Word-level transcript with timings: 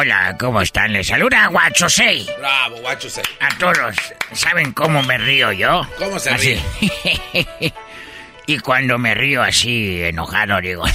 Hola, 0.00 0.34
¿cómo 0.40 0.62
están? 0.62 0.94
Les 0.94 1.06
saluda 1.08 1.48
Guachosei. 1.48 2.26
Bravo, 2.38 2.76
guacho. 2.80 3.10
se- 3.10 3.20
A 3.38 3.50
todos, 3.58 3.94
¿saben 4.32 4.72
cómo 4.72 5.02
me 5.02 5.18
río 5.18 5.52
yo? 5.52 5.86
¿Cómo 5.98 6.18
se 6.18 6.30
así. 6.30 6.58
y 8.46 8.58
cuando 8.60 8.96
me 8.96 9.14
río 9.14 9.42
así, 9.42 10.00
enojado, 10.02 10.58
digo... 10.62 10.84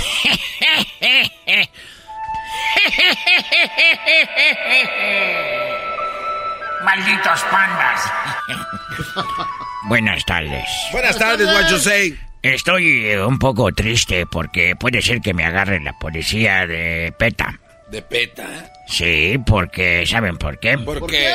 ¡Malditos 6.83 7.41
pandas! 7.51 8.11
Buenas 9.87 10.25
tardes. 10.25 10.67
Buenas 10.91 11.17
tardes, 11.17 11.47
guacho. 11.51 11.77
se- 11.79 12.17
Estoy 12.41 13.15
un 13.15 13.39
poco 13.39 13.71
triste 13.71 14.25
porque 14.27 14.75
puede 14.75 15.01
ser 15.01 15.19
que 15.21 15.33
me 15.33 15.45
agarre 15.45 15.79
la 15.79 15.93
policía 15.93 16.67
de 16.67 17.11
PETA. 17.17 17.59
De 17.95 18.01
peta. 18.01 18.73
Sí, 18.89 19.41
porque 19.45 20.05
¿saben 20.05 20.35
por 20.35 20.59
qué? 20.59 20.77
¿Por, 20.77 21.07
qué? 21.07 21.31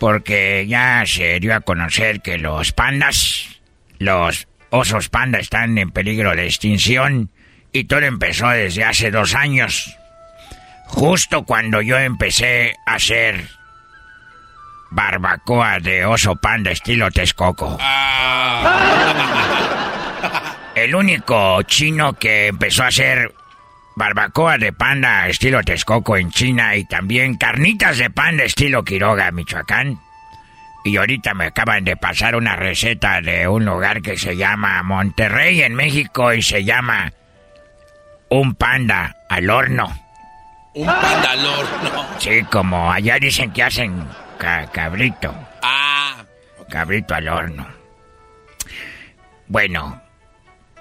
Porque 0.00 0.64
ya 0.66 1.04
se 1.04 1.38
dio 1.40 1.54
a 1.54 1.60
conocer 1.60 2.22
que 2.22 2.38
los 2.38 2.72
pandas, 2.72 3.60
los 3.98 4.48
osos 4.70 5.10
panda 5.10 5.38
están 5.38 5.76
en 5.76 5.90
peligro 5.90 6.34
de 6.34 6.46
extinción 6.46 7.30
y 7.70 7.84
todo 7.84 8.00
empezó 8.00 8.48
desde 8.48 8.82
hace 8.84 9.10
dos 9.10 9.34
años. 9.34 9.94
Justo 10.86 11.44
cuando 11.44 11.82
yo 11.82 11.98
empecé 11.98 12.74
a 12.86 12.94
hacer 12.94 13.46
barbacoa 14.90 15.80
de 15.80 16.06
oso 16.06 16.34
panda 16.36 16.70
estilo 16.70 17.10
Texcoco. 17.10 17.76
El 20.74 20.94
único 20.94 21.60
chino 21.64 22.14
que 22.14 22.46
empezó 22.46 22.84
a 22.84 22.86
hacer 22.86 23.34
barbacoa 23.98 24.56
de 24.56 24.72
panda 24.72 25.28
estilo 25.28 25.62
Texcoco 25.62 26.16
en 26.16 26.30
China 26.30 26.76
y 26.76 26.84
también 26.86 27.36
carnitas 27.36 27.98
de 27.98 28.08
panda 28.10 28.44
estilo 28.44 28.84
Quiroga, 28.84 29.30
Michoacán. 29.32 29.98
Y 30.84 30.96
ahorita 30.96 31.34
me 31.34 31.46
acaban 31.46 31.84
de 31.84 31.96
pasar 31.96 32.36
una 32.36 32.56
receta 32.56 33.20
de 33.20 33.46
un 33.48 33.64
lugar 33.66 34.00
que 34.00 34.16
se 34.16 34.36
llama 34.36 34.82
Monterrey 34.82 35.60
en 35.62 35.74
México 35.74 36.32
y 36.32 36.40
se 36.42 36.64
llama 36.64 37.12
un 38.30 38.54
panda 38.54 39.16
al 39.28 39.50
horno. 39.50 39.92
Un 40.74 40.86
pandalor, 40.86 41.66
no. 41.82 42.20
Sí, 42.20 42.42
como 42.50 42.92
allá 42.92 43.18
dicen 43.18 43.52
que 43.52 43.64
hacen 43.64 44.06
ca- 44.38 44.70
cabrito. 44.70 45.34
Ah, 45.62 46.22
Cabrito 46.70 47.14
al 47.14 47.28
horno. 47.28 47.66
Bueno, 49.46 50.00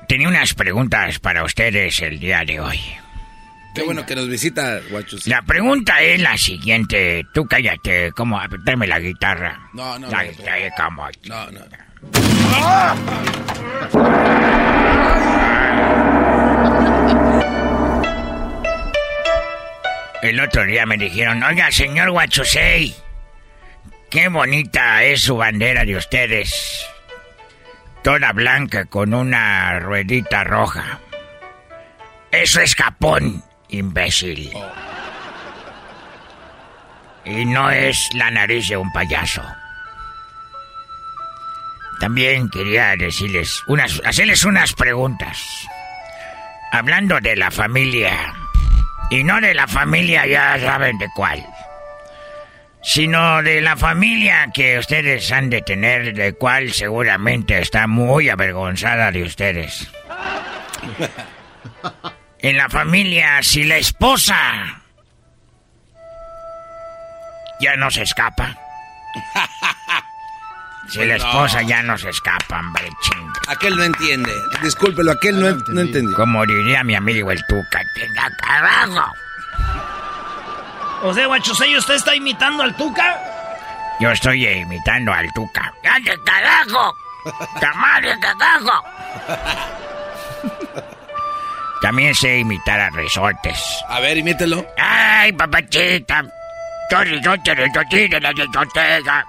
tenía 0.07 0.27
unas 0.27 0.53
preguntas 0.53 1.19
para 1.19 1.43
ustedes 1.43 1.99
el 2.01 2.19
día 2.19 2.43
de 2.45 2.59
hoy. 2.59 2.79
Qué 3.77 3.85
bueno 3.85 4.05
que 4.05 4.15
nos 4.15 4.27
visita, 4.27 4.79
guacho. 4.89 5.17
se- 5.17 5.29
La 5.29 5.41
pregunta 5.41 6.01
es 6.01 6.19
la 6.21 6.37
siguiente. 6.37 7.25
Tú 7.33 7.45
cállate, 7.45 8.11
¿cómo? 8.13 8.39
Tráeme 8.65 8.87
la 8.87 8.99
guitarra. 8.99 9.69
No, 9.73 9.97
no, 9.99 10.09
La 10.09 10.23
no, 10.23 10.29
guitarra, 10.31 10.57
¿cómo? 10.77 11.07
No, 11.25 11.51
no. 11.51 11.61
El 20.21 20.39
otro 20.39 20.65
día 20.65 20.85
me 20.85 20.97
dijeron, 20.97 21.43
oiga, 21.43 21.71
señor 21.71 22.09
Huachusei, 22.09 22.95
qué 24.09 24.27
bonita 24.29 25.03
es 25.03 25.21
su 25.21 25.37
bandera 25.37 25.85
de 25.85 25.95
ustedes. 25.95 26.85
Toda 28.03 28.31
blanca 28.33 28.85
con 28.85 29.13
una 29.13 29.79
ruedita 29.79 30.43
roja. 30.43 30.99
Eso 32.31 32.61
es 32.61 32.75
Japón, 32.75 33.43
imbécil. 33.69 34.51
Y 37.25 37.45
no 37.45 37.69
es 37.69 38.09
la 38.13 38.31
nariz 38.31 38.69
de 38.69 38.77
un 38.77 38.91
payaso. 38.91 39.43
También 41.99 42.49
quería 42.49 42.95
decirles 42.95 43.63
unas, 43.67 44.01
hacerles 44.05 44.45
unas 44.45 44.73
preguntas. 44.73 45.67
Hablando 46.71 47.19
de 47.19 47.35
la 47.35 47.49
familia, 47.49 48.33
y 49.09 49.23
no 49.23 49.41
de 49.41 49.53
la 49.53 49.67
familia 49.67 50.25
ya 50.27 50.59
saben 50.59 50.97
de 50.97 51.07
cuál, 51.15 51.45
sino 52.83 53.41
de 53.41 53.61
la 53.61 53.75
familia 53.75 54.49
que 54.53 54.77
ustedes 54.77 55.31
han 55.31 55.49
de 55.49 55.61
tener, 55.61 56.13
de 56.13 56.33
cual 56.33 56.71
seguramente 56.71 57.59
está 57.59 57.87
muy 57.87 58.29
avergonzada 58.29 59.11
de 59.11 59.23
ustedes. 59.23 59.89
En 62.39 62.57
la 62.57 62.69
familia, 62.69 63.41
si 63.41 63.63
la 63.63 63.77
esposa 63.77 64.81
ya 67.59 67.75
no 67.75 67.89
se 67.91 68.03
escapa. 68.03 68.55
Si 70.89 71.03
la 71.03 71.15
esposa 71.17 71.61
ya 71.63 71.83
no 71.83 71.97
se 71.97 72.09
escapa, 72.09 72.59
hombre, 72.59 72.89
chinga. 73.01 73.41
Aquel 73.49 73.75
no 73.75 73.83
entiende. 73.83 74.31
Discúlpelo, 74.61 75.11
aquel 75.11 75.37
no, 75.37 75.51
no 75.73 75.81
entendió. 75.81 76.15
Como 76.15 76.45
diría 76.45 76.81
mi 76.85 76.95
amigo 76.95 77.29
el 77.29 77.45
Tuca, 77.45 77.81
tenga 77.93 78.29
carajo. 78.37 79.11
O 81.03 81.13
sea, 81.13 81.27
¿usted 81.27 81.93
está 81.93 82.15
imitando 82.15 82.63
al 82.63 82.73
Tuca? 82.75 83.19
Yo 83.99 84.11
estoy 84.11 84.47
imitando 84.47 85.13
al 85.13 85.27
Tuca. 85.33 85.73
¡Ande 85.83 86.17
carajo! 86.23 86.95
¡Tamare 87.59 88.17
carajo! 88.19 88.83
También 91.81 92.13
sé 92.15 92.39
imitar 92.39 92.79
a 92.79 92.89
resortes. 92.89 93.59
A 93.87 93.99
ver, 93.99 94.17
imítelo. 94.17 94.65
¡Ay, 94.77 95.31
papachita! 95.33 96.23
Yo 96.89 97.03
resorte, 97.03 97.53
resorte 97.53 98.07
de 98.07 98.19
la 98.19 98.31
discoteca. 98.33 99.25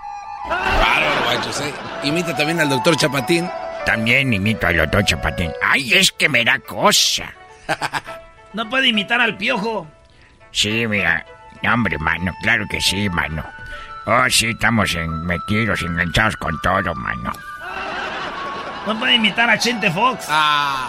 Bárbaro, 0.48 1.24
guacho. 1.24 1.52
se- 1.52 1.74
Imita 2.04 2.34
también 2.36 2.60
al 2.60 2.68
doctor 2.68 2.96
Chapatín. 2.96 3.50
También 3.84 4.32
imito 4.32 4.66
al 4.66 4.76
doctor 4.76 5.04
Chapatín. 5.04 5.52
¡Ay, 5.62 5.92
es 5.94 6.12
que 6.12 6.28
me 6.28 6.44
da 6.44 6.58
cosa! 6.60 7.24
No 8.54 8.66
puede 8.70 8.88
imitar 8.88 9.20
al 9.20 9.36
piojo. 9.36 9.86
Sí, 10.52 10.86
mira. 10.86 11.24
Hombre, 11.70 11.98
mano, 11.98 12.32
claro 12.42 12.64
que 12.70 12.80
sí, 12.80 13.08
mano. 13.10 13.44
Oh, 14.06 14.24
sí, 14.30 14.46
estamos 14.48 14.94
en- 14.94 15.26
metidos, 15.26 15.82
enganchados 15.82 16.34
con 16.38 16.58
todo, 16.62 16.94
mano. 16.94 17.30
No 18.86 18.98
puede 18.98 19.16
imitar 19.16 19.50
a 19.50 19.58
Chente 19.58 19.90
Fox. 19.90 20.26
Ah. 20.30 20.88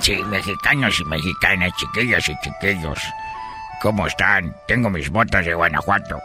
Sí, 0.00 0.16
mexicanos 0.24 1.00
y 1.00 1.04
mexicanas, 1.04 1.72
chiquillos 1.76 2.28
y 2.28 2.36
chiquillos. 2.40 2.98
¿Cómo 3.80 4.06
están? 4.06 4.54
Tengo 4.66 4.90
mis 4.90 5.10
botas 5.10 5.44
de 5.44 5.54
Guanajuato. 5.54 6.20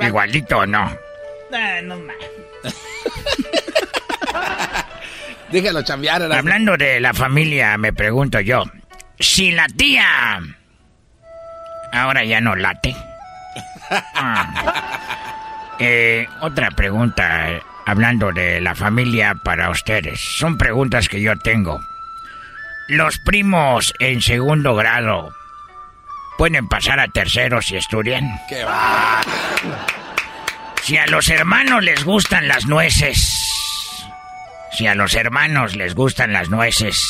¿Igualito 0.00 0.58
o 0.58 0.66
no? 0.66 0.90
Ah, 1.52 1.80
no 1.82 1.96
más. 1.96 2.16
Déjalo 5.50 5.82
chambear. 5.82 6.22
Erasmo. 6.22 6.38
Hablando 6.38 6.76
de 6.76 7.00
la 7.00 7.14
familia, 7.14 7.76
me 7.78 7.92
pregunto 7.92 8.40
yo, 8.40 8.64
si 9.20 9.52
la 9.52 9.66
tía 9.68 10.40
ahora 11.92 12.24
ya 12.24 12.40
no 12.40 12.54
late. 12.54 12.94
Ah. 14.16 15.74
Eh, 15.78 16.26
otra 16.40 16.70
pregunta, 16.70 17.50
eh, 17.50 17.62
hablando 17.84 18.32
de 18.32 18.60
la 18.60 18.74
familia 18.74 19.34
para 19.44 19.70
ustedes. 19.70 20.20
Son 20.20 20.56
preguntas 20.56 21.08
que 21.08 21.20
yo 21.20 21.36
tengo. 21.36 21.80
Los 22.88 23.18
primos 23.18 23.94
en 23.98 24.20
segundo 24.20 24.74
grado 24.74 25.34
pueden 26.36 26.68
pasar 26.68 27.00
a 27.00 27.08
tercero 27.08 27.62
si 27.62 27.76
estudian. 27.76 28.38
Qué 28.48 28.62
va. 28.62 29.22
Si 30.82 30.98
a 30.98 31.06
los 31.06 31.30
hermanos 31.30 31.82
les 31.82 32.04
gustan 32.04 32.46
las 32.46 32.66
nueces, 32.66 33.16
si 34.72 34.86
a 34.86 34.94
los 34.94 35.14
hermanos 35.14 35.76
les 35.76 35.94
gustan 35.94 36.34
las 36.34 36.50
nueces, 36.50 37.02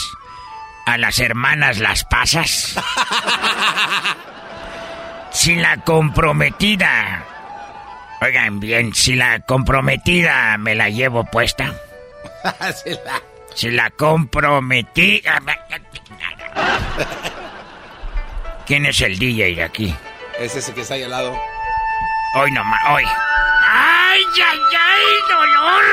a 0.86 0.96
las 0.96 1.18
hermanas 1.18 1.80
las 1.80 2.04
pasas. 2.04 2.76
si 5.32 5.56
la 5.56 5.78
comprometida. 5.78 7.24
Oigan 8.20 8.60
bien, 8.60 8.94
si 8.94 9.16
la 9.16 9.40
comprometida 9.40 10.56
me 10.56 10.76
la 10.76 10.88
llevo 10.88 11.24
puesta. 11.24 11.74
Si 13.54 13.70
la 13.70 13.90
comprometida. 13.90 15.40
¿Quién 18.66 18.86
es 18.86 19.00
el 19.00 19.18
DJ 19.18 19.54
de 19.54 19.62
aquí? 19.62 19.94
Es 20.38 20.56
ese 20.56 20.74
que 20.74 20.80
está 20.80 20.94
ahí 20.94 21.04
al 21.04 21.10
lado. 21.10 21.38
Hoy 22.36 22.50
nomás, 22.50 22.80
hoy. 22.90 23.04
¡Ay, 23.04 24.22
ay, 24.44 24.58
ay, 24.76 25.04
dolor! 25.28 25.84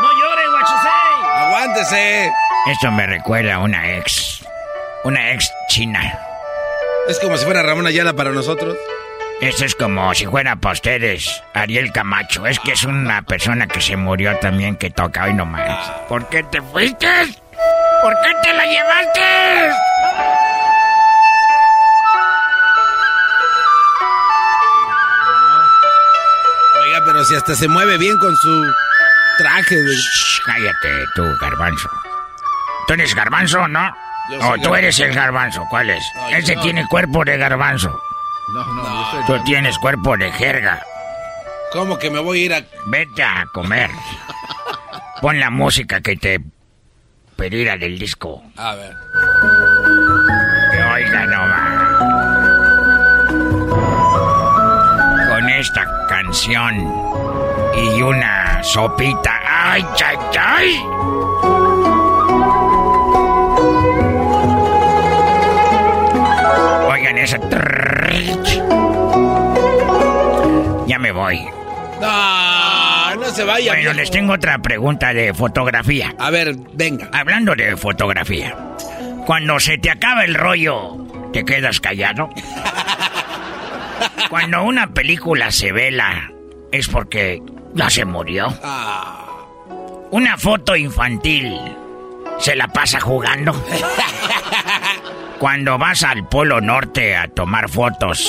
¡No 0.00 0.12
llore, 0.18 0.48
guachusei! 0.48 1.46
¡Aguántese! 1.46 2.32
Esto 2.66 2.90
me 2.90 3.06
recuerda 3.06 3.54
a 3.54 3.58
una 3.60 3.96
ex. 3.96 4.44
Una 5.04 5.32
ex 5.32 5.48
china. 5.68 6.18
Es 7.08 7.20
como 7.20 7.36
si 7.36 7.44
fuera 7.44 7.62
Ramón 7.62 7.86
Ayala 7.86 8.14
para 8.14 8.32
nosotros. 8.32 8.76
Esto 9.40 9.64
es 9.64 9.74
como 9.74 10.12
si 10.14 10.26
fuera 10.26 10.56
para 10.56 10.74
ustedes 10.74 11.42
Ariel 11.54 11.92
Camacho. 11.92 12.46
Es 12.46 12.60
que 12.60 12.72
es 12.72 12.84
una 12.84 13.22
persona 13.22 13.66
que 13.66 13.80
se 13.80 13.96
murió 13.96 14.36
también 14.38 14.76
que 14.76 14.90
toca 14.90 15.24
hoy 15.24 15.34
nomás. 15.34 15.90
¿Por 16.08 16.28
qué 16.28 16.42
te 16.44 16.60
fuiste? 16.60 17.06
¿Por 18.02 18.14
qué 18.22 18.32
te 18.42 18.52
la 18.54 18.64
llevaste? 18.66 19.20
Oiga, 26.82 27.00
pero 27.04 27.24
si 27.24 27.34
hasta 27.34 27.54
se 27.54 27.68
mueve 27.68 27.98
bien 27.98 28.16
con 28.18 28.34
su 28.36 28.72
traje 29.38 29.74
de... 29.76 29.94
Shh, 29.96 30.40
cállate 30.44 31.04
tú, 31.14 31.22
garbanzo. 31.40 31.88
¿Tú 32.86 32.94
eres 32.94 33.14
garbanzo, 33.14 33.68
no? 33.68 33.92
O 34.38 34.42
soy 34.42 34.62
tú 34.62 34.74
eres 34.74 34.98
el 35.00 35.12
garbanzo, 35.14 35.64
¿cuál 35.70 35.90
es? 35.90 36.04
No, 36.14 36.28
Ese 36.30 36.54
no. 36.56 36.62
tiene 36.62 36.86
cuerpo 36.86 37.24
de 37.24 37.36
garbanzo. 37.36 38.00
No, 38.54 38.64
no, 38.64 38.82
yo 38.82 39.10
soy 39.10 39.24
Tú 39.26 39.44
tienes 39.44 39.78
cuerpo 39.78 40.16
de 40.16 40.30
jerga. 40.32 40.82
¿Cómo 41.72 41.98
que 41.98 42.10
me 42.10 42.18
voy 42.18 42.42
a 42.42 42.44
ir 42.44 42.54
a...? 42.54 42.62
Vete 42.86 43.22
a 43.22 43.46
comer. 43.52 43.90
Pon 45.20 45.38
la 45.38 45.50
música 45.50 46.00
que 46.00 46.16
te 46.16 46.40
pedida 47.36 47.76
del 47.76 47.98
disco. 47.98 48.42
A 48.56 48.74
ver. 48.74 48.96
Que 50.72 50.82
oiga 50.82 51.26
nomás. 51.26 52.00
Con 55.28 55.48
esta 55.48 56.06
canción 56.08 56.74
y 57.76 58.02
una 58.02 58.62
sopita. 58.62 59.40
¡Ay, 59.46 59.84
ay, 60.04 60.16
ay! 60.38 61.19
Oigan 67.10 67.24
esa. 67.24 67.38
Ya 70.86 70.98
me 70.98 71.10
voy. 71.12 71.40
No, 72.00 73.16
no 73.16 73.24
se 73.32 73.44
vaya. 73.44 73.72
Bueno, 73.72 73.82
viejo. 73.82 73.92
les 73.94 74.10
tengo 74.10 74.32
otra 74.34 74.58
pregunta 74.58 75.12
de 75.12 75.34
fotografía. 75.34 76.14
A 76.18 76.30
ver, 76.30 76.54
venga. 76.74 77.10
Hablando 77.12 77.54
de 77.56 77.76
fotografía, 77.76 78.56
cuando 79.26 79.58
se 79.58 79.78
te 79.78 79.90
acaba 79.90 80.24
el 80.24 80.34
rollo, 80.34 80.98
¿te 81.32 81.44
quedas 81.44 81.80
callado? 81.80 82.30
Cuando 84.30 84.62
una 84.62 84.86
película 84.86 85.50
se 85.50 85.72
vela, 85.72 86.30
es 86.70 86.86
porque 86.88 87.42
ya 87.74 87.90
se 87.90 88.04
murió. 88.04 88.46
Ah, 88.62 89.26
Una 90.12 90.38
foto 90.38 90.76
infantil, 90.76 91.58
¿se 92.38 92.54
la 92.54 92.68
pasa 92.68 93.00
jugando? 93.00 93.52
Cuando 95.40 95.78
vas 95.78 96.02
al 96.02 96.28
Polo 96.28 96.60
Norte 96.60 97.16
a 97.16 97.26
tomar 97.28 97.68
fotos, 97.70 98.20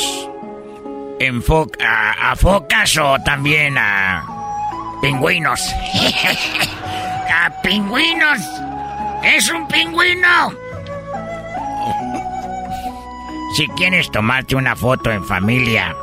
enfo- 1.19 1.69
a, 1.85 2.31
a 2.31 2.35
focas 2.37 2.97
o 2.97 3.17
también 3.23 3.77
a 3.77 4.23
pingüinos. 5.01 5.61
a 7.29 7.61
pingüinos. 7.61 8.39
Es 9.23 9.49
un 9.51 9.67
pingüino. 9.67 10.51
Si 13.57 13.67
quieres 13.67 14.09
tomarte 14.09 14.55
una 14.55 14.77
foto 14.77 15.11
en 15.11 15.25
familia, 15.25 15.93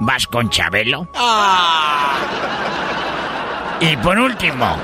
¿vas 0.00 0.26
con 0.26 0.48
Chabelo? 0.48 1.06
Y 3.78 3.94
por 3.98 4.18
último, 4.18 4.74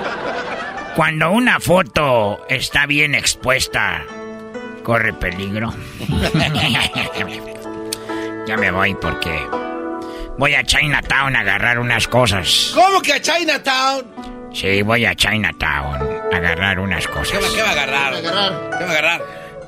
cuando 0.94 1.30
una 1.30 1.58
foto 1.58 2.40
está 2.50 2.84
bien 2.84 3.14
expuesta, 3.14 4.02
corre 4.86 5.12
peligro. 5.14 5.74
ya 8.46 8.56
me 8.56 8.70
voy 8.70 8.94
porque 8.94 9.36
voy 10.38 10.54
a 10.54 10.62
Chinatown 10.62 11.34
a 11.34 11.40
agarrar 11.40 11.80
unas 11.80 12.06
cosas. 12.06 12.70
¿Cómo 12.72 13.02
que 13.02 13.14
a 13.14 13.20
Chinatown? 13.20 14.06
Sí, 14.54 14.82
voy 14.82 15.04
a 15.04 15.16
Chinatown 15.16 16.08
a 16.32 16.36
agarrar 16.36 16.78
unas 16.78 17.04
¿Qué 17.04 17.12
cosas. 17.12 17.42
va, 17.42 17.48
qué 17.52 17.62
va 17.62 17.68
a 17.68 17.72
agarrar? 17.72 18.22
¿Qué 18.22 18.30
va 18.30 18.46
a 18.46 18.90
agarrar? 18.92 19.22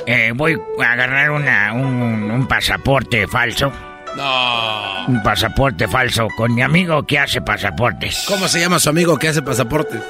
Eh, 0.07 0.33
voy 0.37 0.57
a 0.81 0.93
agarrar 0.93 1.33
una, 1.33 1.73
un, 1.73 2.31
un 2.31 2.47
pasaporte 2.47 3.27
falso. 3.27 3.73
No. 4.17 5.07
Un 5.09 5.21
pasaporte 5.25 5.89
falso 5.89 6.29
con 6.37 6.55
mi 6.55 6.63
amigo 6.63 7.05
que 7.05 7.19
hace 7.19 7.41
pasaportes. 7.41 8.25
¿Cómo 8.29 8.47
se 8.47 8.61
llama 8.61 8.79
su 8.79 8.89
amigo 8.89 9.19
que 9.19 9.27
hace 9.27 9.43
pasaportes? 9.43 10.01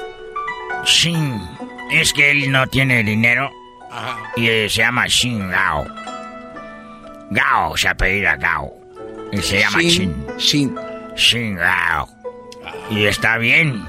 Shin. 0.85 1.41
Es 1.91 2.13
que 2.13 2.29
él 2.29 2.51
no 2.51 2.67
tiene 2.67 3.03
dinero 3.03 3.51
Ajá. 3.91 4.17
y 4.35 4.47
eh, 4.47 4.69
se 4.69 4.81
llama 4.81 5.05
Shin 5.07 5.49
Gao. 5.49 5.85
Gao 7.31 7.77
se 7.77 7.87
apellida 7.89 8.35
Gao. 8.35 8.73
Y 9.31 9.37
se 9.41 9.59
llama 9.59 9.79
Shin. 9.81 10.25
Shin. 10.37 10.75
Shin 11.15 11.55
Gao. 11.55 12.09
Y 12.89 13.05
está 13.05 13.37
bien. 13.37 13.85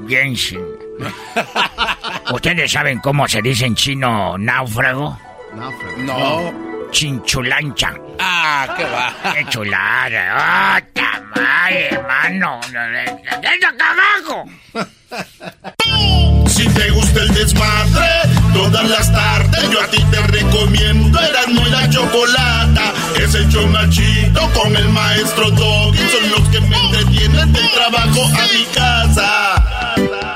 Bien 0.00 0.34
Shin. 0.34 0.60
¿Ustedes 2.32 2.72
saben 2.72 2.98
cómo 3.00 3.28
se 3.28 3.42
dice 3.42 3.66
en 3.66 3.74
chino 3.74 4.36
náufrago? 4.38 5.18
Náufrago. 5.54 5.96
No. 5.98 6.66
Chinchulancha. 6.90 7.94
Ah, 8.18 8.74
qué 8.76 8.84
va. 8.84 9.32
¡Qué 9.34 9.44
chulada! 9.46 10.34
¡Ah, 10.38 10.80
tamale, 10.94 11.88
hermano! 11.90 12.60
¡Desde 12.62 13.66
acá 13.66 13.92
abajo! 13.92 14.44
Si 16.46 16.68
te 16.68 16.90
gusta 16.90 17.20
el 17.22 17.34
desmadre, 17.34 18.08
todas 18.56 18.88
las 18.88 19.12
tardes 19.12 19.70
yo 19.70 19.80
a 19.80 19.86
ti 19.88 20.02
te 20.10 20.20
recomiendo 20.22 21.20
Erasmo 21.20 21.66
y 21.66 21.70
la 21.70 21.88
Chocolata. 21.90 22.92
Es 23.20 23.34
el 23.34 23.48
chido 23.90 24.50
con 24.52 24.74
el 24.76 24.88
maestro 24.88 25.50
Doggy. 25.50 25.98
Son 25.98 26.30
los 26.30 26.48
que 26.48 26.60
me 26.60 26.76
entretienen 26.76 27.52
del 27.52 27.70
trabajo 27.70 28.24
a 28.24 28.46
mi 28.52 28.64
casa. 28.74 30.35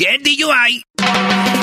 get 0.01 0.23
DUI. 0.23 0.81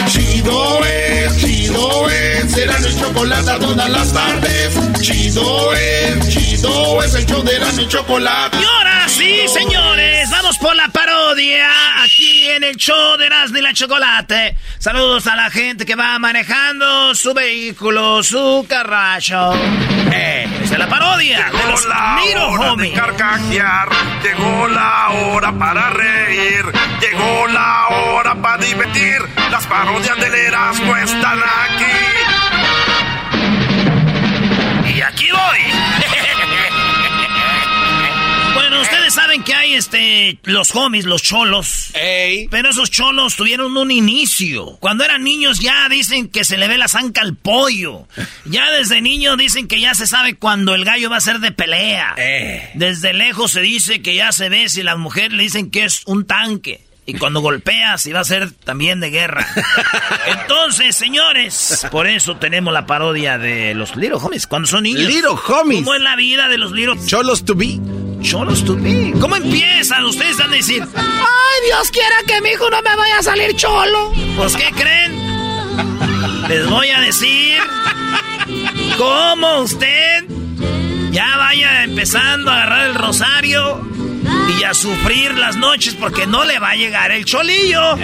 Chido 0.07 0.85
es, 0.85 1.37
chido 1.38 2.09
es, 2.11 2.57
Erasmo 2.57 2.88
y 2.88 2.97
Chocolata 3.00 3.59
todas 3.59 3.90
las 3.90 4.12
tardes. 4.12 5.00
Chido 5.00 5.73
es, 5.75 6.28
chido 6.28 7.02
es 7.02 7.14
el 7.14 7.26
show 7.26 7.42
de 7.42 7.57
Erasmo 7.57 7.83
y 7.83 7.88
Chocolata. 7.88 8.59
Y 8.61 8.64
ahora 8.64 9.09
sí, 9.09 9.42
señores, 9.49 10.30
vamos 10.30 10.59
por 10.59 10.75
la 10.75 10.88
parodia 10.88 11.68
aquí 12.02 12.49
en 12.49 12.64
el 12.64 12.76
show 12.76 13.16
de 13.18 13.26
Erasmo 13.26 13.59
y 13.59 13.62
la 13.62 13.73
Chocolate. 13.75 14.57
Saludos 14.78 15.26
a 15.26 15.37
la 15.37 15.50
gente 15.50 15.85
que 15.85 15.95
va 15.95 16.18
manejando 16.18 17.14
su 17.14 17.35
vehículo, 17.35 18.23
su 18.23 18.64
carracho. 18.68 19.52
Eh, 20.11 20.49
esta 20.62 20.75
es 20.75 20.78
la 20.78 20.88
parodia 20.88 21.50
de 21.50 21.71
los 21.71 21.83
Llegó 21.83 21.88
la 21.95 22.21
Miro 22.25 22.49
hora 22.50 22.64
de 22.64 22.71
Homie. 22.71 22.92
carcajear, 22.92 23.88
llegó 24.23 24.68
la 24.68 25.09
hora 25.11 25.52
para 25.59 25.90
reír, 25.90 26.64
llegó 27.00 27.47
la 27.49 27.88
hora 27.88 28.35
para 28.37 28.57
divertir. 28.64 29.18
Las 29.50 29.66
parodias 29.66 30.16
del 30.18 30.35
Erasmo 30.35 30.97
están 30.97 31.38
aquí. 31.38 31.85
Y 34.97 35.00
aquí 35.00 35.28
voy. 35.30 35.58
bueno, 38.54 38.80
ustedes 38.80 39.14
saben 39.14 39.42
que 39.42 39.54
hay 39.54 39.58
hay 39.58 39.75
este, 39.75 40.38
los 40.44 40.75
homies, 40.75 41.04
los 41.04 41.23
cholos. 41.23 41.90
Ey. 41.94 42.49
Pero 42.50 42.70
esos 42.70 42.90
cholos 42.90 43.37
tuvieron 43.37 43.76
un 43.76 43.90
inicio. 43.90 44.76
Cuando 44.80 45.04
eran 45.04 45.25
niños 45.25 45.61
ya 45.61 45.88
dicen 45.88 46.28
que 46.28 46.44
se 46.44 46.56
le 46.56 46.68
ve 46.68 46.78
la 46.78 46.88
zanca 46.88 47.20
al 47.20 47.37
pollo. 47.37 48.06
Ya 48.44 48.70
desde 48.70 49.00
niño 49.00 49.37
dicen 49.37 49.68
que 49.68 49.80
ya 49.80 49.94
se 49.94 50.06
sabe 50.06 50.35
cuando 50.35 50.75
el 50.75 50.85
gallo 50.85 51.11
va 51.11 51.18
a 51.18 51.20
ser 51.20 51.40
de 51.40 51.52
pelea. 51.52 52.14
Eh. 52.16 52.70
Desde 52.75 53.12
lejos 53.12 53.52
se 53.52 53.61
dice 53.61 54.00
que 54.00 54.14
ya 54.14 54.32
se 54.32 54.49
ve 54.49 54.68
si 54.68 54.82
las 54.82 54.99
mujeres 54.99 55.32
le 55.32 55.42
dicen 55.42 55.70
que 55.70 55.85
es 55.85 56.02
un 56.06 56.26
tanque. 56.26 56.88
Y 57.08 57.14
cuando 57.14 57.40
golpea, 57.40 57.96
si 57.96 58.12
va 58.12 58.20
a 58.20 58.24
ser 58.24 58.50
también 58.50 59.00
de 59.00 59.08
guerra. 59.08 59.46
Entonces, 60.26 60.94
señores, 60.94 61.86
por 61.90 62.06
eso 62.06 62.36
tenemos 62.36 62.74
la 62.74 62.84
parodia 62.84 63.38
de 63.38 63.72
los 63.74 63.96
Little 63.96 64.18
Homies. 64.20 64.46
Cuando 64.46 64.68
son 64.68 64.82
niños. 64.82 65.04
Little 65.04 65.30
Homies. 65.30 65.84
¿Cómo 65.84 65.94
es 65.94 66.02
la 66.02 66.16
vida 66.16 66.48
de 66.48 66.58
los 66.58 66.70
Little 66.72 66.98
Cholos 67.06 67.46
to 67.46 67.54
be. 67.54 67.80
Cholos 68.20 68.62
to 68.62 68.76
be. 68.76 69.14
¿Cómo 69.18 69.36
empiezan? 69.36 70.04
Ustedes 70.04 70.36
van 70.36 70.50
a 70.50 70.56
decir, 70.56 70.86
ay, 70.96 71.66
Dios 71.66 71.90
quiera 71.90 72.16
que 72.26 72.42
mi 72.42 72.50
hijo 72.50 72.68
no 72.68 72.82
me 72.82 72.94
vaya 72.94 73.20
a 73.20 73.22
salir 73.22 73.56
cholo. 73.56 74.12
Pues, 74.36 74.54
¿qué 74.54 74.70
creen? 74.72 75.16
Les 76.46 76.68
voy 76.68 76.90
a 76.90 77.00
decir 77.00 77.58
cómo 78.98 79.60
usted 79.62 80.24
ya 81.10 81.36
vaya 81.36 81.84
empezando 81.84 82.50
a 82.50 82.62
agarrar 82.62 82.88
el 82.88 82.94
rosario 82.94 83.86
y 84.58 84.64
a 84.64 84.74
sufrir 84.74 85.36
las 85.36 85.56
noches 85.56 85.94
porque 85.94 86.26
no 86.26 86.44
le 86.44 86.58
va 86.58 86.70
a 86.70 86.76
llegar 86.76 87.10
el 87.12 87.24
cholillo. 87.24 87.96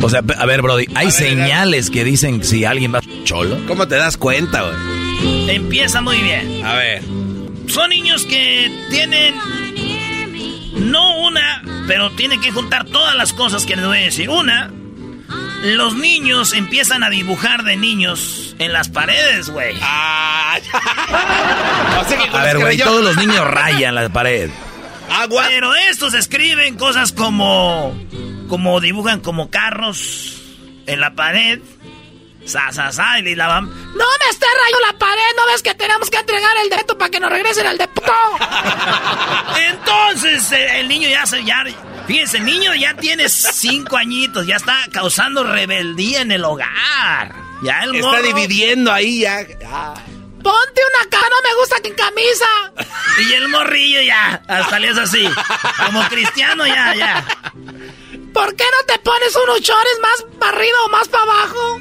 O 0.00 0.10
sea, 0.10 0.22
a 0.38 0.46
ver, 0.46 0.62
Brody, 0.62 0.86
hay 0.94 1.10
señales 1.10 1.90
que 1.90 2.04
dicen 2.04 2.44
si 2.44 2.64
alguien 2.64 2.94
va 2.94 3.00
cholo. 3.24 3.58
¿Cómo 3.66 3.88
te 3.88 3.96
das 3.96 4.16
cuenta, 4.16 4.62
güey? 4.62 5.54
Empieza 5.54 6.00
muy 6.00 6.18
bien. 6.18 6.64
A 6.64 6.74
ver. 6.74 7.02
Son 7.68 7.88
niños 7.88 8.26
que 8.26 8.70
tienen 8.90 9.34
no 10.74 11.20
una, 11.20 11.62
pero 11.86 12.10
tienen 12.10 12.40
que 12.40 12.50
juntar 12.50 12.84
todas 12.84 13.14
las 13.16 13.32
cosas 13.32 13.64
que 13.64 13.76
les 13.76 13.86
voy 13.86 13.98
a 13.98 14.02
decir. 14.02 14.28
Una, 14.28 14.70
los 15.64 15.94
niños 15.94 16.52
empiezan 16.52 17.02
a 17.02 17.10
dibujar 17.10 17.64
de 17.64 17.76
niños 17.76 18.54
en 18.58 18.72
las 18.72 18.90
paredes, 18.90 19.48
güey. 19.48 19.74
Ah, 19.80 20.58
o 22.00 22.04
sea 22.08 22.20
A 22.32 22.44
ver, 22.44 22.58
güey, 22.58 22.76
todos 22.76 23.02
los 23.02 23.16
niños 23.16 23.46
rayan 23.46 23.94
la 23.94 24.08
pared. 24.10 24.50
Agua. 25.10 25.46
Pero 25.48 25.74
estos 25.74 26.12
escriben 26.14 26.76
cosas 26.76 27.12
como. 27.12 27.98
como 28.48 28.80
dibujan 28.80 29.20
como 29.20 29.50
carros 29.50 30.42
en 30.86 31.00
la 31.00 31.14
pared. 31.14 31.60
Sa, 32.44 32.70
sa, 32.72 32.92
sa, 32.92 33.18
y 33.20 33.34
la 33.34 33.46
van. 33.46 33.64
¡No 33.64 33.72
me 34.04 34.30
esté 34.30 34.44
rayando 34.44 34.92
la 34.92 34.98
pared! 34.98 35.22
¿No 35.34 35.46
ves 35.46 35.62
que 35.62 35.74
tenemos 35.74 36.10
que 36.10 36.18
entregar 36.18 36.54
el 36.62 36.68
deto 36.68 36.98
para 36.98 37.10
que 37.10 37.18
nos 37.18 37.30
regresen 37.30 37.66
al 37.66 37.78
depósito? 37.78 38.12
Entonces, 39.70 40.52
eh, 40.52 40.80
el 40.80 40.88
niño 40.88 41.08
ya 41.08 41.24
se. 41.24 41.42
Ya, 41.42 41.64
fíjense, 42.06 42.38
el 42.38 42.44
niño 42.44 42.74
ya 42.74 42.94
tiene 42.94 43.28
cinco 43.28 43.96
añitos, 43.96 44.46
ya 44.46 44.56
está 44.56 44.76
causando 44.92 45.44
rebeldía 45.44 46.20
en 46.22 46.32
el 46.32 46.44
hogar. 46.44 47.34
Ya 47.62 47.82
el 47.84 47.94
Está 47.96 48.06
morro- 48.08 48.22
dividiendo 48.22 48.92
ahí 48.92 49.20
ya. 49.20 49.46
Ah. 49.66 49.94
Ponte 50.42 50.80
una 51.00 51.08
cara, 51.10 51.26
no 51.30 51.48
me 51.48 51.54
gusta 51.58 51.76
que 51.80 51.94
camisa. 51.94 52.46
Y 53.28 53.32
el 53.32 53.48
morrillo 53.48 54.02
ya, 54.02 54.42
hasta 54.46 54.78
le 54.78 54.88
es 54.90 54.98
así. 54.98 55.26
Como 55.86 56.02
cristiano 56.08 56.66
ya, 56.66 56.94
ya. 56.94 57.24
¿Por 58.34 58.54
qué 58.54 58.64
no 58.64 58.86
te 58.92 58.98
pones 58.98 59.34
unos 59.42 59.62
chores 59.62 59.98
más 60.02 60.24
para 60.38 60.56
arriba 60.56 60.76
o 60.86 60.88
más 60.90 61.08
para 61.08 61.22
abajo? 61.22 61.80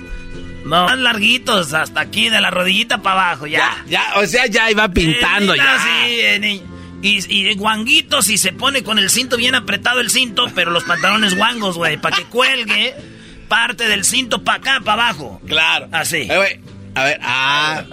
No, 0.64 0.86
más 0.86 0.98
larguitos, 0.98 1.74
hasta 1.74 2.00
aquí, 2.00 2.30
de 2.30 2.40
la 2.40 2.52
rodillita 2.52 3.00
para 3.02 3.32
abajo, 3.32 3.48
ya. 3.48 3.84
Ya, 3.88 4.14
o 4.16 4.26
sea, 4.26 4.46
ya 4.48 4.72
iba 4.72 4.88
pintando 4.88 5.54
Eh, 5.56 5.58
ya. 5.58 5.80
Sí, 5.84 6.20
eh, 6.22 6.40
ni- 6.40 6.64
y, 7.04 7.50
y 7.50 7.54
guanguitos 7.56 8.30
y 8.30 8.38
se 8.38 8.54
pone 8.54 8.82
con 8.84 8.98
el 8.98 9.10
cinto 9.10 9.36
bien 9.36 9.56
apretado 9.56 10.00
el 10.00 10.10
cinto, 10.10 10.48
pero 10.56 10.72
los 10.72 10.86
pantalones 10.86 11.36
guangos, 11.36 11.78
güey, 11.78 11.98
para 11.98 12.16
que 12.16 12.24
cuelgue 12.24 12.96
parte 13.50 13.88
del 13.88 14.06
cinto 14.06 14.44
para 14.44 14.58
acá, 14.58 14.80
para 14.84 15.10
abajo. 15.10 15.42
Claro. 15.46 15.90
Así. 15.92 16.28
Eh, 16.30 16.36
güey, 16.36 16.60
a 16.96 17.04
ver, 17.04 17.20
ah. 17.22 17.84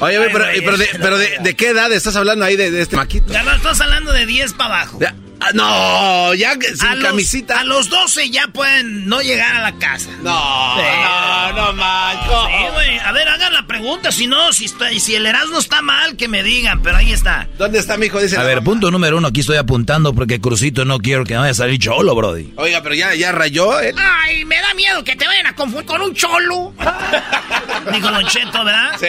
Oye, 0.00 0.18
Ay, 0.18 0.28
pero, 0.32 0.44
pero, 0.64 0.76
de, 0.76 0.88
pero 1.00 1.18
de, 1.18 1.56
qué 1.56 1.68
edad 1.68 1.90
estás 1.92 2.14
hablando 2.14 2.44
ahí 2.44 2.56
de, 2.56 2.70
de 2.70 2.82
este 2.82 2.96
maquito? 2.96 3.32
Ya 3.32 3.42
no 3.42 3.52
estás 3.52 3.80
hablando 3.80 4.12
de 4.12 4.26
10 4.26 4.52
para 4.52 4.82
abajo. 4.82 4.98
Ya, 5.00 5.14
ah, 5.44 5.50
no, 5.54 6.34
ya 6.34 6.58
que 6.58 6.68
sin 6.76 6.86
a 6.86 6.94
los, 6.94 7.04
camisita. 7.04 7.60
A 7.60 7.64
los 7.64 7.88
12 7.88 8.30
ya 8.30 8.48
pueden 8.48 9.06
no 9.08 9.20
llegar 9.20 9.56
a 9.56 9.60
la 9.62 9.72
casa. 9.78 10.10
No, 10.22 10.74
Sí. 10.76 10.82
no, 11.04 11.52
no 11.52 11.72
mancho. 11.74 12.46
Sí, 12.46 12.64
güey. 12.74 12.98
A 12.98 13.12
ver, 13.12 13.28
hagan 13.28 13.52
la 13.52 13.66
pregunta. 13.66 14.12
Si 14.12 14.26
no, 14.26 14.52
si, 14.52 14.66
está, 14.66 14.88
si 14.98 15.14
el 15.14 15.26
Erasmo 15.26 15.58
está 15.58 15.82
mal, 15.82 16.16
que 16.16 16.28
me 16.28 16.42
digan. 16.42 16.82
Pero 16.82 16.96
ahí 16.96 17.12
está. 17.12 17.48
¿Dónde 17.58 17.78
está 17.78 17.96
mi 17.96 18.06
hijo? 18.06 18.20
Dice 18.20 18.36
A 18.36 18.42
ver, 18.42 18.56
mamá. 18.56 18.64
punto 18.64 18.90
número 18.90 19.18
uno, 19.18 19.28
aquí 19.28 19.40
estoy 19.40 19.56
apuntando 19.56 20.14
porque 20.14 20.40
Crucito 20.40 20.84
no 20.84 20.98
quiero 20.98 21.24
que 21.24 21.36
vaya 21.36 21.50
a 21.50 21.54
salir 21.54 21.78
cholo, 21.80 22.14
Brody. 22.14 22.52
Oiga, 22.56 22.82
pero 22.82 22.94
ya, 22.94 23.14
ya 23.14 23.32
rayó 23.32 23.80
él. 23.80 23.94
Ay, 23.98 24.44
me 24.44 24.56
da 24.56 24.74
miedo 24.74 25.02
que 25.04 25.16
te 25.16 25.26
vayan 25.26 25.46
a 25.46 25.54
confundir 25.54 25.86
con 25.86 26.00
un 26.02 26.14
cholo. 26.14 26.72
Dijo 27.92 28.10
Don 28.10 28.26
Cheto, 28.26 28.64
¿verdad? 28.64 28.92
Sí. 28.98 29.06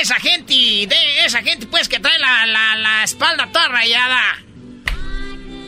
Esa 0.00 0.14
gente, 0.16 0.54
de 0.54 1.24
esa 1.24 1.42
gente, 1.42 1.66
pues, 1.66 1.88
que 1.88 2.00
trae 2.00 2.18
la, 2.18 2.46
la, 2.46 2.76
la 2.76 3.04
espalda 3.04 3.48
toda 3.52 3.68
rayada. 3.68 4.20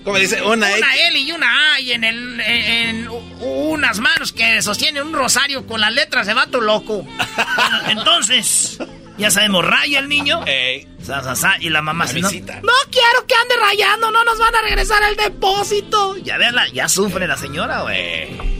¿Cómo 0.04 0.18
dice? 0.18 0.42
Una, 0.42 0.66
Una 0.66 0.68
X. 0.71 0.87
L 1.09 1.18
y 1.21 1.32
una 1.32 1.75
A 1.75 1.80
y 1.80 1.92
en, 1.92 2.04
el, 2.04 2.40
en, 2.40 3.06
en 3.06 3.09
unas 3.40 4.00
manos 4.00 4.32
que 4.32 4.61
sostienen 4.62 5.06
un 5.06 5.12
rosario 5.12 5.66
con 5.66 5.80
las 5.80 5.92
letras 5.92 6.26
de 6.26 6.35
vato 6.35 6.61
loco. 6.61 7.06
Entonces, 7.88 8.78
ya 9.16 9.30
sabemos, 9.30 9.64
raya 9.64 10.00
el 10.00 10.09
niño. 10.09 10.44
Ey. 10.47 10.88
Sa, 11.02 11.23
sa, 11.23 11.35
sa, 11.35 11.56
y 11.61 11.68
la 11.68 11.82
mamá 11.82 12.06
se 12.06 12.21
no, 12.21 12.30
no 12.30 12.73
quiero 12.90 13.26
que 13.26 13.35
ande 13.35 13.56
rayando, 13.61 14.12
no 14.12 14.25
nos 14.25 14.38
van 14.38 14.54
a 14.54 14.62
regresar 14.62 15.02
al 15.02 15.16
depósito. 15.16 16.16
Ya 16.18 16.38
veanla, 16.38 16.68
ya 16.68 16.88
sufre 16.88 17.26
la 17.26 17.37
señora, 17.37 17.82
güey. 17.82 18.52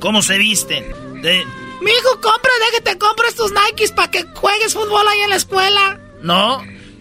¿Cómo 0.00 0.22
se 0.22 0.36
visten? 0.38 0.84
De... 1.22 1.44
Mi 1.80 1.90
hijo, 1.92 2.20
compra, 2.20 2.50
déjate, 2.72 2.98
compra 2.98 3.28
estos 3.28 3.52
Nikes 3.52 3.92
para 3.92 4.10
que 4.10 4.24
juegues 4.34 4.74
fútbol 4.74 5.06
ahí 5.06 5.20
en 5.20 5.30
la 5.30 5.36
escuela. 5.36 6.00
No, 6.22 6.64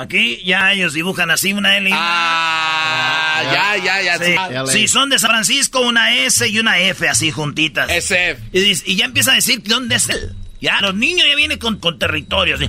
Aquí 0.00 0.42
ya 0.44 0.72
ellos 0.72 0.92
dibujan 0.92 1.30
así 1.30 1.52
una 1.52 1.76
L 1.76 1.88
y 1.88 1.92
una 1.92 2.00
Ah, 2.00 3.42
ya, 3.44 4.00
ya, 4.02 4.18
ya. 4.50 4.66
Sí. 4.66 4.88
Son 4.88 5.08
de 5.10 5.18
San 5.18 5.30
Francisco, 5.30 5.80
una 5.80 6.14
S 6.16 6.46
y 6.48 6.58
una 6.58 6.78
F 6.78 7.08
así 7.08 7.30
juntitas. 7.30 7.90
SF. 7.90 8.40
Y, 8.52 8.92
y 8.92 8.96
ya 8.96 9.04
empieza 9.06 9.32
a 9.32 9.34
decir 9.36 9.62
dónde 9.64 9.96
es 9.96 10.08
él. 10.08 10.34
Ya, 10.60 10.80
los 10.80 10.94
niños 10.94 11.26
ya 11.28 11.36
vienen 11.36 11.58
con, 11.58 11.78
con 11.78 11.98
territorios. 11.98 12.60
¿sí? 12.60 12.68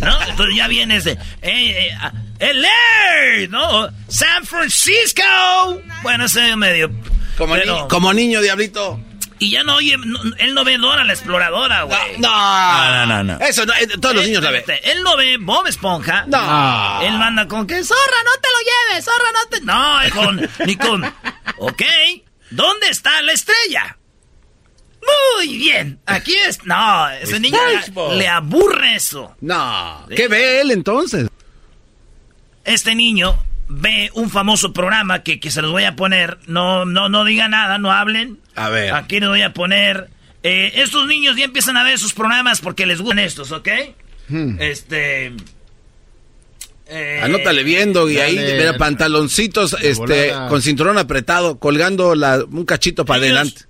¿No? 0.00 0.22
Entonces 0.28 0.56
ya 0.56 0.68
vienes 0.68 1.04
de. 1.04 1.12
Eh, 1.12 1.18
eh, 1.42 1.90
ah, 2.00 2.12
LA, 2.40 3.48
¿no? 3.48 3.88
San 4.08 4.44
Francisco. 4.46 5.22
Bueno, 6.02 6.26
ese 6.26 6.54
medio. 6.56 6.90
Como, 7.36 7.54
pero- 7.54 7.82
ni- 7.82 7.88
como 7.88 8.12
niño, 8.12 8.40
diablito. 8.40 9.00
Y 9.40 9.50
ya 9.50 9.62
no 9.62 9.76
oye. 9.76 9.96
no- 9.96 10.20
él 10.38 10.54
no 10.54 10.64
ve 10.64 10.78
Dora 10.78 11.04
la 11.04 11.12
exploradora, 11.12 11.82
güey. 11.84 12.18
No, 12.18 12.28
No, 12.28 13.06
no, 13.06 13.24
no. 13.24 13.38
Eso, 13.44 13.64
no, 13.66 13.72
eh, 13.74 13.86
todos 14.00 14.16
los 14.16 14.24
niños 14.26 14.42
la 14.42 14.50
ven. 14.50 14.64
Él 14.84 15.02
no 15.02 15.16
ve 15.16 15.36
Bob 15.38 15.66
Esponja. 15.66 16.24
No. 16.26 17.00
Él 17.02 17.16
manda 17.18 17.46
con 17.46 17.66
que, 17.66 17.82
zorra, 17.84 18.00
no 18.24 18.32
te 18.40 18.48
lo 18.54 18.90
lleves, 18.90 19.04
zorra, 19.04 19.32
no 19.32 19.48
te... 19.50 19.60
No, 19.60 20.22
con, 20.22 20.66
ni 20.66 20.76
con, 20.76 21.04
ok, 21.58 21.82
¿dónde 22.50 22.88
está 22.88 23.22
la 23.22 23.32
estrella? 23.32 23.96
Muy 25.36 25.56
bien, 25.56 26.00
aquí 26.06 26.34
es... 26.46 26.64
No, 26.64 27.08
ese 27.10 27.38
niño 27.40 27.58
le 28.14 28.28
aburre 28.28 28.96
eso. 28.96 29.36
No. 29.40 30.04
¿Qué 30.14 30.26
ve 30.28 30.60
él 30.60 30.70
entonces? 30.72 31.28
Este 32.64 32.94
niño 32.94 33.38
ve 33.68 34.10
un 34.14 34.30
famoso 34.30 34.72
programa 34.72 35.22
que, 35.22 35.38
que 35.40 35.50
se 35.50 35.62
los 35.62 35.70
voy 35.70 35.84
a 35.84 35.94
poner. 35.96 36.38
No, 36.46 36.84
no, 36.84 37.08
no 37.08 37.24
diga 37.24 37.48
nada, 37.48 37.78
no 37.78 37.92
hablen. 37.92 38.38
A 38.56 38.68
ver. 38.70 38.92
Aquí 38.94 39.20
les 39.20 39.28
voy 39.28 39.42
a 39.42 39.52
poner... 39.52 40.08
eh, 40.42 40.72
estos 40.76 41.06
niños 41.06 41.36
ya 41.36 41.44
empiezan 41.44 41.76
a 41.76 41.84
ver 41.84 41.98
sus 41.98 42.12
programas 42.14 42.60
porque 42.60 42.86
les 42.86 43.00
gustan 43.00 43.18
estos, 43.20 43.52
¿ok? 43.52 43.68
Este... 44.58 45.32
eh, 46.86 47.20
Anótale 47.22 47.62
viendo 47.64 48.08
y 48.10 48.18
ahí, 48.18 48.36
Dale. 48.36 48.58
mira, 48.58 48.76
pantaloncitos 48.78 49.74
este, 49.80 50.30
volada. 50.32 50.48
con 50.48 50.62
cinturón 50.62 50.98
apretado, 50.98 51.58
colgando 51.58 52.14
la, 52.14 52.38
un 52.50 52.64
cachito 52.64 53.04
para 53.04 53.18
adelante. 53.20 53.62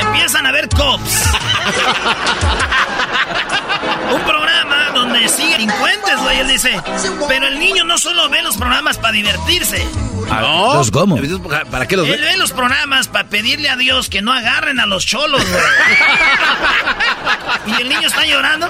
Empiezan 0.00 0.46
a 0.46 0.52
ver 0.52 0.68
cops. 0.68 1.22
Sigue 5.36 5.52
delincuentes, 5.52 6.16
güey. 6.22 6.38
Él 6.40 6.48
dice, 6.48 6.80
pero 7.28 7.46
el 7.46 7.58
niño 7.58 7.84
no 7.84 7.98
solo 7.98 8.28
ve 8.28 8.42
los 8.42 8.56
programas 8.56 8.96
para 8.98 9.12
divertirse. 9.12 9.86
No. 10.28 10.74
¿Los 10.74 10.90
cómo? 10.90 11.18
¿Para 11.70 11.86
qué 11.86 11.96
los 11.96 12.08
Él 12.08 12.20
ve 12.20 12.36
los 12.36 12.52
programas 12.52 13.06
para 13.08 13.28
pedirle 13.28 13.68
a 13.68 13.76
Dios 13.76 14.08
que 14.08 14.22
no 14.22 14.32
agarren 14.32 14.80
a 14.80 14.86
los 14.86 15.06
cholos, 15.06 15.42
güey. 15.48 15.62
y 17.78 17.82
el 17.82 17.88
niño 17.88 18.08
está 18.08 18.24
llorando. 18.26 18.68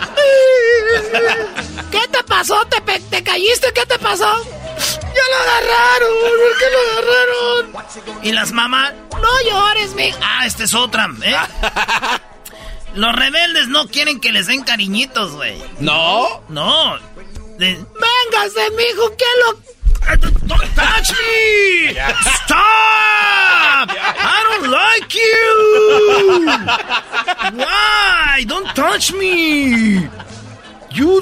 ¿Qué 1.90 2.00
te 2.10 2.22
pasó? 2.24 2.62
¿Te, 2.66 2.80
te 3.00 3.22
caíste? 3.22 3.72
¿Qué 3.72 3.86
te 3.86 3.98
pasó? 3.98 4.24
Ya 5.00 5.22
lo 5.30 5.36
agarraron. 5.42 6.10
¿Por 6.20 6.58
qué 6.58 6.66
lo 6.72 6.78
agarraron? 6.90 8.22
Y 8.22 8.32
las 8.32 8.52
mamás, 8.52 8.92
No 9.12 9.50
llores, 9.50 9.94
mi. 9.94 10.12
ah, 10.22 10.44
esta 10.46 10.64
es 10.64 10.74
otra, 10.74 11.08
¿eh? 11.22 11.36
Los 12.96 13.14
rebeldes 13.14 13.68
no 13.68 13.86
quieren 13.88 14.20
que 14.20 14.32
les 14.32 14.46
den 14.46 14.62
cariñitos, 14.64 15.32
güey. 15.32 15.62
No. 15.80 16.42
No. 16.48 16.96
Le- 17.58 17.76
Véngase, 17.76 18.70
mijo. 18.76 19.16
¿Qué 19.16 19.24
lo.? 19.44 19.58
Don't 20.42 20.74
touch 20.76 21.10
me! 21.10 21.90
Stop! 22.44 23.90
I 23.90 24.44
don't 24.48 24.68
like 24.70 25.12
you! 25.14 26.46
Why? 27.58 28.44
Don't 28.46 28.72
touch 28.74 29.12
me! 29.12 30.08
You... 30.92 31.20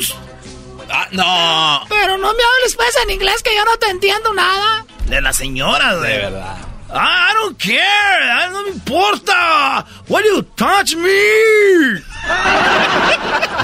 Ah, 0.90 1.08
no. 1.12 1.86
Pero 1.88 2.18
no 2.18 2.32
me 2.34 2.42
hables 2.42 2.76
pues 2.76 2.94
en 3.04 3.10
inglés 3.10 3.42
que 3.42 3.54
yo 3.54 3.64
no 3.64 3.76
te 3.78 3.88
entiendo 3.88 4.32
nada. 4.34 4.84
De 5.06 5.20
la 5.22 5.32
señora, 5.32 5.94
güey. 5.96 6.12
De 6.12 6.18
verdad. 6.18 6.56
Ah, 6.90 7.30
I 7.30 7.34
don't 7.34 7.58
care. 7.58 8.30
Ah, 8.30 8.48
no 8.52 8.62
me 8.64 8.70
importa. 8.70 9.84
Why 10.08 10.22
do 10.22 10.28
you 10.28 10.42
touch 10.56 10.94
me? 10.94 11.10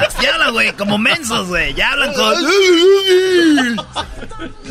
Así 0.07 0.27
hablan, 0.27 0.53
güey, 0.53 0.73
como 0.77 0.99
mensos, 0.99 1.47
güey. 1.49 1.73
Ya 1.75 1.91
hablan 1.93 2.13
con... 2.15 2.35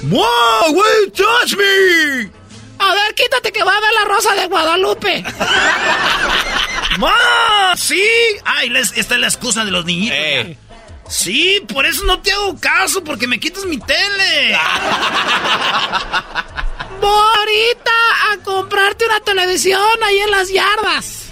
Wow, 0.09 0.71
why 0.73 1.05
you 1.05 1.11
touch 1.11 1.55
me? 1.55 2.31
A 2.79 2.93
ver, 2.93 3.13
quítate 3.15 3.51
que 3.51 3.63
va 3.63 3.75
a 3.75 3.79
ver 3.81 3.91
la 3.93 4.05
rosa 4.05 4.33
de 4.35 4.47
Guadalupe. 4.47 5.23
¡Ma! 6.97 7.75
¿Sí? 7.77 8.01
Ay, 8.45 8.69
les- 8.69 8.93
esta 8.97 9.15
es 9.15 9.21
la 9.21 9.27
excusa 9.27 9.63
de 9.65 9.71
los 9.71 9.85
niñitos. 9.85 10.17
Eh. 10.17 10.57
Sí, 11.09 11.61
por 11.73 11.85
eso 11.85 12.03
no 12.05 12.19
te 12.21 12.31
hago 12.31 12.57
caso, 12.59 13.03
porque 13.03 13.25
me 13.27 13.39
quitas 13.39 13.65
mi 13.65 13.77
tele. 13.79 14.57
Voy 16.99 17.27
ahorita 17.37 17.91
a 18.31 18.37
comprarte 18.43 19.05
una 19.05 19.19
televisión 19.21 19.81
ahí 20.03 20.19
en 20.19 20.31
las 20.31 20.49
yardas. 20.49 21.29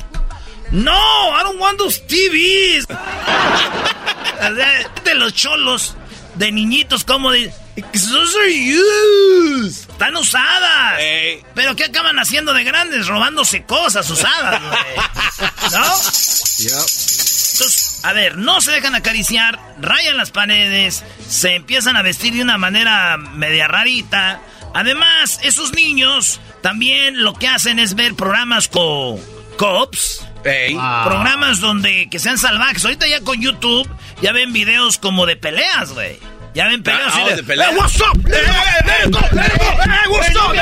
No, 0.72 0.92
I 0.92 1.44
don't 1.44 1.60
want 1.60 1.78
those 1.78 2.00
TVs. 2.02 2.88
de 5.04 5.16
los 5.16 5.34
cholos, 5.34 5.96
de 6.36 6.52
niñitos, 6.52 7.04
como 7.04 7.32
de... 7.32 7.52
Those 7.94 8.36
are 8.40 8.50
used. 8.50 9.90
Están 9.92 10.16
usadas. 10.16 11.00
Pero 11.54 11.76
¿qué 11.76 11.86
acaban 11.86 12.18
haciendo 12.18 12.54
de 12.54 12.64
grandes? 12.64 13.06
Robándose 13.06 13.64
cosas 13.64 14.10
usadas, 14.10 14.60
güey. 14.62 14.96
¿No? 15.72 15.94
Entonces, 16.60 18.00
a 18.04 18.14
ver, 18.14 18.38
no 18.38 18.62
se 18.62 18.72
dejan 18.72 18.96
acariciar, 18.96 19.60
rayan 19.80 20.18
las 20.18 20.32
paredes, 20.32 21.04
se 21.28 21.56
empiezan 21.56 21.98
a 21.98 22.02
vestir 22.02 22.34
de 22.34 22.42
una 22.42 22.58
manera 22.58 23.18
media 23.18 23.68
rarita. 23.68 24.42
Además, 24.74 25.40
esos 25.44 25.74
niños 25.74 26.40
también 26.62 27.24
lo 27.24 27.34
que 27.34 27.48
hacen 27.48 27.80
es 27.80 27.96
ver 27.96 28.14
programas 28.16 28.68
como 28.68 29.20
Cops, 29.58 30.26
Ey. 30.44 30.76
programas 31.04 31.60
donde 31.60 32.08
que 32.10 32.20
sean 32.20 32.38
salvajes. 32.38 32.84
Ahorita 32.86 33.08
ya 33.08 33.22
con 33.22 33.42
YouTube 33.42 33.90
ya 34.22 34.32
ven 34.32 34.54
videos 34.54 34.98
como 34.98 35.26
de 35.26 35.36
peleas, 35.36 35.92
güey. 35.94 36.18
Ya 36.54 36.68
ven 36.68 36.82
peleas 36.84 37.14
Ah, 37.16 37.36
de 37.36 37.44
peleas. 37.44 37.70
"Hey, 37.70 37.78
what's 37.78 38.02
up? 38.02 38.26
Hey, 38.26 38.34
hey, 38.46 38.86
hey, 38.86 39.10
go, 39.12 39.20
hey, 39.32 40.10
what's 40.10 40.36
up? 40.36 40.54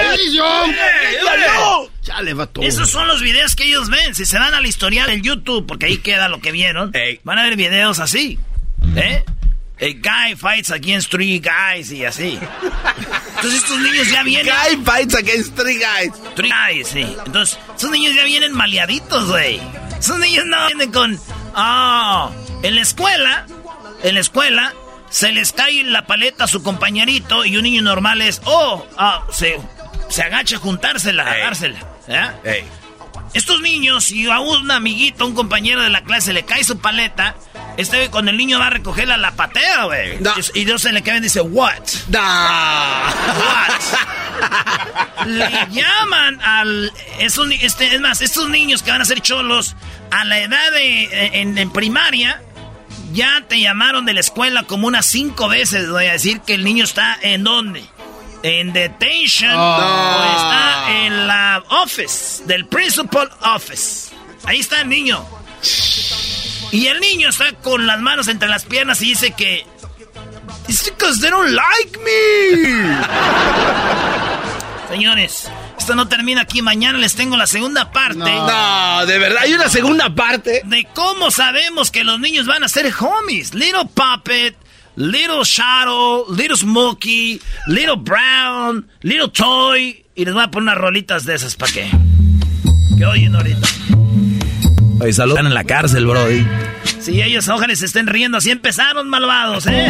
Chale, 2.01 2.33
vato. 2.33 2.62
esos 2.62 2.89
son 2.89 3.07
los 3.07 3.21
videos 3.21 3.55
que 3.55 3.65
ellos 3.65 3.89
ven. 3.89 4.13
Si 4.13 4.25
se 4.25 4.38
van 4.38 4.53
al 4.53 4.65
historial 4.65 5.07
del 5.07 5.21
YouTube, 5.21 5.65
porque 5.65 5.88
ahí 5.88 5.97
queda 5.97 6.27
lo 6.27 6.39
que 6.39 6.51
vieron, 6.51 6.91
van 7.24 7.39
a 7.39 7.43
ver 7.43 7.55
videos 7.55 8.00
así. 8.00 8.39
¿Eh? 8.95 9.24
A 9.82 9.94
guy 9.94 10.36
fights 10.36 10.72
against 10.72 11.11
three 11.11 11.40
guys 11.40 11.92
y 11.92 12.05
así. 12.05 12.40
Entonces 13.35 13.61
estos 13.61 13.79
niños 13.79 14.09
ya 14.09 14.24
vienen... 14.24 14.53
Guy 14.53 14.83
fights 14.85 15.16
against 15.16 15.55
three 15.55 15.77
guys. 15.79 16.11
Three 16.35 16.50
guys, 16.50 16.88
sí. 16.88 17.16
Entonces, 17.25 17.59
esos 17.75 17.92
niños 17.92 18.16
ya 18.16 18.24
vienen 18.24 18.53
maleaditos, 18.53 19.27
güey. 19.27 19.59
Esos 20.00 20.18
niños 20.20 20.46
no 20.46 20.68
vienen 20.68 20.92
con... 20.92 21.20
Ah, 21.53 22.31
en 22.64 22.75
la 22.75 22.81
escuela, 22.81 23.46
en 24.03 24.16
la 24.16 24.22
escuela, 24.22 24.74
se 25.09 25.31
les 25.31 25.51
cae 25.51 25.83
la 25.83 26.07
paleta 26.07 26.46
a 26.46 26.48
su 26.48 26.64
compañerito 26.64 27.44
y 27.44 27.57
un 27.57 27.64
niño 27.64 27.81
normal 27.81 28.22
es... 28.22 28.42
Oh, 28.46 28.85
ah, 28.98 29.25
se, 29.31 29.59
se 30.09 30.24
agacha 30.24 30.55
a 30.55 30.59
juntársela, 30.59 31.29
a 31.29 31.38
dársela. 31.38 31.79
¿eh? 32.07 32.64
Estos 33.33 33.59
niños, 33.59 34.05
si 34.05 34.29
a 34.29 34.40
un 34.40 34.72
amiguito, 34.72 35.25
un 35.25 35.35
compañero 35.35 35.83
de 35.83 35.90
la 35.90 36.05
clase 36.05 36.31
le 36.31 36.44
cae 36.46 36.64
su 36.64 36.79
paleta, 36.79 37.35
este 37.77 38.09
cuando 38.09 38.31
el 38.31 38.38
niño 38.38 38.59
va 38.59 38.68
a 38.68 38.72
recogerla 38.72 39.18
la 39.18 39.31
patea, 39.31 39.85
güey. 39.85 40.20
No. 40.20 40.33
Y 40.53 40.66
Dios 40.66 40.81
se 40.81 40.92
le 40.92 41.01
cae 41.03 41.18
y 41.18 41.22
dice, 41.22 41.42
what? 41.42 41.83
Da. 42.07 43.14
What? 43.38 45.25
Le 45.25 45.50
llaman 45.72 46.40
al... 46.42 46.92
esos 47.20 47.48
este, 47.61 47.96
es 47.96 48.01
más, 48.01 48.22
estos 48.22 48.50
niños 48.50 48.83
que 48.83 48.92
van 48.92 49.01
a 49.01 49.05
ser 49.05 49.22
cholos, 49.22 49.75
a 50.11 50.24
la 50.24 50.40
edad 50.40 50.72
de... 50.72 51.31
en, 51.42 51.57
en 51.57 51.72
primaria, 51.72 52.42
ya 53.14 53.44
te 53.48 53.59
llamaron 53.59 54.05
de 54.05 54.14
la 54.14 54.20
escuela 54.20 54.64
como 54.64 54.88
unas 54.88 55.05
cinco 55.05 55.48
veces, 55.48 55.90
voy 55.90 56.05
a 56.05 56.11
decir 56.14 56.42
que 56.42 56.53
el 56.53 56.64
niño 56.64 56.83
está 56.83 57.18
en 57.22 57.44
dónde. 57.44 57.83
En 58.44 58.74
detention 58.74 59.55
o 59.55 60.35
está 60.35 61.05
en 61.05 61.27
la 61.27 61.64
office, 61.70 62.44
del 62.46 62.68
principal 62.68 63.31
office. 63.42 64.14
Ahí 64.44 64.59
está 64.59 64.81
el 64.81 64.90
niño. 64.90 65.25
Y 66.72 66.88
el 66.88 67.00
niño 67.00 67.30
está 67.30 67.54
con 67.54 67.88
las 67.88 68.00
manos 68.01 68.28
entre 68.28 68.50
las 68.50 68.66
piernas 68.66 69.01
y 69.01 69.06
dice 69.10 69.32
que... 69.32 69.66
It's 70.68 70.84
because 70.84 71.22
they 71.22 71.30
don't 71.30 71.51
like 71.51 72.00
me. 72.00 73.06
Señores, 74.90 75.50
esto 75.78 75.96
no 75.96 76.08
termina 76.08 76.42
aquí. 76.42 76.62
Mañana 76.62 76.98
les 76.98 77.16
tengo 77.16 77.38
la 77.38 77.48
segunda 77.48 77.92
parte 77.92 78.18
No, 78.18 79.06
de 79.06 79.20
verdad. 79.20 79.44
Hay 79.44 79.54
una 79.54 79.70
segunda 79.70 80.14
parte. 80.14 80.62
de 80.66 80.88
cómo 80.94 81.32
sabemos 81.32 81.92
que 81.92 82.04
los 82.04 82.20
niños 82.20 82.46
van 82.48 82.64
a 82.64 82.68
ser 82.68 82.92
homies. 83.00 83.54
Little 83.54 83.88
Puppet, 83.94 84.56
Little 84.96 85.44
Shadow, 85.44 86.25
Little 86.34 86.58
Smokey, 86.58 87.42
Little 87.68 87.98
Brown, 87.98 88.88
Little 89.01 89.30
Toy. 89.30 90.06
Y 90.16 90.25
les 90.25 90.34
voy 90.34 90.44
a 90.44 90.51
poner 90.51 90.70
unas 90.70 90.78
rolitas 90.78 91.25
de 91.25 91.36
esas 91.36 91.56
para 91.56 91.72
que... 91.72 91.90
Que 92.98 93.06
oyen 93.06 93.36
ahorita. 93.36 93.68
Oye, 95.00 95.14
salud. 95.14 95.34
Están 95.34 95.48
en 95.48 95.53
la 95.53 95.64
cárcel, 95.64 96.05
Brody. 96.05 96.46
Si 97.00 97.22
ellos 97.22 97.48
ojalá 97.50 97.75
se 97.75 97.86
estén 97.86 98.08
riendo, 98.08 98.38
así 98.38 98.51
empezaron 98.51 99.10
malvados, 99.10 99.68
¿eh? 99.68 99.88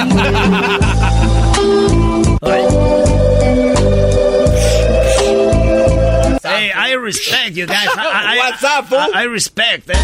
Hey, 6.43 6.71
I 6.73 6.93
respect 6.93 7.55
you 7.55 7.65
guys. 7.65 7.87
I, 7.97 8.35
I- 8.35 8.37
What's 8.37 8.63
up, 8.63 8.85
fool? 8.87 8.99
I, 8.99 9.21
I 9.21 9.23
respect, 9.25 9.89
eh. 9.89 9.95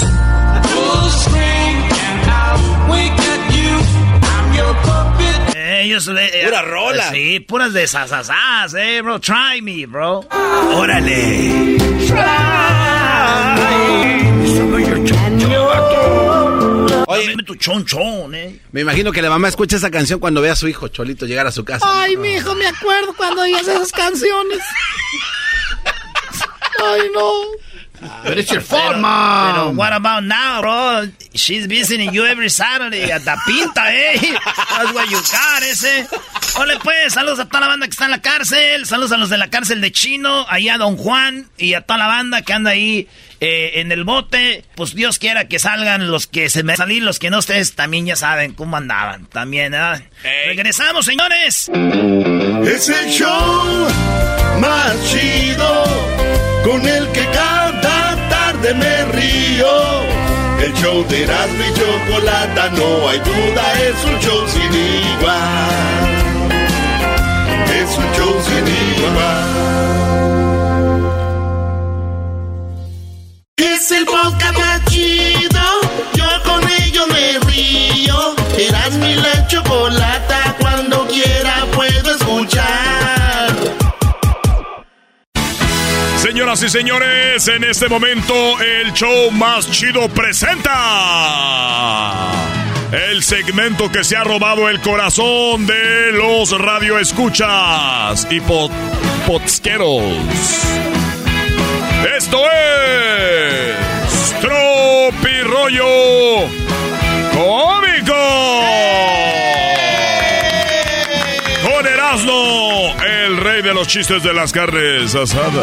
Eh, 5.56 5.82
Ellos, 5.84 6.08
eh, 6.08 6.42
Pura 6.46 6.60
eh, 6.60 6.62
rola. 6.64 7.10
Sí, 7.12 7.40
puras 7.42 7.74
de 7.74 7.88
sasasas, 7.88 8.74
eh, 8.76 9.02
bro. 9.02 9.20
Try 9.20 9.62
me, 9.62 9.86
bro. 9.86 10.26
Órale. 10.76 11.78
Oye, 17.08 17.30
Dame 17.30 17.44
tu 17.44 17.56
chonchón, 17.56 18.34
eh. 18.36 18.60
me 18.72 18.82
imagino 18.82 19.12
que 19.12 19.22
la 19.22 19.30
mamá 19.30 19.48
escucha 19.50 19.76
esa 19.76 19.92
canción 19.92 20.20
cuando 20.20 20.42
ve 20.42 20.50
a 20.50 20.56
su 20.56 20.68
hijo 20.68 20.88
Cholito 20.88 21.26
llegar 21.26 21.46
a 21.48 21.52
su 21.52 21.66
casa. 21.66 21.86
Ay, 21.88 22.16
mijo, 22.18 22.56
me 22.56 22.68
acuerdo 22.68 23.14
cuando 23.16 23.42
oías 23.42 23.68
esas 23.68 23.92
canciones. 23.92 24.60
Ay, 26.84 27.02
no. 27.14 27.32
But 28.24 28.40
it's 28.40 28.50
your 28.50 28.62
fault, 28.62 28.94
Pero 28.96 29.00
mom. 29.00 29.78
what 29.78 29.94
about 29.94 30.24
now, 30.24 30.62
bro? 30.62 31.12
She's 31.36 31.68
visiting 31.68 32.12
you 32.12 32.26
every 32.26 32.50
Saturday 32.50 33.12
at 33.12 33.22
the 33.24 33.36
pinta, 33.46 33.94
eh. 33.94 34.18
That's 34.20 34.92
what 34.94 35.08
you 35.12 35.18
got, 35.18 35.62
ese. 35.62 36.08
Ole, 36.60 36.80
pues, 36.84 37.14
saludos 37.14 37.40
a 37.40 37.46
toda 37.46 37.60
la 37.62 37.68
banda 37.68 37.86
que 37.86 37.92
está 37.92 38.06
en 38.06 38.12
la 38.12 38.22
cárcel. 38.22 38.86
Saludos 38.88 39.12
a 39.12 39.18
los 39.18 39.30
de 39.30 39.38
la 39.38 39.50
cárcel 39.52 39.82
de 39.82 39.92
Chino, 39.92 40.48
ahí 40.50 40.68
a 40.70 40.78
Don 40.80 40.98
Juan 40.98 41.50
y 41.58 41.76
a 41.76 41.82
toda 41.82 42.00
la 42.00 42.08
banda 42.08 42.42
que 42.42 42.54
anda 42.54 42.72
ahí 42.72 43.08
eh, 43.42 43.82
en 43.82 43.92
el 43.92 44.04
bote. 44.06 44.64
Pues 44.76 44.96
Dios 44.96 45.20
quiera 45.20 45.48
que 45.48 45.60
salgan 45.60 46.10
los 46.10 46.28
que 46.28 46.50
se 46.50 46.64
me 46.64 46.78
salir, 46.78 47.04
los 47.04 47.20
que 47.20 47.30
no 47.30 47.40
ustedes 47.40 47.76
también 47.76 48.06
ya 48.06 48.16
saben 48.16 48.54
cómo 48.54 48.78
andaban. 48.78 49.26
También, 49.26 49.72
¿verdad? 49.72 50.04
Regresamos, 50.46 51.06
señores. 51.06 51.70
Es 52.66 52.90
el 52.90 53.10
show 53.10 53.88
más 54.60 54.96
chido 55.12 55.84
con 56.64 56.88
el 56.88 57.08
que 57.12 57.26
cada 57.34 58.30
tarde 58.30 58.74
me 58.76 59.06
río. 59.06 60.22
El 60.64 60.74
show 60.76 61.04
de 61.08 61.24
Erasmo 61.24 61.64
y 61.64 61.80
Chocolata, 61.80 62.70
no 62.70 63.10
hay 63.10 63.18
duda, 63.18 63.74
es 63.82 64.06
un 64.06 64.20
show 64.20 64.48
sin 64.48 64.72
igual. 64.72 66.12
Es 67.74 67.98
un 67.98 68.14
show 68.14 68.42
sin 68.46 68.68
igual. 68.68 69.41
El 73.92 74.06
podcast 74.06 74.58
más 74.58 74.86
chido. 74.86 75.62
Yo 76.14 76.26
con 76.44 76.64
ello 76.70 77.06
me 77.08 77.40
río. 77.52 78.36
Eras 78.58 78.94
mi 78.94 79.16
la 79.16 79.48
chocolata. 79.48 80.56
Cuando 80.60 81.06
quiera 81.08 81.66
puedo 81.74 82.16
escuchar. 82.16 83.54
Señoras 86.18 86.64
y 86.64 86.70
señores, 86.70 87.48
en 87.48 87.64
este 87.66 87.90
momento 87.90 88.34
el 88.62 88.94
show 88.94 89.32
más 89.32 89.70
chido 89.70 90.08
presenta 90.10 90.72
el 92.92 93.24
segmento 93.24 93.92
que 93.92 94.04
se 94.04 94.16
ha 94.16 94.24
robado 94.24 94.70
el 94.70 94.80
corazón 94.82 95.66
de 95.66 96.12
los 96.14 96.52
radioescuchas 96.58 98.28
y 98.30 98.40
pot 98.42 98.72
potsqueros. 99.26 101.01
Esto 102.18 102.40
es 102.52 104.36
Tropirollo 104.42 105.86
Cómico. 107.32 108.16
Con 111.64 111.88
Erasmo, 111.88 112.96
el 113.06 113.38
rey 113.38 113.62
de 113.62 113.74
los 113.74 113.88
chistes 113.88 114.24
de 114.24 114.34
las 114.34 114.52
carnes 114.52 115.14
asadas. 115.16 115.54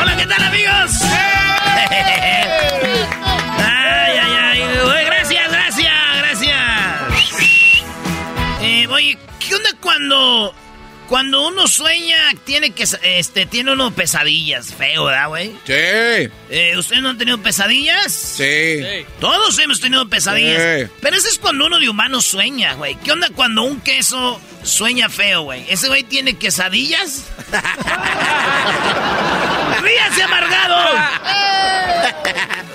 Hola, 0.00 0.16
¿qué 0.16 0.26
tal, 0.26 0.42
amigos? 0.44 1.02
ay, 3.58 4.18
ay, 4.22 4.32
ay. 4.40 4.62
Gracias, 5.06 5.50
gracias, 5.50 5.92
gracias. 6.18 6.56
Eh, 8.62 8.86
oye, 8.88 9.18
¿qué 9.40 9.54
onda 9.54 9.70
cuando 9.80 10.54
cuando 11.08 11.48
uno 11.48 11.66
sueña 11.66 12.16
tiene 12.44 12.72
que 12.72 12.86
este 13.02 13.46
tiene 13.46 13.72
uno 13.72 13.90
pesadillas, 13.92 14.74
feo, 14.74 15.06
¿verdad, 15.06 15.28
güey? 15.28 15.48
Sí. 15.64 15.72
Eh, 15.72 16.74
¿Ustedes 16.76 17.02
no 17.02 17.08
han 17.08 17.18
tenido 17.18 17.38
pesadillas? 17.38 18.12
Sí. 18.12 19.06
Todos 19.18 19.58
hemos 19.58 19.80
tenido 19.80 20.06
pesadillas. 20.08 20.62
Sí. 20.62 20.92
Pero 21.00 21.16
ese 21.16 21.28
es 21.28 21.38
cuando 21.38 21.66
uno 21.66 21.78
de 21.78 21.88
humano 21.88 22.20
sueña, 22.20 22.74
güey. 22.74 22.96
¿Qué 22.96 23.12
onda 23.12 23.28
cuando 23.34 23.62
un 23.62 23.80
queso 23.80 24.38
sueña 24.62 25.08
feo, 25.08 25.42
güey? 25.42 25.64
¿Ese 25.70 25.88
güey 25.88 26.02
tiene 26.02 26.34
quesadillas? 26.34 27.24
¡Ríase, 29.82 30.22
amargado! 30.22 30.76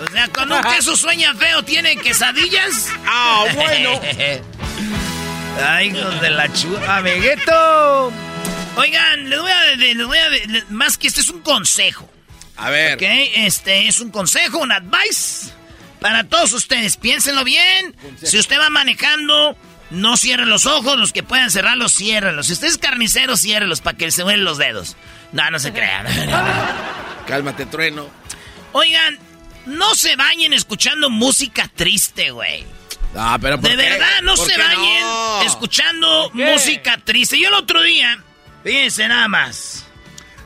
o 0.01 0.11
sea, 0.11 0.27
cuando 0.29 0.57
un 0.57 0.63
queso 0.63 0.97
sueña 0.97 1.35
feo, 1.35 1.61
¿tiene 1.63 1.95
quesadillas? 1.97 2.89
Ah, 3.05 3.45
bueno. 3.55 4.01
Ay, 5.61 5.87
hijos 5.89 6.21
de 6.21 6.29
la 6.29 6.51
chula, 6.53 6.97
amiguito. 6.97 8.11
Oigan, 8.75 9.29
les 9.29 9.39
voy 9.39 9.51
a, 9.51 9.75
les 9.75 10.05
voy 10.05 10.17
a, 10.17 10.29
les- 10.29 10.69
más 10.71 10.97
que 10.97 11.07
este 11.07 11.21
es 11.21 11.29
un 11.29 11.41
consejo. 11.41 12.09
A 12.57 12.69
ver. 12.69 12.95
Ok, 12.95 13.01
este 13.35 13.87
es 13.87 13.99
un 13.99 14.11
consejo, 14.11 14.59
un 14.59 14.71
advice 14.71 15.51
para 15.99 16.23
todos 16.23 16.53
ustedes. 16.53 16.97
Piénsenlo 16.97 17.43
bien. 17.43 17.95
Si 18.21 18.37
usted 18.37 18.59
va 18.59 18.69
manejando, 18.69 19.55
no 19.91 20.17
cierre 20.17 20.45
los 20.45 20.65
ojos. 20.65 20.97
Los 20.97 21.13
que 21.13 21.23
puedan 21.23 21.51
cerrarlos, 21.51 21.93
ciérrenlos. 21.93 22.47
Si 22.47 22.53
usted 22.53 22.67
es 22.67 22.77
carnicero, 22.77 23.37
ciérrelos 23.37 23.81
para 23.81 23.97
que 23.97 24.11
se 24.11 24.23
mueven 24.23 24.43
los 24.43 24.57
dedos. 24.57 24.95
No, 25.31 25.49
no 25.51 25.59
se 25.59 25.71
crean. 25.71 26.05
Cálmate, 27.27 27.65
trueno. 27.67 28.07
Oigan, 28.71 29.17
no 29.67 29.93
se 29.95 30.15
bañen 30.15 30.53
escuchando 30.53 31.09
música 31.09 31.69
triste, 31.73 32.31
güey. 32.31 32.65
Ah, 33.15 33.37
pero 33.41 33.59
¿por 33.59 33.69
De 33.69 33.75
qué? 33.77 33.89
verdad, 33.89 34.21
no 34.23 34.35
¿Por 34.35 34.49
se 34.49 34.57
bañen 34.57 35.01
no? 35.01 35.41
escuchando 35.43 36.31
música 36.33 36.99
triste. 37.03 37.37
Yo 37.39 37.49
el 37.49 37.53
otro 37.55 37.81
día, 37.83 38.23
fíjense 38.63 39.07
nada 39.07 39.27
más. 39.27 39.85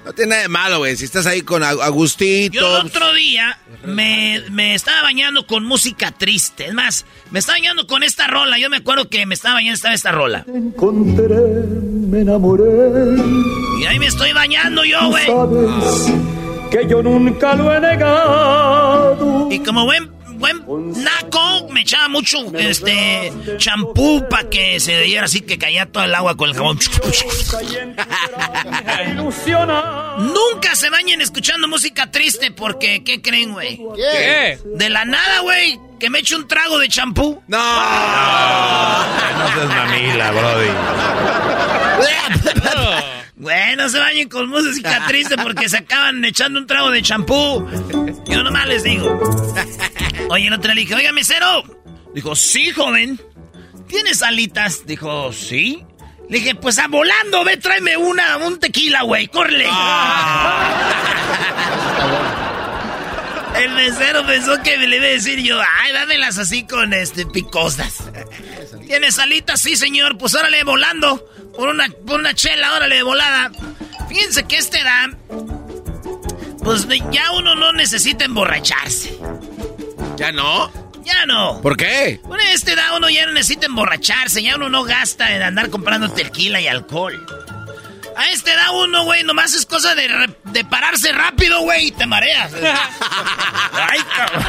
No 0.06 0.14
tiene 0.14 0.30
nada 0.32 0.42
de 0.44 0.48
malo, 0.48 0.78
güey. 0.80 0.96
Si 0.96 1.04
estás 1.04 1.26
ahí 1.26 1.42
con 1.42 1.64
Ag- 1.64 1.82
Agustito. 1.84 2.54
Yo 2.58 2.78
el 2.80 2.86
otro 2.88 3.14
día 3.14 3.60
me, 3.84 4.42
me 4.52 4.74
estaba 4.74 5.02
bañando 5.02 5.46
con 5.46 5.66
música 5.66 6.12
triste. 6.12 6.68
Es 6.68 6.74
más, 6.74 7.06
me 7.32 7.40
estaba 7.40 7.58
bañando 7.58 7.88
con 7.88 8.04
esta 8.04 8.26
rola. 8.28 8.58
Yo 8.58 8.70
me 8.70 8.78
acuerdo 8.78 9.10
que 9.10 9.26
me 9.26 9.34
estaba 9.36 9.56
bañando 9.56 9.76
estaba 9.76 9.94
esta 9.96 10.12
rola. 10.14 10.46
encontré, 10.48 11.28
me 11.28 12.22
enamoré. 12.22 12.64
Y 13.82 13.86
ahí 13.86 14.00
me 14.00 14.06
estoy 14.08 14.32
bañando 14.32 14.86
yo, 14.86 15.10
güey. 15.10 15.26
Sabes 15.26 16.14
que 16.72 16.88
yo 16.88 17.04
nunca 17.04 17.54
lo 17.56 17.74
he 17.76 17.80
negado. 17.82 19.48
Y 19.52 19.60
como 19.60 19.84
buen, 19.86 20.10
buen 20.38 20.64
naco, 21.04 21.68
me 21.70 21.82
echaba 21.82 22.08
mucho 22.08 22.38
este 22.58 23.32
champú 23.58 24.26
para 24.30 24.50
que 24.50 24.80
se 24.80 25.02
diera 25.02 25.26
así 25.26 25.42
que 25.42 25.58
caía 25.58 25.86
todo 25.86 26.04
el 26.04 26.16
agua 26.16 26.38
con 26.38 26.50
el 26.50 26.56
jabón. 26.56 26.80
Nunca 30.18 30.76
se 30.76 30.90
bañen 30.90 31.22
escuchando 31.22 31.68
música 31.68 32.10
triste 32.12 32.52
porque, 32.52 33.04
¿qué 33.04 33.22
creen, 33.22 33.54
güey? 33.54 33.80
¿Qué? 33.96 34.60
De 34.66 34.90
la 34.90 35.06
nada, 35.06 35.42
güey, 35.42 35.80
que 36.00 36.10
me 36.10 36.20
eche 36.20 36.36
un 36.36 36.48
trago 36.48 36.80
de 36.80 36.88
champú. 36.88 37.42
No. 37.48 37.58
No 39.38 39.54
seas 39.54 39.68
mamila, 39.68 40.32
Brody. 40.32 40.70
Güey, 43.40 43.76
no 43.76 43.88
se 43.88 44.00
bañen 44.00 44.30
con 44.30 44.50
música 44.50 45.06
triste 45.08 45.38
porque 45.38 45.70
se 45.70 45.78
acaban 45.78 46.26
echando 46.26 46.60
un 46.60 46.66
trago 46.66 46.90
de 46.90 47.04
champú. 47.04 47.68
Yo 48.28 48.42
nomás 48.42 48.68
les 48.68 48.84
digo. 48.84 49.20
Oye, 50.30 50.48
el 50.48 50.54
otro 50.54 50.74
le 50.74 50.82
dije, 50.82 50.96
oiga, 50.96 51.12
mesero. 51.12 51.64
Dijo, 52.16 52.36
sí, 52.36 52.72
joven. 52.72 53.22
¿Tienes 53.88 54.24
alitas? 54.24 54.88
Dijo, 54.88 55.32
sí. 55.32 55.86
Le 56.30 56.40
dije, 56.40 56.56
pues 56.56 56.80
a 56.80 56.88
volando, 56.88 57.44
ve, 57.44 57.58
tráeme 57.58 57.96
una, 57.96 58.38
un 58.38 58.60
tequila, 58.60 59.04
güey, 59.04 59.28
córrele. 59.28 59.70
El 63.56 63.72
mesero 63.72 64.26
pensó 64.26 64.62
que 64.64 64.78
me 64.78 64.88
le 64.88 64.98
iba 64.98 65.06
a 65.06 65.10
decir 65.10 65.40
yo, 65.44 65.60
ay, 65.60 65.94
dámelas 65.94 66.38
así 66.40 66.66
con 66.66 66.92
este 66.92 67.26
picosas. 67.28 68.04
¿Tienes 68.88 69.20
alitas? 69.20 69.62
Sí, 69.62 69.76
señor. 69.76 70.18
Pues 70.18 70.34
órale, 70.34 70.64
volando. 70.64 71.30
Por 71.56 71.70
una, 71.70 71.88
por 72.06 72.20
una 72.20 72.34
chela, 72.34 72.74
órale, 72.74 72.96
de 72.96 73.04
volada. 73.04 73.52
Fíjense 74.08 74.46
que 74.46 74.58
este 74.58 74.82
da. 74.84 75.12
Pues 76.64 76.88
ya 77.12 77.32
uno 77.34 77.56
no 77.56 77.74
necesita 77.74 78.26
emborracharse. 78.26 79.18
¿Ya 80.18 80.32
no? 80.32 80.72
Ya 81.04 81.26
no. 81.26 81.62
¿Por 81.62 81.78
qué? 81.78 82.20
Por 82.24 82.40
este 82.40 82.76
da 82.76 82.96
uno 82.96 83.10
ya 83.10 83.26
no 83.26 83.34
necesita 83.34 83.66
emborracharse. 83.68 84.42
Ya 84.42 84.56
uno 84.56 84.70
no 84.70 84.84
gasta 84.84 85.36
en 85.36 85.42
andar 85.42 85.70
comprando 85.70 86.10
tequila 86.10 86.60
y 86.60 86.68
alcohol. 86.68 87.26
A 88.18 88.26
este 88.32 88.56
da 88.56 88.72
uno, 88.72 89.04
güey, 89.04 89.24
nomás 89.24 89.54
es 89.54 89.66
cosa 89.68 89.94
de, 89.94 90.08
re- 90.08 90.36
de 90.46 90.66
pararse 90.66 91.12
rápido, 91.12 91.62
güey, 91.62 91.88
y 91.88 91.92
te 91.92 92.08
mareas. 92.08 92.52
Ay, 93.74 94.00
cabrón. 94.16 94.44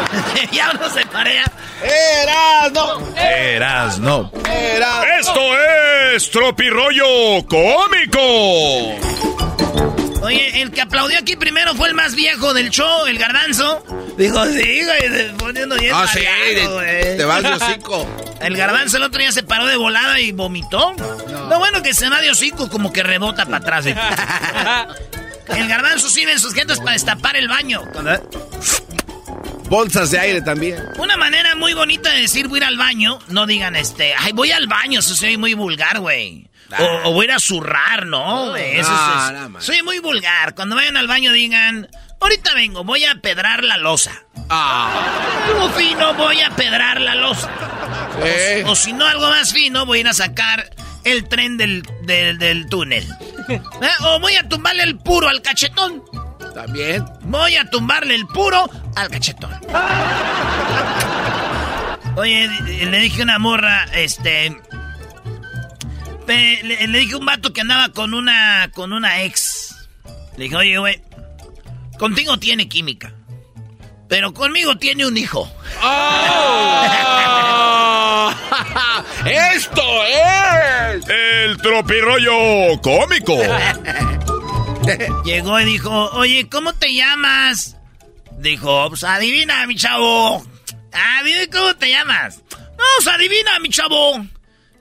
ya 0.52 0.70
uno 0.74 0.88
se 0.88 1.04
marea. 1.06 1.44
¡Eras, 1.82 2.72
no! 2.72 3.16
Eras, 3.16 3.98
no. 3.98 4.32
¡Eras! 4.50 5.04
Esto 5.20 5.40
es 6.14 6.30
Tropirollo 6.30 7.46
Cómico. 7.46 8.96
Oye, 10.22 10.60
el 10.62 10.70
que 10.70 10.82
aplaudió 10.82 11.18
aquí 11.18 11.36
primero 11.36 11.74
fue 11.74 11.88
el 11.88 11.94
más 11.94 12.14
viejo 12.14 12.52
del 12.54 12.70
show, 12.70 13.06
el 13.06 13.18
garbanzo. 13.18 13.82
Dijo, 14.18 14.44
sí, 14.46 14.82
güey, 14.84 15.32
poniendo 15.38 15.76
bien 15.76 15.92
Ah, 15.94 16.06
sí, 16.12 16.20
güey. 16.66 17.16
te 17.16 17.24
vas 17.24 17.42
de 17.42 17.48
hocico. 17.52 18.06
El 18.40 18.56
garbanzo 18.56 18.96
el 18.96 19.02
otro 19.02 19.20
día 19.20 19.32
se 19.32 19.42
paró 19.42 19.66
de 19.66 19.76
volada 19.76 20.18
y 20.18 20.32
vomitó. 20.32 20.94
Lo 21.50 21.58
bueno 21.58 21.82
que 21.82 21.92
se 21.92 22.08
va 22.08 22.22
de 22.22 22.30
hocico 22.30 22.70
como 22.70 22.90
que 22.90 23.02
rebota 23.02 23.44
para 23.44 23.58
atrás. 23.58 23.84
¿eh? 23.84 23.94
el 25.48 25.68
garbanzo 25.68 26.08
sirve 26.08 26.32
en 26.32 26.38
sus 26.38 26.54
jetas 26.54 26.78
para 26.78 26.92
destapar 26.92 27.36
el 27.36 27.48
baño. 27.48 27.82
Bolsas 29.68 30.10
de 30.10 30.18
aire 30.20 30.40
también. 30.40 30.82
Una 30.96 31.18
manera 31.18 31.54
muy 31.54 31.74
bonita 31.74 32.10
de 32.10 32.22
decir 32.22 32.48
voy 32.48 32.60
a 32.60 32.62
ir 32.62 32.64
al 32.68 32.76
baño, 32.78 33.18
no 33.28 33.46
digan 33.46 33.76
este, 33.76 34.14
ay, 34.18 34.32
voy 34.32 34.52
al 34.52 34.66
baño, 34.66 35.00
eso 35.00 35.14
soy 35.14 35.36
muy 35.36 35.52
vulgar, 35.52 36.00
güey. 36.00 36.48
O, 36.78 37.08
o 37.08 37.12
voy 37.12 37.26
a 37.26 37.30
ir 37.30 37.34
a 37.34 37.38
zurrar, 37.40 38.06
¿no? 38.06 38.50
güey? 38.50 38.78
Eso 38.78 38.90
no, 38.90 39.58
es- 39.58 39.64
soy 39.64 39.82
muy 39.82 39.98
vulgar. 39.98 40.54
Cuando 40.54 40.76
vayan 40.76 40.96
al 40.96 41.08
baño 41.08 41.32
digan, 41.32 41.88
ahorita 42.20 42.54
vengo, 42.54 42.84
voy 42.84 43.04
a 43.04 43.16
pedrar 43.16 43.64
la 43.64 43.76
losa. 43.76 44.12
Ah. 44.48 44.90
Algo 45.46 45.68
fino, 45.70 46.14
voy 46.14 46.40
a 46.40 46.50
pedrar 46.50 47.00
la 47.00 47.14
losa. 47.14 47.50
Sí. 48.22 48.62
O 48.66 48.74
si 48.76 48.92
no, 48.92 49.06
algo 49.06 49.28
más 49.28 49.52
fino, 49.52 49.86
voy 49.86 49.98
a 49.98 50.00
ir 50.02 50.08
a 50.08 50.14
sacar 50.14 50.70
el 51.04 51.28
tren 51.28 51.56
del, 51.56 51.82
del, 52.02 52.38
del 52.38 52.68
túnel. 52.68 53.06
¿Eh? 53.48 53.60
O 54.02 54.20
voy 54.20 54.36
a 54.36 54.48
tumbarle 54.48 54.82
el 54.84 54.98
puro 54.98 55.28
al 55.28 55.42
cachetón. 55.42 56.02
También. 56.54 57.04
Voy 57.22 57.56
a 57.56 57.68
tumbarle 57.70 58.14
el 58.16 58.26
puro 58.26 58.68
al 58.96 59.08
cachetón. 59.08 59.52
Oye, 62.16 62.48
le 62.86 62.98
dije 62.98 63.20
a 63.20 63.24
una 63.24 63.38
morra, 63.38 63.86
este. 63.94 64.56
Pe- 66.30 66.60
le, 66.62 66.86
le 66.86 66.98
dije 67.00 67.14
a 67.14 67.16
un 67.18 67.26
vato 67.26 67.52
que 67.52 67.60
andaba 67.60 67.88
con 67.90 68.14
una. 68.14 68.70
con 68.72 68.92
una 68.92 69.22
ex. 69.22 69.74
Le 70.36 70.44
dije, 70.44 70.56
oye, 70.56 70.78
güey. 70.78 71.02
Contigo 71.98 72.38
tiene 72.38 72.68
química. 72.68 73.12
Pero 74.08 74.32
conmigo 74.32 74.76
tiene 74.76 75.06
un 75.06 75.16
hijo. 75.16 75.50
¡Esto 79.24 79.82
es! 80.06 81.04
El 81.08 81.56
Tropirollo 81.58 82.80
Cómico. 82.80 83.36
Llegó 85.24 85.60
y 85.60 85.64
dijo, 85.64 86.10
oye, 86.12 86.48
¿cómo 86.48 86.72
te 86.72 86.92
llamas? 86.94 87.76
Dijo, 88.38 88.88
pues 88.88 89.04
adivina, 89.04 89.66
mi 89.66 89.76
chavo. 89.76 90.44
Ah, 90.92 91.20
dime 91.24 91.48
cómo 91.50 91.74
te 91.76 91.90
llamas. 91.90 92.40
No, 92.50 92.84
pues 92.96 93.08
adivina, 93.14 93.58
mi 93.60 93.68
chavo. 93.68 94.24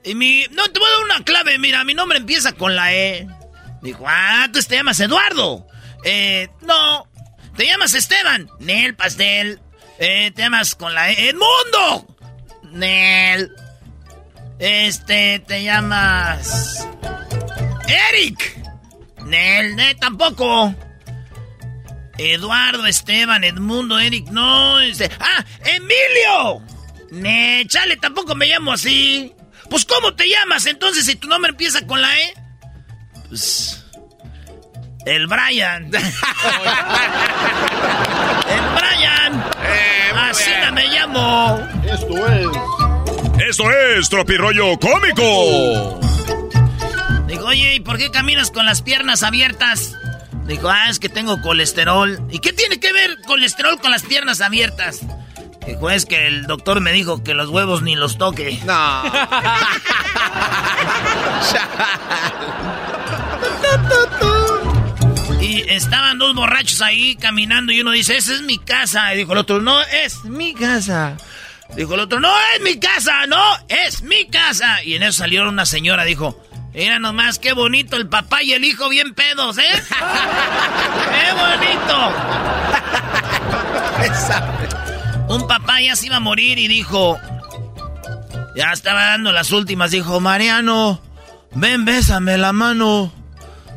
Y 0.04 0.16
mi... 0.16 0.46
No, 0.52 0.68
te 0.70 0.80
voy 0.80 0.88
a 0.88 0.96
dar 0.96 1.04
una 1.18 1.24
clave, 1.26 1.58
mira, 1.58 1.84
mi 1.84 1.94
nombre 1.94 2.18
empieza 2.18 2.54
con 2.54 2.76
la 2.76 2.94
E. 2.94 3.28
Dijo, 3.82 4.06
ah, 4.08 4.48
tú 4.52 4.62
te 4.62 4.76
llamas 4.76 5.00
Eduardo. 5.00 5.68
Eh, 6.04 6.50
no. 6.62 7.08
¿Te 7.56 7.66
llamas 7.66 7.94
Esteban? 7.94 8.50
Nel 8.60 8.96
Pastel. 8.96 9.60
Eh, 9.98 10.32
te 10.34 10.42
llamas 10.42 10.76
con 10.76 10.94
la 10.94 11.12
E. 11.12 11.30
¡Edmundo! 11.30 12.16
Nel. 12.72 13.52
Este, 14.60 15.40
te 15.48 15.64
llamas... 15.64 16.88
Eric. 18.12 18.58
Nel, 19.26 19.76
Nel 19.76 19.98
tampoco. 19.98 20.74
Eduardo, 22.18 22.86
Esteban, 22.86 23.44
Edmundo, 23.44 24.00
Eric, 24.00 24.28
no. 24.30 24.80
Este... 24.80 25.10
¡Ah! 25.20 25.46
¡Emilio! 25.66 26.62
Ne, 27.12 27.66
chale, 27.68 27.98
tampoco 27.98 28.36
me 28.36 28.48
llamo 28.48 28.74
así. 28.74 29.34
Pues, 29.70 29.86
¿cómo 29.86 30.14
te 30.14 30.28
llamas 30.28 30.66
entonces 30.66 31.06
si 31.06 31.16
tu 31.16 31.28
nombre 31.28 31.52
empieza 31.52 31.86
con 31.86 32.02
la 32.02 32.18
E? 32.18 32.34
Pues. 33.28 33.86
El 35.06 35.28
Brian. 35.28 35.86
el 35.86 35.92
Brian. 38.76 39.44
Eh, 39.64 40.12
así 40.16 40.52
no 40.66 40.72
me 40.74 40.88
llamo. 40.88 41.60
Esto 41.86 42.28
es. 42.28 42.48
Esto 43.50 43.72
es 43.72 44.10
Tropirollo 44.10 44.78
Cómico. 44.80 46.00
Digo, 47.28 47.46
oye, 47.46 47.76
¿y 47.76 47.80
por 47.80 47.98
qué 47.98 48.12
caminas 48.12 48.52
con 48.52 48.66
las 48.66 48.82
piernas 48.82 49.24
abiertas? 49.24 49.96
Dijo, 50.46 50.68
ah, 50.70 50.90
es 50.90 51.00
que 51.00 51.10
tengo 51.10 51.42
colesterol. 51.42 52.20
¿Y 52.32 52.40
qué 52.40 52.52
tiene 52.54 52.80
que 52.80 52.92
ver 52.92 53.18
colesterol 53.26 53.80
con 53.80 53.92
las 53.92 54.04
piernas 54.04 54.42
abiertas? 54.42 55.02
Dijo, 55.70 55.90
es 55.92 56.08
que 56.08 56.26
el 56.26 56.48
doctor 56.48 56.82
me 56.82 56.92
dijo 56.92 57.24
que 57.24 57.36
los 57.36 57.50
huevos 57.50 57.84
ni 57.84 57.96
los 57.96 58.18
toque. 58.18 58.60
No. 58.66 59.04
y 65.42 65.62
estaban 65.70 66.18
dos 66.18 66.34
borrachos 66.34 66.82
ahí 66.82 67.16
caminando 67.16 67.72
y 67.72 67.82
uno 67.82 67.92
dice, 67.92 68.18
esa 68.18 68.34
es 68.34 68.42
mi 68.42 68.58
casa. 68.58 69.14
Y 69.14 69.18
dijo 69.18 69.34
el 69.34 69.38
otro, 69.38 69.62
no, 69.62 69.80
es 69.82 70.26
mi 70.26 70.56
casa. 70.56 71.18
Dijo 71.76 71.94
el 71.94 72.00
otro, 72.00 72.20
no, 72.20 72.34
es 72.56 72.62
mi 72.64 72.80
casa, 72.80 73.28
no, 73.28 73.44
es 73.68 74.02
mi 74.02 74.26
casa. 74.26 74.84
Y 74.84 74.96
en 74.96 75.04
eso 75.04 75.20
salió 75.20 75.48
una 75.48 75.68
señora, 75.68 76.04
dijo, 76.04 76.44
Mira 76.74 76.98
nomás, 76.98 77.38
qué 77.38 77.54
bonito 77.54 77.96
el 77.96 78.08
papá 78.08 78.42
y 78.42 78.54
el 78.54 78.66
hijo 78.66 78.90
bien 78.90 79.14
pedos, 79.14 79.60
¿eh? 79.60 79.64
¡Qué 81.12 81.32
bonito! 81.34 82.12
Un 85.30 85.48
papá 85.48 85.80
ya 85.82 85.96
se 85.96 86.08
iba 86.08 86.18
a 86.18 86.20
morir 86.20 86.60
y 86.60 86.68
dijo... 86.68 87.18
Ya 88.56 88.74
estaba 88.74 89.06
dando 89.06 89.32
las 89.32 89.52
últimas, 89.52 89.92
dijo, 89.92 90.20
Mariano, 90.20 91.00
ven, 91.52 91.86
bésame 91.86 92.38
la 92.38 92.52
mano. 92.52 93.12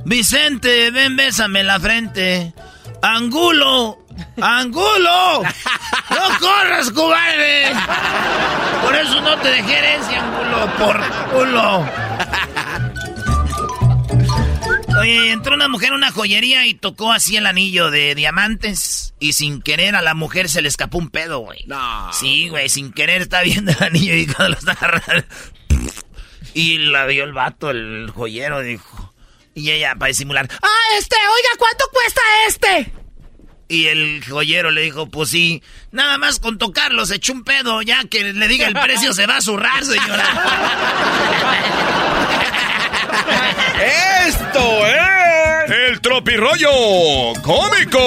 Vicente, 0.04 0.90
ven, 0.90 1.14
bésame 1.14 1.62
la 1.62 1.78
frente. 1.78 2.52
Angulo, 3.00 3.98
Angulo, 4.40 5.42
no 5.42 6.38
corras, 6.40 6.90
cobarde. 6.90 7.72
Por 8.82 8.96
eso 8.96 9.20
no 9.20 9.36
te 9.38 9.48
dejé 9.48 9.78
herencia, 9.78 10.22
Angulo, 10.24 10.72
por 10.78 11.00
culo. 11.30 11.86
Oye, 15.02 15.32
entró 15.32 15.56
una 15.56 15.66
mujer 15.66 15.90
a 15.90 15.96
una 15.96 16.12
joyería 16.12 16.64
y 16.64 16.74
tocó 16.74 17.10
así 17.12 17.36
el 17.36 17.46
anillo 17.46 17.90
de 17.90 18.14
diamantes. 18.14 19.14
Y 19.18 19.32
sin 19.32 19.60
querer 19.60 19.96
a 19.96 20.00
la 20.00 20.14
mujer 20.14 20.48
se 20.48 20.62
le 20.62 20.68
escapó 20.68 20.98
un 20.98 21.10
pedo, 21.10 21.40
güey. 21.40 21.64
No. 21.66 22.12
Sí, 22.12 22.48
güey, 22.48 22.68
sin 22.68 22.92
querer 22.92 23.22
está 23.22 23.42
viendo 23.42 23.72
el 23.72 23.82
anillo 23.82 24.14
y 24.14 24.26
cuando 24.26 24.50
lo 24.50 24.58
está 24.58 24.72
agarrando. 24.72 25.26
Y 26.54 26.78
la 26.78 27.06
vio 27.06 27.24
el 27.24 27.32
vato, 27.32 27.70
el 27.70 28.12
joyero, 28.14 28.60
dijo. 28.60 29.12
Y 29.56 29.72
ella, 29.72 29.96
para 29.96 30.10
disimular, 30.10 30.48
¡Ah, 30.62 30.96
este! 30.96 31.16
Oiga, 31.16 31.50
¿cuánto 31.58 31.84
cuesta 31.92 32.20
este? 32.46 32.92
Y 33.66 33.86
el 33.86 34.22
joyero 34.24 34.70
le 34.70 34.82
dijo, 34.82 35.08
pues 35.08 35.30
sí, 35.30 35.64
nada 35.90 36.16
más 36.16 36.38
con 36.38 36.58
tocarlo 36.58 37.06
se 37.06 37.16
echó 37.16 37.32
un 37.32 37.42
pedo, 37.42 37.82
ya 37.82 38.04
que 38.04 38.32
le 38.32 38.46
diga 38.46 38.68
el 38.68 38.74
precio 38.74 39.12
se 39.14 39.26
va 39.26 39.38
a 39.38 39.42
zurrar, 39.42 39.84
señora. 39.84 40.28
Esto 44.28 44.86
es 44.86 45.70
el 45.90 46.00
tropirollo 46.00 46.70
cómico. 47.42 47.98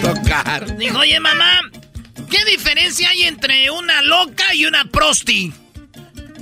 tocar. 0.00 0.76
Dijo, 0.76 0.98
oye 0.98 1.20
mamá, 1.20 1.60
¿qué 2.30 2.44
diferencia 2.44 3.08
hay 3.10 3.22
entre 3.22 3.70
una 3.70 4.02
loca 4.02 4.54
y 4.54 4.66
una 4.66 4.84
prosti? 4.84 5.52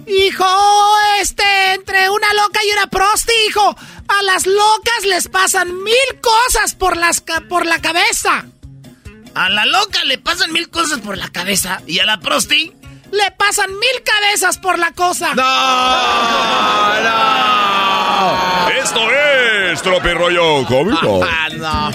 Hijo, 0.07 0.96
este, 1.20 1.44
entre 1.74 2.11
una 2.11 2.33
loca 2.35 2.61
y 2.66 2.72
una 2.72 2.87
prosti, 2.88 3.33
hijo. 3.48 3.76
A 4.07 4.22
las 4.22 4.46
locas 4.46 5.04
les 5.07 5.28
pasan 5.28 5.83
mil 5.83 6.20
cosas 6.20 6.74
por, 6.74 6.96
las 6.96 7.22
por 7.48 7.64
la 7.64 7.80
cabeza. 7.80 8.44
A 9.35 9.48
la 9.48 9.64
loca 9.64 10.04
le 10.04 10.18
pasan 10.18 10.52
mil 10.52 10.68
cosas 10.68 11.00
por 11.00 11.16
la 11.16 11.30
cabeza. 11.30 11.80
¿Y 11.87 12.00
a 12.00 12.04
la 12.04 12.20
prosti? 12.20 12.72
Le 13.14 13.31
pasan 13.38 13.70
mil 13.70 14.03
cabezas 14.05 14.59
por 14.59 14.77
la 14.79 14.90
cosa. 14.90 15.35
¡No! 15.37 15.44
¡No! 17.03 18.68
Esto 18.70 19.09
es 19.12 19.81
Tropirollo 19.83 20.64
Cómico. 20.66 21.20
Ah, 21.22 21.48
no, 21.53 21.92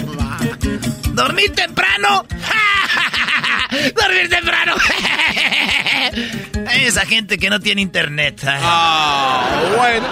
¿Dormir 1.13 1.53
temprano? 1.53 2.25
¡Dormir 3.95 4.29
temprano! 4.29 4.75
Esa 6.71 7.05
gente 7.05 7.37
que 7.37 7.49
no 7.49 7.59
tiene 7.59 7.81
internet. 7.81 8.41
Ah, 8.47 9.61
bueno. 9.75 10.07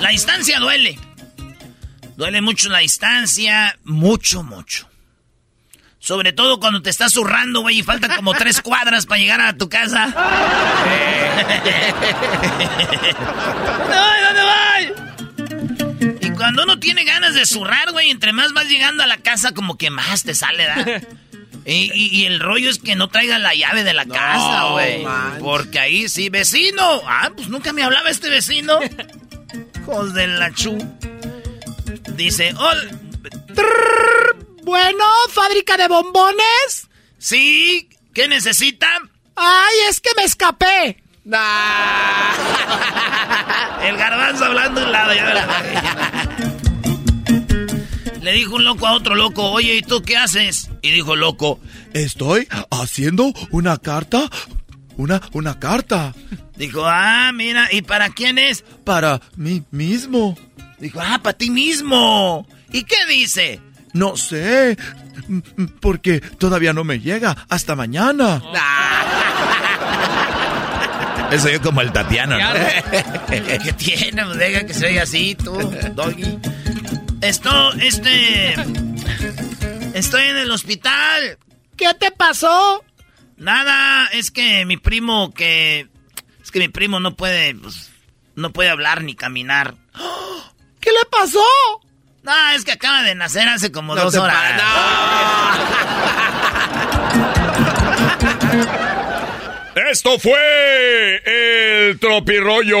La 0.00 0.10
distancia 0.10 0.58
duele. 0.58 0.98
Duele 2.16 2.42
mucho 2.42 2.68
la 2.68 2.80
distancia. 2.80 3.78
Mucho, 3.84 4.42
mucho. 4.42 4.91
Sobre 6.04 6.32
todo 6.32 6.58
cuando 6.58 6.82
te 6.82 6.90
estás 6.90 7.12
zurrando, 7.12 7.60
güey, 7.60 7.78
y 7.78 7.82
faltan 7.84 8.16
como 8.16 8.34
tres 8.34 8.60
cuadras 8.62 9.06
para 9.06 9.20
llegar 9.20 9.40
a 9.40 9.56
tu 9.56 9.68
casa. 9.68 10.12
¡Ay, 13.92 14.22
dónde 14.24 14.42
voy! 14.42 16.18
Y 16.20 16.30
cuando 16.32 16.64
uno 16.64 16.78
tiene 16.80 17.04
ganas 17.04 17.34
de 17.34 17.46
zurrar, 17.46 17.92
güey, 17.92 18.10
entre 18.10 18.32
más 18.32 18.52
vas 18.52 18.66
llegando 18.68 19.02
a 19.02 19.06
la 19.06 19.18
casa, 19.18 19.52
como 19.52 19.78
que 19.78 19.90
más 19.90 20.24
te 20.24 20.34
sale, 20.34 20.66
¿verdad? 20.66 21.02
Y, 21.64 21.92
y- 21.94 22.08
y 22.22 22.24
el 22.26 22.40
rollo 22.40 22.68
es 22.68 22.78
que 22.80 22.96
no 22.96 23.06
traigan 23.08 23.44
la 23.44 23.54
llave 23.54 23.84
de 23.84 23.94
la 23.94 24.04
casa, 24.04 24.64
güey. 24.72 25.04
Porque 25.38 25.78
ahí 25.78 26.08
sí, 26.08 26.28
vecino. 26.28 26.82
Ah, 27.06 27.30
pues 27.36 27.46
nunca 27.50 27.72
me 27.72 27.84
hablaba 27.84 28.10
este 28.10 28.28
vecino. 28.30 28.80
Hijos 29.80 30.12
de 30.12 30.26
la 30.26 30.50
chu. 30.52 30.76
Dice, 32.16 32.52
hola. 32.58 32.82
Bueno, 34.62 35.04
fábrica 35.30 35.76
de 35.76 35.88
bombones. 35.88 36.88
Sí, 37.18 37.88
¿qué 38.14 38.28
necesita? 38.28 38.88
Ay, 39.36 39.74
es 39.88 40.00
que 40.00 40.10
me 40.16 40.24
escapé. 40.24 41.02
El 43.82 43.96
garbanzo 43.96 44.44
hablando 44.44 44.80
a 44.80 44.84
un 44.84 44.92
lado. 44.92 45.12
Le 48.20 48.32
dijo 48.32 48.54
un 48.56 48.64
loco 48.64 48.86
a 48.86 48.92
otro 48.92 49.14
loco, 49.16 49.50
oye, 49.50 49.74
¿y 49.76 49.82
tú 49.82 50.02
qué 50.02 50.16
haces? 50.16 50.70
Y 50.80 50.90
dijo 50.92 51.16
loco, 51.16 51.58
Estoy 51.92 52.46
haciendo 52.70 53.32
una 53.50 53.76
carta. 53.78 54.30
Una, 54.96 55.20
una 55.32 55.58
carta. 55.58 56.14
dijo, 56.56 56.84
ah, 56.84 57.32
mira, 57.34 57.68
¿y 57.72 57.82
para 57.82 58.10
quién 58.10 58.38
es? 58.38 58.62
Para 58.84 59.20
mí 59.36 59.64
mismo. 59.70 60.36
Dijo, 60.78 61.00
ah, 61.00 61.18
para 61.22 61.36
ti 61.36 61.50
mismo. 61.50 62.46
¿Y 62.72 62.84
qué 62.84 62.96
dice? 63.08 63.60
No 63.92 64.16
sé. 64.16 64.76
Porque 65.80 66.20
todavía 66.20 66.72
no 66.72 66.84
me 66.84 67.00
llega. 67.00 67.36
Hasta 67.48 67.76
mañana. 67.76 68.42
Eso 71.32 71.48
yo 71.48 71.62
como 71.62 71.80
el 71.80 71.92
Tatiano, 71.92 72.38
¿no? 72.38 72.52
¿Qué 73.28 73.72
tiene? 73.78 74.22
Pues 74.24 74.38
deja 74.38 74.66
que 74.66 74.74
se 74.74 74.86
oiga 74.86 75.04
así, 75.04 75.34
tú, 75.34 75.52
doggy. 75.94 76.38
Esto, 77.22 77.72
este... 77.74 78.54
Estoy 79.94 80.24
en 80.24 80.36
el 80.36 80.50
hospital. 80.50 81.38
¿Qué 81.76 81.94
te 81.98 82.10
pasó? 82.10 82.84
Nada, 83.36 84.08
es 84.12 84.30
que 84.30 84.66
mi 84.66 84.76
primo 84.76 85.32
que... 85.32 85.88
Es 86.42 86.50
que 86.50 86.58
mi 86.58 86.68
primo 86.68 87.00
no 87.00 87.16
puede... 87.16 87.54
pues, 87.54 87.90
no 88.34 88.52
puede 88.52 88.68
hablar 88.68 89.02
ni 89.02 89.14
caminar. 89.14 89.74
¿Qué 90.80 90.90
le 90.90 91.04
pasó? 91.10 91.40
No, 92.22 92.32
es 92.54 92.64
que 92.64 92.72
acaba 92.72 93.02
de 93.02 93.14
nacer 93.16 93.48
hace 93.48 93.72
como 93.72 93.96
dos 93.96 94.14
horas. 94.14 94.36
Esto 99.90 100.18
fue 100.20 101.22
el 101.24 101.98
tropirollo 101.98 102.78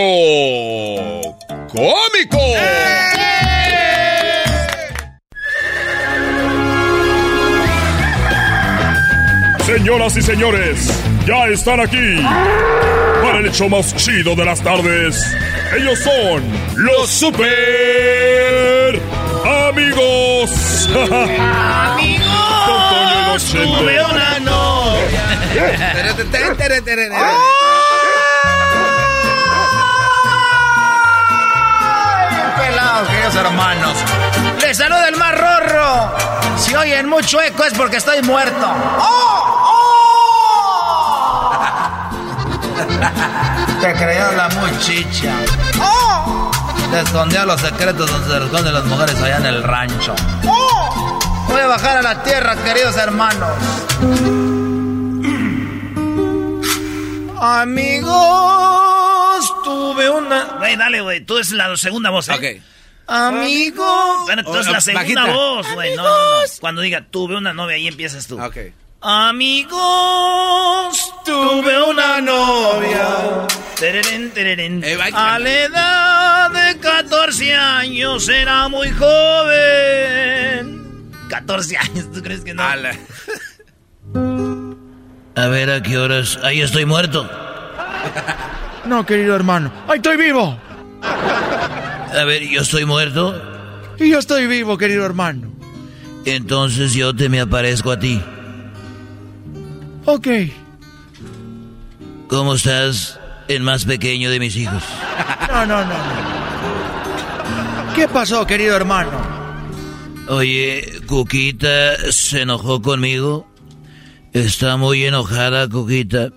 cómico. 1.68 2.38
Señoras 9.66 10.16
y 10.16 10.22
señores, 10.22 10.88
ya 11.26 11.46
están 11.46 11.80
aquí 11.80 12.22
para 13.22 13.38
el 13.38 13.46
hecho 13.46 13.68
más 13.68 13.96
chido 13.96 14.36
de 14.36 14.44
las 14.44 14.62
tardes. 14.62 15.34
Ellos 15.76 15.98
son 15.98 16.42
los 16.76 17.08
super 17.08 18.51
amigos. 19.68 20.88
Amigos, 21.92 23.44
tuve 23.52 24.04
una 24.04 24.38
novia. 24.40 25.22
Pelados, 32.56 33.08
queridos 33.08 33.34
hermanos. 33.36 33.96
Les 34.60 34.76
saluda 34.76 35.08
el 35.08 35.16
más 35.16 35.38
rorro. 35.38 36.12
Si 36.58 36.74
oyen 36.74 37.08
mucho 37.08 37.40
eco 37.40 37.64
es 37.64 37.72
porque 37.74 37.96
estoy 37.98 38.22
muerto. 38.22 38.66
Te 43.80 43.92
creías 43.94 44.34
la 44.34 44.48
muchicha. 44.48 45.34
Te 46.92 47.00
escondía 47.00 47.44
los 47.46 47.60
secretos 47.60 48.10
donde 48.10 48.28
se 48.38 48.44
esconden 48.44 48.74
las 48.74 48.84
mujeres 48.84 49.16
allá 49.22 49.38
en 49.38 49.46
el 49.46 49.62
rancho. 49.62 50.14
Voy 51.48 51.60
a 51.60 51.66
bajar 51.66 51.96
a 51.96 52.02
la 52.02 52.22
tierra, 52.22 52.54
queridos 52.62 52.96
hermanos. 52.96 53.48
Amigos, 57.40 58.12
tuve 59.64 60.10
una. 60.10 60.44
Güey, 60.58 60.76
dale, 60.76 61.00
güey. 61.00 61.24
Tú 61.24 61.38
es 61.38 61.50
la 61.52 61.74
segunda 61.76 62.10
voz, 62.10 62.28
¿eh? 62.28 62.34
Ok. 62.34 62.44
Amigos. 63.08 64.24
Bueno, 64.26 64.44
tú 64.44 64.56
es 64.56 64.66
la 64.68 64.80
segunda 64.80 65.02
bajita. 65.02 65.26
voz, 65.32 65.66
güey. 65.74 65.96
No, 65.96 66.02
no, 66.02 66.08
no. 66.08 66.14
Cuando 66.60 66.82
diga 66.82 67.04
tuve 67.10 67.36
una 67.36 67.52
novia, 67.52 67.76
ahí 67.76 67.88
empiezas 67.88 68.26
tú. 68.26 68.40
Ok. 68.40 68.56
Amigos, 69.00 69.80
tuve 71.24 71.82
una 71.82 72.20
novia. 72.20 73.08
Tererén, 73.80 74.30
tererén. 74.30 74.84
Eh, 74.84 74.96
A 75.14 75.38
la 75.40 75.50
edad 75.50 76.11
de 76.52 76.78
14 76.78 77.54
años 77.54 78.28
era 78.28 78.68
muy 78.68 78.90
joven. 78.90 80.82
14 81.28 81.76
años, 81.78 82.12
¿tú 82.12 82.22
crees 82.22 82.42
que 82.42 82.54
no? 82.54 82.62
Ala. 82.62 82.92
A 85.34 85.46
ver 85.46 85.70
a 85.70 85.82
qué 85.82 85.98
horas. 85.98 86.38
Ahí 86.42 86.60
estoy 86.60 86.84
muerto. 86.84 87.28
No, 88.84 89.06
querido 89.06 89.34
hermano. 89.34 89.72
¡Ay, 89.88 89.96
estoy 89.96 90.16
vivo! 90.16 90.58
A 91.02 92.24
ver, 92.24 92.42
yo 92.46 92.60
estoy 92.60 92.84
muerto. 92.84 93.40
Y 93.98 94.10
yo 94.10 94.18
estoy 94.18 94.46
vivo, 94.46 94.76
querido 94.76 95.06
hermano. 95.06 95.50
Entonces 96.24 96.92
yo 96.94 97.14
te 97.14 97.28
me 97.28 97.40
aparezco 97.40 97.90
a 97.90 97.98
ti. 97.98 98.22
Ok. 100.04 100.28
¿Cómo 102.28 102.54
estás, 102.54 103.18
el 103.54 103.62
más 103.62 103.84
pequeño 103.84 104.30
de 104.30 104.40
mis 104.40 104.56
hijos? 104.56 104.82
No, 105.48 105.66
no, 105.66 105.84
no, 105.84 105.92
no. 105.92 106.32
¿Qué 107.94 108.08
pasó, 108.08 108.46
querido 108.46 108.74
hermano? 108.74 109.10
Oye, 110.28 111.00
Cuquita 111.06 112.10
se 112.10 112.42
enojó 112.42 112.80
conmigo. 112.80 113.46
Está 114.32 114.76
muy 114.76 115.04
enojada, 115.04 115.68
Cuquita. 115.68 116.30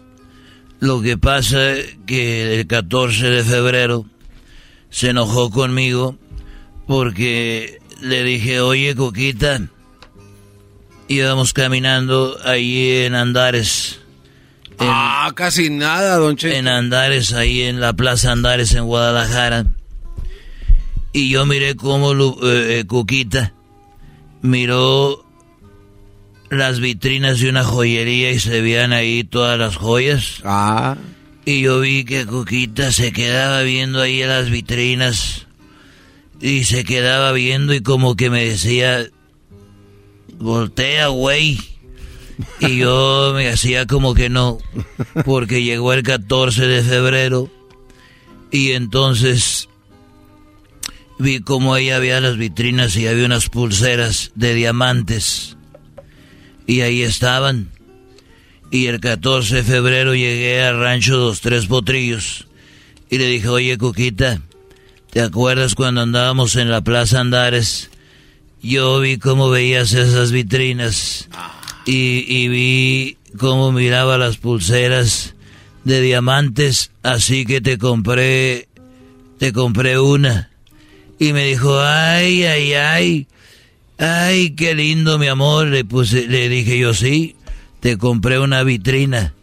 Lo 0.79 1.01
que 1.01 1.17
pasa 1.17 1.75
que 2.05 2.59
el 2.59 2.67
14 2.67 3.29
de 3.29 3.43
febrero 3.43 4.05
se 4.89 5.11
enojó 5.11 5.49
conmigo 5.49 6.17
porque 6.87 7.79
le 8.01 8.23
dije, 8.23 8.59
oye, 8.59 8.95
Cuquita, 8.95 9.61
íbamos 11.07 11.53
caminando 11.53 12.37
ahí 12.43 13.03
en 13.05 13.15
Andares. 13.15 14.01
En, 14.79 14.87
Ah, 14.89 15.31
casi 15.35 15.69
nada, 15.69 16.17
don 16.17 16.35
Cheto. 16.35 16.55
en 16.55 16.67
Andares, 16.67 17.33
ahí 17.33 17.61
en 17.63 17.79
la 17.79 17.93
Plaza 17.93 18.31
Andares 18.31 18.73
en 18.73 18.85
Guadalajara. 18.85 19.65
Y 21.13 21.29
yo 21.29 21.45
miré 21.45 21.75
cómo 21.75 22.11
eh, 22.13 22.79
eh, 22.79 22.85
Cuquita 22.85 23.53
miró 24.41 25.25
las 26.49 26.79
vitrinas 26.79 27.39
de 27.39 27.49
una 27.49 27.63
joyería 27.63 28.31
y 28.31 28.39
se 28.39 28.61
veían 28.61 28.91
ahí 28.93 29.23
todas 29.23 29.57
las 29.57 29.77
joyas. 29.77 30.41
Ah. 30.43 30.97
Y 31.45 31.61
yo 31.61 31.79
vi 31.79 32.03
que 32.05 32.25
Cuquita 32.25 32.91
se 32.91 33.13
quedaba 33.13 33.61
viendo 33.61 34.01
ahí 34.01 34.21
en 34.21 34.29
las 34.29 34.49
vitrinas. 34.49 35.47
Y 36.41 36.65
se 36.65 36.83
quedaba 36.83 37.31
viendo 37.31 37.73
y 37.73 37.81
como 37.81 38.15
que 38.15 38.29
me 38.29 38.43
decía, 38.43 39.05
voltea, 40.37 41.07
güey. 41.07 41.57
Y 42.59 42.77
yo 42.77 43.33
me 43.35 43.49
hacía 43.49 43.85
como 43.85 44.13
que 44.13 44.29
no, 44.29 44.57
porque 45.25 45.63
llegó 45.63 45.93
el 45.93 46.03
14 46.03 46.67
de 46.67 46.83
febrero. 46.83 47.49
Y 48.51 48.71
entonces 48.71 49.69
vi 51.17 51.39
como 51.39 51.75
ella 51.75 51.97
había 51.97 52.19
las 52.19 52.37
vitrinas 52.37 52.95
y 52.97 53.07
había 53.07 53.25
unas 53.25 53.49
pulseras 53.49 54.31
de 54.35 54.53
diamantes. 54.53 55.57
Y 56.67 56.81
ahí 56.81 57.03
estaban. 57.03 57.69
Y 58.71 58.87
el 58.87 58.99
14 58.99 59.57
de 59.57 59.63
febrero 59.63 60.15
llegué 60.15 60.63
al 60.63 60.79
rancho 60.79 61.17
Dos 61.17 61.41
Tres 61.41 61.67
Potrillos. 61.67 62.47
Y 63.09 63.17
le 63.17 63.27
dije, 63.27 63.47
oye, 63.47 63.77
Cuquita, 63.77 64.41
¿te 65.11 65.21
acuerdas 65.21 65.75
cuando 65.75 66.01
andábamos 66.01 66.55
en 66.55 66.71
la 66.71 66.81
Plaza 66.81 67.19
Andares? 67.19 67.89
Yo 68.61 68.99
vi 68.99 69.17
cómo 69.19 69.49
veías 69.49 69.93
esas 69.93 70.31
vitrinas. 70.31 71.29
Y, 71.85 72.25
y 72.27 72.47
vi 72.47 73.17
cómo 73.37 73.71
miraba 73.71 74.17
las 74.17 74.37
pulseras 74.37 75.35
de 75.83 76.01
diamantes. 76.01 76.91
Así 77.03 77.45
que 77.45 77.61
te 77.61 77.77
compré, 77.77 78.67
te 79.37 79.53
compré 79.53 79.99
una. 79.99 80.49
Y 81.19 81.31
me 81.33 81.45
dijo, 81.45 81.79
ay, 81.79 82.43
ay, 82.45 82.73
ay. 82.73 83.27
Ay, 83.97 84.49
qué 84.55 84.75
lindo, 84.75 85.17
mi 85.17 85.27
amor. 85.27 85.67
Le 85.67 85.85
puse, 85.85 86.27
le 86.27 86.49
dije 86.49 86.77
yo, 86.77 86.93
sí, 86.93 87.35
te 87.79 87.97
compré 87.97 88.39
una 88.39 88.63
vitrina. 88.63 89.33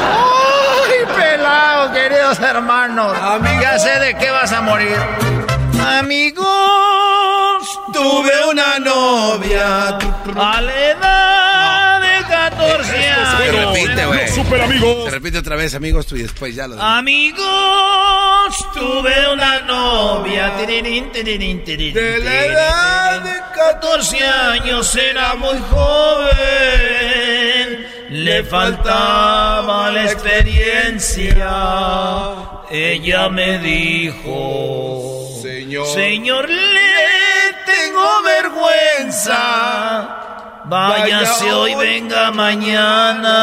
¡Ay, 0.00 0.98
pelado, 1.16 1.92
queridos 1.92 2.38
hermanos! 2.38 3.16
Ya 3.60 3.78
sé 3.78 3.98
de 3.98 4.16
qué 4.16 4.30
vas 4.30 4.52
a 4.52 4.60
morir. 4.60 4.96
Amigos, 5.84 6.46
tuve 7.92 8.32
una 8.50 8.78
novia 8.78 9.98
a 10.36 10.60
la 10.60 10.84
edad 10.90 12.00
de 12.00 12.24
14 12.26 12.84
Se 12.90 13.08
años. 13.08 13.74
repite, 13.74 14.06
güey. 14.06 14.28
Super 14.28 14.60
amigos. 14.62 15.04
Se 15.04 15.10
repite 15.10 15.38
otra 15.38 15.56
vez, 15.56 15.74
amigos, 15.74 16.06
tú 16.06 16.16
y 16.16 16.22
después 16.22 16.54
ya 16.54 16.66
lo 16.68 16.80
Amigos, 16.80 17.44
tuve 18.74 19.28
una 19.32 19.60
novia. 19.60 20.50
De 20.56 20.66
la 22.18 22.44
edad 22.44 23.22
tirirín. 23.22 23.32
14 23.54 24.24
años 24.24 24.94
era 24.96 25.34
muy 25.34 25.58
joven. 25.70 26.28
Le 28.10 28.42
faltaba 28.44 29.90
la 29.90 30.04
experiencia. 30.04 31.50
Ella 32.70 33.28
me 33.28 33.58
dijo, 33.58 35.28
Señor. 35.42 35.86
Señor, 35.94 36.48
le 36.48 36.77
tengo 37.78 38.22
vergüenza. 38.22 39.40
Váyase 40.64 41.52
hoy, 41.52 41.74
venga 41.74 42.30
mañana. 42.30 43.36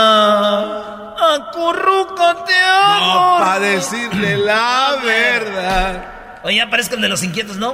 Acurrúcate 1.36 2.54
No, 2.62 2.68
ahora. 3.12 3.46
para 3.46 3.60
decirle 3.60 4.38
la 4.38 4.96
verdad. 5.04 6.06
Oye, 6.44 6.62
el 6.96 7.02
de 7.02 7.10
los 7.10 7.24
inquietos, 7.24 7.56
¿no? 7.58 7.74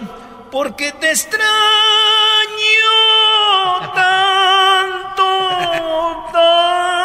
Porque 0.51 0.91
te 0.93 1.09
extraño 1.12 1.41
tanto, 3.93 5.26
tanto. 6.32 7.01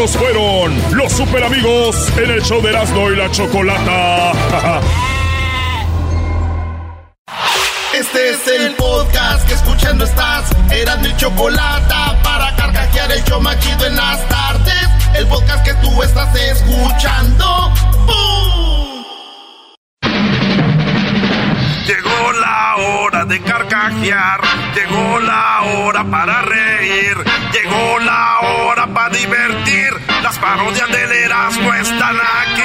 Estos 0.00 0.16
fueron 0.16 0.96
los 0.96 1.12
super 1.12 1.44
amigos 1.44 2.10
en 2.16 2.30
el 2.30 2.42
show 2.42 2.62
de 2.62 2.70
Erasmo 2.70 3.10
y 3.10 3.16
la 3.16 3.30
Chocolata. 3.30 4.32
Este 7.92 8.30
es 8.30 8.46
el 8.46 8.74
podcast 8.76 9.46
que 9.46 9.52
escuchando 9.52 10.06
estás. 10.06 10.50
Eran 10.70 11.02
mi 11.02 11.14
chocolate 11.16 11.94
para 12.22 12.56
carcajear 12.56 13.12
el 13.12 13.22
show 13.24 13.42
machido 13.42 13.84
en 13.84 13.96
las 13.96 14.26
tardes. 14.26 14.88
El 15.16 15.26
podcast 15.26 15.62
que 15.66 15.74
tú 15.74 16.02
estás 16.02 16.34
escuchando. 16.34 17.70
¡Bum! 18.06 19.04
Llegó 21.86 22.32
la 22.40 22.76
hora 22.76 23.24
de 23.26 23.38
carcajear, 23.42 24.40
llegó 24.74 25.18
la 25.18 25.60
hora 25.62 26.04
para 26.04 26.40
reír, 26.40 27.16
llegó 27.52 27.98
la 27.98 28.38
hora 28.40 28.79
divertir. 29.12 29.90
Las 30.22 30.38
parodias 30.38 30.88
del 30.90 31.12
Erasmo 31.12 31.74
están 31.74 32.16
aquí. 32.16 32.62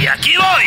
Y 0.00 0.06
aquí 0.06 0.32
voy. 0.36 0.64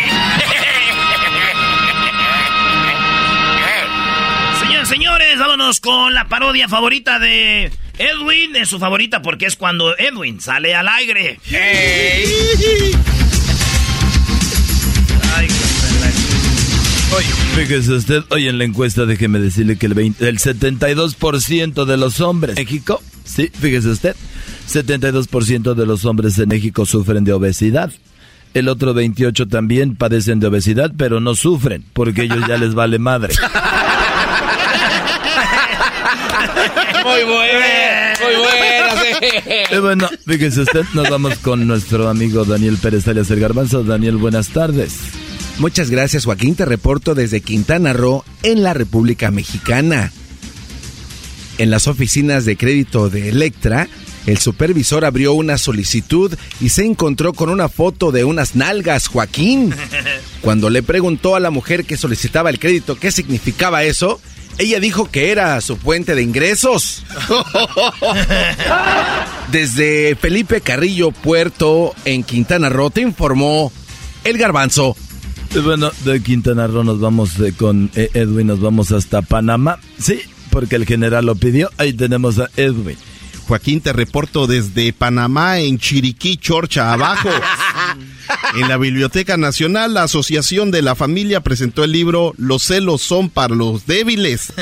Señores, 4.62 4.90
señores, 4.90 5.40
vámonos 5.40 5.80
con 5.80 6.14
la 6.14 6.28
parodia 6.28 6.68
favorita 6.68 7.20
de 7.20 7.72
Edwin. 7.98 8.56
Es 8.56 8.70
su 8.70 8.80
favorita 8.80 9.22
porque 9.22 9.46
es 9.46 9.56
cuando 9.56 9.98
Edwin 9.98 10.42
sale 10.42 10.76
al 10.76 10.88
aire. 10.88 11.40
Hey. 11.46 12.26
Oye, 17.16 17.28
fíjese 17.56 17.94
usted, 17.94 18.24
hoy 18.30 18.48
en 18.48 18.58
la 18.58 18.64
encuesta 18.64 19.06
déjeme 19.06 19.40
decirle 19.40 19.78
que 19.78 19.86
el, 19.88 19.94
20 19.94 20.30
el 20.30 20.40
72% 20.40 21.86
de 21.86 21.98
los 21.98 22.22
hombres 22.22 22.58
en 22.58 22.64
México, 22.64 23.02
sí, 23.26 23.50
fíjese 23.54 23.90
usted, 23.90 24.16
72% 24.70 25.74
de 25.74 25.86
los 25.86 26.06
hombres 26.06 26.38
en 26.40 26.48
México 26.50 26.86
sufren 26.86 27.24
de 27.24 27.34
obesidad. 27.34 27.92
El 28.54 28.68
otro 28.68 28.94
28 28.94 29.48
también 29.48 29.96
padecen 29.96 30.40
de 30.40 30.48
obesidad, 30.48 30.92
pero 30.98 31.20
no 31.20 31.36
sufren, 31.36 31.86
porque 31.94 32.24
ellos 32.24 32.46
ya 32.48 32.58
les 32.58 32.74
vale 32.74 33.00
madre. 33.00 33.34
Muy 37.04 37.24
bueno, 37.24 37.60
muy 38.22 38.36
bueno. 38.36 39.72
Y 39.72 39.78
bueno, 39.80 40.10
fíjese 40.28 40.62
usted, 40.62 40.86
nos 40.94 41.10
vamos 41.10 41.40
con 41.40 41.66
nuestro 41.66 42.08
amigo 42.08 42.46
Daniel 42.46 42.78
Pérez 42.78 43.08
alias 43.08 43.32
El 43.32 43.40
Garbanzo. 43.40 43.84
Daniel, 43.84 44.18
buenas 44.18 44.50
tardes. 44.50 45.00
Muchas 45.62 45.92
gracias, 45.92 46.26
Joaquín. 46.26 46.56
Te 46.56 46.66
reporto 46.66 47.14
desde 47.14 47.40
Quintana 47.40 47.94
Roo, 47.94 48.26
en 48.42 48.64
la 48.64 48.74
República 48.74 49.30
Mexicana. 49.30 50.12
En 51.60 51.70
las 51.70 51.88
oficinas 51.88 52.46
de 52.46 52.58
crédito 52.58 53.12
de 53.12 53.30
Electra, 53.30 53.88
el 54.26 54.40
supervisor 54.40 55.06
abrió 55.06 55.34
una 55.34 55.60
solicitud 55.60 56.36
y 56.62 56.70
se 56.70 56.84
encontró 56.84 57.34
con 57.34 57.50
una 57.50 57.70
foto 57.70 58.12
de 58.12 58.24
unas 58.24 58.56
nalgas, 58.56 59.08
Joaquín. 59.08 59.72
Cuando 60.42 60.72
le 60.72 60.82
preguntó 60.82 61.36
a 61.36 61.40
la 61.40 61.52
mujer 61.52 61.86
que 61.86 61.96
solicitaba 61.96 62.50
el 62.50 62.58
crédito 62.58 62.98
qué 62.98 63.12
significaba 63.12 63.84
eso, 63.84 64.20
ella 64.58 64.80
dijo 64.80 65.12
que 65.12 65.30
era 65.30 65.62
su 65.62 65.78
fuente 65.78 66.16
de 66.16 66.24
ingresos. 66.24 67.04
Desde 69.52 70.16
Felipe 70.16 70.62
Carrillo 70.62 71.12
Puerto, 71.12 71.94
en 72.04 72.24
Quintana 72.24 72.70
Roo, 72.70 72.90
te 72.90 73.02
informó 73.02 73.72
el 74.24 74.40
garbanzo. 74.40 74.98
Y 75.54 75.60
bueno, 75.60 75.92
de 76.06 76.22
Quintana 76.24 76.66
Roo 76.68 76.84
nos 76.84 77.02
vamos 77.02 77.38
eh, 77.40 77.54
con 77.58 77.92
eh, 77.96 78.10
Edwin, 78.14 78.48
nos 78.48 78.62
vamos 78.62 78.92
hasta 78.94 79.22
Panamá. 79.22 79.80
Sí, 80.00 80.22
porque 80.50 80.78
el 80.78 80.86
general 80.86 81.26
lo 81.26 81.36
pidió. 81.36 81.70
Ahí 81.78 81.92
tenemos 81.92 82.40
a 82.40 82.50
Edwin. 82.56 82.98
Joaquín, 83.48 83.82
te 83.82 83.92
reporto 83.92 84.48
desde 84.48 84.94
Panamá, 84.94 85.60
en 85.60 85.78
Chiriquí, 85.78 86.38
Chorcha, 86.38 86.94
abajo. 86.94 87.30
En 88.56 88.70
la 88.70 88.78
Biblioteca 88.78 89.36
Nacional, 89.36 89.94
la 89.94 90.04
Asociación 90.04 90.72
de 90.72 90.82
la 90.82 90.96
Familia 90.96 91.42
presentó 91.42 91.84
el 91.84 91.92
libro 91.92 92.34
Los 92.38 92.64
celos 92.64 93.02
son 93.02 93.30
para 93.30 93.56
los 93.56 93.86
débiles. 93.86 94.54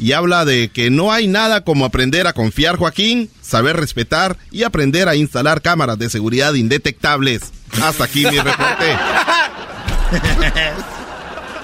Y 0.00 0.12
habla 0.12 0.46
de 0.46 0.70
que 0.70 0.88
no 0.88 1.12
hay 1.12 1.26
nada 1.26 1.62
como 1.62 1.84
aprender 1.84 2.26
a 2.26 2.32
confiar, 2.32 2.76
Joaquín, 2.76 3.28
saber 3.42 3.76
respetar 3.76 4.38
y 4.50 4.62
aprender 4.62 5.08
a 5.10 5.14
instalar 5.14 5.60
cámaras 5.60 5.98
de 5.98 6.08
seguridad 6.08 6.54
indetectables. 6.54 7.52
Hasta 7.82 8.04
aquí 8.04 8.24
mi 8.24 8.38
reporte. 8.38 8.96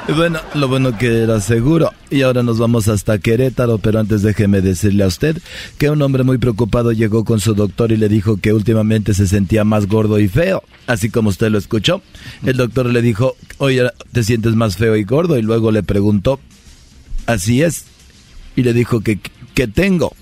Bueno, 0.08 0.40
lo 0.54 0.66
bueno 0.66 0.98
que 0.98 1.22
era 1.22 1.40
seguro. 1.40 1.92
Y 2.10 2.22
ahora 2.22 2.42
nos 2.42 2.58
vamos 2.58 2.88
hasta 2.88 3.18
Querétaro, 3.18 3.78
pero 3.78 4.00
antes 4.00 4.22
déjeme 4.22 4.60
decirle 4.60 5.04
a 5.04 5.06
usted 5.06 5.38
que 5.78 5.90
un 5.90 6.02
hombre 6.02 6.24
muy 6.24 6.38
preocupado 6.38 6.90
llegó 6.92 7.24
con 7.24 7.38
su 7.40 7.54
doctor 7.54 7.92
y 7.92 7.96
le 7.96 8.08
dijo 8.08 8.36
que 8.36 8.52
últimamente 8.52 9.14
se 9.14 9.28
sentía 9.28 9.64
más 9.64 9.86
gordo 9.86 10.18
y 10.18 10.28
feo, 10.28 10.64
así 10.86 11.08
como 11.08 11.28
usted 11.28 11.50
lo 11.50 11.58
escuchó. 11.58 12.02
El 12.44 12.56
doctor 12.56 12.86
le 12.86 13.00
dijo, 13.00 13.36
oye, 13.58 13.88
te 14.12 14.24
sientes 14.24 14.56
más 14.56 14.76
feo 14.76 14.96
y 14.96 15.04
gordo, 15.04 15.38
y 15.38 15.42
luego 15.42 15.70
le 15.70 15.84
preguntó, 15.84 16.40
así 17.26 17.62
es, 17.62 17.84
y 18.56 18.64
le 18.64 18.72
dijo 18.72 19.00
que, 19.00 19.20
que 19.54 19.68
tengo. 19.68 20.14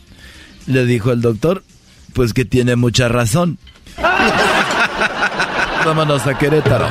Le 0.66 0.85
dijo 0.85 1.11
el 1.11 1.23
doctor, 1.23 1.64
pues 2.12 2.35
que 2.35 2.45
tiene 2.45 2.77
mucha 2.77 3.09
razón. 3.09 3.59
Vámonos 5.85 6.27
a 6.27 6.37
Querétaro. 6.39 6.87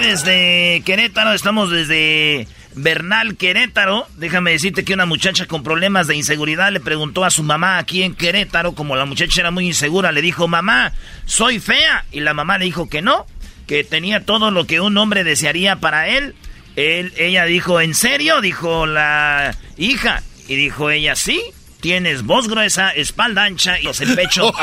Desde 0.00 0.82
Querétaro, 0.84 1.32
estamos 1.32 1.70
desde 1.70 2.46
Bernal, 2.74 3.36
Querétaro. 3.36 4.06
Déjame 4.16 4.52
decirte 4.52 4.84
que 4.84 4.94
una 4.94 5.06
muchacha 5.06 5.46
con 5.46 5.62
problemas 5.62 6.06
de 6.06 6.16
inseguridad 6.16 6.72
le 6.72 6.80
preguntó 6.80 7.24
a 7.24 7.30
su 7.30 7.42
mamá 7.42 7.78
aquí 7.78 8.02
en 8.02 8.14
Querétaro, 8.14 8.74
como 8.74 8.96
la 8.96 9.04
muchacha 9.04 9.40
era 9.40 9.50
muy 9.50 9.66
insegura, 9.66 10.12
le 10.12 10.22
dijo, 10.22 10.48
mamá, 10.48 10.92
soy 11.26 11.58
fea. 11.58 12.04
Y 12.12 12.20
la 12.20 12.34
mamá 12.34 12.58
le 12.58 12.66
dijo 12.66 12.88
que 12.88 13.02
no, 13.02 13.26
que 13.66 13.84
tenía 13.84 14.24
todo 14.24 14.50
lo 14.50 14.66
que 14.66 14.80
un 14.80 14.96
hombre 14.96 15.24
desearía 15.24 15.76
para 15.76 16.08
él 16.08 16.34
ella 16.78 17.44
dijo, 17.44 17.80
¿en 17.80 17.94
serio? 17.94 18.40
Dijo 18.40 18.86
la 18.86 19.56
hija. 19.76 20.22
Y 20.46 20.56
dijo 20.56 20.90
ella, 20.90 21.16
sí, 21.16 21.42
tienes 21.80 22.24
voz 22.24 22.48
gruesa, 22.48 22.90
espalda 22.90 23.44
ancha 23.44 23.80
y 23.80 23.86
el 23.86 24.14
pecho. 24.14 24.50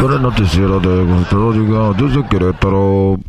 Para 0.00 0.14
el 0.16 0.22
noticiero 0.22 0.80
de 0.80 1.04
Meteorológica 1.04 2.04
desde 2.04 2.28
Querétaro, 2.28 3.20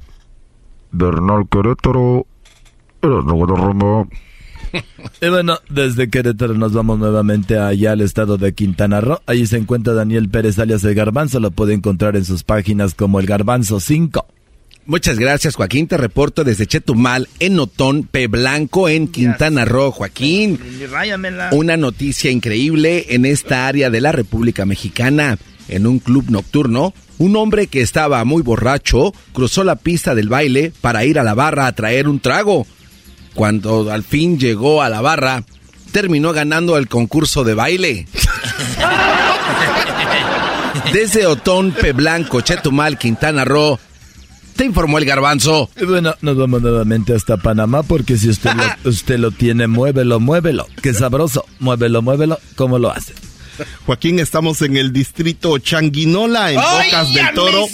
Bernal 0.92 1.48
Querétaro, 1.50 2.26
eres 3.02 3.24
nuevo 3.26 3.48
de 3.48 3.56
Roma. 3.56 4.08
Y 5.22 5.30
bueno, 5.30 5.58
desde 5.70 6.10
Querétaro 6.10 6.54
nos 6.54 6.74
vamos 6.74 7.00
nuevamente 7.00 7.58
allá 7.58 7.94
al 7.94 8.02
estado 8.02 8.38
de 8.38 8.54
Quintana 8.54 9.02
Roo. 9.02 9.20
Allí 9.26 9.48
se 9.48 9.58
encuentra 9.58 9.94
Daniel 9.94 10.30
Pérez 10.30 10.60
alias 10.60 10.84
El 10.84 10.96
Garbanzo. 10.96 11.40
Lo 11.40 11.52
puede 11.52 11.74
encontrar 11.74 12.16
en 12.16 12.26
sus 12.26 12.44
páginas 12.44 12.94
como 12.94 13.20
El 13.20 13.26
Garbanzo 13.26 13.80
5. 13.80 14.28
Muchas 14.90 15.20
gracias, 15.20 15.54
Joaquín. 15.54 15.88
Te 15.88 15.98
reporto 15.98 16.44
desde 16.44 16.66
Chetumal, 16.66 17.30
en 17.40 17.60
Otón, 17.60 18.08
P. 18.10 18.26
Blanco, 18.26 18.90
en 18.90 19.08
Quintana 19.08 19.64
Roo. 19.64 19.92
Joaquín, 19.92 20.60
Ráyamela. 20.90 21.50
una 21.52 21.78
noticia 21.78 22.32
increíble 22.32 23.06
en 23.10 23.28
esta 23.28 23.68
área 23.68 23.92
de 23.92 24.02
la 24.02 24.12
República 24.12 24.66
Mexicana. 24.66 25.38
En 25.68 25.86
un 25.86 26.00
club 26.00 26.32
nocturno, 26.32 26.96
un 27.20 27.36
hombre 27.36 27.68
que 27.68 27.82
estaba 27.82 28.26
muy 28.26 28.42
borracho 28.42 29.14
cruzó 29.32 29.64
la 29.64 29.76
pista 29.76 30.16
del 30.16 30.28
baile 30.28 30.74
para 30.82 31.06
ir 31.06 31.20
a 31.20 31.24
la 31.24 31.36
barra 31.36 31.68
a 31.68 31.76
traer 31.76 32.08
un 32.08 32.20
trago. 32.20 32.66
Cuando 33.36 33.92
al 33.92 34.02
fin 34.02 34.40
llegó 34.40 34.82
a 34.82 34.90
la 34.90 35.02
barra, 35.02 35.44
terminó 35.92 36.34
ganando 36.34 36.78
el 36.78 36.88
concurso 36.88 37.44
de 37.44 37.54
baile. 37.54 38.08
Desde 40.94 41.28
Otón, 41.28 41.74
P. 41.74 41.92
Blanco, 41.92 42.42
Chetumal, 42.42 42.98
Quintana 42.98 43.46
Roo, 43.46 43.78
te 44.60 44.66
informó 44.66 44.98
el 44.98 45.06
garbanzo. 45.06 45.70
Y 45.80 45.86
bueno, 45.86 46.16
nos 46.22 46.36
vamos 46.36 46.62
nuevamente 46.62 47.16
hasta 47.16 47.38
Panamá 47.38 47.82
porque 47.82 48.18
si 48.18 48.28
usted 48.28 48.52
lo, 48.56 48.64
usted 48.90 49.18
lo 49.18 49.32
tiene, 49.32 49.68
muévelo, 49.68 50.20
muévelo. 50.20 50.68
Qué 50.84 50.94
sabroso. 50.94 51.46
Muévelo, 51.60 52.02
muévelo. 52.02 52.38
¿Cómo 52.58 52.78
lo 52.78 52.92
hace? 52.92 53.14
Joaquín, 53.86 54.20
estamos 54.20 54.62
en 54.62 54.76
el 54.76 54.92
distrito 54.92 55.58
Changuinola, 55.60 56.52
en 56.52 56.58
Bocas 56.58 57.14
del 57.14 57.34
Toro. 57.34 57.68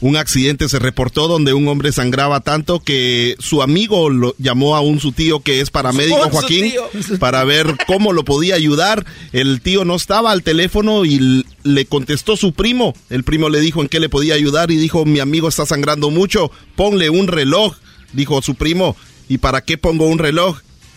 Un 0.00 0.16
accidente 0.16 0.68
se 0.68 0.78
reportó 0.78 1.26
donde 1.26 1.54
un 1.54 1.66
hombre 1.68 1.90
sangraba 1.90 2.40
tanto 2.40 2.80
que 2.80 3.34
su 3.38 3.62
amigo 3.62 4.10
lo 4.10 4.34
llamó 4.38 4.76
a 4.76 4.80
un 4.80 5.00
su 5.00 5.12
tío 5.12 5.40
que 5.40 5.60
es 5.60 5.70
paramédico, 5.70 6.28
Joaquín, 6.30 6.72
para 7.18 7.44
ver 7.44 7.76
cómo 7.86 8.12
lo 8.12 8.24
podía 8.24 8.56
ayudar. 8.56 9.06
El 9.32 9.60
tío 9.62 9.84
no 9.84 9.94
estaba 9.94 10.32
al 10.32 10.42
teléfono 10.42 11.04
y 11.04 11.44
le 11.62 11.86
contestó 11.86 12.36
su 12.36 12.52
primo. 12.52 12.94
El 13.08 13.24
primo 13.24 13.48
le 13.48 13.60
dijo 13.60 13.80
en 13.80 13.88
qué 13.88 14.00
le 14.00 14.08
podía 14.08 14.34
ayudar 14.34 14.70
y 14.70 14.76
dijo, 14.76 15.04
mi 15.04 15.20
amigo 15.20 15.48
está 15.48 15.64
sangrando 15.64 16.10
mucho, 16.10 16.50
ponle 16.74 17.08
un 17.08 17.28
reloj, 17.28 17.76
dijo 18.12 18.42
su 18.42 18.54
primo. 18.54 18.96
¿Y 19.28 19.38
para 19.38 19.62
qué 19.62 19.76
pongo 19.78 20.06
un 20.06 20.18
reloj? 20.18 20.60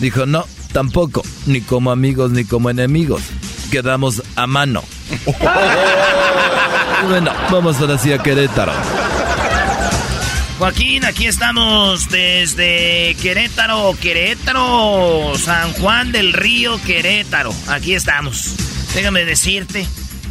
Dijo, 0.00 0.26
no, 0.26 0.46
tampoco, 0.72 1.22
ni 1.46 1.60
como 1.60 1.90
amigos 1.90 2.30
ni 2.30 2.44
como 2.44 2.70
enemigos. 2.70 3.22
Quedamos 3.70 4.22
a 4.36 4.46
mano. 4.46 4.82
Bueno, 7.08 7.32
vamos 7.50 7.80
ahora 7.80 7.98
sí 7.98 8.12
a 8.12 8.18
Querétaro. 8.18 8.72
Joaquín, 10.56 11.04
aquí 11.04 11.26
estamos 11.26 12.08
desde 12.10 13.16
Querétaro, 13.20 13.96
Querétaro, 14.00 15.32
San 15.36 15.72
Juan 15.72 16.12
del 16.12 16.32
Río, 16.32 16.80
Querétaro. 16.82 17.52
Aquí 17.66 17.94
estamos. 17.94 18.54
Déjame 18.94 19.24
decirte 19.24 19.88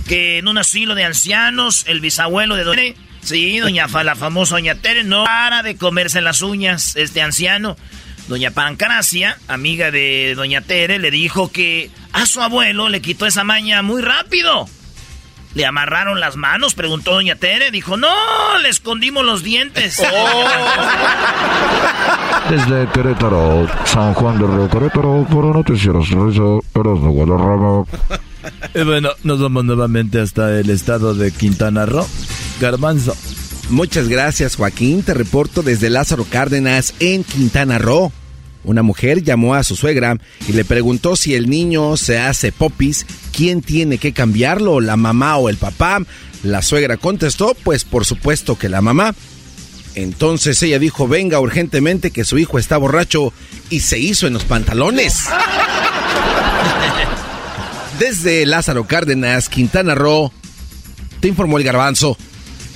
que 0.07 0.37
en 0.37 0.47
un 0.47 0.57
asilo 0.57 0.95
de 0.95 1.03
ancianos, 1.03 1.83
el 1.87 1.99
bisabuelo 1.99 2.55
de 2.55 2.63
Doña 2.63 2.93
Sí, 3.23 3.59
doña 3.59 3.87
Fa, 3.87 4.03
la 4.03 4.15
famosa 4.15 4.55
doña 4.55 4.75
Tere, 4.75 5.03
no 5.03 5.25
para 5.25 5.61
de 5.61 5.75
comerse 5.77 6.21
las 6.21 6.41
uñas, 6.41 6.95
este 6.95 7.21
anciano. 7.21 7.77
Doña 8.31 8.51
Pancracia, 8.51 9.37
amiga 9.49 9.91
de 9.91 10.35
Doña 10.37 10.61
Tere, 10.61 10.99
le 10.99 11.11
dijo 11.11 11.51
que 11.51 11.91
a 12.13 12.25
su 12.25 12.39
abuelo 12.39 12.87
le 12.87 13.01
quitó 13.01 13.25
esa 13.25 13.43
maña 13.43 13.81
muy 13.81 14.01
rápido. 14.01 14.69
¿Le 15.53 15.65
amarraron 15.65 16.21
las 16.21 16.37
manos? 16.37 16.73
Preguntó 16.73 17.11
Doña 17.11 17.35
Tere. 17.35 17.71
Dijo, 17.71 17.97
no, 17.97 18.07
le 18.61 18.69
escondimos 18.69 19.25
los 19.25 19.43
dientes. 19.43 20.01
Oh. 20.13 20.47
Desde 22.49 22.87
Querétaro, 22.91 23.67
San 23.85 24.13
Juan 24.13 24.39
de 24.39 24.47
Río 24.47 24.69
Querétaro, 24.69 25.27
por 25.29 25.45
Noticieros 25.55 26.09
Guadarrama. 26.73 27.85
Y 28.73 28.81
bueno, 28.83 29.09
nos 29.23 29.41
vamos 29.41 29.65
nuevamente 29.65 30.21
hasta 30.21 30.57
el 30.57 30.69
estado 30.69 31.13
de 31.13 31.31
Quintana 31.31 31.85
Roo. 31.85 32.07
Garbanzo. 32.59 33.15
Muchas 33.69 34.07
gracias, 34.07 34.55
Joaquín. 34.55 35.03
Te 35.03 35.13
reporto 35.13 35.63
desde 35.63 35.89
Lázaro 35.89 36.25
Cárdenas 36.25 36.93
en 36.99 37.23
Quintana 37.23 37.77
Roo. 37.77 38.11
Una 38.63 38.83
mujer 38.83 39.23
llamó 39.23 39.55
a 39.55 39.63
su 39.63 39.75
suegra 39.75 40.17
y 40.47 40.53
le 40.53 40.65
preguntó 40.65 41.15
si 41.15 41.35
el 41.35 41.49
niño 41.49 41.97
se 41.97 42.19
hace 42.19 42.51
popis, 42.51 43.05
quién 43.35 43.61
tiene 43.61 43.97
que 43.97 44.13
cambiarlo, 44.13 44.79
la 44.79 44.97
mamá 44.97 45.37
o 45.37 45.49
el 45.49 45.57
papá. 45.57 45.99
La 46.43 46.61
suegra 46.61 46.97
contestó, 46.97 47.55
pues 47.63 47.83
por 47.83 48.05
supuesto 48.05 48.57
que 48.57 48.69
la 48.69 48.81
mamá. 48.81 49.15
Entonces 49.95 50.61
ella 50.63 50.79
dijo, 50.79 51.07
venga 51.07 51.39
urgentemente 51.39 52.11
que 52.11 52.23
su 52.23 52.37
hijo 52.37 52.59
está 52.59 52.77
borracho 52.77 53.33
y 53.69 53.81
se 53.81 53.99
hizo 53.99 54.27
en 54.27 54.33
los 54.33 54.45
pantalones. 54.45 55.17
Desde 57.99 58.45
Lázaro 58.45 58.85
Cárdenas, 58.85 59.49
Quintana 59.49 59.95
Roo, 59.95 60.31
te 61.19 61.27
informó 61.27 61.57
el 61.57 61.63
garbanzo. 61.63 62.17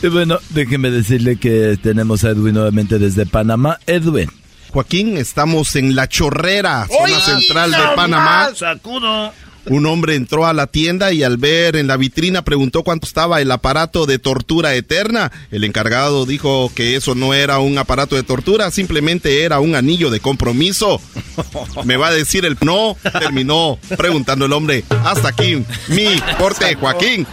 Y 0.04 0.08
bueno, 0.08 0.40
déjeme 0.50 0.92
decirle 0.92 1.38
que 1.38 1.80
tenemos 1.82 2.24
a 2.24 2.30
Edwin 2.30 2.54
nuevamente 2.54 3.00
desde 3.00 3.26
Panamá. 3.26 3.80
Edwin. 3.88 4.30
Joaquín, 4.76 5.16
estamos 5.16 5.74
en 5.78 5.96
La 5.96 6.10
Chorrera, 6.10 6.86
zona 6.90 7.22
central 7.22 7.72
de 7.72 7.78
Panamá. 7.96 8.50
Sacudo. 8.54 9.32
Un 9.68 9.86
hombre 9.86 10.16
entró 10.16 10.46
a 10.46 10.52
la 10.52 10.68
tienda 10.68 11.14
y 11.14 11.24
al 11.24 11.38
ver 11.38 11.78
en 11.78 11.88
la 11.88 11.96
vitrina 11.96 12.44
preguntó 12.44 12.84
cuánto 12.84 13.08
estaba 13.08 13.40
el 13.40 13.52
aparato 13.52 14.06
de 14.06 14.20
tortura 14.20 14.76
eterna. 14.76 15.32
El 15.50 15.64
encargado 15.64 16.26
dijo 16.26 16.70
que 16.76 16.98
eso 16.98 17.16
no 17.16 17.34
era 17.34 17.60
un 17.60 17.78
aparato 17.78 18.18
de 18.18 18.24
tortura, 18.24 18.70
simplemente 18.70 19.44
era 19.44 19.62
un 19.62 19.76
anillo 19.76 20.10
de 20.10 20.20
compromiso. 20.20 21.00
Me 21.86 21.96
va 21.96 22.10
a 22.10 22.14
decir 22.14 22.44
el 22.44 22.58
no, 22.62 22.98
terminó 23.18 23.80
preguntando 23.96 24.44
el 24.44 24.52
hombre. 24.52 24.84
Hasta 25.06 25.30
aquí 25.30 25.64
mi 25.88 26.20
corte, 26.38 26.76
Joaquín. 26.76 27.26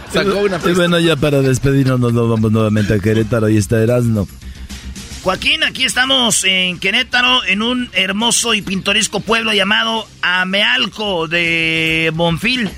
y 0.65 0.71
bueno, 0.71 0.97
ya 0.97 1.17
para 1.17 1.41
despedirnos 1.41 1.99
nos 1.99 2.13
vamos 2.13 2.53
nuevamente 2.53 2.93
a 2.93 2.99
Querétaro 2.99 3.49
y 3.49 3.57
está 3.57 3.83
Erasmo. 3.83 4.29
Joaquín, 5.23 5.63
aquí 5.63 5.85
estamos 5.85 6.43
en 6.43 6.79
Querétaro, 6.79 7.45
en 7.45 7.61
un 7.61 7.89
hermoso 7.93 8.53
y 8.53 8.61
pintoresco 8.61 9.21
pueblo 9.21 9.53
llamado 9.53 10.05
Amealco 10.21 11.29
de 11.29 12.11
Bonfil. 12.13 12.69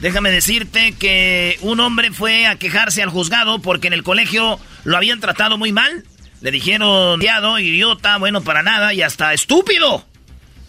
Déjame 0.00 0.32
decirte 0.32 0.96
que 0.98 1.58
un 1.60 1.78
hombre 1.78 2.10
fue 2.10 2.48
a 2.48 2.56
quejarse 2.56 3.04
al 3.04 3.10
juzgado 3.10 3.60
porque 3.60 3.86
en 3.86 3.92
el 3.92 4.02
colegio 4.02 4.58
lo 4.82 4.96
habían 4.96 5.20
tratado 5.20 5.58
muy 5.58 5.70
mal. 5.70 6.02
Le 6.40 6.50
dijeron, 6.50 7.22
idiota, 7.22 8.18
bueno 8.18 8.40
para 8.40 8.64
nada 8.64 8.92
y 8.92 9.02
hasta 9.02 9.32
estúpido. 9.32 10.09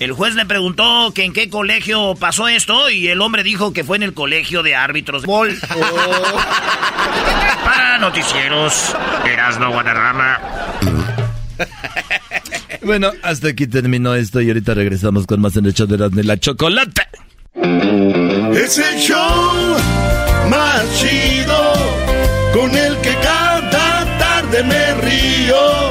El 0.01 0.13
juez 0.13 0.33
le 0.33 0.47
preguntó 0.47 1.11
que 1.13 1.25
en 1.25 1.31
qué 1.31 1.47
colegio 1.47 2.15
pasó 2.15 2.47
esto 2.47 2.89
y 2.89 3.09
el 3.09 3.21
hombre 3.21 3.43
dijo 3.43 3.71
que 3.71 3.83
fue 3.83 3.97
en 3.97 4.03
el 4.03 4.15
colegio 4.15 4.63
de 4.63 4.75
árbitros 4.75 5.21
de 5.21 5.27
bol. 5.27 5.55
Para 7.63 7.99
noticieros, 7.99 8.95
Erasno 9.23 9.71
Guadarrama. 9.71 10.39
Bueno, 12.81 13.11
hasta 13.21 13.49
aquí 13.49 13.67
terminó 13.67 14.15
esto 14.15 14.41
y 14.41 14.47
ahorita 14.47 14.73
regresamos 14.73 15.27
con 15.27 15.39
más 15.39 15.55
en 15.55 15.67
el 15.67 15.73
show 15.75 15.85
de 15.85 15.93
Erasmo 15.97 16.19
y 16.19 16.23
la 16.23 16.39
Chocolata. 16.39 17.07
Es 18.55 18.79
el 18.79 18.97
show 18.99 19.77
más 20.49 20.83
chido 20.99 21.73
con 22.55 22.75
el 22.75 22.97
que 23.01 23.13
cada 23.21 24.17
tarde 24.17 24.63
me 24.63 24.93
río. 24.95 25.90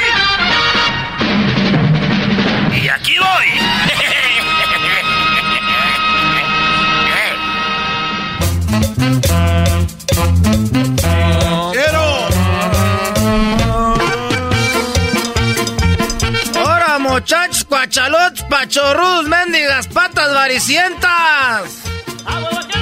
Muchachos, 17.71 18.03
cuachalotes, 18.03 18.43
pachorrus, 18.43 19.27
mendigas, 19.27 19.87
patas 19.87 20.33
varicientas! 20.33 21.69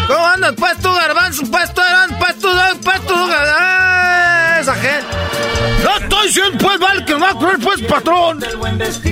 ¿Cómo 0.07 0.25
andas, 0.25 0.53
pues 0.57 0.77
tú, 0.79 0.91
garbanzo? 0.91 1.43
Pues 1.51 1.73
tú, 1.73 1.81
eran, 1.81 2.17
pues 2.17 2.39
tú, 2.39 2.47
pues 2.83 3.07
tú, 3.07 3.13
¡Ah, 3.15 4.57
esa 4.59 4.73
gente! 4.75 5.05
¡No 5.83 5.97
estoy 5.97 6.27
diciendo, 6.27 6.57
pues, 6.59 6.79
vale, 6.79 7.05
que 7.05 7.13
no 7.13 7.19
va 7.19 7.29
a 7.29 7.33
correr, 7.35 7.59
pues, 7.59 7.81
patrón! 7.83 8.43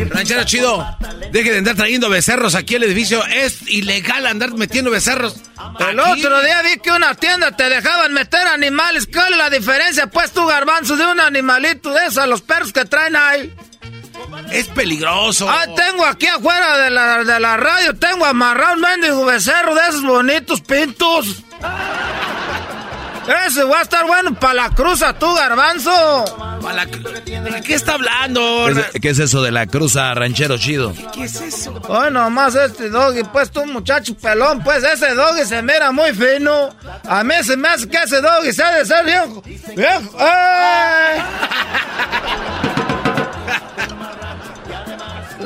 Ranchero 0.09 0.43
chido, 0.43 0.97
deje 1.31 1.51
de 1.51 1.57
andar 1.59 1.75
trayendo 1.75 2.09
becerros 2.09 2.55
aquí 2.55 2.75
al 2.75 2.83
edificio. 2.83 3.23
Es 3.27 3.61
ilegal 3.67 4.25
andar 4.25 4.53
metiendo 4.53 4.89
becerros. 4.89 5.35
El 5.79 5.99
Aquí. 5.99 6.25
otro 6.25 6.41
día 6.41 6.61
vi 6.63 6.79
que 6.79 6.91
una 6.91 7.13
tienda 7.13 7.55
te 7.55 7.69
dejaban 7.69 8.11
meter 8.13 8.47
animales. 8.47 9.07
¿Cuál 9.11 9.33
es 9.33 9.37
la 9.37 9.49
diferencia, 9.49 10.07
pues, 10.07 10.31
tú, 10.31 10.45
garbanzo, 10.47 10.97
de 10.97 11.05
un 11.05 11.19
animalito 11.19 11.91
de 11.93 12.07
esos, 12.07 12.27
los 12.27 12.41
perros 12.41 12.73
que 12.73 12.85
traen 12.85 13.15
ahí? 13.15 13.53
Es 14.51 14.67
peligroso. 14.67 15.49
Ah, 15.49 15.65
tengo 15.75 16.05
aquí 16.05 16.27
afuera 16.27 16.77
de 16.77 16.89
la, 16.89 17.23
de 17.23 17.39
la 17.39 17.57
radio, 17.57 17.93
tengo 17.95 18.25
amarrado 18.25 18.75
un 18.75 18.81
mendigo 18.81 19.25
becerro 19.25 19.75
de 19.75 19.81
esos 19.89 20.03
bonitos 20.03 20.61
pintos. 20.61 21.43
Ese 23.45 23.63
va 23.65 23.79
a 23.79 23.81
estar 23.81 24.05
bueno 24.05 24.33
para 24.35 24.53
la 24.53 24.69
cruza, 24.69 25.11
tú, 25.13 25.33
garbanzo. 25.35 26.23
¿De 27.43 27.61
qué 27.61 27.73
está 27.73 27.93
hablando? 27.95 28.67
¿Qué 28.73 28.79
es, 28.79 29.01
qué 29.01 29.09
es 29.09 29.19
eso 29.19 29.43
de 29.43 29.51
la 29.51 29.67
cruza 29.67 30.13
ranchero 30.13 30.57
chido? 30.57 30.93
¿Qué 31.13 31.25
es 31.25 31.41
eso? 31.41 31.73
Hoy 31.89 32.09
nomás 32.11 32.55
este 32.55 32.89
doggy, 32.89 33.23
pues 33.23 33.51
tú 33.51 33.65
muchacho 33.65 34.15
pelón, 34.15 34.63
pues 34.63 34.81
ese 34.83 35.13
doggy 35.13 35.43
se 35.45 35.61
mira 35.61 35.91
muy 35.91 36.13
fino. 36.13 36.69
A 37.07 37.23
mí 37.23 37.35
se 37.43 37.57
me 37.57 37.67
hace 37.67 37.87
que 37.89 37.97
ese 37.97 38.21
doggy 38.21 38.53
se 38.53 38.63
ha 38.63 38.71
de 38.77 38.85
ser 38.85 39.05
viejo. 39.05 39.43
Viejo. 39.75 40.17
¡Ay! 40.19 41.21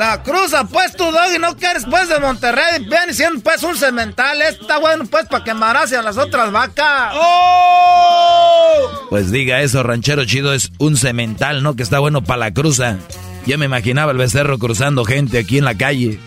La 0.01 0.23
cruza, 0.23 0.63
pues 0.63 0.95
tú 0.95 1.03
doggy, 1.11 1.37
no 1.37 1.55
quieres 1.55 1.85
pues 1.87 2.09
de 2.09 2.19
Monterrey, 2.19 2.79
viene 2.79 3.13
siendo 3.13 3.39
pues 3.41 3.61
un 3.61 3.77
cemental, 3.77 4.41
está 4.41 4.79
bueno 4.79 5.05
pues 5.05 5.27
para 5.27 5.43
que 5.43 5.51
embarace 5.51 5.95
a 5.95 6.01
las 6.01 6.17
otras 6.17 6.51
vacas. 6.51 7.13
¡Oh! 7.13 9.07
Pues 9.11 9.31
diga 9.31 9.61
eso, 9.61 9.83
ranchero 9.83 10.25
chido, 10.25 10.55
es 10.55 10.71
un 10.79 10.97
cemental, 10.97 11.61
¿no? 11.61 11.75
Que 11.75 11.83
está 11.83 11.99
bueno 11.99 12.23
para 12.23 12.39
la 12.39 12.51
cruza. 12.51 12.97
Ya 13.45 13.59
me 13.59 13.65
imaginaba 13.65 14.11
el 14.11 14.17
becerro 14.17 14.57
cruzando 14.57 15.05
gente 15.05 15.37
aquí 15.37 15.59
en 15.59 15.65
la 15.65 15.77
calle. 15.77 16.19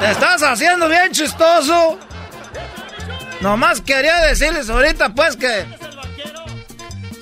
Te 0.00 0.10
estás 0.12 0.40
haciendo 0.44 0.88
bien 0.88 1.10
chistoso. 1.10 1.98
Nomás 3.40 3.80
quería 3.80 4.18
decirles 4.28 4.70
ahorita 4.70 5.12
pues 5.12 5.34
que... 5.34 5.64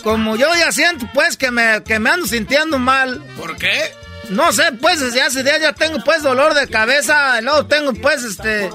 Como 0.02 0.36
yo 0.36 0.48
ya 0.58 0.70
siento 0.72 1.08
pues 1.14 1.38
que 1.38 1.50
me, 1.50 1.82
que 1.84 1.98
me 1.98 2.10
ando 2.10 2.26
sintiendo 2.26 2.78
mal. 2.78 3.24
¿Por 3.38 3.56
qué? 3.56 4.01
No 4.30 4.52
sé, 4.52 4.72
pues 4.80 5.00
desde 5.00 5.20
hace 5.22 5.42
días 5.42 5.60
ya 5.60 5.72
tengo 5.72 6.02
pues 6.04 6.22
dolor 6.22 6.54
de 6.54 6.68
cabeza, 6.68 7.40
y 7.40 7.44
luego 7.44 7.66
tengo 7.66 7.92
pues 7.94 8.22
este, 8.22 8.70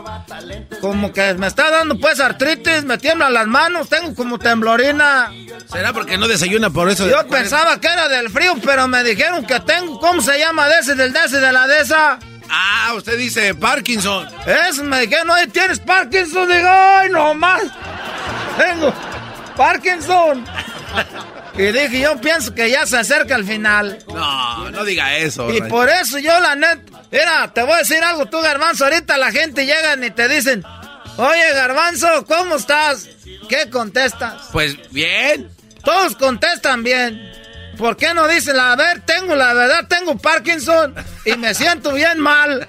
como 0.82 1.12
que 1.12 1.34
me 1.36 1.48
está 1.48 1.72
dando 1.72 1.98
pues 2.00 2.20
artritis, 2.20 2.84
me 2.84 2.98
tiemblan 2.98 3.34
las 3.34 3.48
manos, 3.48 3.90
tengo 3.90 4.14
como 4.14 4.38
temblorina. 4.38 5.32
¿Será 5.72 5.94
porque 5.94 6.18
no 6.18 6.28
desayuna 6.28 6.70
por 6.70 6.90
eso? 6.90 7.08
Yo 7.10 7.26
pensaba 7.28 7.80
que 7.80 7.88
era 7.88 8.08
del 8.08 8.30
frío, 8.30 8.56
pero 8.64 8.88
me 8.88 9.04
dijeron 9.04 9.46
que 9.46 9.60
tengo, 9.62 10.00
¿cómo 10.00 10.22
se 10.22 10.38
llama? 10.38 10.68
De 10.68 10.80
ese, 10.80 10.96
del 10.96 11.14
de 11.14 11.20
ese, 11.26 11.40
de 11.40 11.52
la 11.52 11.66
de 11.68 11.80
esa. 11.80 12.20
Ah, 12.50 12.94
usted 12.96 13.18
dice 13.18 13.56
Parkinson. 13.56 14.28
Eso, 14.46 14.84
me 14.84 15.02
dijeron, 15.02 15.30
oye, 15.30 15.48
¿tienes 15.48 15.80
Parkinson? 15.80 16.48
Digo, 16.48 16.68
ay, 16.70 17.10
no 17.10 17.34
más. 17.34 17.64
Tengo 18.58 18.94
Parkinson. 19.56 20.46
Y 21.58 21.72
dije, 21.72 22.02
yo 22.02 22.22
pienso 22.22 22.54
que 22.54 22.70
ya 22.70 22.86
se 22.86 22.98
acerca 22.98 23.36
el 23.36 23.46
final. 23.46 23.98
No, 24.08 24.70
no 24.70 24.86
diga 24.86 25.18
eso. 25.18 25.52
Y 25.52 25.62
por 25.62 25.90
eso 25.90 26.20
yo, 26.20 26.40
la 26.40 26.56
net, 26.56 26.80
mira, 27.12 27.52
te 27.54 27.64
voy 27.64 27.74
a 27.74 27.78
decir 27.78 28.04
algo, 28.04 28.28
tú, 28.28 28.40
Garbanzo, 28.42 28.86
ahorita 28.86 29.18
la 29.18 29.32
gente 29.32 29.66
llega 29.66 29.96
y 30.06 30.12
te 30.12 30.28
dicen, 30.28 30.64
oye, 31.18 31.54
Garbanzo, 31.54 32.26
¿cómo 32.28 32.56
estás? 32.56 33.10
¿Qué 33.50 33.70
contestas? 33.72 34.50
Pues 34.52 34.78
bien. 34.92 35.50
Todos 35.84 36.16
contestan 36.16 36.84
bien. 36.84 37.32
¿Por 37.78 37.96
qué 37.96 38.14
no 38.14 38.28
dicen, 38.28 38.60
a 38.60 38.76
ver, 38.76 39.02
tengo 39.02 39.36
la 39.36 39.54
verdad, 39.54 39.88
tengo 39.88 40.18
Parkinson 40.18 40.96
y 41.26 41.38
me 41.38 41.54
siento 41.54 41.94
bien 41.94 42.20
mal? 42.20 42.68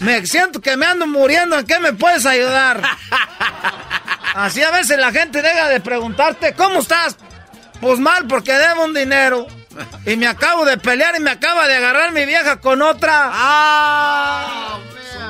Me 0.00 0.26
siento 0.26 0.60
que 0.60 0.76
me 0.76 0.86
ando 0.86 1.06
muriendo, 1.06 1.58
¿en 1.58 1.66
qué 1.66 1.78
me 1.78 1.92
puedes 1.92 2.26
ayudar? 2.26 2.82
Así 4.34 4.62
a 4.62 4.70
veces 4.70 4.98
la 4.98 5.12
gente 5.12 5.40
deja 5.40 5.68
de 5.68 5.80
preguntarte, 5.80 6.54
¿cómo 6.54 6.80
estás? 6.80 7.16
Pues 7.80 7.98
mal 7.98 8.26
porque 8.26 8.52
debo 8.52 8.84
un 8.84 8.94
dinero. 8.94 9.46
Y 10.04 10.16
me 10.16 10.26
acabo 10.26 10.64
de 10.64 10.76
pelear 10.76 11.14
y 11.16 11.20
me 11.20 11.30
acaba 11.30 11.66
de 11.66 11.76
agarrar 11.76 12.12
mi 12.12 12.26
vieja 12.26 12.60
con 12.60 12.82
otra. 12.82 13.30
Ah, 13.32 14.78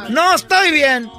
no 0.09 0.35
estoy 0.35 0.73
bien. 0.73 1.11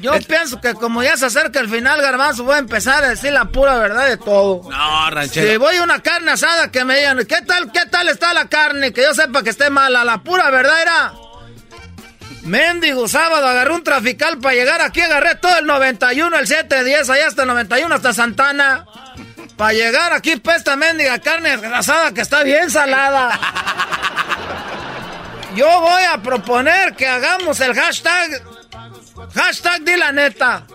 Yo 0.00 0.12
pienso 0.26 0.60
que 0.60 0.74
como 0.74 1.02
ya 1.02 1.16
se 1.16 1.26
acerca 1.26 1.60
el 1.60 1.68
final, 1.68 2.00
Garbanzo, 2.00 2.44
voy 2.44 2.54
a 2.54 2.58
empezar 2.58 3.04
a 3.04 3.08
decir 3.10 3.32
la 3.32 3.46
pura 3.46 3.76
verdad 3.78 4.06
de 4.06 4.16
todo. 4.16 4.62
No, 4.70 5.10
ranchero. 5.10 5.50
Si 5.50 5.56
voy 5.58 5.76
a 5.76 5.82
una 5.82 6.00
carne 6.00 6.30
asada 6.32 6.70
que 6.70 6.84
me 6.84 6.96
digan, 6.96 7.18
¿qué 7.26 7.42
tal, 7.46 7.70
qué 7.70 7.84
tal 7.90 8.08
está 8.08 8.32
la 8.32 8.48
carne? 8.48 8.92
Que 8.92 9.02
yo 9.02 9.14
sepa 9.14 9.42
que 9.42 9.50
esté 9.50 9.68
mala. 9.68 10.04
La 10.04 10.22
pura 10.22 10.50
verdad 10.50 10.80
era... 10.80 11.12
Mendigo, 12.42 13.06
sábado 13.06 13.46
agarré 13.46 13.74
un 13.74 13.84
trafical 13.84 14.38
para 14.38 14.54
llegar 14.54 14.80
aquí, 14.80 15.02
agarré 15.02 15.34
todo 15.34 15.58
el 15.58 15.66
91, 15.66 16.38
el 16.38 16.46
710, 16.46 17.10
allá 17.10 17.26
hasta 17.26 17.42
el 17.42 17.48
91, 17.48 17.94
hasta 17.94 18.14
Santana. 18.14 18.86
Para 19.60 19.74
llegar 19.74 20.10
aquí, 20.14 20.36
pues 20.36 20.56
esta 20.56 20.74
mendiga 20.74 21.18
carne 21.18 21.50
asada 21.50 22.14
que 22.14 22.22
está 22.22 22.42
bien 22.42 22.70
salada. 22.70 23.38
Yo 25.54 25.68
voy 25.82 26.02
a 26.02 26.16
proponer 26.22 26.96
que 26.96 27.06
hagamos 27.06 27.60
el 27.60 27.74
hashtag 27.74 28.42
Hashtag 29.34 29.82
di 29.82 29.96
la 29.98 30.12
neta. 30.12 30.66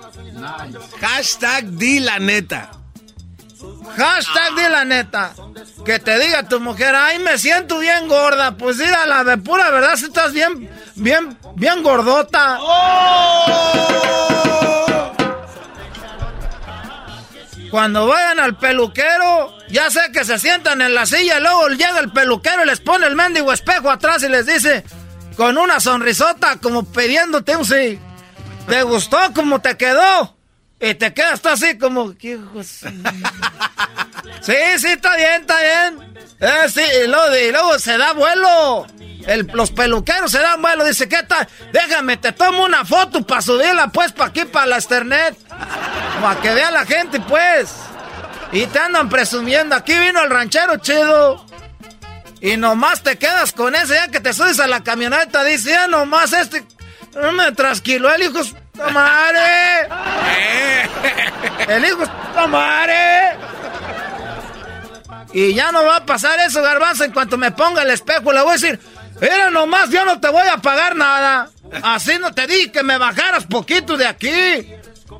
Hashtag 1.02 1.64
di 1.66 2.00
la 2.00 2.20
neta. 2.20 2.70
Hashtag 3.98 4.56
di 4.56 4.70
la 4.70 4.86
neta. 4.86 5.34
Que 5.84 5.98
te 5.98 6.20
diga 6.20 6.44
tu 6.44 6.60
mujer, 6.60 6.94
ay, 6.94 7.18
me 7.18 7.40
siento 7.40 7.80
bien 7.80 8.08
gorda. 8.08 8.56
Pues 8.56 8.78
la 8.78 9.24
de 9.24 9.40
pura 9.40 9.72
verdad, 9.72 9.96
si 9.96 10.06
estás 10.06 10.32
bien, 10.32 10.70
bien, 10.94 11.36
bien 11.56 11.82
gordota. 11.82 12.60
Cuando 17.76 18.08
vayan 18.08 18.40
al 18.40 18.56
peluquero, 18.56 19.54
ya 19.68 19.92
sé 19.92 20.00
que 20.14 20.24
se 20.24 20.40
sientan 20.40 20.80
en 20.80 20.96
la 20.96 21.06
silla, 21.06 21.40
y 21.40 21.42
luego 21.42 21.68
llega 21.68 22.00
el 22.00 22.10
peluquero 22.10 22.64
y 22.64 22.68
les 22.68 22.80
pone 22.80 23.06
el 23.06 23.18
mendigo 23.18 23.52
espejo 23.52 23.92
atrás 23.92 24.24
y 24.24 24.30
les 24.30 24.46
dice, 24.46 24.86
con 25.36 25.58
una 25.58 25.82
sonrisota, 25.82 26.56
como 26.62 26.90
pidiéndote 26.90 27.54
un 27.58 27.66
sí. 27.66 28.00
¿Te 28.70 28.82
gustó 28.84 29.18
como 29.34 29.60
te 29.60 29.76
quedó? 29.76 30.38
Y 30.80 30.94
te 30.94 31.14
quedas 31.14 31.46
así 31.48 31.78
como... 31.78 32.12
sí, 32.14 32.24
sí, 34.78 34.88
está 34.88 35.18
bien, 35.18 35.42
está 35.42 35.60
bien. 35.60 36.16
Eh, 36.40 36.70
sí, 36.74 36.82
y 37.04 37.08
luego, 37.08 37.78
se 37.78 37.98
da 37.98 38.14
vuelo. 38.14 38.88
los 39.54 39.72
peluqueros 39.72 40.32
se 40.32 40.40
dan 40.40 40.62
vuelo. 40.62 40.86
Dice, 40.86 41.10
¿qué 41.10 41.24
tal? 41.24 41.46
Déjame, 41.74 42.16
te 42.16 42.32
tomo 42.32 42.64
una 42.64 42.86
foto 42.86 43.22
para 43.28 43.42
subirla 43.42 43.90
pues 43.90 44.14
para 44.14 44.30
aquí, 44.30 44.46
para 44.46 44.66
la 44.66 44.78
Ethernet. 44.78 45.45
Para 46.22 46.42
que 46.42 46.54
vea 46.54 46.72
la 46.72 46.86
gente 46.86 47.20
pues. 47.20 47.76
Y 48.52 48.66
te 48.68 48.80
andan 48.80 49.10
presumiendo. 49.10 49.76
Aquí 49.76 49.98
vino 49.98 50.22
el 50.24 50.30
ranchero 50.30 50.78
chido. 50.78 51.46
Y 52.42 52.58
nomás 52.58 53.02
te 53.02 53.18
quedas 53.18 53.54
con 53.54 53.76
ese, 53.76 53.96
ya 53.96 54.08
que 54.10 54.20
te 54.20 54.34
subes 54.34 54.60
a 54.60 54.68
la 54.68 54.84
camioneta. 54.84 55.44
Dice, 55.44 55.72
ya 55.72 55.88
nomás 55.88 56.34
este 56.34 56.66
no 57.16 57.32
me 57.32 57.52
trasquiló 57.54 58.14
el 58.14 58.24
hijo 58.24 58.44
de 58.44 58.92
madre. 58.92 59.88
El 61.68 61.86
hijo 61.86 62.04
de 62.06 62.48
madre. 62.48 63.38
Y 65.34 65.54
ya 65.54 65.72
no 65.72 65.86
va 65.86 65.98
a 65.98 66.06
pasar 66.06 66.40
eso, 66.40 66.62
garbanzo. 66.62 67.04
En 67.06 67.12
cuanto 67.12 67.38
me 67.38 67.52
ponga 67.52 67.84
el 67.84 67.90
espejo, 67.90 68.34
le 68.34 68.42
voy 68.42 68.52
a 68.52 68.54
decir: 68.54 68.80
Mira 69.22 69.50
nomás, 69.50 69.90
yo 69.90 70.04
no 70.06 70.20
te 70.20 70.30
voy 70.30 70.48
a 70.48 70.58
pagar 70.58 70.96
nada. 70.96 71.50
Así 71.84 72.18
no 72.20 72.34
te 72.34 72.48
di 72.48 72.70
que 72.70 72.84
me 72.84 72.98
bajaras 72.98 73.46
poquito 73.46 73.98
de 73.98 74.08
aquí. 74.08 74.74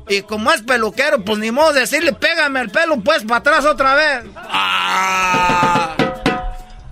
Y 0.08 0.22
como 0.22 0.52
es 0.52 0.62
peluquero, 0.62 1.24
pues 1.24 1.38
ni 1.38 1.50
modo 1.50 1.72
decirle: 1.72 2.12
Pégame 2.12 2.60
el 2.60 2.70
pelo, 2.70 3.00
pues 3.00 3.22
para 3.24 3.38
atrás 3.38 3.64
otra 3.64 3.94
vez. 3.94 4.24
Ah. 4.36 5.94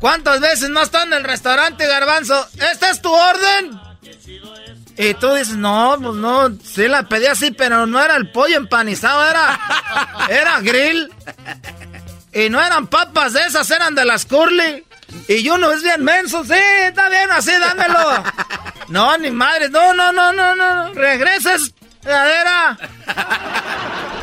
¿Cuántas 0.00 0.40
veces 0.40 0.68
no 0.68 0.82
está 0.82 1.04
en 1.04 1.14
el 1.14 1.24
restaurante, 1.24 1.86
garbanzo? 1.86 2.46
¿Esta 2.70 2.90
es 2.90 3.00
tu 3.00 3.10
orden? 3.10 3.80
Y 4.96 5.14
tú 5.14 5.32
dices, 5.32 5.56
no, 5.56 5.96
pues 6.00 6.14
no, 6.14 6.50
sí 6.62 6.88
la 6.88 7.04
pedí 7.04 7.26
así, 7.26 7.50
pero 7.50 7.86
no 7.86 8.00
era 8.02 8.16
el 8.16 8.30
pollo 8.30 8.56
empanizado, 8.56 9.28
era, 9.28 9.58
era 10.28 10.60
grill. 10.60 11.10
Y 12.32 12.48
no 12.50 12.60
eran 12.60 12.86
papas 12.86 13.32
de 13.32 13.46
esas, 13.46 13.70
eran 13.70 13.94
de 13.94 14.04
las 14.04 14.26
curly. 14.26 14.84
Y 15.28 15.48
uno 15.48 15.72
es 15.72 15.82
bien 15.82 16.04
menso, 16.04 16.44
sí, 16.44 16.52
está 16.82 17.08
bien, 17.08 17.30
así, 17.30 17.52
dámelo. 17.52 17.98
No, 18.88 19.16
ni 19.16 19.30
madre, 19.30 19.70
no, 19.70 19.94
no, 19.94 20.12
no, 20.12 20.30
no, 20.34 20.54
no, 20.54 20.92
regreses, 20.92 21.72
cadera. 22.04 22.78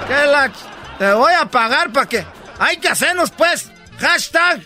Que 0.08 0.28
la, 0.28 0.52
te 0.98 1.14
voy 1.14 1.34
a 1.34 1.46
pagar 1.46 1.92
para 1.92 2.08
que, 2.08 2.26
hay 2.60 2.78
que 2.78 2.88
hacernos 2.88 3.32
pues, 3.32 3.70
hashtag. 4.00 4.62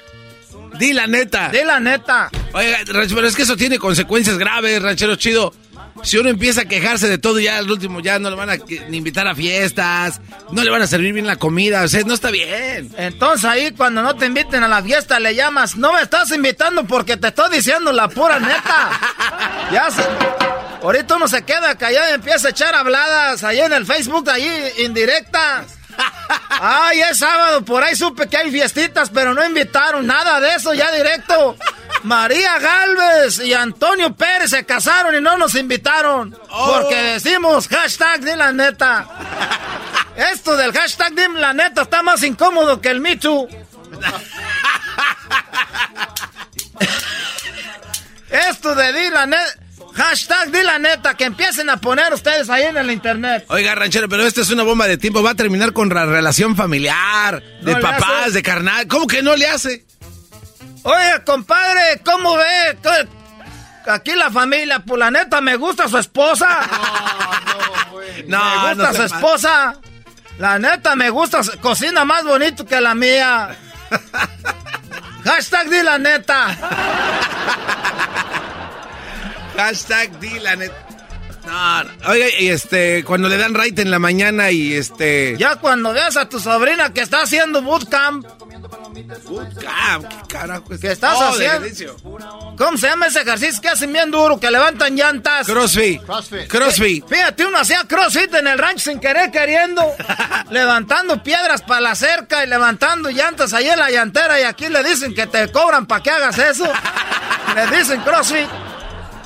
Di 0.78 0.94
la 0.94 1.08
neta. 1.08 1.50
Di 1.50 1.64
la 1.64 1.80
neta. 1.80 2.30
Oiga, 2.54 2.80
pero 2.86 3.28
es 3.28 3.36
que 3.36 3.44
eso 3.44 3.56
tiene 3.56 3.80
consecuencias 3.80 4.38
graves, 4.38 4.82
ranchero 4.82 5.16
chido 5.16 5.54
si 6.04 6.18
uno 6.18 6.30
empieza 6.30 6.62
a 6.62 6.66
quejarse 6.66 7.08
de 7.08 7.18
todo, 7.18 7.40
ya 7.40 7.58
al 7.58 7.70
último 7.70 8.00
ya 8.00 8.20
no 8.20 8.30
le 8.30 8.36
van 8.36 8.50
a 8.50 8.58
invitar 8.92 9.28
a 9.28 9.36
fiestas, 9.36 10.22
no 10.52 10.64
le 10.64 10.70
van 10.70 10.82
a 10.82 10.88
servir 10.88 11.14
bien 11.14 11.26
la 11.26 11.38
comida, 11.38 11.84
o 11.84 11.88
sea, 11.88 12.04
no 12.04 12.14
está 12.14 12.32
bien. 12.32 12.92
Entonces 12.98 13.46
ahí 13.46 13.72
cuando 13.72 14.04
no 14.04 14.16
te 14.16 14.26
inviten 14.26 14.64
a 14.64 14.68
la 14.68 14.84
fiesta 14.84 15.20
le 15.20 15.34
llamas, 15.34 15.76
no 15.78 15.94
me 15.94 16.02
estás 16.02 16.32
invitando 16.32 16.86
porque 16.86 17.18
te 17.18 17.28
estoy 17.28 17.52
diciendo 17.52 17.92
la 17.92 18.08
pura 18.10 18.40
neta. 18.40 19.70
ya 19.72 19.90
se... 19.90 20.04
Ahorita 20.86 21.16
uno 21.16 21.28
se 21.28 21.44
queda 21.44 21.76
callado 21.76 22.12
y 22.12 22.14
empieza 22.14 22.50
a 22.50 22.52
echar 22.52 22.76
habladas 22.76 23.44
ahí 23.44 23.60
en 23.60 23.74
el 23.74 23.88
Facebook, 23.88 24.30
ahí 24.30 24.72
indirectas. 24.78 25.80
Ay, 26.50 27.02
es 27.02 27.18
sábado, 27.18 27.66
por 27.66 27.84
ahí 27.84 27.96
supe 27.96 28.30
que 28.30 28.38
hay 28.38 28.52
fiestitas, 28.52 29.10
pero 29.10 29.34
no 29.34 29.44
invitaron 29.44 30.06
nada 30.06 30.40
de 30.40 30.54
eso 30.54 30.76
ya 30.76 30.92
directo. 30.92 31.58
María 32.04 32.60
Galvez 32.60 33.40
y 33.40 33.56
Antonio 33.56 34.16
Pérez 34.16 34.52
se 34.52 34.64
casaron 34.64 35.16
y 35.16 35.22
no 35.22 35.40
nos 35.40 35.56
invitaron. 35.56 36.38
Porque 36.48 37.00
oh. 37.00 37.14
decimos 37.14 37.68
hashtag 37.68 38.22
de 38.22 38.36
la 38.36 38.52
neta. 38.52 39.08
Esto 40.16 40.56
del 40.56 40.72
hashtag 40.72 41.14
de 41.14 41.30
la 41.30 41.52
neta 41.54 41.82
está 41.82 42.04
más 42.04 42.22
incómodo 42.22 42.80
que 42.80 42.90
el 42.90 43.02
Me 43.02 43.14
Esto 48.30 48.76
de 48.76 48.94
di 48.94 49.10
la 49.10 49.26
neta. 49.26 49.65
Hashtag 49.96 50.52
di 50.52 50.62
la 50.62 50.78
neta, 50.78 51.16
que 51.16 51.24
empiecen 51.24 51.70
a 51.70 51.78
poner 51.78 52.14
ustedes 52.14 52.50
ahí 52.50 52.64
en 52.64 52.76
el 52.76 52.92
internet. 52.92 53.46
Oiga, 53.48 53.76
ranchero, 53.76 54.10
pero 54.10 54.24
esta 54.28 54.42
es 54.42 54.50
una 54.50 54.64
bomba 54.64 54.88
de 54.88 54.98
tiempo. 54.98 55.24
Va 55.24 55.32
a 55.32 55.36
terminar 55.36 55.72
con 55.72 55.88
la 55.88 56.06
relación 56.06 56.56
familiar, 56.56 57.42
de 57.62 57.78
papás, 57.78 58.34
de 58.34 58.44
carnal. 58.44 58.88
¿Cómo 58.88 59.08
que 59.08 59.22
no 59.22 59.38
le 59.38 59.48
hace? 59.48 59.86
Oye, 60.84 61.24
compadre, 61.26 62.02
¿cómo 62.04 62.36
ve? 62.36 62.78
Aquí 63.88 64.12
la 64.16 64.30
familia, 64.30 64.80
pues 64.80 65.00
la 65.00 65.12
neta, 65.12 65.40
me 65.40 65.56
gusta 65.56 65.88
su 65.88 65.98
esposa. 65.98 66.48
No, 68.28 68.38
no, 68.38 68.76
Me 68.76 68.76
gusta 68.76 68.94
su 68.94 69.04
esposa. 69.04 69.76
La 70.38 70.60
neta, 70.60 70.96
me 70.96 71.10
gusta, 71.10 71.42
cocina 71.62 72.06
más 72.06 72.24
bonito 72.24 72.66
que 72.66 72.80
la 72.80 72.94
mía. 72.94 73.56
Hashtag 75.26 75.70
di 75.70 75.82
la 75.82 75.98
neta. 75.98 76.58
Hashtag 79.56 80.20
di 80.20 80.40
la 80.40 80.56
neta. 80.56 80.76
No, 81.46 82.10
oiga, 82.10 82.26
y 82.40 82.48
este, 82.50 83.04
cuando 83.04 83.30
le 83.30 83.38
dan 83.38 83.54
right 83.54 83.78
en 83.78 83.92
la 83.92 84.00
mañana 84.00 84.50
y 84.50 84.74
este. 84.74 85.36
Ya 85.38 85.58
cuando 85.58 85.94
veas 85.94 86.18
a 86.18 86.28
tu 86.28 86.40
sobrina 86.40 86.92
que 86.92 87.02
está 87.02 87.22
haciendo 87.22 87.62
bootcamp 87.62 88.26
¿qué 88.96 90.28
carajo 90.28 90.64
¿Qué 90.80 90.92
estás 90.92 91.16
oh, 91.18 91.30
haciendo? 91.30 91.96
¿Cómo 92.58 92.78
se 92.78 92.88
llama 92.88 93.08
ese 93.08 93.22
ejercicio 93.22 93.62
que 93.62 93.70
hacen 93.70 93.92
bien 93.92 94.12
duro, 94.12 94.40
que 94.40 94.50
levantan 94.50 94.96
llantas? 94.96 95.46
Crossfit. 95.46 96.02
Crossfit. 96.48 97.08
Fíjate, 97.08 97.46
uno 97.46 97.60
hacía 97.60 97.84
crossfit 97.88 98.34
en 98.34 98.48
el 98.48 98.58
rancho 98.58 98.92
sin 98.92 99.00
querer 99.00 99.32
queriendo, 99.32 99.84
levantando 100.50 101.22
piedras 101.22 101.62
para 101.62 101.82
la 101.82 101.96
cerca 101.96 102.44
y 102.44 102.48
levantando 102.48 103.10
llantas 103.10 103.54
ahí 103.54 103.68
en 103.68 103.80
la 103.80 103.92
llantera 103.92 104.40
y 104.40 104.44
aquí 104.44 104.70
le 104.70 104.84
dicen 104.84 105.14
que 105.14 105.28
te 105.28 105.52
cobran 105.52 105.86
para 105.86 106.02
que 106.02 106.12
hagas 106.12 106.38
eso. 106.38 106.66
le 107.56 107.78
dicen 107.78 108.02
crossfit. 108.02 108.48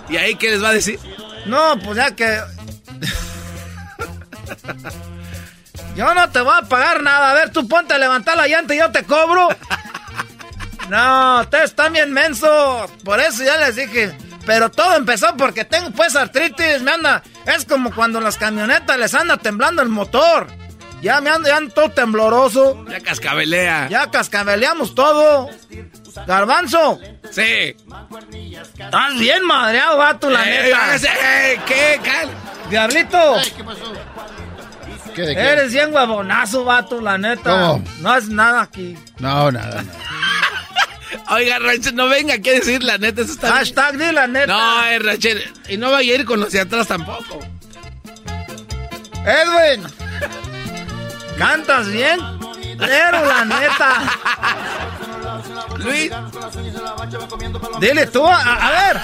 ¿Y 0.10 0.18
ahí 0.18 0.36
qué 0.36 0.52
les 0.52 0.64
va 0.64 0.70
a 0.70 0.74
decir? 0.74 1.00
No, 1.46 1.80
pues 1.80 1.98
ya 1.98 2.16
que... 2.16 2.42
Yo 5.96 6.14
no 6.14 6.30
te 6.30 6.42
voy 6.42 6.54
a 6.58 6.62
pagar 6.62 7.04
nada. 7.04 7.32
A 7.32 7.34
ver, 7.34 7.52
tú 7.52 7.68
ponte 7.68 7.94
a 7.94 7.98
levantar 7.98 8.38
la 8.38 8.48
llanta 8.48 8.74
y 8.74 8.80
yo 8.80 8.92
te 8.92 9.04
cobro. 9.04 9.50
No, 10.90 11.42
ustedes 11.42 11.66
están 11.66 11.94
bien 11.94 12.12
mensos. 12.12 12.90
Por 13.04 13.20
eso 13.20 13.44
ya 13.44 13.58
les 13.58 13.76
dije. 13.76 14.16
Pero 14.46 14.72
todo 14.72 14.96
empezó 14.96 15.36
porque 15.38 15.66
tengo 15.66 15.92
pues 15.92 16.16
artritis, 16.16 16.82
me 16.82 16.92
anda. 16.92 17.22
Es 17.46 17.66
como 17.66 17.94
cuando 17.94 18.20
las 18.20 18.38
camionetas 18.38 18.98
les 18.98 19.14
anda 19.14 19.38
temblando 19.38 19.82
el 19.82 19.90
motor. 19.90 20.48
Ya 21.02 21.22
me 21.22 21.30
ando, 21.30 21.48
ya 21.48 21.58
ando 21.58 21.74
todo 21.74 21.92
tembloroso. 21.92 22.86
Ya 22.90 23.00
cascabelea. 23.00 23.88
Ya 23.90 24.10
cascabeleamos 24.10 24.96
todo. 24.96 25.50
Garbanzo. 26.28 27.00
Sí. 27.32 27.76
Estás 28.80 29.20
bien 29.20 29.46
madreado, 29.46 29.98
vato, 29.98 30.30
la 30.30 30.44
Eh, 30.48 30.64
neta. 30.64 30.96
eh, 30.96 31.60
¿Qué? 31.66 32.00
Cal- 32.04 32.30
Diablito. 32.70 33.36
¿Qué 33.56 33.64
pasó? 33.64 33.94
¿Qué 35.16 35.22
de 35.24 35.36
qué? 35.36 35.42
Eres 35.42 35.74
bien 35.74 35.94
huevonazo, 35.94 36.64
vato, 36.64 37.02
la 37.02 37.18
neta. 37.18 37.50
¿Cómo? 37.50 37.84
No 38.00 38.16
es 38.16 38.30
nada 38.30 38.62
aquí. 38.62 38.96
No, 39.20 39.52
nada, 39.52 39.82
nada. 39.82 40.00
Oiga, 41.32 41.60
Rancher, 41.60 41.94
no 41.94 42.08
venga 42.08 42.36
aquí 42.36 42.50
a 42.50 42.54
decir 42.54 42.84
la 42.84 42.98
neta. 42.98 43.22
Eso 43.22 43.34
está 43.34 43.52
Hashtag 43.54 43.98
di 43.98 44.12
la 44.12 44.28
neta. 44.28 44.48
No, 44.48 44.86
eh, 44.86 45.00
Rancher. 45.00 45.54
Y 45.68 45.78
no 45.78 45.92
vaya 45.92 46.14
a 46.14 46.16
ir 46.16 46.26
con 46.26 46.40
los 46.40 46.52
de 46.52 46.62
atrás 46.62 46.88
tampoco. 46.88 47.40
Edwin. 49.26 49.84
Cantas 51.38 51.88
bien. 51.92 52.20
Pero 52.78 53.26
la 53.26 53.46
neta. 53.46 54.02
Luis. 55.78 56.12
Dile 57.80 58.08
tú, 58.08 58.26
a, 58.26 58.38
a 58.42 58.72
ver. 58.72 59.02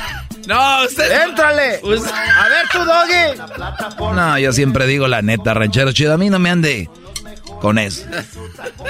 No, 0.47 0.83
usted. 0.85 1.23
Éntrale. 1.23 1.81
A 1.83 2.49
ver 2.49 2.67
tú, 2.71 2.79
Doggy. 2.79 4.15
No, 4.15 4.37
yo 4.37 4.53
siempre 4.53 4.85
digo 4.87 5.07
la 5.07 5.21
neta, 5.21 5.53
ranchero 5.53 5.91
chido. 5.91 6.13
A 6.13 6.17
mí 6.17 6.29
no 6.29 6.39
me 6.39 6.49
ande 6.49 6.89
con 7.61 7.79
eso. 7.79 8.05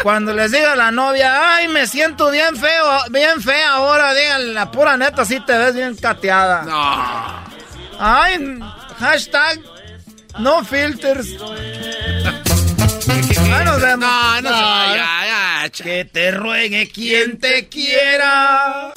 Cuando 0.04 0.34
les 0.34 0.52
diga 0.52 0.76
la 0.76 0.92
novia, 0.92 1.56
ay, 1.56 1.68
me 1.68 1.88
siento 1.88 2.30
bien 2.30 2.56
feo, 2.56 2.86
bien 3.10 3.42
fea 3.42 3.76
ahora, 3.76 4.14
díganle 4.14 4.54
la 4.54 4.72
pura 4.72 4.98
neta, 4.98 5.24
sí 5.26 5.40
te 5.40 5.58
ves 5.58 5.76
bien 5.76 5.96
cateada. 5.96 6.64
No. 6.64 8.00
Ay, 8.00 8.60
hashtag, 9.00 9.62
no 10.40 10.64
filters. 10.66 11.28
Vemos. 13.56 13.82
No, 13.98 14.42
no 14.42 14.50
se 14.50 14.64
vaya. 14.64 15.70
Que 15.72 16.06
te 16.06 16.32
ruegue 16.32 16.90
quien 16.90 17.40
te 17.40 17.68
quiera. 17.68 18.92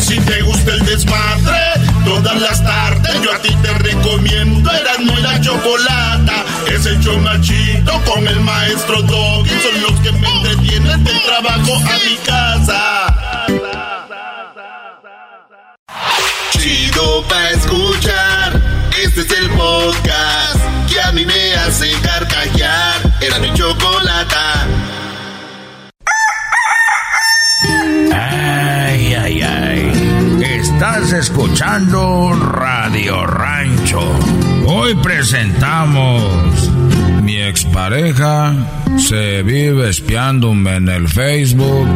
Si 0.00 0.18
te 0.20 0.42
gusta 0.42 0.72
el 0.72 0.86
desmadre, 0.86 1.60
todas 2.04 2.40
las 2.40 2.64
tardes 2.64 3.22
yo 3.22 3.32
a 3.32 3.38
ti 3.38 3.54
te 3.62 3.72
recomiendo 3.74 4.70
Erasmo 4.70 5.12
y 5.18 5.22
la 5.22 5.40
Chocolata. 5.40 6.44
Es 6.72 6.86
el 6.86 7.00
chido 7.42 8.02
con 8.04 8.26
el 8.26 8.40
maestro 8.40 9.02
Doggy. 9.02 9.50
Son 9.50 9.82
los 9.82 10.00
que 10.00 10.12
me 10.12 10.28
entretienen 10.28 11.04
del 11.04 11.22
trabajo 11.22 11.76
a 11.76 11.98
mi 12.08 12.16
casa. 12.24 13.46
Chido 16.52 17.24
pa' 17.28 17.50
escuchar. 17.50 18.60
Este 19.02 19.20
es 19.20 19.30
el 19.32 19.50
podcast 19.50 20.58
que 20.90 21.00
a 21.00 21.12
mí 21.12 21.24
me 21.24 21.54
hace 21.54 21.92
carcajear. 22.02 23.09
Era 23.20 23.38
mi 23.38 23.52
chocolata. 23.52 24.66
Ay, 28.12 29.14
ay, 29.14 29.42
ay. 29.42 30.40
Estás 30.42 31.12
escuchando 31.12 32.32
Radio 32.34 33.26
Rancho. 33.26 34.00
Hoy 34.66 34.94
presentamos. 34.96 36.70
Mi 37.22 37.36
expareja 37.42 38.54
se 38.96 39.42
vive 39.42 39.90
espiándome 39.90 40.76
en 40.76 40.88
el 40.88 41.08
Facebook 41.08 41.88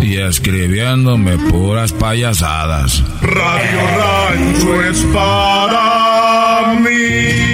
y 0.00 0.16
escribiéndome 0.16 1.36
puras 1.50 1.92
payasadas. 1.92 3.04
Radio 3.20 3.80
Rancho 3.98 4.82
es 4.82 5.02
para 5.12 6.74
mí. 6.80 7.49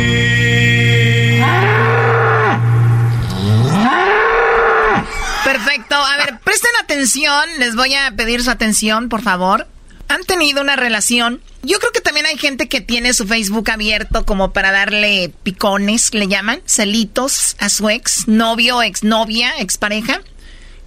Perfecto. 5.77 5.97
A 5.97 6.16
ver, 6.16 6.39
presten 6.41 6.70
atención. 6.83 7.45
Les 7.59 7.77
voy 7.77 7.93
a 7.95 8.11
pedir 8.12 8.43
su 8.43 8.51
atención, 8.51 9.11
por 9.11 9.22
favor. 9.22 9.66
Han 10.09 10.24
tenido 10.24 10.62
una 10.62 10.74
relación. 10.74 11.43
Yo 11.62 11.79
creo 11.79 11.93
que 11.93 12.01
también 12.01 12.24
hay 12.24 12.39
gente 12.39 12.68
que 12.68 12.81
tiene 12.81 13.12
su 13.12 13.27
Facebook 13.27 13.70
abierto 13.70 14.24
como 14.24 14.53
para 14.53 14.72
darle 14.72 15.35
picones, 15.43 16.14
le 16.14 16.29
llaman, 16.29 16.62
celitos 16.64 17.57
a 17.59 17.68
su 17.68 17.91
ex, 17.91 18.27
novio, 18.27 18.83
exnovia, 18.83 19.53
expareja. 19.59 20.22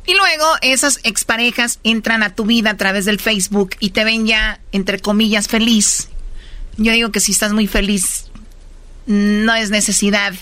Y 0.08 0.16
luego 0.16 0.46
esas 0.62 1.00
exparejas 1.04 1.80
entran 1.84 2.24
a 2.24 2.34
tu 2.34 2.46
vida 2.46 2.72
a 2.72 2.78
través 2.78 3.06
del 3.06 3.20
Facebook 3.20 3.76
y 3.80 3.92
te 3.92 4.04
ven 4.04 4.26
ya, 4.26 4.60
entre 4.72 5.00
comillas, 5.00 5.48
feliz. 5.48 6.08
Yo 6.78 6.94
digo 6.94 7.12
que 7.12 7.20
si 7.20 7.34
estás 7.34 7.52
muy 7.52 7.68
feliz, 7.68 8.26
no 9.06 9.54
es 9.54 9.70
necesidad 9.70 10.34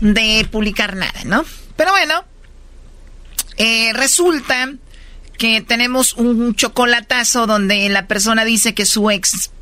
de 0.00 0.48
publicar 0.50 0.96
nada, 0.96 1.20
¿no? 1.24 1.44
Pero 1.76 1.90
bueno, 1.90 2.24
eh, 3.62 3.92
resulta 3.92 4.72
que 5.38 5.60
tenemos 5.60 6.14
un 6.14 6.56
chocolatazo 6.56 7.46
donde 7.46 7.88
la 7.90 8.08
persona 8.08 8.44
dice 8.44 8.74
que 8.74 8.84
su 8.84 9.08
ex 9.08 9.52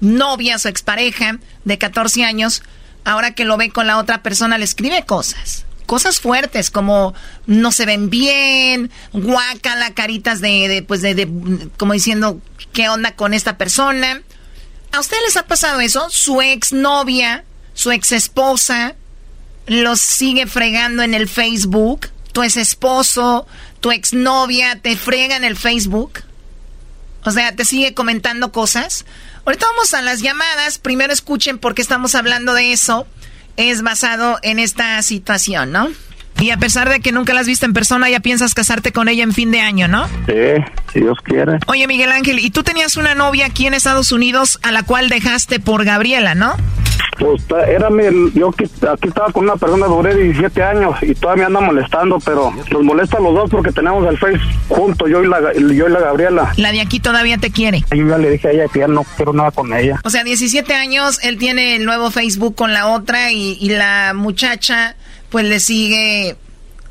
novia, 0.00 0.58
su 0.58 0.68
expareja 0.68 1.38
de 1.64 1.78
14 1.78 2.24
años, 2.24 2.62
ahora 3.04 3.34
que 3.34 3.46
lo 3.46 3.56
ve 3.56 3.70
con 3.70 3.86
la 3.86 3.96
otra 3.96 4.22
persona, 4.22 4.58
le 4.58 4.64
escribe 4.66 5.06
cosas. 5.06 5.64
Cosas 5.86 6.20
fuertes 6.20 6.70
como 6.70 7.14
no 7.46 7.72
se 7.72 7.86
ven 7.86 8.10
bien, 8.10 8.90
guácala, 9.14 9.94
caritas 9.94 10.42
de, 10.42 10.68
de, 10.68 10.82
pues 10.82 11.00
de, 11.00 11.14
de, 11.14 11.70
como 11.78 11.94
diciendo, 11.94 12.42
¿qué 12.74 12.90
onda 12.90 13.16
con 13.16 13.32
esta 13.32 13.56
persona? 13.56 14.20
¿A 14.92 15.00
ustedes 15.00 15.22
les 15.24 15.36
ha 15.38 15.46
pasado 15.46 15.80
eso? 15.80 16.10
Su 16.10 16.42
ex 16.42 16.74
novia, 16.74 17.44
su 17.72 17.90
ex 17.90 18.12
esposa, 18.12 18.96
los 19.66 19.98
sigue 19.98 20.46
fregando 20.46 21.02
en 21.02 21.14
el 21.14 21.26
Facebook. 21.26 22.08
Tu 22.38 22.44
ex 22.44 22.56
esposo, 22.56 23.48
tu 23.80 23.90
ex 23.90 24.12
novia 24.12 24.78
te 24.80 24.96
frega 24.96 25.34
en 25.34 25.42
el 25.42 25.56
Facebook. 25.56 26.20
O 27.24 27.32
sea, 27.32 27.56
te 27.56 27.64
sigue 27.64 27.94
comentando 27.94 28.52
cosas. 28.52 29.06
Ahorita 29.44 29.66
vamos 29.72 29.92
a 29.92 30.02
las 30.02 30.20
llamadas. 30.20 30.78
Primero 30.78 31.12
escuchen 31.12 31.58
por 31.58 31.74
qué 31.74 31.82
estamos 31.82 32.14
hablando 32.14 32.54
de 32.54 32.72
eso. 32.72 33.08
Es 33.56 33.82
basado 33.82 34.38
en 34.42 34.60
esta 34.60 35.02
situación, 35.02 35.72
¿no? 35.72 35.88
Y 36.40 36.50
a 36.50 36.56
pesar 36.56 36.88
de 36.88 37.00
que 37.00 37.12
nunca 37.12 37.34
la 37.34 37.40
has 37.40 37.46
visto 37.46 37.66
en 37.66 37.72
persona, 37.72 38.08
ya 38.08 38.20
piensas 38.20 38.54
casarte 38.54 38.92
con 38.92 39.08
ella 39.08 39.24
en 39.24 39.32
fin 39.32 39.50
de 39.50 39.60
año, 39.60 39.88
¿no? 39.88 40.06
Sí, 40.26 40.62
si 40.92 41.00
Dios 41.00 41.18
quiere. 41.22 41.58
Oye, 41.66 41.86
Miguel 41.86 42.12
Ángel, 42.12 42.38
y 42.38 42.50
tú 42.50 42.62
tenías 42.62 42.96
una 42.96 43.14
novia 43.14 43.46
aquí 43.46 43.66
en 43.66 43.74
Estados 43.74 44.12
Unidos 44.12 44.60
a 44.62 44.70
la 44.70 44.82
cual 44.84 45.08
dejaste 45.08 45.58
por 45.58 45.84
Gabriela, 45.84 46.34
¿no? 46.34 46.54
Pues 47.18 47.42
era 47.68 47.90
mi, 47.90 48.04
yo 48.34 48.50
aquí, 48.50 48.64
aquí 48.88 49.08
estaba 49.08 49.32
con 49.32 49.44
una 49.44 49.56
persona, 49.56 49.86
duré 49.86 50.14
17 50.14 50.62
años 50.62 50.94
y 51.02 51.14
todavía 51.16 51.48
me 51.48 51.58
anda 51.58 51.60
molestando, 51.66 52.18
pero 52.24 52.52
nos 52.70 52.82
molesta 52.84 53.16
a 53.16 53.20
los 53.20 53.34
dos 53.34 53.50
porque 53.50 53.72
tenemos 53.72 54.08
el 54.08 54.16
Face 54.18 54.38
juntos, 54.68 55.08
yo 55.10 55.24
y 55.24 55.26
la, 55.26 55.52
yo 55.52 55.88
y 55.88 55.90
la 55.90 55.98
Gabriela. 55.98 56.52
La 56.56 56.70
de 56.70 56.80
aquí 56.80 57.00
todavía 57.00 57.38
te 57.38 57.50
quiere. 57.50 57.84
Yo 57.90 58.06
ya 58.06 58.18
le 58.18 58.30
dije 58.30 58.48
a 58.48 58.50
ella 58.52 58.68
que 58.72 58.78
ya 58.80 58.86
no 58.86 59.04
quiero 59.16 59.32
nada 59.32 59.50
con 59.50 59.72
ella. 59.72 60.00
O 60.04 60.10
sea, 60.10 60.22
17 60.22 60.72
años, 60.74 61.18
él 61.24 61.38
tiene 61.38 61.74
el 61.74 61.84
nuevo 61.84 62.12
Facebook 62.12 62.54
con 62.54 62.72
la 62.72 62.86
otra 62.86 63.32
y, 63.32 63.58
y 63.60 63.70
la 63.70 64.12
muchacha 64.14 64.94
pues 65.30 65.44
le 65.44 65.60
sigue, 65.60 66.36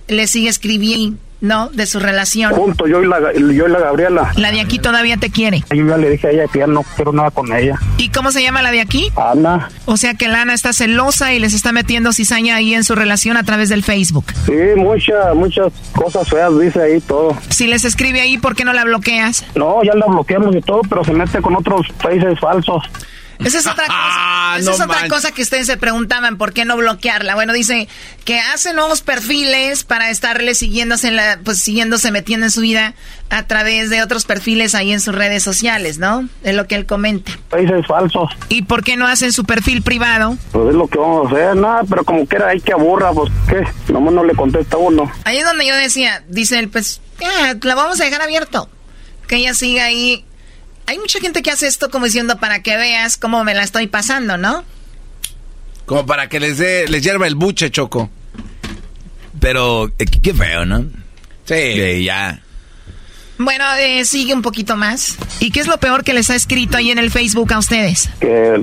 le 0.08 0.28
sigue 0.28 0.50
escribiendo, 0.50 1.18
¿no? 1.42 1.70
De 1.70 1.86
su 1.86 2.00
relación. 2.00 2.54
Juntos, 2.54 2.90
yo 2.90 3.04
y 3.04 3.08
la, 3.08 3.34
yo 3.34 3.68
y 3.68 3.72
la 3.72 3.80
Gabriela. 3.80 4.32
La 4.36 4.52
de 4.52 4.60
aquí 4.60 4.80
todavía 4.80 5.18
te 5.18 5.30
quiere. 5.30 5.64
Yo 5.70 5.86
ya 5.86 5.98
le 5.98 6.10
dije 6.10 6.28
a 6.28 6.32
ella 6.32 6.48
que 6.48 6.60
ya 6.60 6.68
no 6.68 6.84
quiero 6.96 7.14
nada 7.14 7.32
con 7.32 7.52
ella. 7.54 7.80
¿Y 7.98 8.10
cómo 8.10 8.32
se 8.32 8.42
llama 8.42 8.62
la 8.62 8.72
de 8.72 8.82
aquí? 8.82 9.12
Ana. 9.16 9.70
O 9.86 9.98
sea 9.98 10.16
que 10.16 10.28
Lana 10.28 10.54
está 10.54 10.74
celosa 10.74 11.34
y 11.34 11.40
les 11.40 11.54
está 11.54 11.72
metiendo 11.72 12.12
cizaña 12.14 12.56
ahí 12.56 12.74
en 12.74 12.84
su 12.84 12.96
relación 12.96 13.38
a 13.38 13.44
través 13.44 13.70
del 13.70 13.84
Facebook. 13.84 14.26
Sí, 14.46 14.54
muchas, 14.76 15.36
muchas 15.36 15.72
cosas 15.94 16.28
feas 16.30 16.58
dice 16.60 16.82
ahí 16.82 17.00
todo. 17.02 17.38
Si 17.50 17.68
les 17.68 17.86
escribe 17.86 18.22
ahí, 18.22 18.38
¿por 18.38 18.56
qué 18.56 18.66
no 18.66 18.74
la 18.74 18.84
bloqueas? 18.86 19.46
No, 19.56 19.84
ya 19.84 19.94
la 19.94 20.08
bloqueamos 20.08 20.56
y 20.56 20.62
todo, 20.62 20.82
pero 20.90 21.04
se 21.04 21.14
mete 21.14 21.42
con 21.42 21.56
otros 21.56 21.88
faces 22.00 22.40
falsos. 22.40 22.84
Esa 23.40 23.60
es 23.60 23.68
otra 23.68 23.86
cosa. 23.88 24.58
Esa 24.58 24.66
no 24.66 24.72
es 24.72 24.82
otra 24.82 24.88
manches. 24.88 25.10
cosa 25.12 25.32
que 25.32 25.42
ustedes 25.42 25.68
se 25.68 25.78
preguntaban, 25.78 26.38
¿por 26.38 26.54
qué 26.54 26.66
no 26.66 26.78
bloquearla? 26.78 27.36
Bueno, 27.36 27.54
dice 27.54 27.88
que 28.26 28.40
hace 28.40 28.74
nuevos 28.74 29.02
perfiles 29.02 29.84
para 29.84 30.10
estarle 30.10 30.56
siguiéndose, 30.56 31.10
en 31.10 31.16
la, 31.16 31.40
pues 31.44 31.60
siguiéndose, 31.60 32.12
metiendo 32.12 32.46
en 32.48 32.52
su 32.52 32.62
vida 32.62 32.94
a 33.30 33.44
través 33.44 33.90
de 33.90 34.02
otros 34.02 34.26
perfiles 34.26 34.74
ahí 34.76 34.92
en 34.94 35.00
sus 35.02 35.14
redes 35.14 35.44
sociales, 35.44 35.98
¿no? 35.98 36.28
Es 36.44 36.56
lo 36.56 36.66
que 36.68 36.76
él 36.76 36.86
comenta. 36.86 37.32
Faces 37.50 37.86
falsos. 37.88 38.32
¿Y 38.50 38.64
por 38.64 38.84
qué 38.84 38.96
no 38.98 39.06
hacen 39.08 39.34
su 39.34 39.44
perfil 39.44 39.82
privado? 39.82 40.38
Pues 40.52 40.70
es 40.70 40.76
lo 40.76 40.88
que 40.88 40.98
vamos 40.98 41.32
a 41.32 41.36
hacer, 41.36 41.56
nada, 41.56 41.82
pero 41.90 42.04
como 42.04 42.26
que 42.28 42.38
era 42.38 42.48
ahí 42.50 42.62
que 42.62 42.74
aburra, 42.74 43.12
pues 43.12 43.32
qué, 43.50 43.68
nomás 43.92 44.14
no 44.14 44.24
le 44.24 44.34
contesta 44.34 44.78
uno. 44.78 45.12
Ahí 45.26 45.38
es 45.38 45.46
donde 45.46 45.68
yo 45.68 45.76
decía, 45.76 46.24
dice 46.30 46.58
él, 46.60 46.70
pues, 46.70 47.02
la 47.62 47.76
vamos 47.76 48.00
a 48.00 48.06
dejar 48.06 48.22
abierto. 48.22 48.70
Que 49.28 49.36
ella 49.38 49.54
siga 49.54 49.84
ahí. 49.86 50.24
Hay 50.88 50.98
mucha 51.00 51.20
gente 51.20 51.44
que 51.44 51.52
hace 51.52 51.68
esto 51.68 51.92
como 51.92 52.06
diciendo 52.06 52.40
para 52.40 52.64
que 52.64 52.78
veas 52.78 53.18
cómo 53.18 53.44
me 53.44 53.54
la 53.54 53.64
estoy 53.64 53.88
pasando, 53.88 54.38
¿no? 54.38 54.64
Como 55.86 56.06
para 56.06 56.30
que 56.30 56.40
les 56.40 56.58
dé, 56.58 56.88
les 56.88 57.04
hierva 57.04 57.28
el 57.28 57.36
buche, 57.36 57.70
Choco. 57.70 58.10
Pero 59.40 59.90
eh, 60.00 60.06
qué 60.06 60.34
feo, 60.34 60.66
¿no? 60.66 60.86
Sí. 61.46 62.04
ya. 62.04 62.42
Bueno, 63.40 63.66
eh, 63.80 64.04
sigue 64.06 64.34
un 64.34 64.42
poquito 64.42 64.76
más. 64.76 65.18
¿Y 65.40 65.52
qué 65.52 65.60
es 65.60 65.68
lo 65.68 65.78
peor 65.78 66.04
que 66.04 66.14
les 66.14 66.30
ha 66.30 66.36
escrito 66.36 66.78
ahí 66.78 66.90
en 66.90 66.98
el 66.98 67.12
Facebook 67.12 67.54
a 67.54 67.60
ustedes? 67.60 68.10
Que 68.20 68.60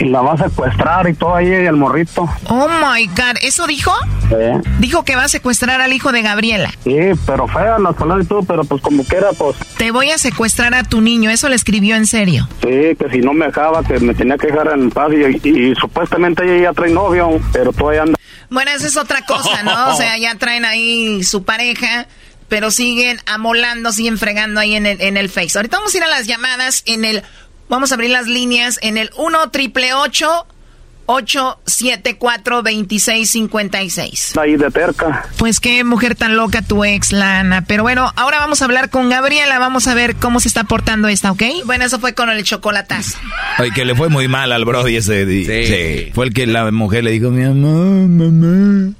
la, 0.00 0.20
va 0.20 0.32
a 0.32 0.36
secuestrar 0.36 1.08
y 1.08 1.14
todo 1.14 1.34
ahí, 1.34 1.46
el 1.46 1.76
morrito. 1.76 2.28
Oh 2.48 2.68
my 2.68 3.06
God, 3.06 3.36
¿eso 3.42 3.66
dijo? 3.66 3.92
Sí. 4.28 4.70
Dijo 4.80 5.04
que 5.04 5.14
va 5.14 5.24
a 5.24 5.28
secuestrar 5.28 5.80
al 5.80 5.92
hijo 5.92 6.10
de 6.10 6.22
Gabriela. 6.22 6.70
Sí, 6.82 6.96
pero 7.24 7.46
fea 7.46 7.78
las 7.78 7.94
palabras 7.94 8.26
y 8.26 8.28
todo, 8.28 8.42
pero 8.42 8.64
pues 8.64 8.82
como 8.82 9.04
quiera, 9.04 9.28
pues. 9.38 9.56
Te 9.78 9.92
voy 9.92 10.10
a 10.10 10.18
secuestrar 10.18 10.74
a 10.74 10.82
tu 10.82 11.00
niño, 11.00 11.30
eso 11.30 11.48
le 11.48 11.54
escribió 11.54 11.94
en 11.94 12.06
serio. 12.06 12.48
Sí, 12.62 12.96
que 12.98 13.08
si 13.10 13.18
no 13.18 13.32
me 13.32 13.46
dejaba, 13.46 13.84
que 13.84 14.00
me 14.00 14.14
tenía 14.14 14.36
que 14.36 14.48
dejar 14.48 14.72
en 14.72 14.90
paz 14.90 15.10
y, 15.12 15.48
y, 15.48 15.74
supuestamente 15.76 16.44
ella 16.44 16.70
ya 16.70 16.72
trae 16.72 16.90
novio, 16.90 17.40
pero 17.52 17.72
todavía 17.72 18.02
anda. 18.02 18.18
Bueno, 18.50 18.70
esa 18.72 18.86
es 18.86 18.96
otra 18.96 19.22
cosa, 19.22 19.62
¿no? 19.62 19.94
O 19.94 19.96
sea, 19.96 20.18
ya 20.20 20.34
traen 20.34 20.64
ahí 20.64 21.22
su 21.22 21.44
pareja 21.44 22.06
pero 22.48 22.70
siguen 22.70 23.18
amolando, 23.26 23.92
siguen 23.92 24.16
fregando 24.18 24.60
ahí 24.60 24.74
en 24.74 24.86
el, 24.86 25.00
en 25.00 25.16
el 25.16 25.28
Face. 25.28 25.58
Ahorita 25.58 25.78
vamos 25.78 25.94
a 25.94 25.96
ir 25.96 26.02
a 26.04 26.08
las 26.08 26.26
llamadas 26.26 26.82
en 26.86 27.04
el, 27.04 27.22
vamos 27.68 27.92
a 27.92 27.94
abrir 27.94 28.10
las 28.10 28.26
líneas 28.26 28.78
en 28.82 28.98
el 28.98 29.10
1 29.16 29.50
triple 29.50 29.94
874 29.94 32.62
2656 32.62 34.36
Ahí 34.36 34.56
de 34.56 34.70
cerca. 34.70 35.26
Pues 35.36 35.60
qué 35.60 35.84
mujer 35.84 36.16
tan 36.16 36.36
loca 36.36 36.62
tu 36.62 36.84
ex, 36.84 37.12
Lana. 37.12 37.64
Pero 37.66 37.82
bueno, 37.84 38.12
ahora 38.16 38.40
vamos 38.40 38.62
a 38.62 38.64
hablar 38.64 38.90
con 38.90 39.08
Gabriela. 39.08 39.58
Vamos 39.58 39.86
a 39.86 39.94
ver 39.94 40.16
cómo 40.16 40.40
se 40.40 40.48
está 40.48 40.64
portando 40.64 41.06
esta, 41.08 41.30
¿ok? 41.30 41.42
Bueno, 41.64 41.84
eso 41.84 42.00
fue 42.00 42.14
con 42.14 42.28
el 42.30 42.42
chocolatazo. 42.44 43.18
Ay, 43.56 43.70
que 43.70 43.84
le 43.84 43.94
fue 43.94 44.08
muy 44.08 44.26
mal 44.28 44.50
al 44.52 44.64
Brody 44.64 44.96
ese. 44.96 45.26
Sí. 45.26 45.44
sí. 45.44 46.10
Fue 46.12 46.26
el 46.26 46.34
que 46.34 46.46
la 46.46 46.70
mujer 46.72 47.04
le 47.04 47.12
dijo, 47.12 47.30
mi 47.30 47.44
amor, 47.44 48.08
mamá. 48.08 48.92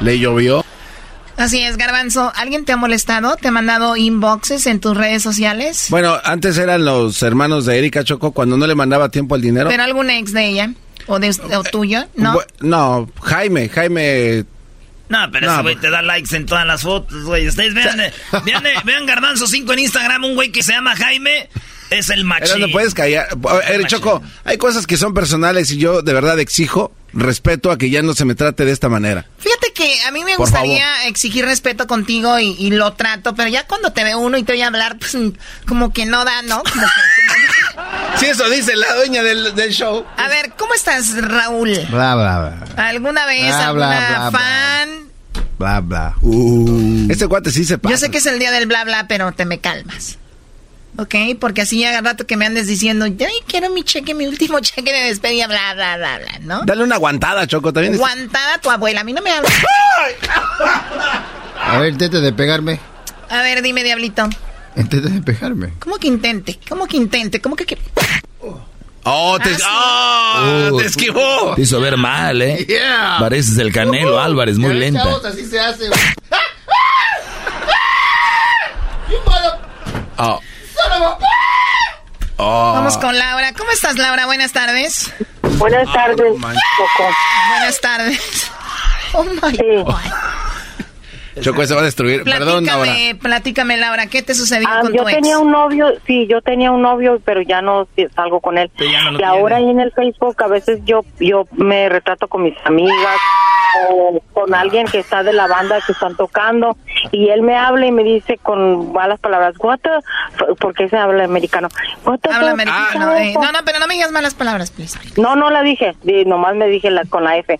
Le 0.00 0.18
llovió. 0.18 0.64
Así 1.36 1.60
es, 1.60 1.76
Garbanzo. 1.76 2.32
¿Alguien 2.36 2.64
te 2.64 2.72
ha 2.72 2.76
molestado? 2.76 3.36
¿Te 3.36 3.48
ha 3.48 3.50
mandado 3.50 3.96
inboxes 3.96 4.66
en 4.66 4.80
tus 4.80 4.96
redes 4.96 5.22
sociales? 5.22 5.86
Bueno, 5.90 6.16
antes 6.24 6.58
eran 6.58 6.84
los 6.84 7.22
hermanos 7.22 7.66
de 7.66 7.78
Erika 7.78 8.04
Choco 8.04 8.32
cuando 8.32 8.56
no 8.56 8.66
le 8.66 8.74
mandaba 8.74 9.08
tiempo 9.08 9.34
al 9.34 9.40
dinero. 9.40 9.68
¿Pero 9.68 9.82
algún 9.82 10.10
ex 10.10 10.32
de 10.32 10.46
ella? 10.46 10.70
¿O, 11.06 11.18
de, 11.18 11.34
tuyo? 11.70 12.04
¿No? 12.16 12.38
no, 12.60 13.10
Jaime, 13.22 13.68
Jaime 13.68 14.44
no, 15.08 15.30
pero 15.30 15.52
ese 15.52 15.62
güey 15.62 15.76
te 15.76 15.90
da 15.90 16.02
likes 16.02 16.34
en 16.34 16.46
todas 16.46 16.66
las 16.66 16.82
fotos, 16.82 17.24
güey. 17.24 17.46
Ustedes 17.46 17.74
vean, 17.74 17.98
vean, 18.44 18.64
vean, 18.84 19.06
Garbanzo 19.06 19.46
5 19.46 19.72
en 19.74 19.78
Instagram, 19.80 20.24
un 20.24 20.34
güey 20.34 20.50
que 20.50 20.62
se 20.62 20.72
llama 20.72 20.96
Jaime. 20.96 21.48
Es 21.90 22.10
el 22.10 22.24
macho. 22.24 22.58
no 22.58 22.68
puedes 22.68 22.94
callar. 22.94 23.28
Choco, 23.86 24.22
hay 24.44 24.58
cosas 24.58 24.86
que 24.86 24.96
son 24.96 25.14
personales 25.14 25.70
y 25.70 25.78
yo 25.78 26.02
de 26.02 26.12
verdad 26.12 26.38
exijo 26.40 26.92
respeto 27.14 27.70
a 27.70 27.78
que 27.78 27.90
ya 27.90 28.02
no 28.02 28.14
se 28.14 28.24
me 28.24 28.34
trate 28.34 28.64
de 28.64 28.72
esta 28.72 28.88
manera. 28.88 29.26
Fíjate 29.38 29.72
que 29.72 30.02
a 30.02 30.10
mí 30.10 30.24
me 30.24 30.36
gustaría 30.36 31.06
exigir 31.06 31.44
respeto 31.44 31.86
contigo 31.86 32.38
y, 32.38 32.70
lo 32.70 32.92
trato, 32.94 33.34
pero 33.34 33.48
ya 33.48 33.66
cuando 33.66 33.92
te 33.92 34.02
ve 34.02 34.14
uno 34.14 34.36
y 34.36 34.42
te 34.42 34.52
voy 34.52 34.62
a 34.62 34.66
hablar, 34.66 34.98
pues 34.98 35.16
como 35.66 35.92
que 35.92 36.06
no 36.06 36.24
da, 36.24 36.42
¿no? 36.42 36.62
Como 36.62 36.86
que, 36.86 38.18
Sí, 38.18 38.26
eso 38.30 38.48
dice 38.50 38.74
la 38.76 38.94
dueña 38.96 39.22
del, 39.22 39.54
show. 39.70 40.04
A 40.16 40.28
ver, 40.28 40.52
¿cómo 40.56 40.74
estás, 40.74 41.16
Raúl? 41.16 41.70
Bla, 41.90 42.14
bla, 42.14 42.64
bla. 42.74 42.88
¿Alguna 42.88 43.26
vez 43.26 43.52
alguna 43.52 44.30
fan? 44.32 45.08
Bla, 45.58 45.80
bla. 45.80 46.16
Uh. 46.20 47.06
Este 47.10 47.28
cuate 47.28 47.50
sí 47.50 47.64
se 47.64 47.78
pasa. 47.78 47.94
Yo 47.94 47.98
sé 47.98 48.10
que 48.10 48.18
es 48.18 48.26
el 48.26 48.38
día 48.38 48.50
del 48.50 48.66
bla, 48.66 48.84
bla, 48.84 49.06
pero 49.06 49.30
te 49.32 49.44
me 49.44 49.58
calmas. 49.60 50.18
¿Ok? 50.96 51.14
Porque 51.38 51.62
así 51.62 51.80
ya 51.80 52.00
rato 52.00 52.26
que 52.26 52.36
me 52.36 52.46
andes 52.46 52.66
diciendo, 52.66 53.04
ay, 53.04 53.16
quiero 53.46 53.70
mi 53.70 53.82
cheque, 53.82 54.14
mi 54.14 54.26
último 54.26 54.60
cheque 54.60 54.92
de 54.92 55.08
despedida, 55.08 55.46
bla, 55.46 55.74
bla, 55.74 55.96
bla, 55.96 56.18
bla, 56.18 56.38
¿no? 56.42 56.62
Dale 56.64 56.82
una 56.82 56.96
aguantada, 56.96 57.46
Choco, 57.46 57.72
también. 57.72 57.94
Aguantada 57.94 58.54
a 58.54 58.58
tu 58.58 58.70
abuela, 58.70 59.00
a 59.00 59.04
mí 59.04 59.12
no 59.12 59.22
me 59.22 59.30
habla. 59.30 59.48
A 61.60 61.78
ver, 61.78 61.92
intente 61.92 62.20
de 62.20 62.32
pegarme. 62.32 62.80
A 63.28 63.42
ver, 63.42 63.62
dime, 63.62 63.82
diablito. 63.82 64.28
Intente 64.76 65.08
de 65.08 65.22
pegarme. 65.22 65.72
¿Cómo 65.78 65.96
que 65.98 66.08
intente? 66.08 66.58
¿Cómo 66.68 66.86
que 66.86 66.96
intente? 66.96 67.40
¿Cómo 67.40 67.56
que...? 67.56 67.78
Oh, 69.06 69.38
te, 69.38 69.50
ah, 69.62 70.70
oh, 70.72 70.78
te 70.78 70.86
esquivó. 70.86 71.54
Te 71.54 71.60
hizo 71.60 71.78
ver 71.78 71.98
mal, 71.98 72.40
¿eh? 72.40 72.64
Yeah. 72.66 73.18
Pareces 73.20 73.58
el 73.58 73.70
Canelo 73.70 74.18
Álvarez, 74.18 74.56
muy 74.56 74.72
lenta. 74.72 75.02
Chavos, 75.02 75.26
así 75.26 75.44
se 75.44 75.60
hace. 75.60 75.90
oh. 80.16 80.40
Oh. 82.36 82.72
Vamos 82.74 82.98
con 82.98 83.16
Laura. 83.16 83.52
¿Cómo 83.52 83.70
estás, 83.70 83.96
Laura? 83.96 84.26
Buenas 84.26 84.52
tardes. 84.52 85.12
Buenas 85.58 85.92
tardes, 85.92 86.18
Buenas 86.40 87.80
tardes. 87.80 88.50
Oh 89.12 89.22
my 89.24 89.56
God. 89.56 89.94
Choco, 91.40 91.64
se 91.64 91.74
va 91.74 91.80
a 91.80 91.84
destruir. 91.84 92.24
Perdón, 92.24 92.64
Laura. 92.64 92.92
Platícame, 93.20 93.76
Laura, 93.76 94.06
¿qué 94.06 94.22
te 94.22 94.34
sucedió 94.34 94.68
ah, 94.70 94.80
con 94.80 94.92
yo 94.92 95.04
tenía 95.04 95.38
un 95.38 95.50
novio, 95.50 95.92
sí, 96.06 96.26
yo 96.28 96.40
tenía 96.42 96.70
un 96.70 96.82
novio, 96.82 97.20
pero 97.24 97.42
ya 97.42 97.62
no 97.62 97.86
salgo 98.14 98.40
con 98.40 98.58
él. 98.58 98.70
y 98.78 99.22
ahora 99.22 99.56
ahí 99.56 99.68
en 99.68 99.80
el 99.80 99.92
Facebook 99.92 100.42
a 100.42 100.48
veces 100.48 100.80
yo 100.84 101.04
yo 101.18 101.46
me 101.52 101.88
retrato 101.88 102.28
con 102.28 102.42
mis 102.42 102.54
amigas 102.64 103.18
o 103.90 104.20
con 104.32 104.54
alguien 104.54 104.86
que 104.86 104.98
está 104.98 105.22
de 105.22 105.32
la 105.32 105.46
banda 105.46 105.80
que 105.84 105.92
están 105.92 106.16
tocando 106.16 106.76
y 107.10 107.28
él 107.28 107.42
me 107.42 107.56
habla 107.56 107.86
y 107.86 107.92
me 107.92 108.04
dice 108.04 108.38
con 108.38 108.92
malas 108.92 109.18
palabras, 109.20 109.54
what 109.58 109.80
porque 110.60 110.88
se 110.88 110.96
habla 110.96 111.24
americano. 111.24 111.68
habla 112.04 112.52
americano. 112.52 113.16
Eh. 113.16 113.34
no, 113.34 113.52
no, 113.52 113.58
pero 113.64 113.78
no 113.78 113.86
me 113.86 113.94
digas 113.94 114.12
malas 114.12 114.34
palabras, 114.34 114.70
please. 114.70 114.98
No, 115.20 115.36
no 115.36 115.50
la 115.50 115.62
dije, 115.62 115.94
nomás 116.26 116.54
me 116.54 116.68
dije 116.68 116.90
la, 116.90 117.04
con 117.04 117.24
la 117.24 117.36
F. 117.38 117.58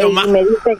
y 0.00 0.28
me 0.28 0.40
dice 0.40 0.78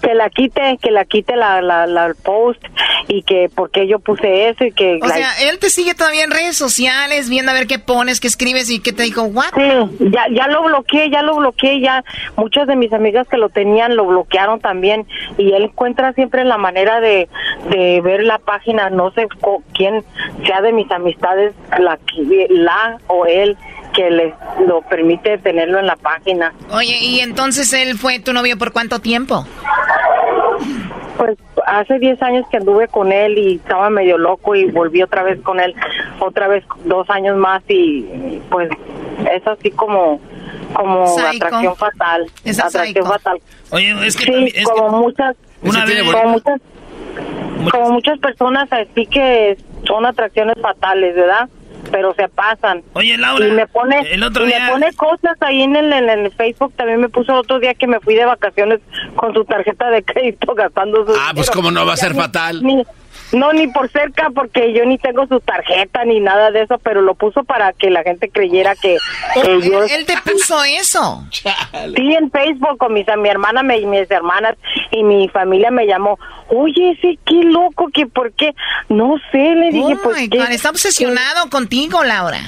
que 0.00 0.14
la 0.14 0.30
quite, 0.30 0.78
que 0.80 0.90
la 0.90 1.04
quite 1.04 1.36
la, 1.36 1.60
la, 1.60 2.14
post 2.22 2.62
y 3.08 3.22
que 3.22 3.50
porque 3.54 3.86
yo 3.86 3.98
puse 3.98 4.48
eso 4.48 4.64
y 4.64 4.72
que... 4.72 4.98
O 5.02 5.08
sea, 5.08 5.28
él 5.48 5.58
te 5.58 5.70
sigue 5.70 5.94
todavía 5.94 6.24
en 6.24 6.30
redes 6.30 6.56
sociales 6.56 7.28
viendo 7.28 7.50
a 7.50 7.54
ver 7.54 7.66
qué 7.66 7.78
pones, 7.78 8.20
qué 8.20 8.28
escribes 8.28 8.70
y 8.70 8.80
qué 8.80 8.92
te 8.92 9.02
dijo, 9.02 9.22
¿what? 9.24 9.52
Sí, 9.54 10.08
ya, 10.10 10.26
ya 10.32 10.48
lo 10.48 10.62
bloqueé, 10.64 11.10
ya 11.10 11.22
lo 11.22 11.36
bloqueé, 11.36 11.80
ya 11.80 12.04
muchas 12.36 12.66
de 12.66 12.76
mis 12.76 12.92
amigas 12.92 13.26
que 13.28 13.36
lo 13.36 13.48
tenían 13.48 13.96
lo 13.96 14.06
bloquearon 14.06 14.60
también 14.60 15.06
y 15.38 15.52
él 15.52 15.64
encuentra 15.64 16.12
siempre 16.12 16.44
la 16.44 16.58
manera 16.58 17.00
de, 17.00 17.28
de 17.70 18.00
ver 18.00 18.22
la 18.22 18.38
página, 18.38 18.90
no 18.90 19.10
sé 19.12 19.28
quién 19.74 20.04
sea 20.46 20.60
de 20.62 20.72
mis 20.72 20.90
amistades, 20.90 21.54
la, 21.78 21.98
la 22.50 22.98
o 23.06 23.26
él 23.26 23.56
que 23.96 24.10
le 24.10 24.34
lo 24.66 24.82
permite 24.82 25.38
tenerlo 25.38 25.78
en 25.78 25.86
la 25.86 25.96
página. 25.96 26.52
Oye, 26.70 26.98
¿y 27.00 27.20
entonces 27.20 27.72
él 27.72 27.96
fue 27.96 28.20
tu 28.20 28.32
novio 28.32 28.58
por 28.58 28.72
cuánto 28.72 29.00
tiempo? 29.00 29.46
Pues 31.16 31.38
hace 31.66 31.98
10 31.98 32.22
años 32.22 32.46
que 32.50 32.58
anduve 32.58 32.88
con 32.88 33.10
él 33.10 33.38
y 33.38 33.54
estaba 33.56 33.88
medio 33.88 34.18
loco 34.18 34.54
y 34.54 34.66
volví 34.66 35.02
otra 35.02 35.22
vez 35.22 35.40
con 35.40 35.60
él, 35.60 35.74
otra 36.20 36.46
vez 36.46 36.62
dos 36.84 37.08
años 37.08 37.38
más 37.38 37.62
y 37.68 38.40
pues 38.50 38.68
es 39.32 39.46
así 39.46 39.70
como 39.70 40.20
como 40.74 41.04
atracción 41.18 41.74
fatal. 41.74 42.26
Es 42.44 42.58
atracción 42.62 43.06
fatal. 43.06 43.40
Oye, 43.70 43.94
es 44.06 44.16
que 44.16 44.24
sí, 44.24 44.62
como 44.64 45.00
muchas 45.00 45.36
una 45.62 45.86
vez, 45.86 46.02
como 46.02 46.28
muchas 46.28 46.60
como 47.72 47.90
muchas 47.92 48.18
personas 48.18 48.68
así 48.70 49.06
que 49.06 49.56
son 49.86 50.04
atracciones 50.04 50.56
fatales, 50.60 51.14
¿verdad? 51.16 51.48
Pero 51.90 52.14
se 52.14 52.28
pasan. 52.28 52.82
Oye, 52.94 53.16
Laura, 53.16 53.46
y 53.46 53.50
me 53.52 53.66
pone, 53.66 54.00
el 54.12 54.22
otro 54.22 54.44
día... 54.44 54.64
me 54.66 54.70
pone 54.72 54.92
cosas 54.94 55.36
ahí 55.40 55.62
en 55.62 55.76
el, 55.76 55.92
en 55.92 56.08
el 56.08 56.32
Facebook, 56.32 56.72
también 56.76 57.00
me 57.00 57.08
puso 57.08 57.34
otro 57.34 57.58
día 57.58 57.74
que 57.74 57.86
me 57.86 58.00
fui 58.00 58.14
de 58.14 58.24
vacaciones 58.24 58.80
con 59.14 59.34
su 59.34 59.44
tarjeta 59.44 59.90
de 59.90 60.02
crédito 60.02 60.54
gastando 60.54 61.06
su 61.06 61.12
Ah, 61.18 61.32
pues 61.34 61.50
como 61.50 61.70
no 61.70 61.86
va 61.86 61.94
a 61.94 61.96
ser 61.96 62.14
fatal. 62.14 62.62
No, 63.32 63.52
ni 63.52 63.66
por 63.68 63.90
cerca, 63.90 64.30
porque 64.34 64.72
yo 64.72 64.84
ni 64.84 64.98
tengo 64.98 65.26
su 65.26 65.40
tarjeta 65.40 66.04
ni 66.04 66.20
nada 66.20 66.50
de 66.50 66.62
eso, 66.62 66.78
pero 66.78 67.02
lo 67.02 67.14
puso 67.14 67.44
para 67.44 67.72
que 67.72 67.90
la 67.90 68.02
gente 68.02 68.28
creyera 68.28 68.74
que, 68.76 68.98
yo... 69.62 69.84
Él 69.84 70.06
te 70.06 70.14
puso 70.24 70.62
eso. 70.64 71.24
Sí, 71.30 72.14
en 72.14 72.30
Facebook 72.30 72.78
con 72.78 72.92
mis, 72.92 73.06
mi 73.18 73.28
hermana 73.28 73.62
me, 73.62 73.80
mis 73.80 74.10
hermanas 74.10 74.56
y 74.90 75.02
mi 75.02 75.28
familia 75.28 75.70
me 75.70 75.86
llamó. 75.86 76.18
Oye, 76.48 76.96
sí, 77.00 77.18
qué 77.24 77.42
loco, 77.44 77.88
que 77.92 78.06
por 78.06 78.32
qué. 78.32 78.54
No 78.88 79.16
sé, 79.32 79.38
le 79.38 79.70
dije, 79.70 79.94
oh 79.94 80.02
pues. 80.02 80.28
está 80.50 80.70
obsesionado 80.70 81.50
contigo, 81.50 82.04
Laura. 82.04 82.40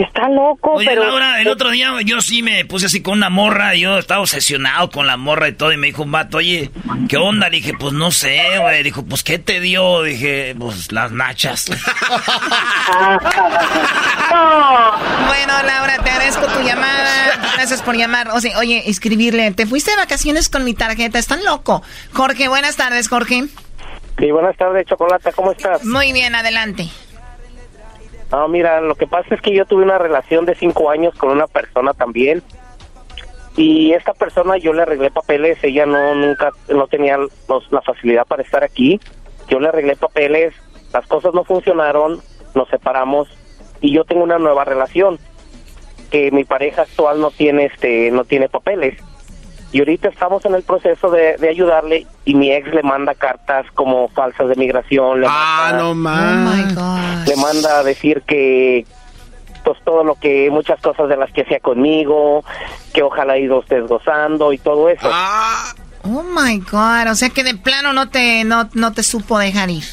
Está 0.00 0.28
loco, 0.30 0.72
Oye, 0.72 0.86
pero... 0.86 1.04
Laura, 1.04 1.40
el 1.42 1.48
otro 1.48 1.70
día 1.70 1.92
yo 2.04 2.22
sí 2.22 2.42
me 2.42 2.64
puse 2.64 2.86
así 2.86 3.02
con 3.02 3.18
una 3.18 3.28
morra, 3.28 3.74
yo 3.74 3.98
estaba 3.98 4.22
obsesionado 4.22 4.88
con 4.88 5.06
la 5.06 5.18
morra 5.18 5.48
y 5.48 5.52
todo, 5.52 5.72
y 5.72 5.76
me 5.76 5.88
dijo 5.88 6.04
un 6.04 6.12
vato, 6.12 6.38
oye, 6.38 6.70
¿qué 7.08 7.18
onda? 7.18 7.50
Le 7.50 7.56
dije, 7.56 7.74
pues 7.78 7.92
no 7.92 8.10
sé, 8.10 8.40
güey. 8.58 8.82
Dijo, 8.82 9.04
pues, 9.04 9.22
¿qué 9.22 9.38
te 9.38 9.60
dio? 9.60 10.02
Dije, 10.02 10.54
pues, 10.58 10.90
las 10.90 11.12
nachas. 11.12 11.66
bueno, 15.26 15.52
Laura, 15.66 15.98
te 16.02 16.10
agradezco 16.10 16.46
tu 16.46 16.60
llamada. 16.60 17.38
Gracias 17.56 17.82
por 17.82 17.94
llamar. 17.94 18.28
O 18.30 18.40
sea, 18.40 18.58
oye, 18.58 18.88
escribirle, 18.88 19.50
te 19.50 19.66
fuiste 19.66 19.90
de 19.90 19.98
vacaciones 19.98 20.48
con 20.48 20.64
mi 20.64 20.72
tarjeta, 20.72 21.18
están 21.18 21.44
loco. 21.44 21.82
Jorge, 22.14 22.48
buenas 22.48 22.76
tardes, 22.76 23.08
Jorge. 23.08 23.44
Sí, 24.18 24.30
buenas 24.30 24.56
tardes, 24.56 24.86
Chocolata, 24.86 25.30
¿cómo 25.32 25.52
estás? 25.52 25.84
Muy 25.84 26.12
bien, 26.12 26.34
adelante. 26.34 26.88
No, 28.30 28.46
mira, 28.48 28.80
lo 28.80 28.94
que 28.94 29.06
pasa 29.06 29.34
es 29.34 29.40
que 29.40 29.52
yo 29.54 29.64
tuve 29.64 29.82
una 29.82 29.98
relación 29.98 30.44
de 30.46 30.54
cinco 30.54 30.90
años 30.90 31.14
con 31.16 31.30
una 31.30 31.46
persona 31.46 31.92
también. 31.94 32.42
Y 33.56 33.92
esta 33.92 34.14
persona 34.14 34.56
yo 34.56 34.72
le 34.72 34.82
arreglé 34.82 35.10
papeles, 35.10 35.58
ella 35.64 35.84
no 35.84 36.14
nunca 36.14 36.50
no 36.68 36.86
tenía 36.86 37.18
los- 37.18 37.72
la 37.72 37.82
facilidad 37.82 38.24
para 38.26 38.42
estar 38.42 38.62
aquí. 38.62 39.00
Yo 39.48 39.58
le 39.58 39.68
arreglé 39.68 39.96
papeles, 39.96 40.54
las 40.92 41.06
cosas 41.06 41.34
no 41.34 41.44
funcionaron, 41.44 42.20
nos 42.54 42.68
separamos 42.68 43.28
y 43.80 43.92
yo 43.92 44.04
tengo 44.04 44.22
una 44.22 44.38
nueva 44.38 44.64
relación 44.64 45.18
que 46.10 46.30
mi 46.30 46.44
pareja 46.44 46.82
actual 46.82 47.20
no 47.20 47.30
tiene 47.30 47.66
este 47.66 48.10
no 48.12 48.24
tiene 48.24 48.48
papeles. 48.48 49.00
Y 49.72 49.78
ahorita 49.78 50.08
estamos 50.08 50.44
en 50.46 50.54
el 50.54 50.62
proceso 50.62 51.10
de, 51.10 51.36
de 51.36 51.48
ayudarle 51.48 52.06
y 52.24 52.34
mi 52.34 52.50
ex 52.52 52.72
le 52.74 52.82
manda 52.82 53.14
cartas 53.14 53.66
como 53.74 54.08
falsas 54.08 54.48
de 54.48 54.56
migración. 54.56 55.20
Le 55.20 55.26
Ah, 55.30 55.68
manda- 55.70 55.82
no 55.82 55.94
más. 55.94 57.28
le 57.28 57.36
manda 57.36 57.78
a 57.78 57.82
decir 57.84 58.22
que 58.22 58.84
pues 59.64 59.78
todo 59.84 60.02
lo 60.04 60.14
que 60.14 60.50
muchas 60.50 60.80
cosas 60.80 61.08
de 61.08 61.16
las 61.16 61.30
que 61.32 61.42
hacía 61.42 61.60
conmigo 61.60 62.42
que 62.94 63.02
ojalá 63.02 63.36
ido 63.38 63.58
usted 63.58 63.86
gozando 63.86 64.52
y 64.54 64.58
todo 64.58 64.88
eso 64.88 65.06
Oh 66.02 66.22
my 66.22 66.58
God. 66.60 67.10
O 67.10 67.14
sea 67.14 67.28
que 67.28 67.44
de 67.44 67.54
plano 67.54 67.92
no 67.92 68.08
te, 68.08 68.42
no, 68.44 68.70
no 68.72 68.92
te 68.94 69.02
supo 69.02 69.38
dejar 69.38 69.70
ir. 69.70 69.84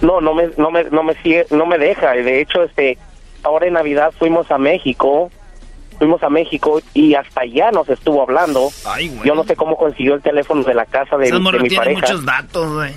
no 0.00 0.20
no 0.20 0.32
me 0.32 0.50
no 0.56 0.70
me 0.70 0.84
no 0.84 1.02
me 1.02 1.14
sigue- 1.22 1.46
no 1.50 1.66
me 1.66 1.76
deja 1.76 2.12
de 2.12 2.40
hecho 2.40 2.62
este 2.62 2.98
ahora 3.42 3.66
en 3.66 3.72
navidad 3.74 4.12
fuimos 4.16 4.50
a 4.50 4.58
México 4.58 5.30
fuimos 5.98 6.22
a 6.22 6.28
México 6.28 6.80
y 6.94 7.14
hasta 7.14 7.42
allá 7.42 7.70
nos 7.70 7.88
estuvo 7.88 8.22
hablando 8.22 8.70
yo 9.24 9.34
no 9.34 9.44
sé 9.44 9.56
cómo 9.56 9.76
consiguió 9.76 10.14
el 10.14 10.22
teléfono 10.22 10.62
de 10.62 10.74
la 10.74 10.84
casa 10.84 11.16
de, 11.16 11.30
de 11.30 11.38
mi 11.38 11.68
tiene 11.68 11.76
pareja 11.76 12.00
muchos 12.00 12.24
datos, 12.24 12.72
güey. 12.72 12.92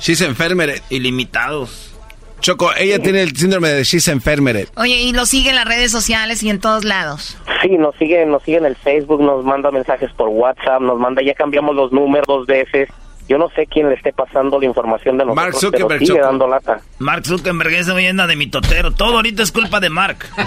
She's 0.00 0.20
enfermeret. 0.20 0.82
Ilimitados. 0.90 1.94
Choco, 2.40 2.70
ella 2.78 3.00
tiene 3.00 3.22
el 3.22 3.36
síndrome 3.36 3.68
de 3.70 3.82
she's 3.82 4.06
enfermeret. 4.06 4.70
Oye, 4.76 4.94
y 4.94 5.12
lo 5.12 5.26
sigue 5.26 5.50
en 5.50 5.56
las 5.56 5.64
redes 5.64 5.90
sociales 5.90 6.42
y 6.44 6.50
en 6.50 6.60
todos 6.60 6.84
lados. 6.84 7.36
Sí, 7.62 7.70
nos 7.76 7.96
sigue, 7.96 8.24
nos 8.26 8.42
sigue 8.44 8.58
en 8.58 8.66
el 8.66 8.76
Facebook, 8.76 9.20
nos 9.20 9.44
manda 9.44 9.72
mensajes 9.72 10.12
por 10.12 10.28
WhatsApp, 10.28 10.80
nos 10.80 11.00
manda, 11.00 11.20
ya 11.22 11.34
cambiamos 11.34 11.74
los 11.74 11.90
números 11.90 12.26
dos 12.28 12.46
veces. 12.46 12.88
Yo 13.28 13.36
no 13.36 13.50
sé 13.50 13.66
quién 13.66 13.90
le 13.90 13.94
esté 13.94 14.12
pasando 14.12 14.58
la 14.58 14.64
información 14.64 15.18
de 15.18 15.26
nosotros, 15.26 15.44
Mark 15.44 15.54
Zuckerberg, 15.60 15.88
pero 15.88 16.06
sigue 16.06 16.20
dando 16.20 16.48
lata. 16.48 16.80
Mark 16.98 17.26
Zuckerberg 17.26 17.74
esa 17.74 17.92
leyenda 17.92 18.26
de 18.26 18.36
mi 18.36 18.46
totero. 18.46 18.92
Todo 18.92 19.16
ahorita 19.16 19.42
es 19.42 19.52
culpa 19.52 19.80
de 19.80 19.90
Mark. 19.90 20.26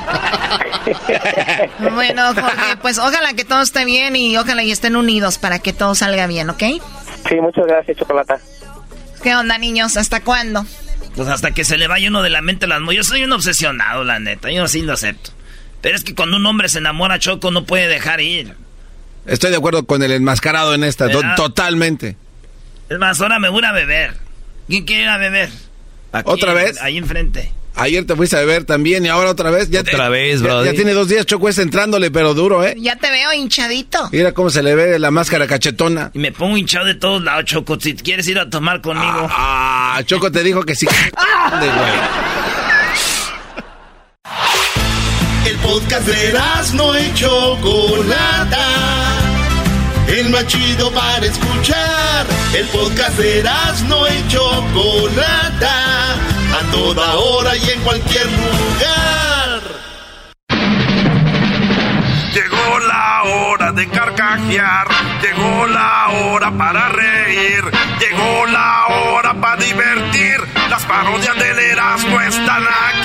Bueno, 1.94 2.34
Jorge, 2.34 2.78
pues 2.82 2.98
ojalá 2.98 3.34
que 3.36 3.46
todo 3.46 3.62
esté 3.62 3.86
bien 3.86 4.16
y 4.16 4.36
ojalá 4.38 4.64
y 4.64 4.72
estén 4.72 4.96
unidos 4.96 5.38
para 5.38 5.60
que 5.60 5.74
todo 5.74 5.94
salga 5.94 6.26
bien, 6.26 6.50
¿ok? 6.50 6.64
Sí, 7.30 7.36
muchas 7.40 7.68
gracias, 7.68 7.98
Chocolata. 7.98 8.40
¿Qué 9.22 9.36
onda, 9.36 9.60
niños? 9.60 9.98
¿Hasta 9.98 10.22
cuándo? 10.22 10.66
Pues 11.16 11.28
hasta 11.28 11.52
que 11.52 11.64
se 11.64 11.78
le 11.78 11.88
vaya 11.88 12.10
uno 12.10 12.24
de 12.24 12.32
la 12.32 12.42
mente 12.42 12.66
las 12.66 12.82
mujeres. 12.82 13.06
Yo 13.06 13.14
soy 13.14 13.24
un 13.24 13.32
obsesionado, 13.34 14.04
la 14.04 14.20
neta. 14.20 14.52
Yo 14.52 14.68
sí 14.68 14.82
lo 14.82 14.94
acepto. 14.94 15.32
Pero 15.82 15.96
es 15.96 16.04
que 16.04 16.16
cuando 16.16 16.38
un 16.38 16.46
hombre 16.46 16.70
se 16.70 16.80
enamora, 16.80 17.20
Choco, 17.20 17.52
no 17.52 17.66
puede 17.66 17.88
dejar 17.88 18.22
ir. 18.22 18.56
Estoy 19.26 19.52
de 19.52 19.58
acuerdo 19.58 19.86
con 19.86 20.02
el 20.02 20.12
enmascarado 20.12 20.74
en 20.74 20.84
esta, 20.84 21.10
totalmente. 21.36 22.18
Es 22.92 23.00
más, 23.00 23.22
ahora 23.22 23.40
me 23.40 23.48
voy 23.48 23.64
a 23.64 23.72
beber. 23.72 24.14
¿Quién 24.68 24.84
quiere 24.84 25.04
ir 25.04 25.08
a 25.08 25.16
beber? 25.18 25.50
Aquí, 26.12 26.30
¿Otra 26.30 26.54
vez? 26.54 26.82
Ahí 26.82 26.98
enfrente. 26.98 27.54
Ayer 27.74 28.06
te 28.06 28.18
fuiste 28.18 28.36
a 28.36 28.40
beber 28.40 28.66
también 28.66 29.06
y 29.06 29.08
ahora 29.08 29.30
otra 29.30 29.50
vez. 29.50 29.70
Ya 29.70 29.80
Otra 29.80 30.06
te- 30.08 30.10
vez, 30.10 30.42
ya- 30.42 30.46
brody. 30.48 30.66
Ya, 30.66 30.74
tiene 30.74 30.92
dos 30.94 31.08
días 31.08 31.26
Choco 31.26 31.48
es 31.48 31.58
entrándole, 31.58 32.12
pero 32.12 32.34
duro, 32.34 32.66
¿eh? 32.66 32.76
Ya 32.78 32.98
te 32.98 33.10
veo 33.10 33.32
hinchadito. 33.32 34.10
Mira 34.12 34.34
cómo 34.34 34.50
se 34.50 34.62
le 34.62 34.76
ve 34.76 35.00
la 35.00 35.10
máscara 35.10 35.48
cachetona. 35.48 36.12
Y 36.14 36.20
me 36.20 36.34
pongo 36.34 36.58
hinchado 36.58 36.86
de 36.86 36.96
todos 36.96 37.24
lados, 37.24 37.46
Choco. 37.46 37.80
Si 37.80 37.94
quieres 37.96 38.28
ir 38.28 38.38
a 38.40 38.50
tomar 38.50 38.82
conmigo. 38.82 39.26
Ah, 39.32 40.02
Choco 40.06 40.30
te 40.30 40.44
dijo 40.44 40.64
que 40.64 40.76
sí. 40.76 40.86
De 41.62 41.68
güey. 41.68 41.92
El 45.46 45.56
podcast 45.60 46.06
de 46.08 46.34
no 46.76 47.00
y 47.00 47.14
Chocolata. 47.14 48.68
El 50.10 50.30
más 50.30 50.46
chido 50.48 50.92
para 50.92 51.26
escuchar. 51.26 51.81
El 52.54 52.68
podcast 52.68 53.18
de 53.18 53.44
no 53.88 54.08
y 54.08 54.28
Chocolata. 54.28 56.14
A 56.14 56.72
toda 56.72 57.16
hora 57.16 57.56
y 57.56 57.70
en 57.70 57.82
cualquier 57.82 58.26
lugar. 58.28 59.62
Llegó 62.34 62.80
la 62.80 63.24
hora 63.24 63.72
de 63.72 63.88
carcajear, 63.90 64.88
llegó 65.22 65.68
la 65.68 66.10
hora 66.10 66.52
para 66.52 66.90
reír, 66.90 67.64
llegó 68.00 68.46
la 68.48 68.88
hora 68.88 69.34
para 69.34 69.56
divertir. 69.58 70.38
Las 70.70 70.84
parodias 70.86 71.36
del 71.38 71.60
Erasmo 71.60 72.22
están 72.22 72.64
aquí. 72.64 73.01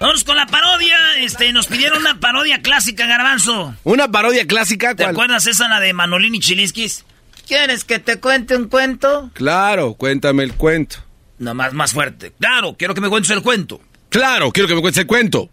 Vamos 0.00 0.22
con 0.24 0.36
la 0.36 0.46
parodia. 0.46 0.96
Este, 1.18 1.52
nos 1.52 1.66
pidieron 1.66 1.98
una 1.98 2.20
parodia 2.20 2.60
clásica, 2.62 3.06
Garbanzo. 3.06 3.74
Una 3.84 4.08
parodia 4.10 4.46
clásica, 4.46 4.94
¿Te 4.94 5.02
¿cuál? 5.02 5.14
acuerdas 5.14 5.46
esa 5.46 5.68
la 5.68 5.80
de 5.80 5.92
Manolín 5.92 6.34
y 6.34 6.40
Chiliskis? 6.40 7.04
¿Quieres 7.46 7.84
que 7.84 7.98
te 7.98 8.20
cuente 8.20 8.56
un 8.56 8.68
cuento? 8.68 9.30
Claro, 9.34 9.94
cuéntame 9.94 10.44
el 10.44 10.54
cuento. 10.54 10.98
No, 11.38 11.54
más, 11.54 11.72
más 11.72 11.92
fuerte. 11.92 12.32
Claro, 12.38 12.76
quiero 12.78 12.94
que 12.94 13.00
me 13.00 13.08
cuentes 13.08 13.30
el 13.32 13.42
cuento. 13.42 13.80
Claro, 14.08 14.52
quiero 14.52 14.68
que 14.68 14.74
me 14.74 14.80
cuentes 14.80 15.00
el 15.00 15.06
cuento. 15.06 15.50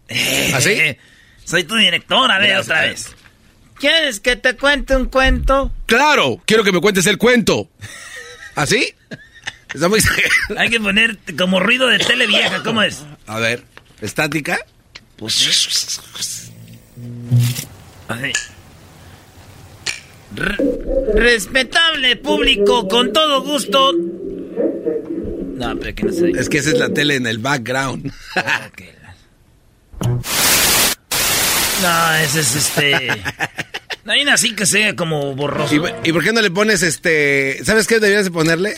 ¿Así? 0.54 0.70
Eh, 0.70 0.98
Soy 1.44 1.64
tu 1.64 1.76
director, 1.76 2.30
a 2.30 2.38
ver, 2.38 2.48
Gracias. 2.50 2.66
otra 2.66 2.80
vez. 2.82 3.16
¿Quieres 3.78 4.20
que 4.20 4.36
te 4.36 4.56
cuente 4.56 4.96
un 4.96 5.06
cuento? 5.06 5.72
Claro, 5.86 6.40
quiero 6.46 6.64
que 6.64 6.72
me 6.72 6.80
cuentes 6.80 7.06
el 7.06 7.18
cuento. 7.18 7.68
¿Así? 8.54 8.94
Está 9.74 9.88
muy... 9.88 10.00
Hay 10.56 10.70
que 10.70 10.80
poner 10.80 11.18
como 11.38 11.60
ruido 11.60 11.86
de 11.88 11.98
tele 11.98 12.26
vieja, 12.26 12.62
¿cómo 12.62 12.82
es? 12.82 13.04
A 13.26 13.38
ver, 13.38 13.64
¿estática? 14.00 14.58
Pues... 15.16 16.50
Así. 18.08 18.32
Re- 20.34 20.56
respetable 21.14 22.16
público, 22.16 22.88
con 22.88 23.12
todo 23.12 23.42
gusto. 23.42 23.92
No, 23.92 25.78
pero 25.78 25.94
que 25.94 26.02
no 26.02 26.12
sé. 26.12 26.30
Es 26.36 26.48
que 26.48 26.58
esa 26.58 26.70
es 26.70 26.78
la 26.78 26.90
tele 26.90 27.14
en 27.16 27.26
el 27.26 27.38
background. 27.38 28.12
No, 31.82 32.14
ese 32.16 32.40
es 32.40 32.56
este. 32.56 33.08
No 34.04 34.12
hay 34.12 34.22
una 34.22 34.34
así 34.34 34.54
que 34.54 34.66
sea 34.66 34.94
como 34.94 35.34
borroso. 35.34 35.74
¿Y, 35.74 36.08
y 36.08 36.12
por 36.12 36.22
qué 36.22 36.32
no 36.32 36.40
le 36.40 36.50
pones 36.50 36.82
este... 36.82 37.60
¿Sabes 37.64 37.86
qué 37.86 37.94
deberías 37.96 38.24
de 38.24 38.30
ponerle? 38.30 38.76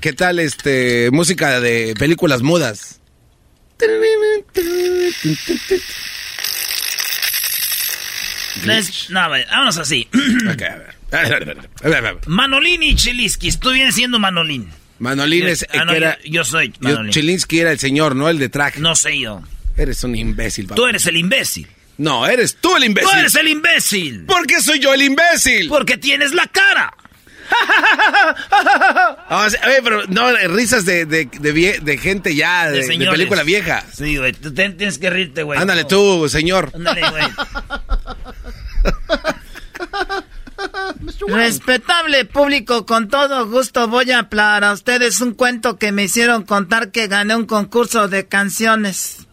¿Qué 0.00 0.12
tal 0.12 0.38
este 0.38 1.10
música 1.10 1.60
de 1.60 1.94
películas 1.98 2.42
mudas? 2.42 3.00
No, 9.10 9.28
vaya, 9.28 9.46
vámonos 9.50 9.78
así. 9.78 10.08
Ok, 10.52 10.62
a 10.62 10.76
ver. 10.76 10.94
A 11.12 11.16
ver, 11.16 11.34
a 11.34 11.38
ver, 11.38 11.42
a 11.42 11.44
ver, 11.44 11.58
a 11.82 11.88
ver, 11.88 12.06
a 12.06 12.12
ver. 12.14 12.28
Manolín 12.28 12.82
y 12.82 12.94
Chiliskis. 12.94 13.58
Tú 13.58 13.70
vienes 13.70 13.94
siendo 13.94 14.18
Manolín. 14.18 14.70
Manolín 14.98 15.46
es... 15.46 15.66
Ah, 15.72 15.84
no, 15.84 15.92
que 15.92 15.98
era, 15.98 16.18
yo, 16.22 16.32
yo 16.32 16.44
soy 16.44 16.72
yo-. 16.80 17.08
Chelinsky 17.10 17.60
era 17.60 17.72
el 17.72 17.78
señor, 17.78 18.16
no 18.16 18.28
el 18.28 18.38
de 18.38 18.48
traje. 18.48 18.80
No 18.80 18.94
sé 18.96 19.18
yo. 19.18 19.42
Eres 19.76 20.04
un 20.04 20.14
imbécil, 20.14 20.66
papá. 20.66 20.76
Tú 20.76 20.86
eres 20.86 21.04
el 21.06 21.16
imbécil. 21.16 21.66
No, 21.98 22.26
eres 22.26 22.56
tú 22.60 22.76
el 22.76 22.84
imbécil. 22.84 23.10
Tú 23.10 23.18
eres 23.18 23.34
el 23.34 23.48
imbécil. 23.48 24.24
¿Por 24.24 24.46
qué 24.46 24.60
soy 24.60 24.78
yo 24.78 24.94
el 24.94 25.02
imbécil? 25.02 25.68
Porque 25.68 25.96
tienes 25.98 26.32
la 26.32 26.46
cara. 26.46 26.94
Ah, 29.34 29.48
sí, 29.50 29.56
oye, 29.66 29.80
pero 29.82 30.06
no, 30.08 30.30
risas 30.48 30.84
de, 30.84 31.06
de, 31.06 31.24
de, 31.26 31.54
vie- 31.54 31.80
de 31.80 31.96
gente 31.98 32.34
ya, 32.34 32.70
de, 32.70 32.82
película 32.86 33.42
vieja. 33.42 33.84
Sí, 33.94 34.16
güey. 34.18 34.32
Tú 34.32 34.52
te- 34.52 34.70
tienes 34.70 34.98
que 34.98 35.08
rirte, 35.10 35.42
güey. 35.42 35.58
Ándale 35.58 35.82
No. 35.82 35.88
tú, 35.88 36.28
señor. 36.28 36.70
Ándale, 36.74 37.02
güey. 37.10 37.24
Respetable 41.28 42.24
público, 42.24 42.86
con 42.86 43.08
todo 43.08 43.46
gusto 43.48 43.88
voy 43.88 44.10
a 44.12 44.20
hablar 44.20 44.64
a 44.64 44.72
ustedes 44.72 45.20
un 45.20 45.34
cuento 45.34 45.78
que 45.78 45.92
me 45.92 46.04
hicieron 46.04 46.44
contar 46.44 46.90
que 46.90 47.06
gané 47.08 47.34
un 47.34 47.46
concurso 47.46 48.08
de 48.08 48.26
canciones. 48.26 49.26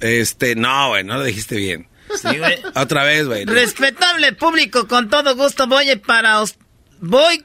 Este, 0.00 0.54
no, 0.56 0.88
güey, 0.90 1.04
no 1.04 1.16
lo 1.16 1.24
dijiste 1.24 1.56
bien. 1.56 1.88
Sí, 2.20 2.38
güey. 2.38 2.58
Otra 2.74 3.04
vez, 3.04 3.26
güey. 3.26 3.44
Respetable 3.44 4.32
público, 4.32 4.88
con 4.88 5.08
todo 5.10 5.36
gusto 5.36 5.66
voy 5.66 5.90
a 5.90 6.00
para 6.00 6.40
voy 7.00 7.44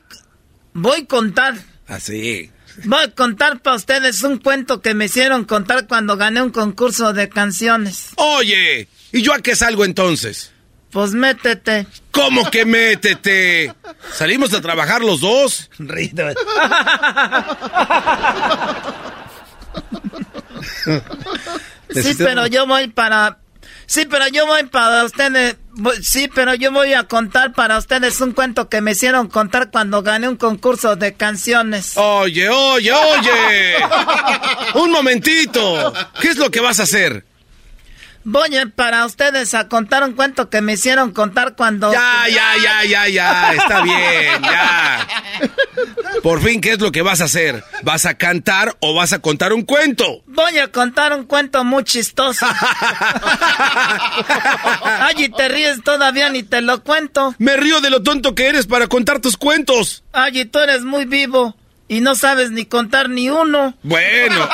voy 0.74 1.02
a 1.02 1.06
contar 1.06 1.56
Así. 1.88 2.52
voy 2.84 3.04
a 3.04 3.12
contar 3.12 3.62
para 3.62 3.76
ustedes 3.76 4.22
un 4.24 4.38
cuento 4.40 4.82
que 4.82 4.94
me 4.94 5.06
hicieron 5.06 5.46
contar 5.46 5.88
cuando 5.88 6.18
gané 6.18 6.42
un 6.42 6.50
concurso 6.52 7.14
de 7.14 7.30
canciones. 7.30 8.10
Oye, 8.18 8.88
¿y 9.12 9.22
yo 9.22 9.34
a 9.34 9.40
qué 9.40 9.56
salgo 9.56 9.86
entonces? 9.86 10.52
Pues 10.92 11.12
métete. 11.12 11.88
¿Cómo 12.12 12.50
que 12.50 12.66
métete? 12.66 13.74
Salimos 14.14 14.54
a 14.54 14.62
trabajar 14.62 15.02
los 15.02 15.20
dos. 15.20 15.70
Sí, 21.94 22.14
pero 22.18 22.48
yo 22.48 22.66
voy 22.66 22.88
para 22.88 23.40
Sí, 23.88 24.06
pero 24.06 24.28
yo 24.28 24.46
voy 24.46 24.64
para 24.64 25.04
ustedes. 25.04 25.58
Sí, 26.02 26.30
pero 26.34 26.54
yo 26.56 26.72
voy 26.72 26.94
a 26.94 27.04
contar 27.04 27.54
para 27.54 27.78
ustedes 27.78 28.20
un 28.22 28.32
cuento 28.32 28.70
que 28.70 28.82
me 28.82 28.92
hicieron 28.92 29.28
contar 29.28 29.72
cuando 29.72 30.02
gané 30.02 30.28
un 30.30 30.38
concurso 30.38 30.96
de 30.96 31.14
canciones. 31.14 31.94
Oye, 31.98 32.50
oye, 32.50 32.92
oye. 32.92 33.76
un 34.76 34.92
momentito. 34.92 35.94
¿Qué 36.22 36.30
es 36.30 36.38
lo 36.38 36.50
que 36.50 36.62
vas 36.62 36.80
a 36.80 36.84
hacer? 36.84 37.26
Voy 38.28 38.50
para 38.76 39.06
ustedes 39.06 39.54
a 39.54 39.68
contar 39.68 40.04
un 40.04 40.14
cuento 40.14 40.50
que 40.50 40.60
me 40.60 40.74
hicieron 40.74 41.12
contar 41.12 41.56
cuando... 41.56 41.94
Ya, 41.94 42.26
ya, 42.28 42.54
ya, 42.62 42.84
ya, 42.84 43.08
ya, 43.08 43.54
está 43.54 43.84
bien, 43.84 44.42
ya. 44.42 45.08
Por 46.24 46.42
fin, 46.42 46.60
¿qué 46.60 46.72
es 46.72 46.80
lo 46.80 46.92
que 46.92 47.04
vas 47.04 47.22
a 47.22 47.26
hacer? 47.26 47.64
¿Vas 47.84 48.08
a 48.08 48.16
cantar 48.16 48.76
o 48.80 48.96
vas 48.96 49.14
a 49.14 49.20
contar 49.20 49.54
un 49.54 49.62
cuento? 49.62 50.24
Voy 50.26 50.58
a 50.58 50.72
contar 50.72 51.14
un 51.14 51.26
cuento 51.26 51.64
muy 51.64 51.84
chistoso. 51.84 52.48
Ay, 54.84 55.26
y 55.26 55.30
te 55.30 55.48
ríes 55.48 55.84
todavía 55.84 56.28
ni 56.32 56.42
te 56.42 56.62
lo 56.62 56.84
cuento. 56.84 57.36
Me 57.38 57.56
río 57.58 57.80
de 57.80 57.92
lo 57.92 58.02
tonto 58.02 58.34
que 58.34 58.48
eres 58.48 58.66
para 58.66 58.88
contar 58.88 59.22
tus 59.22 59.38
cuentos. 59.38 60.04
Ay, 60.14 60.40
y 60.40 60.46
tú 60.46 60.58
eres 60.58 60.82
muy 60.82 61.06
vivo. 61.06 61.56
Y 61.88 62.02
no 62.02 62.16
sabes 62.16 62.50
ni 62.52 62.66
contar 62.66 63.10
ni 63.10 63.30
uno. 63.30 63.76
Bueno. 63.84 64.50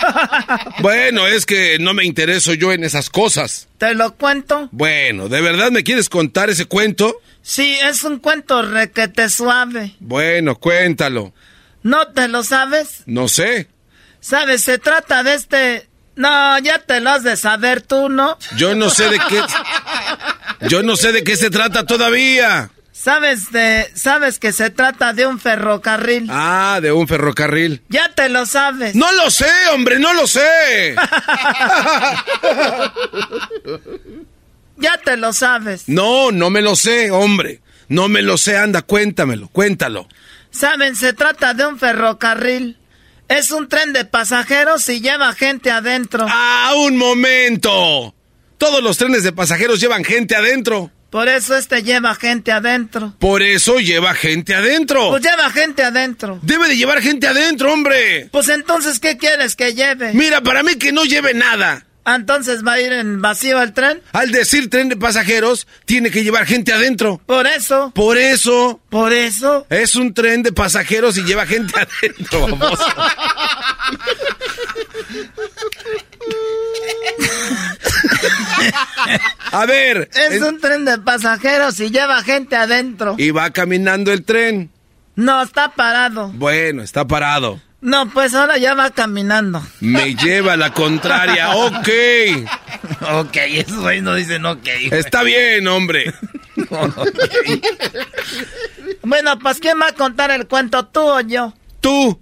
bueno, 0.80 1.26
es 1.26 1.46
que 1.46 1.78
no 1.78 1.94
me 1.94 2.04
intereso 2.04 2.52
yo 2.52 2.72
en 2.72 2.84
esas 2.84 3.08
cosas. 3.08 3.68
¿Te 3.78 3.94
lo 3.94 4.14
cuento? 4.16 4.68
Bueno, 4.70 5.28
¿de 5.28 5.40
verdad 5.40 5.70
me 5.70 5.82
quieres 5.82 6.10
contar 6.10 6.50
ese 6.50 6.66
cuento? 6.66 7.20
Sí, 7.40 7.78
es 7.82 8.04
un 8.04 8.18
cuento 8.18 8.60
requete 8.60 9.30
suave. 9.30 9.94
Bueno, 10.00 10.56
cuéntalo. 10.56 11.32
¿No 11.82 12.08
te 12.08 12.28
lo 12.28 12.44
sabes? 12.44 13.02
No 13.06 13.28
sé. 13.28 13.68
¿Sabes? 14.20 14.62
Se 14.62 14.78
trata 14.78 15.22
de 15.22 15.34
este... 15.34 15.88
No, 16.16 16.58
ya 16.58 16.80
te 16.80 17.00
lo 17.00 17.10
has 17.10 17.22
de 17.22 17.36
saber 17.36 17.80
tú, 17.80 18.08
¿no? 18.08 18.36
Yo 18.56 18.74
no 18.74 18.90
sé 18.90 19.08
de 19.08 19.18
qué... 19.28 19.40
Yo 20.68 20.82
no 20.82 20.96
sé 20.96 21.12
de 21.12 21.22
qué 21.22 21.36
se 21.36 21.50
trata 21.50 21.86
todavía. 21.86 22.70
¿Sabes 23.08 23.50
de, 23.52 23.90
sabes 23.94 24.38
que 24.38 24.52
se 24.52 24.68
trata 24.68 25.14
de 25.14 25.26
un 25.26 25.40
ferrocarril? 25.40 26.28
Ah, 26.28 26.78
de 26.82 26.92
un 26.92 27.08
ferrocarril. 27.08 27.80
Ya 27.88 28.12
te 28.14 28.28
lo 28.28 28.44
sabes. 28.44 28.94
No 28.94 29.10
lo 29.12 29.30
sé, 29.30 29.48
hombre, 29.72 29.98
no 29.98 30.12
lo 30.12 30.26
sé. 30.26 30.94
ya 34.76 34.98
te 35.02 35.16
lo 35.16 35.32
sabes. 35.32 35.88
No, 35.88 36.32
no 36.32 36.50
me 36.50 36.60
lo 36.60 36.76
sé, 36.76 37.10
hombre. 37.10 37.62
No 37.88 38.08
me 38.08 38.20
lo 38.20 38.36
sé, 38.36 38.58
anda, 38.58 38.82
cuéntamelo, 38.82 39.48
cuéntalo. 39.48 40.06
Saben, 40.50 40.94
se 40.94 41.14
trata 41.14 41.54
de 41.54 41.66
un 41.66 41.78
ferrocarril. 41.78 42.76
Es 43.26 43.52
un 43.52 43.70
tren 43.70 43.94
de 43.94 44.04
pasajeros 44.04 44.86
y 44.90 45.00
lleva 45.00 45.32
gente 45.32 45.70
adentro. 45.70 46.26
Ah, 46.28 46.74
un 46.76 46.98
momento. 46.98 48.14
Todos 48.58 48.82
los 48.82 48.98
trenes 48.98 49.22
de 49.22 49.32
pasajeros 49.32 49.80
llevan 49.80 50.04
gente 50.04 50.36
adentro. 50.36 50.90
Por 51.10 51.28
eso 51.28 51.56
este 51.56 51.82
lleva 51.82 52.14
gente 52.14 52.52
adentro. 52.52 53.14
Por 53.18 53.42
eso 53.42 53.78
lleva 53.78 54.14
gente 54.14 54.54
adentro. 54.54 55.08
Pues 55.10 55.22
lleva 55.22 55.50
gente 55.50 55.82
adentro. 55.82 56.38
Debe 56.42 56.68
de 56.68 56.76
llevar 56.76 57.00
gente 57.00 57.26
adentro, 57.26 57.72
hombre. 57.72 58.28
Pues 58.30 58.48
entonces, 58.50 59.00
¿qué 59.00 59.16
quieres 59.16 59.56
que 59.56 59.74
lleve? 59.74 60.12
Mira, 60.12 60.42
para 60.42 60.62
mí 60.62 60.76
que 60.76 60.92
no 60.92 61.04
lleve 61.04 61.32
nada. 61.32 61.86
Ah, 62.04 62.14
entonces 62.14 62.66
va 62.66 62.72
a 62.72 62.80
ir 62.80 62.90
en 62.92 63.20
vacío 63.20 63.60
el 63.62 63.74
tren. 63.74 64.00
Al 64.12 64.30
decir 64.30 64.70
tren 64.70 64.88
de 64.88 64.96
pasajeros, 64.96 65.66
tiene 65.84 66.10
que 66.10 66.24
llevar 66.24 66.46
gente 66.46 66.72
adentro. 66.72 67.20
Por 67.26 67.46
eso. 67.46 67.92
Por 67.94 68.16
eso. 68.16 68.80
Por 68.88 69.12
eso. 69.12 69.66
Es 69.68 69.94
un 69.94 70.14
tren 70.14 70.42
de 70.42 70.52
pasajeros 70.52 71.18
y 71.18 71.24
lleva 71.24 71.44
gente 71.46 71.74
adentro, 72.00 72.46
vamos. 72.48 72.78
A 79.52 79.66
ver. 79.66 80.10
Es, 80.14 80.42
un 80.42 80.60
tren 80.60 80.84
de 80.84 80.98
pasajeros 80.98 81.80
y 81.80 81.90
lleva 81.90 82.22
gente 82.22 82.56
adentro. 82.56 83.14
Y 83.18 83.30
va 83.30 83.50
caminando 83.50 84.12
el 84.12 84.24
tren. 84.24 84.70
No, 85.14 85.42
está 85.42 85.72
parado. 85.72 86.28
Bueno, 86.34 86.82
está 86.82 87.06
parado. 87.06 87.60
No, 87.80 88.10
pues 88.10 88.34
ahora 88.34 88.58
ya 88.58 88.74
va 88.74 88.90
caminando. 88.90 89.62
Me 89.80 90.14
lleva 90.16 90.56
la 90.56 90.72
contraria, 90.72 91.50
ok. 91.56 91.88
ok, 93.12 93.36
esos 93.36 93.80
güey 93.80 94.00
no 94.00 94.14
dicen 94.14 94.44
ok. 94.44 94.66
Está 94.90 95.22
bien, 95.22 95.66
hombre. 95.68 96.12
bueno, 99.02 99.38
pues 99.38 99.60
¿quién 99.60 99.80
va 99.80 99.88
a 99.88 99.92
contar 99.92 100.32
el 100.32 100.48
cuento, 100.48 100.86
tú 100.86 101.00
o 101.00 101.20
yo? 101.20 101.54
Tú. 101.80 102.20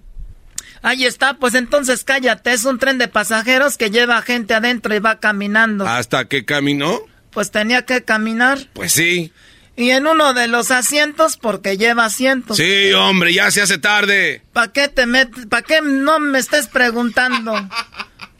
Ahí 0.87 1.05
está, 1.05 1.33
pues 1.33 1.53
entonces 1.53 2.05
cállate, 2.05 2.53
es 2.53 2.63
un 2.63 2.79
tren 2.79 2.97
de 2.97 3.09
pasajeros 3.09 3.75
que 3.75 3.91
lleva 3.91 4.21
gente 4.21 4.53
adentro 4.53 4.95
y 4.95 4.99
va 4.99 5.19
caminando. 5.19 5.85
¿Hasta 5.85 6.29
que 6.29 6.45
caminó? 6.45 7.01
Pues 7.31 7.51
tenía 7.51 7.81
que 7.81 8.05
caminar. 8.05 8.69
Pues 8.71 8.93
sí. 8.93 9.33
Y 9.75 9.89
en 9.89 10.07
uno 10.07 10.33
de 10.33 10.47
los 10.47 10.71
asientos, 10.71 11.35
porque 11.35 11.75
lleva 11.75 12.05
asientos. 12.05 12.55
Sí, 12.55 12.93
hombre, 12.93 13.33
ya 13.33 13.51
se 13.51 13.61
hace 13.61 13.79
tarde. 13.79 14.43
¿Para 14.53 14.71
qué 14.71 14.87
te 14.87 15.05
metes? 15.05 15.47
¿Para 15.47 15.61
qué 15.61 15.81
no 15.81 16.21
me 16.21 16.39
estés 16.39 16.67
preguntando? 16.67 17.53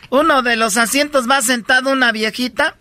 Uno 0.10 0.42
de 0.42 0.56
los 0.56 0.78
asientos 0.78 1.30
va 1.30 1.42
sentado 1.42 1.92
una 1.92 2.14
viejita 2.14 2.78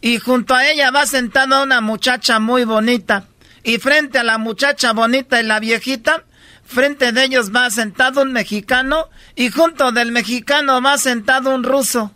y 0.00 0.20
junto 0.20 0.54
a 0.54 0.66
ella 0.70 0.90
va 0.90 1.04
sentada 1.04 1.62
una 1.62 1.82
muchacha 1.82 2.38
muy 2.38 2.64
bonita. 2.64 3.26
Y 3.62 3.76
frente 3.76 4.18
a 4.18 4.24
la 4.24 4.38
muchacha 4.38 4.94
bonita 4.94 5.38
y 5.38 5.44
la 5.44 5.60
viejita 5.60 6.24
Frente 6.72 7.12
de 7.12 7.24
ellos 7.24 7.54
va 7.54 7.68
sentado 7.70 8.22
un 8.22 8.32
mexicano 8.32 9.10
y 9.36 9.50
junto 9.50 9.92
del 9.92 10.10
mexicano 10.10 10.80
va 10.80 10.96
sentado 10.96 11.54
un 11.54 11.64
ruso. 11.64 12.12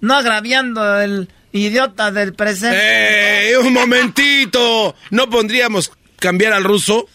No 0.00 0.14
agraviando 0.14 1.00
el 1.00 1.28
idiota 1.52 2.10
del 2.10 2.32
presente. 2.32 3.52
¡Eh! 3.52 3.58
¡Un 3.58 3.74
momentito! 3.74 4.96
¿No 5.10 5.28
pondríamos 5.28 5.92
cambiar 6.18 6.54
al 6.54 6.64
ruso? 6.64 7.06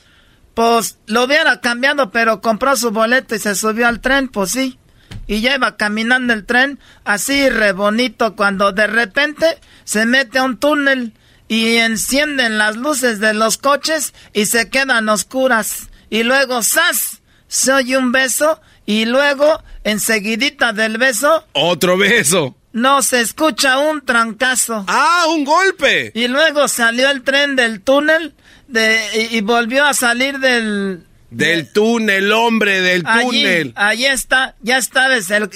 Pues 0.53 0.99
lo 1.07 1.23
hubiera 1.23 1.59
cambiado, 1.59 2.11
pero 2.11 2.39
compró 2.39 2.75
su 2.75 2.91
boleto 2.91 3.33
y 3.33 3.39
se 3.39 3.55
subió 3.55 3.87
al 3.87 3.99
tren, 3.99 4.27
pues 4.27 4.51
sí. 4.51 4.77
Y 5.25 5.41
ya 5.41 5.55
iba 5.55 5.75
caminando 5.75 6.33
el 6.33 6.45
tren 6.45 6.77
así 7.03 7.49
re 7.49 7.71
bonito 7.71 8.35
cuando 8.35 8.71
de 8.73 8.85
repente 8.85 9.57
se 9.85 10.05
mete 10.05 10.37
a 10.37 10.43
un 10.43 10.57
túnel 10.57 11.13
y 11.47 11.77
encienden 11.77 12.59
las 12.59 12.75
luces 12.77 13.19
de 13.19 13.33
los 13.33 13.57
coches 13.57 14.13
y 14.33 14.45
se 14.45 14.69
quedan 14.69 15.09
oscuras 15.09 15.89
y 16.09 16.23
luego 16.23 16.63
¡zas! 16.63 17.21
Se 17.47 17.73
oye 17.73 17.97
un 17.97 18.11
beso 18.11 18.61
y 18.85 19.05
luego, 19.05 19.63
enseguidita 19.83 20.73
del 20.73 20.97
beso... 20.97 21.45
Otro 21.53 21.97
beso. 21.97 22.55
No, 22.71 23.01
se 23.01 23.21
escucha 23.21 23.79
un 23.79 24.03
trancazo. 24.05 24.85
¡Ah, 24.87 25.25
un 25.29 25.43
golpe! 25.43 26.11
Y 26.15 26.27
luego 26.27 26.67
salió 26.67 27.09
el 27.09 27.23
tren 27.23 27.55
del 27.55 27.81
túnel 27.81 28.33
de, 28.67 29.29
y, 29.31 29.41
volvió 29.41 29.85
a 29.85 29.93
salir 29.93 30.39
del... 30.39 31.05
Del 31.31 31.71
túnel, 31.71 32.31
hombre, 32.31 32.81
del 32.81 33.03
túnel. 33.03 33.73
Ahí 33.75 34.05
está, 34.05 34.55
ya 34.61 34.79
está, 34.79 35.07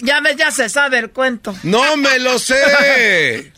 ya, 0.04 0.22
ya 0.38 0.52
se 0.52 0.70
sabe 0.70 1.00
el 1.00 1.10
cuento. 1.10 1.56
¡No 1.64 1.98
me 1.98 2.20
lo 2.20 2.38
sé! 2.38 3.52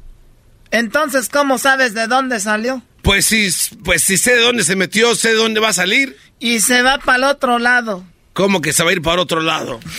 Entonces, 0.70 1.28
¿cómo 1.28 1.58
sabes 1.58 1.94
de 1.94 2.06
dónde 2.06 2.38
salió? 2.38 2.82
Pues 3.08 3.24
sí, 3.24 3.48
pues 3.84 4.02
sí 4.02 4.18
sé 4.18 4.36
de 4.36 4.42
dónde 4.42 4.64
se 4.64 4.76
metió, 4.76 5.14
sé 5.14 5.30
de 5.30 5.36
dónde 5.36 5.60
va 5.60 5.70
a 5.70 5.72
salir. 5.72 6.18
Y 6.40 6.60
se 6.60 6.82
va 6.82 6.98
para 6.98 7.16
el 7.16 7.24
otro 7.24 7.58
lado. 7.58 8.04
¿Cómo 8.34 8.60
que 8.60 8.74
se 8.74 8.84
va 8.84 8.90
a 8.90 8.92
ir 8.92 9.00
para 9.00 9.22
otro 9.22 9.40
lado? 9.40 9.80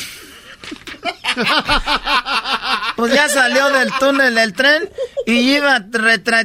Pues 2.95 3.13
ya 3.13 3.27
salió 3.29 3.69
del 3.69 3.91
túnel 3.93 4.37
el 4.37 4.53
tren 4.53 4.89
y 5.25 5.55
iba 5.55 5.83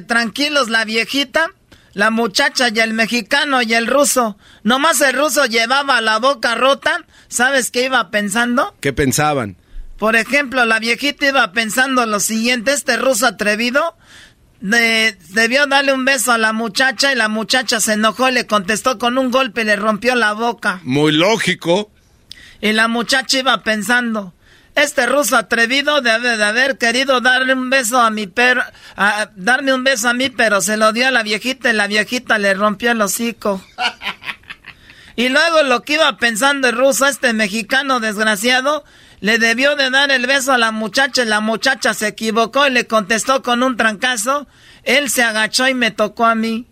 tranquilos 0.06 0.70
la 0.70 0.84
viejita, 0.84 1.50
la 1.92 2.10
muchacha 2.10 2.68
y 2.72 2.78
el 2.78 2.94
mexicano 2.94 3.60
y 3.60 3.74
el 3.74 3.86
ruso. 3.86 4.38
Nomás 4.62 5.00
el 5.02 5.14
ruso 5.14 5.44
llevaba 5.46 6.00
la 6.00 6.18
boca 6.18 6.54
rota. 6.54 7.04
¿Sabes 7.28 7.72
qué 7.72 7.86
iba 7.86 8.10
pensando? 8.10 8.74
¿Qué 8.80 8.92
pensaban? 8.92 9.56
Por 9.98 10.16
ejemplo, 10.16 10.64
la 10.64 10.78
viejita 10.78 11.26
iba 11.26 11.52
pensando 11.52 12.06
lo 12.06 12.20
siguiente, 12.20 12.72
este 12.72 12.96
ruso 12.96 13.26
atrevido 13.26 13.96
debió 14.64 15.66
darle 15.66 15.92
un 15.92 16.04
beso 16.04 16.32
a 16.32 16.38
la 16.38 16.52
muchacha 16.52 17.12
y 17.12 17.16
la 17.16 17.28
muchacha 17.28 17.80
se 17.80 17.92
enojó 17.92 18.30
y 18.30 18.32
le 18.32 18.46
contestó 18.46 18.98
con 18.98 19.18
un 19.18 19.30
golpe 19.30 19.60
y 19.60 19.64
le 19.64 19.76
rompió 19.76 20.14
la 20.14 20.32
boca. 20.32 20.80
Muy 20.84 21.12
lógico. 21.12 21.90
Y 22.62 22.72
la 22.72 22.88
muchacha 22.88 23.40
iba 23.40 23.62
pensando, 23.62 24.32
este 24.74 25.06
ruso 25.06 25.36
atrevido 25.36 26.00
debe 26.00 26.38
de 26.38 26.44
haber 26.44 26.78
querido 26.78 27.20
darle 27.20 27.52
un 27.52 27.68
beso 27.68 28.00
a 28.00 28.10
mi 28.10 28.26
perro, 28.26 28.62
darme 29.36 29.74
un 29.74 29.84
beso 29.84 30.08
a 30.08 30.14
mí, 30.14 30.30
pero 30.30 30.62
se 30.62 30.78
lo 30.78 30.92
dio 30.92 31.08
a 31.08 31.10
la 31.10 31.22
viejita 31.22 31.68
y 31.68 31.74
la 31.74 31.86
viejita 31.86 32.38
le 32.38 32.54
rompió 32.54 32.92
el 32.92 33.02
hocico. 33.02 33.62
Y 35.16 35.28
luego 35.28 35.62
lo 35.62 35.82
que 35.82 35.92
iba 35.92 36.16
pensando 36.16 36.68
el 36.68 36.76
ruso, 36.76 37.06
este 37.06 37.32
mexicano 37.32 38.00
desgraciado, 38.00 38.84
le 39.20 39.38
debió 39.38 39.76
de 39.76 39.90
dar 39.90 40.10
el 40.10 40.26
beso 40.26 40.52
a 40.52 40.58
la 40.58 40.70
muchacha 40.70 41.22
y 41.22 41.26
la 41.26 41.40
muchacha 41.40 41.94
se 41.94 42.08
equivocó 42.08 42.66
y 42.66 42.70
le 42.70 42.86
contestó 42.86 43.42
con 43.42 43.62
un 43.62 43.76
trancazo. 43.76 44.46
Él 44.82 45.10
se 45.10 45.22
agachó 45.22 45.68
y 45.68 45.74
me 45.74 45.90
tocó 45.90 46.26
a 46.26 46.34
mí. 46.34 46.66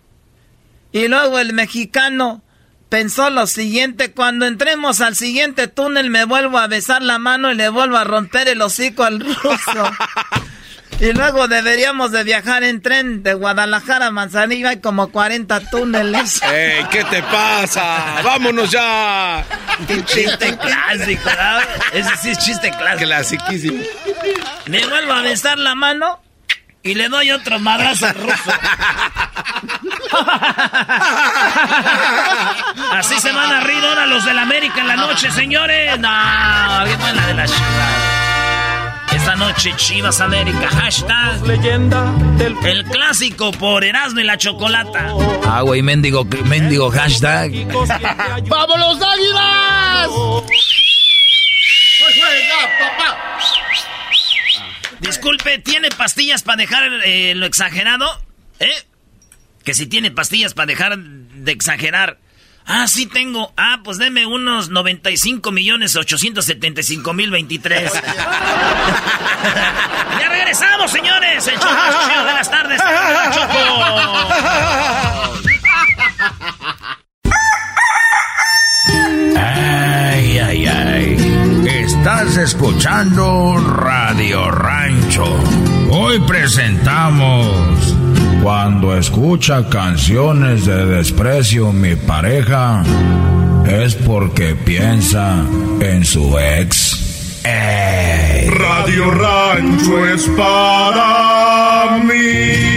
Y 0.93 1.09
luego 1.09 1.39
el 1.39 1.53
mexicano 1.55 2.43
pensó 2.91 3.31
lo 3.31 3.47
siguiente, 3.47 4.13
cuando 4.13 4.45
entremos 4.45 5.01
al 5.01 5.17
siguiente 5.17 5.67
túnel 5.67 6.11
me 6.11 6.27
vuelvo 6.27 6.59
a 6.59 6.67
besar 6.67 7.03
la 7.03 7.19
mano 7.19 7.51
y 7.51 7.55
le 7.55 7.71
vuelvo 7.71 7.97
a 7.97 8.05
romper 8.05 8.49
el 8.49 8.61
hocico 8.61 9.03
al 9.03 9.21
ruso. 9.21 9.91
Y 11.01 11.13
luego 11.13 11.49
deberíamos 11.49 12.13
de 12.13 12.23
viajar 12.23 12.63
en 12.63 12.81
tren 12.81 13.23
de 13.23 13.35
Guadalajara 13.35 14.07
a 14.07 14.11
Manzanillo. 14.11 14.69
Hay 14.69 14.81
como 14.81 15.09
40 15.09 15.61
túneles. 15.71 16.41
¡Ey, 16.43 16.85
qué 16.91 17.03
te 17.05 17.23
pasa! 17.25 18.21
¡Vámonos 18.23 18.71
ya! 18.71 19.45
chiste 20.05 20.57
clásico, 20.59 21.25
¿verdad? 21.25 21.63
Ese 21.93 22.17
sí 22.19 22.31
es 22.31 22.39
chiste 22.39 22.71
clásico. 22.71 23.07
Clasiquísimo. 23.07 23.83
Me 24.67 24.87
vuelvo 24.87 25.13
a 25.13 25.23
besar 25.23 25.59
la 25.59 25.75
mano 25.75 26.21
y 26.83 26.95
le 26.95 27.09
doy 27.09 27.31
otro 27.31 27.59
madrazo 27.59 28.07
al 28.07 28.15
ruso. 28.15 28.53
Así 32.93 33.19
se 33.21 33.33
van 33.33 33.53
a 33.53 33.61
reír 33.61 33.85
ahora 33.85 34.07
los 34.07 34.25
del 34.25 34.39
América 34.39 34.81
en 34.81 34.89
la 34.89 34.97
noche, 34.97 35.31
señores. 35.31 35.99
No, 35.99 36.85
bien 36.85 36.99
buena 37.01 37.27
de 37.27 37.35
la 37.35 37.47
Chivas. 37.47 38.22
Esta 39.23 39.37
noche 39.37 39.73
Chivas 39.77 40.21
América, 40.21 40.69
hashtag 40.69 41.47
Leyenda 41.47 42.13
del 42.39 42.57
el 42.65 42.83
clásico 42.83 43.53
por 43.53 43.85
Erasmo 43.85 44.19
y 44.19 44.25
la 44.25 44.37
Chocolata. 44.37 45.15
Ah, 45.45 45.61
güey, 45.63 45.81
mendigo, 45.81 46.25
mendigo 46.47 46.91
hashtag. 46.91 47.53
¡Vamos 48.49 48.81
los 48.81 49.01
águilas! 49.01 50.11
Disculpe, 54.99 55.61
¿tiene 55.61 55.91
pastillas 55.91 56.43
para 56.43 56.57
dejar 56.57 56.83
eh, 57.05 57.37
lo 57.37 57.47
exagerado? 57.47 58.07
¿Eh? 58.59 58.75
Que 59.63 59.73
si 59.73 59.87
tiene 59.87 60.11
pastillas 60.11 60.53
para 60.53 60.67
dejar 60.67 60.99
de 60.99 61.53
exagerar. 61.53 62.19
Ah, 62.67 62.87
sí 62.87 63.07
tengo. 63.07 63.53
Ah, 63.57 63.81
pues 63.83 63.99
deme 63.99 64.27
unos 64.27 64.71
95 64.71 65.51
millones 65.53 65.97
875 65.97 67.13
mil 67.13 67.31
23. 67.31 67.93
ya 70.21 70.29
regresamos, 70.29 70.91
señores. 70.91 71.47
El 71.47 71.59
show 71.59 71.71
más 71.73 72.09
chido 72.09 72.25
de 72.25 72.33
las 72.33 72.51
tardes. 72.51 72.81
Ay, 79.37 80.39
ay, 80.39 80.67
ay. 80.67 81.65
Estás 81.67 82.37
escuchando 82.37 83.57
Radio 83.59 84.51
Rancho. 84.51 85.25
Hoy 85.91 86.21
presentamos. 86.21 87.95
Cuando 88.43 88.97
escucha 88.99 89.69
canciones 89.69 90.67
de 90.67 90.85
desprecio 90.85 91.73
mi 91.73 91.95
pareja, 91.95 92.83
es 93.65 93.95
porque 93.95 94.57
piensa 94.57 95.45
en 95.79 96.05
su 96.05 96.37
ex. 96.37 97.41
Ey. 97.45 98.51
Radio 98.51 99.13
Rancho 99.13 100.07
es 100.09 100.27
para 100.37 101.99
mí. 102.03 102.72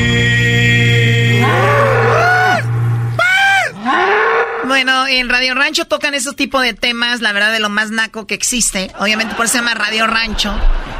Bueno, 4.76 5.08
en 5.08 5.30
Radio 5.30 5.56
Rancho 5.56 5.86
tocan 5.86 6.16
esos 6.16 6.36
tipos 6.36 6.62
de 6.62 6.74
temas, 6.74 7.22
la 7.22 7.32
verdad, 7.32 7.54
de 7.54 7.62
lo 7.62 7.70
más 7.70 7.92
naco 7.92 8.28
que 8.28 8.36
existe. 8.36 8.92
Obviamente 9.00 9.34
por 9.34 9.46
eso 9.46 9.54
se 9.54 9.60
llama 9.60 9.74
Radio 9.74 10.06
Rancho. 10.06 10.54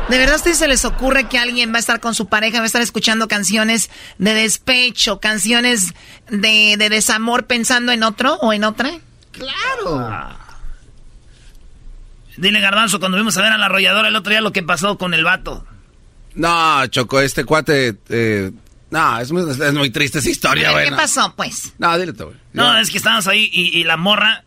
¿De 0.08 0.18
verdad 0.18 0.36
a 0.36 0.38
ustedes 0.38 0.60
se 0.60 0.70
les 0.70 0.86
ocurre 0.86 1.28
que 1.28 1.38
alguien 1.38 1.74
va 1.74 1.76
a 1.76 1.80
estar 1.80 2.00
con 2.00 2.16
su 2.16 2.28
pareja, 2.28 2.60
va 2.60 2.64
a 2.64 2.68
estar 2.68 2.82
escuchando 2.82 3.28
canciones 3.28 3.90
de 4.18 4.34
despecho, 4.34 5.20
canciones 5.20 5.94
de, 6.30 6.78
de 6.78 6.90
desamor 6.90 7.48
pensando 7.48 7.92
en 7.92 8.04
otro 8.04 8.36
o 8.36 8.54
en 8.54 8.64
otra? 8.64 8.92
Claro. 9.34 10.38
Dile, 12.38 12.62
Garbanzo, 12.62 13.02
cuando 13.02 13.18
vimos 13.18 13.36
a 13.36 13.42
ver 13.42 13.52
a 13.52 13.58
la 13.58 13.66
arrolladora 13.66 14.08
el 14.08 14.16
otro 14.16 14.30
día 14.30 14.40
lo 14.40 14.54
que 14.54 14.64
pasó 14.64 14.98
con 14.98 15.14
el 15.14 15.26
vato. 15.26 15.68
No, 16.34 16.88
Choco, 16.88 17.20
este 17.20 17.44
cuate. 17.44 17.98
eh, 18.08 18.52
no, 18.92 19.20
es 19.20 19.32
muy, 19.32 19.50
es 19.50 19.74
muy 19.74 19.90
triste 19.90 20.20
esa 20.20 20.30
historia, 20.30 20.72
güey. 20.72 20.86
¿Qué 20.86 20.92
no. 20.92 20.98
pasó, 20.98 21.34
pues? 21.36 21.74
No, 21.78 21.98
dile 21.98 22.14
tú, 22.14 22.26
güey. 22.26 22.38
No, 22.54 22.78
es 22.78 22.90
que 22.90 22.98
estábamos 22.98 23.28
ahí 23.28 23.50
y, 23.52 23.78
y 23.78 23.84
la 23.84 23.98
morra 23.98 24.44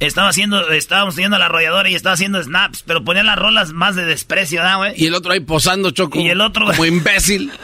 estaba 0.00 0.28
haciendo, 0.28 0.68
estábamos 0.70 1.14
teniendo 1.14 1.36
a 1.36 1.38
la 1.38 1.46
arrolladora 1.46 1.88
y 1.88 1.94
estaba 1.94 2.14
haciendo 2.14 2.42
snaps, 2.42 2.82
pero 2.84 3.04
ponía 3.04 3.22
las 3.22 3.38
rolas 3.38 3.72
más 3.72 3.94
de 3.94 4.04
desprecio, 4.04 4.60
¿verdad, 4.60 4.76
güey? 4.78 4.94
Y 4.96 5.06
el 5.06 5.14
otro 5.14 5.32
ahí 5.32 5.40
posando, 5.40 5.90
Choco. 5.92 6.18
Y 6.20 6.28
el 6.28 6.40
otro- 6.40 6.66
Como 6.66 6.84
imbécil. 6.84 7.52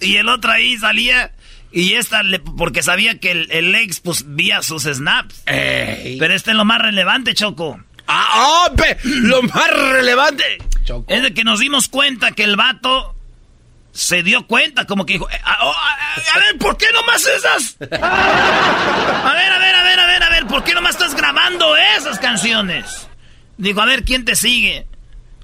Y 0.00 0.16
el 0.16 0.28
otro 0.28 0.50
ahí 0.50 0.76
salía 0.78 1.32
y 1.70 1.92
esta, 1.94 2.22
le- 2.22 2.40
porque 2.40 2.82
sabía 2.82 3.18
que 3.20 3.30
el, 3.30 3.50
el 3.52 3.74
ex, 3.74 4.00
pues, 4.00 4.24
vía 4.26 4.62
sus 4.62 4.82
snaps. 4.82 5.42
Pero 5.46 6.34
este 6.34 6.50
es 6.50 6.56
lo 6.56 6.64
más 6.64 6.80
relevante, 6.82 7.34
Choco. 7.34 7.80
¡Ah, 8.08 8.66
oh, 8.68 8.74
pe- 8.74 8.98
lo 9.04 9.42
más 9.42 9.70
relevante! 9.70 10.58
Es 11.06 11.22
de 11.22 11.32
que 11.32 11.44
nos 11.44 11.60
dimos 11.60 11.88
cuenta 11.88 12.32
que 12.32 12.42
el 12.42 12.56
vato 12.56 13.14
se 13.92 14.22
dio 14.22 14.46
cuenta, 14.46 14.86
como 14.86 15.04
que 15.06 15.14
dijo, 15.14 15.28
"Eh, 15.30 15.40
a, 15.44 15.64
oh, 15.66 15.72
a- 15.72 16.34
a 16.34 16.38
ver, 16.38 16.58
¿por 16.58 16.76
qué 16.76 16.86
nomás 16.92 17.26
esas? 17.26 17.76
A 17.80 19.32
ver, 19.34 19.52
a 19.52 19.58
ver, 19.58 19.74
a 19.74 19.82
ver, 19.84 20.00
a 20.00 20.06
ver, 20.06 20.22
a 20.22 20.28
ver, 20.30 20.46
¿por 20.46 20.64
qué 20.64 20.74
nomás 20.74 20.92
estás 20.92 21.14
grabando 21.14 21.76
esas 21.76 22.18
canciones? 22.18 23.06
Dijo, 23.58 23.80
a 23.80 23.86
ver, 23.86 24.02
¿quién 24.04 24.24
te 24.24 24.34
sigue? 24.34 24.86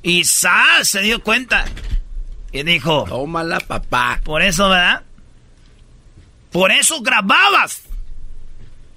Y 0.03 0.25
Sal 0.25 0.85
se 0.87 1.03
dio 1.03 1.23
cuenta. 1.23 1.65
Y 2.53 2.63
dijo, 2.63 3.05
tómala, 3.09 3.61
papá. 3.61 4.21
Por 4.25 4.43
eso, 4.43 4.69
¿verdad? 4.71 5.03
Por 6.51 6.71
eso 6.73 7.03
grababas. 7.03 7.83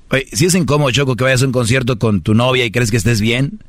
Oye, 0.10 0.28
si 0.32 0.45
es 0.45 0.56
incómodo, 0.56 0.91
Choco, 0.91 1.15
que 1.15 1.23
vayas 1.26 1.41
a 1.41 1.45
un 1.45 1.52
concierto 1.52 1.99
con 1.99 2.22
tu 2.22 2.34
novia 2.34 2.64
y 2.65 2.72
crees 2.72 2.91
que 2.91 2.98
estés 2.98 3.19
bien, 3.22 3.61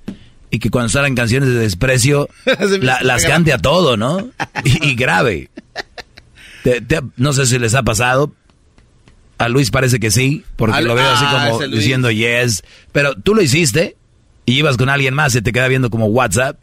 y 0.53 0.59
que 0.61 0.71
cuando 0.71 0.89
salgan 0.91 1.17
canciones 1.17 1.49
de 1.49 1.57
desprecio, 1.57 2.29
la- 2.81 3.01
las 3.03 3.25
cante 3.25 3.53
a 3.53 3.59
todo, 3.59 3.97
¿no? 3.97 4.31
Y, 4.65 4.91
y 4.91 4.95
grave. 4.95 5.51
Te- 6.63 6.81
te- 6.81 7.01
no 7.17 7.33
sé 7.33 7.47
si 7.47 7.59
les 7.59 7.75
ha 7.75 7.83
pasado. 7.83 8.33
A 9.39 9.49
Luis 9.49 9.73
parece 9.73 9.99
que 9.99 10.13
sí, 10.13 10.45
porque 10.55 10.77
Al- 10.77 10.85
lo 10.85 10.95
veo 10.95 11.09
así 11.11 11.25
ah, 11.27 11.49
como 11.51 11.67
diciendo 11.67 12.11
yes. 12.13 12.63
Pero 12.93 13.15
tú 13.17 13.35
lo 13.35 13.43
hiciste 13.43 13.97
y 14.47 14.53
ibas 14.59 14.77
con 14.77 14.89
alguien 14.89 15.15
más, 15.15 15.33
se 15.33 15.43
te 15.43 15.51
queda 15.53 15.67
viendo 15.67 15.91
como 15.91 16.07
WhatsApp. 16.07 16.59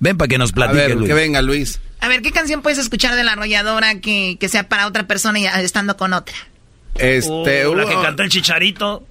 Ven 0.00 0.18
para 0.18 0.28
que 0.28 0.36
nos 0.36 0.50
A 0.50 0.54
platique, 0.54 0.76
ver, 0.88 0.96
Luis. 0.96 1.08
que 1.08 1.14
venga, 1.14 1.40
Luis. 1.40 1.80
A 2.00 2.08
ver, 2.08 2.20
¿qué 2.22 2.30
canción 2.30 2.60
puedes 2.60 2.78
escuchar 2.78 3.14
de 3.14 3.24
la 3.24 3.32
arrolladora 3.32 4.00
que, 4.00 4.36
que 4.38 4.48
sea 4.50 4.68
para 4.68 4.86
otra 4.86 5.06
persona 5.06 5.38
y 5.38 5.46
estando 5.46 5.96
con 5.96 6.12
otra? 6.12 6.34
Este. 6.96 7.64
Oh, 7.66 7.74
la 7.74 7.86
que 7.86 7.94
cantó 7.94 8.22
el 8.24 8.28
chicharito. 8.28 9.06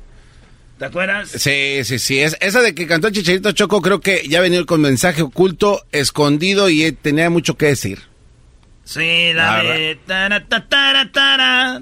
¿Te 0.78 0.86
acuerdas? 0.86 1.30
Sí, 1.30 1.84
sí, 1.84 1.98
sí. 1.98 2.20
Es, 2.20 2.38
esa 2.40 2.62
de 2.62 2.76
que 2.76 2.86
cantó 2.86 3.08
el 3.08 3.14
Chicharito 3.14 3.52
Choco, 3.52 3.82
creo 3.82 4.00
que 4.00 4.28
ya 4.28 4.42
venía 4.42 4.64
con 4.64 4.80
mensaje 4.82 5.24
oculto, 5.24 5.84
escondido 5.92 6.70
y 6.70 6.84
eh, 6.84 6.92
tenía 6.92 7.32
mucho 7.32 7.58
que 7.58 7.68
decir. 7.68 8.04
Sí, 8.84 9.34
la 9.34 9.64
de... 9.64 10.00
tara, 10.06 10.46
ta, 10.48 10.68
tara, 10.70 11.12
tara. 11.12 11.82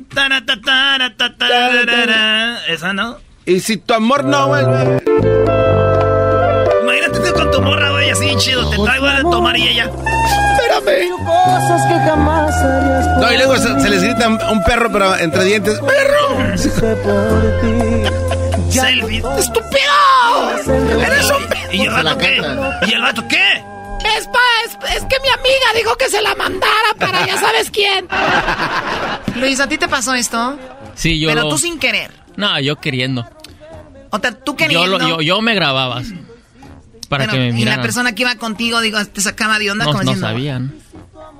Esa, 2.68 2.94
¿no? 2.94 3.18
Y 3.46 3.60
si 3.60 3.78
tu 3.78 3.94
amor 3.94 4.24
no 4.24 4.48
vuelve. 4.48 5.02
Imagínate 6.82 7.20
tú 7.20 7.34
con 7.34 7.52
tu 7.52 7.62
morra, 7.62 7.92
güey, 7.92 8.10
así 8.10 8.34
chido. 8.38 8.70
Te 8.70 8.78
traigo 8.78 9.06
a 9.08 9.22
tomar 9.22 9.58
y 9.58 9.68
ella... 9.68 9.92
Espérame. 10.58 11.10
Cosas 11.26 11.82
que 11.88 11.94
jamás 12.10 13.20
No, 13.20 13.32
y 13.32 13.38
luego 13.38 13.58
se, 13.58 13.80
se 13.80 13.90
les 13.90 14.02
grita 14.02 14.28
un 14.28 14.64
perro, 14.64 14.90
pero 14.92 15.16
entre 15.18 15.44
dientes. 15.44 15.80
Selfie. 18.70 19.24
¡Estúpido! 19.38 21.02
¡Eres 21.02 21.30
un... 21.32 21.46
¿Y 21.74 21.82
el 21.84 21.90
vato 21.92 22.18
qué? 22.18 22.42
¿Y 22.88 22.94
el 22.94 23.02
vato 23.02 23.28
qué? 23.28 23.64
Es, 24.18 24.28
pa- 24.28 24.40
es, 24.66 24.98
es 24.98 25.04
que 25.06 25.20
mi 25.22 25.30
amiga 25.30 25.66
dijo 25.76 25.96
que 25.98 26.10
se 26.10 26.22
la 26.22 26.36
mandara 26.36 26.94
para 27.00 27.26
ya 27.26 27.38
sabes 27.40 27.72
quién. 27.72 28.08
Luis, 29.36 29.60
¿a 29.60 29.68
ti 29.68 29.78
te 29.78 29.88
pasó 29.88 30.14
esto? 30.14 30.58
Sí, 30.96 31.20
yo 31.20 31.30
Pero 31.30 31.44
lo- 31.44 31.50
tú 31.50 31.58
sin 31.58 31.80
querer. 31.80 32.12
No, 32.36 32.60
yo 32.60 32.76
queriendo. 32.80 33.28
O 34.12 34.20
sea, 34.20 34.32
tú 34.32 34.52
Yo, 34.54 34.58
queriendo. 34.58 34.98
lo- 35.00 35.08
yo, 35.08 35.22
yo 35.22 35.42
me 35.42 35.56
grababa 35.56 36.02
para 37.10 37.26
Bueno, 37.26 37.34
que 37.34 37.52
me 37.54 37.60
y 37.60 37.66
la 37.66 37.82
persona 37.82 38.14
que 38.16 38.24
iba 38.24 38.36
contigo, 38.36 38.80
digo, 38.82 39.04
te 39.06 39.22
sacaba 39.22 39.60
de 39.60 39.72
onda 39.72 39.86
no, 39.86 39.92
como 39.92 40.04
no 40.04 40.12
diciendo, 40.12 40.28
sabían. 40.28 40.76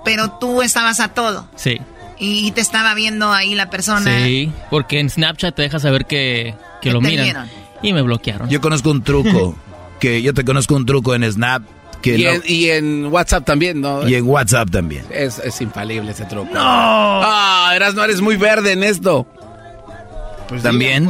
Pero 0.04 0.32
tú 0.40 0.62
estabas 0.62 1.00
a 1.00 1.10
todo. 1.10 1.50
Sí. 1.56 1.80
Y, 2.18 2.52
te 2.52 2.62
estaba 2.62 2.94
viendo 2.94 3.32
ahí 3.34 3.56
la 3.56 3.70
persona. 3.70 4.24
Sí, 4.26 4.52
porque 4.70 5.00
en 5.00 5.10
Snapchat 5.10 5.54
te 5.56 5.64
deja 5.64 5.80
saber 5.80 6.06
que, 6.06 6.56
que 6.82 6.92
lo 6.92 7.00
te 7.02 7.08
miran. 7.08 7.24
vieron. 7.26 7.50
Y 7.82 7.94
me 7.94 8.02
bloquearon. 8.02 8.50
Yo 8.50 8.62
conozco 8.62 8.90
un 8.92 9.04
truco, 9.04 9.56
que 10.00 10.22
yo 10.22 10.34
te 10.34 10.46
conozco 10.46 10.76
un 10.76 10.86
truco 10.86 11.14
en 11.14 11.30
Snap, 11.30 11.64
que 12.02 12.18
Y, 12.18 12.24
no- 12.24 12.32
en, 12.32 12.42
y 12.48 12.70
en 12.70 13.06
WhatsApp 13.08 13.46
también, 13.46 13.82
¿no? 13.82 14.08
y 14.08 14.16
en 14.16 14.26
WhatsApp 14.26 14.70
también. 14.72 15.06
Es, 15.12 15.40
es 15.40 15.60
infalible 15.62 16.12
ese 16.12 16.26
truco. 16.26 16.54
¡No! 16.54 16.60
Ah, 16.62 17.74
eras, 17.76 17.94
no 17.96 18.04
eres 18.04 18.22
muy 18.22 18.38
verde 18.38 18.72
en 18.72 18.84
esto. 18.84 19.28
Pues 20.48 20.64
también. 20.64 21.10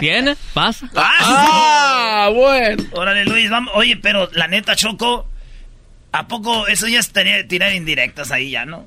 Viene, 0.00 0.36
pasa. 0.54 0.90
¡Ah! 0.94 2.30
bueno. 2.34 2.84
Órale, 2.92 3.24
Luis, 3.24 3.50
vamos. 3.50 3.72
Oye, 3.74 3.96
pero 3.96 4.28
la 4.32 4.48
neta, 4.48 4.76
Choco, 4.76 5.26
¿a 6.12 6.28
poco 6.28 6.66
eso 6.66 6.88
ya 6.88 7.00
es 7.00 7.10
tener, 7.10 7.48
tirar 7.48 7.74
indirectas 7.74 8.30
ahí 8.32 8.50
ya, 8.50 8.64
no? 8.64 8.86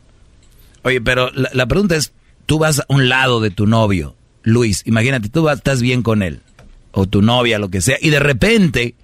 Oye, 0.84 1.02
pero 1.02 1.31
la, 1.31 1.49
la 1.53 1.65
pregunta 1.65 1.95
es, 1.95 2.14
tú 2.45 2.60
vas 2.60 2.80
a 2.80 2.85
un 2.88 3.10
lado 3.10 3.40
de 3.40 3.52
tu 3.52 3.68
novio, 3.68 4.15
Luis, 4.44 4.84
imagínate, 4.85 5.30
tú 5.30 5.44
vas, 5.44 5.57
estás 5.57 5.81
bien 5.81 6.03
con 6.03 6.23
él, 6.23 6.41
o 6.91 7.07
tu 7.07 7.22
novia, 7.22 7.60
lo 7.60 7.69
que 7.69 7.81
sea, 7.81 7.98
y 8.02 8.10
de 8.10 8.19
repente 8.19 8.95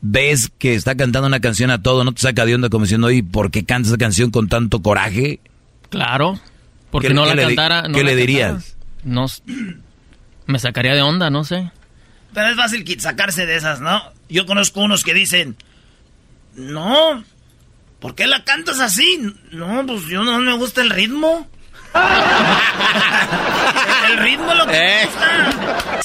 ves 0.00 0.50
que 0.58 0.74
está 0.74 0.96
cantando 0.96 1.26
una 1.26 1.40
canción 1.40 1.70
a 1.70 1.82
todo, 1.82 2.04
no 2.04 2.12
te 2.12 2.22
saca 2.22 2.46
de 2.46 2.54
onda 2.54 2.68
como 2.68 2.84
diciendo, 2.84 3.08
oye, 3.08 3.22
¿por 3.22 3.50
qué 3.50 3.64
cantas 3.64 3.88
esa 3.88 3.98
canción 3.98 4.30
con 4.30 4.48
tanto 4.48 4.80
coraje? 4.82 5.40
Claro, 5.90 6.40
porque 6.90 7.10
no 7.10 7.26
la 7.26 7.34
le, 7.34 7.42
cantara. 7.42 7.82
¿Qué 7.82 7.88
no 7.88 8.02
le 8.02 8.16
dirías? 8.16 8.52
cantara. 8.52 8.76
No, 9.04 9.26
me 10.46 10.58
sacaría 10.58 10.94
de 10.94 11.02
onda, 11.02 11.28
no 11.30 11.44
sé. 11.44 11.70
Pero 12.32 12.48
es 12.48 12.56
fácil 12.56 13.00
sacarse 13.00 13.46
de 13.46 13.56
esas, 13.56 13.80
¿no? 13.80 14.02
Yo 14.28 14.46
conozco 14.46 14.80
unos 14.80 15.04
que 15.04 15.14
dicen, 15.14 15.56
no, 16.54 17.24
¿por 18.00 18.14
qué 18.14 18.26
la 18.26 18.44
cantas 18.44 18.80
así? 18.80 19.34
No, 19.52 19.84
pues 19.86 20.04
yo 20.06 20.24
no 20.24 20.38
me 20.40 20.54
gusta 20.54 20.82
el 20.82 20.90
ritmo. 20.90 21.48
el 24.10 24.18
ritmo 24.18 24.52
es 24.52 24.58
lo 24.58 24.66
que 24.66 24.72
me 24.72 25.06
gusta. 25.06 26.00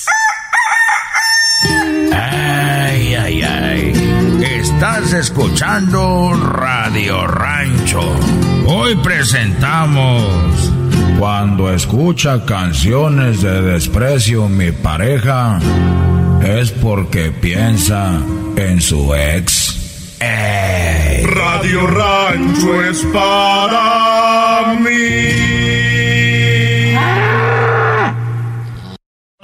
Ay, 2.13 3.15
ay, 3.15 3.43
ay. 3.43 3.93
Estás 4.41 5.13
escuchando 5.13 6.33
Radio 6.33 7.27
Rancho. 7.27 8.01
Hoy 8.67 8.95
presentamos. 8.97 10.71
Cuando 11.19 11.71
escucha 11.71 12.45
canciones 12.45 13.41
de 13.41 13.61
desprecio 13.61 14.49
mi 14.49 14.71
pareja, 14.71 15.59
es 16.43 16.71
porque 16.71 17.31
piensa 17.31 18.19
en 18.55 18.81
su 18.81 19.13
ex. 19.13 20.17
Ey. 20.19 21.23
Radio 21.25 21.87
Rancho 21.87 22.83
es 22.83 23.03
para 23.13 24.75
mí. 24.79 25.50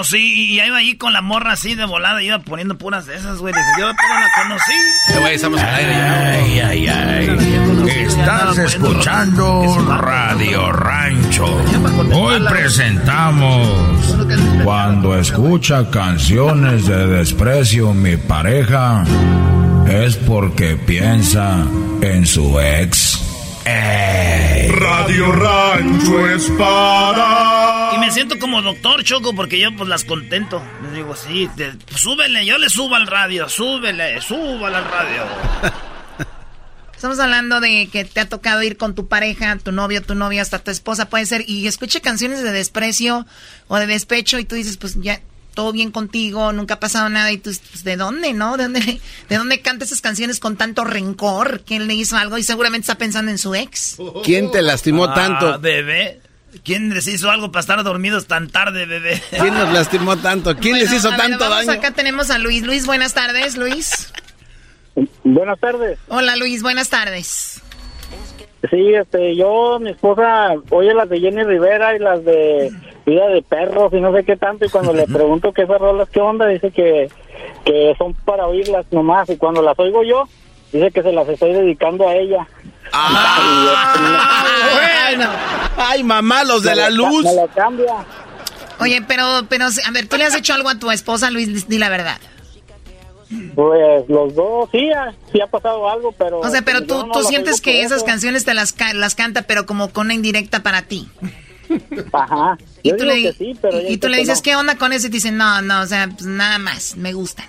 Sí, 0.04 0.52
y 0.52 0.62
iba 0.62 0.78
ahí 0.78 0.96
con 0.96 1.12
la 1.12 1.22
morra 1.22 1.54
así 1.54 1.74
de 1.74 1.86
volada, 1.86 2.22
iba 2.22 2.38
poniendo 2.40 2.78
puras 2.78 3.08
de 3.08 3.16
esas, 3.16 3.40
güey. 3.40 3.52
Dije, 3.52 3.66
yo 3.80 3.88
pero 3.88 4.20
la 4.20 4.28
conocí. 4.44 5.20
Güey, 5.20 5.36
estamos 5.36 5.60
al 5.60 5.76
aire 5.76 5.92
ya. 5.92 6.32
Ay, 6.32 6.60
ay, 6.60 6.88
ay. 6.88 7.98
Estás 8.06 8.58
escuchando 8.60 9.98
Radio 9.98 10.72
Rancho. 10.72 11.46
Hoy 12.14 12.40
presentamos. 12.48 13.68
Cuando 14.64 15.18
escucha 15.18 15.90
canciones 15.90 16.86
de 16.86 17.08
desprecio 17.08 17.94
mi 17.94 18.18
pareja, 18.18 19.04
es 19.88 20.16
porque 20.16 20.76
piensa 20.76 21.66
en 22.02 22.26
su 22.28 22.60
ex. 22.60 23.24
Ey. 23.66 24.70
Radio 24.70 25.32
Rancho 25.32 26.28
es 26.28 26.50
para 26.52 27.67
me 28.08 28.14
siento 28.14 28.40
como 28.40 28.62
doctor 28.62 29.04
Choco 29.04 29.36
porque 29.36 29.60
yo 29.60 29.76
pues 29.76 29.90
las 29.90 30.06
contento. 30.06 30.62
Les 30.84 30.94
digo, 30.94 31.14
sí, 31.16 31.50
te- 31.58 31.74
súbele, 31.96 32.46
yo 32.46 32.58
le 32.58 32.70
subo 32.70 32.96
al 32.96 33.06
radio, 33.06 33.50
súbele, 33.50 34.22
súbale 34.22 34.78
al 34.78 34.86
radio. 34.86 35.24
Estamos 36.96 37.20
hablando 37.20 37.60
de 37.60 37.90
que 37.92 38.06
te 38.06 38.22
ha 38.22 38.30
tocado 38.30 38.64
ir 38.64 38.78
con 38.78 38.96
tu 38.96 39.08
pareja, 39.08 39.56
tu 39.58 39.72
novio, 39.74 40.02
tu 40.02 40.16
novia, 40.16 40.42
hasta 40.42 40.60
tu 40.60 40.72
esposa 40.72 41.10
puede 41.10 41.26
ser, 41.26 41.44
y 41.48 41.68
escuche 41.68 42.00
canciones 42.02 42.42
de 42.42 42.52
desprecio 42.52 43.28
o 43.68 43.78
de 43.78 43.86
despecho 43.88 44.40
y 44.40 44.46
tú 44.46 44.56
dices, 44.56 44.78
pues 44.78 44.96
ya, 45.02 45.22
todo 45.54 45.72
bien 45.74 45.92
contigo, 45.92 46.54
nunca 46.54 46.76
ha 46.76 46.80
pasado 46.80 47.10
nada, 47.10 47.32
y 47.32 47.38
tú, 47.38 47.52
pues, 47.72 47.84
¿de 47.84 47.98
dónde, 47.98 48.34
no? 48.34 48.56
¿De 48.58 48.64
dónde, 48.64 49.02
¿De 49.30 49.36
dónde 49.38 49.62
canta 49.62 49.84
esas 49.86 50.02
canciones 50.02 50.40
con 50.40 50.56
tanto 50.58 50.86
rencor? 50.86 51.62
¿Quién 51.68 51.86
le 51.88 51.94
hizo 51.94 52.16
algo? 52.18 52.38
Y 52.38 52.44
seguramente 52.44 52.86
está 52.86 52.96
pensando 52.98 53.30
en 53.30 53.38
su 53.38 53.54
ex. 53.54 53.98
¿Quién 54.24 54.50
te 54.50 54.62
lastimó 54.64 55.04
Ah, 55.06 55.14
tanto? 55.14 55.60
bebé. 55.60 56.22
¿Quién 56.64 56.94
les 56.94 57.08
hizo 57.08 57.30
algo 57.30 57.52
para 57.52 57.62
estar 57.62 57.84
dormidos 57.84 58.28
tan 58.28 58.50
tarde, 58.50 58.86
bebé? 58.86 59.22
¿Quién 59.30 59.54
nos 59.54 59.72
lastimó 59.74 60.18
tanto? 60.18 60.56
¿Quién 60.56 60.76
les 60.76 60.92
hizo 60.92 61.08
A 61.08 61.12
ver, 61.12 61.20
tanto 61.20 61.50
vamos, 61.50 61.66
daño? 61.66 61.80
Acá 61.80 61.92
tenemos 61.92 62.30
a 62.30 62.38
Luis. 62.38 62.64
Luis, 62.64 62.86
buenas 62.86 63.14
tardes, 63.14 63.58
Luis. 63.58 64.12
Buenas 65.24 65.60
tardes. 65.60 66.00
Hola, 66.08 66.36
Luis, 66.36 66.64
buenas 66.64 66.90
tardes. 66.90 67.62
Sí, 68.70 68.94
este, 68.94 69.36
yo, 69.36 69.80
mi 69.80 69.92
esposa, 69.92 70.56
oye 70.72 70.94
las 70.94 71.08
de 71.10 71.20
Jenny 71.20 71.44
Rivera 71.44 71.96
y 71.96 72.00
las 72.00 72.26
de 72.26 72.72
Vida 73.06 73.28
de 73.28 73.42
Perros 73.44 73.94
y 73.94 74.02
no 74.02 74.12
sé 74.14 74.24
qué 74.24 74.36
tanto, 74.36 74.66
y 74.66 74.70
cuando 74.70 74.94
le 74.94 75.06
pregunto 75.08 75.54
qué 75.54 75.62
esas 75.64 75.80
rolas, 75.80 76.10
qué 76.10 76.20
onda, 76.20 76.48
dice 76.48 76.72
que, 76.72 77.10
que 77.64 77.94
son 77.98 78.14
para 78.14 78.48
oírlas 78.48 78.86
nomás, 78.92 79.30
y 79.30 79.38
cuando 79.38 79.62
las 79.62 79.78
oigo 79.78 80.04
yo, 80.04 80.24
dice 80.72 80.92
que 80.92 81.04
se 81.04 81.12
las 81.12 81.30
estoy 81.30 81.54
dedicando 81.54 82.08
a 82.08 82.16
ella. 82.16 82.48
Bueno. 84.74 85.30
Ay, 85.78 86.04
mamá, 86.04 86.44
los 86.44 86.64
de 86.64 86.76
la 86.76 86.90
luz. 86.90 87.24
Me 87.24 87.34
la 87.34 87.48
cambia. 87.48 87.94
Oye, 88.80 89.02
pero, 89.08 89.46
pero, 89.50 89.66
a 89.66 89.92
ver, 89.92 90.08
¿tú 90.08 90.18
le 90.18 90.26
has 90.26 90.36
hecho 90.36 90.54
algo 90.54 90.70
a 90.70 90.76
tu 90.80 90.92
esposa, 90.92 91.32
Luis? 91.32 91.68
Di 91.68 91.78
la 91.78 91.90
verdad. 91.90 92.18
Pues 93.56 94.08
los 94.08 94.34
dos, 94.36 94.70
sí, 94.72 94.90
ha- 94.92 95.14
sí 95.32 95.42
ha 95.42 95.48
pasado 95.48 95.90
algo, 95.90 96.14
pero... 96.14 96.40
O 96.40 96.50
sea, 96.50 96.62
pero 96.62 96.84
tú, 96.86 97.06
no 97.06 97.12
tú 97.12 97.24
sientes 97.24 97.60
que 97.60 97.82
esas 97.82 97.98
eso. 97.98 98.06
canciones 98.06 98.46
te 98.46 98.54
las, 98.54 98.72
ca- 98.72 98.94
las 98.94 99.16
canta, 99.16 99.42
pero 99.42 99.66
como 99.66 99.90
con 99.90 100.08
una 100.08 100.14
indirecta 100.14 100.64
para 100.64 100.84
ti. 100.84 101.10
Ajá. 102.14 102.58
Y 102.84 102.92
Yo 102.92 102.96
tú, 102.98 103.04
digo 103.04 103.16
le, 103.16 103.22
que 103.24 103.34
sí, 103.34 103.58
pero 103.62 103.82
y 103.82 103.98
tú 103.98 104.08
le 104.08 104.18
dices, 104.18 104.38
no. 104.38 104.44
¿qué 104.44 104.56
onda 104.56 104.78
con 104.78 104.94
eso? 104.94 105.08
Y 105.08 105.10
te 105.10 105.16
dicen, 105.18 105.36
no, 105.36 105.62
no, 105.62 105.82
o 105.82 105.86
sea, 105.88 106.08
pues 106.08 106.26
nada 106.26 106.58
más, 106.60 106.96
me 106.96 107.12
gustan. 107.12 107.46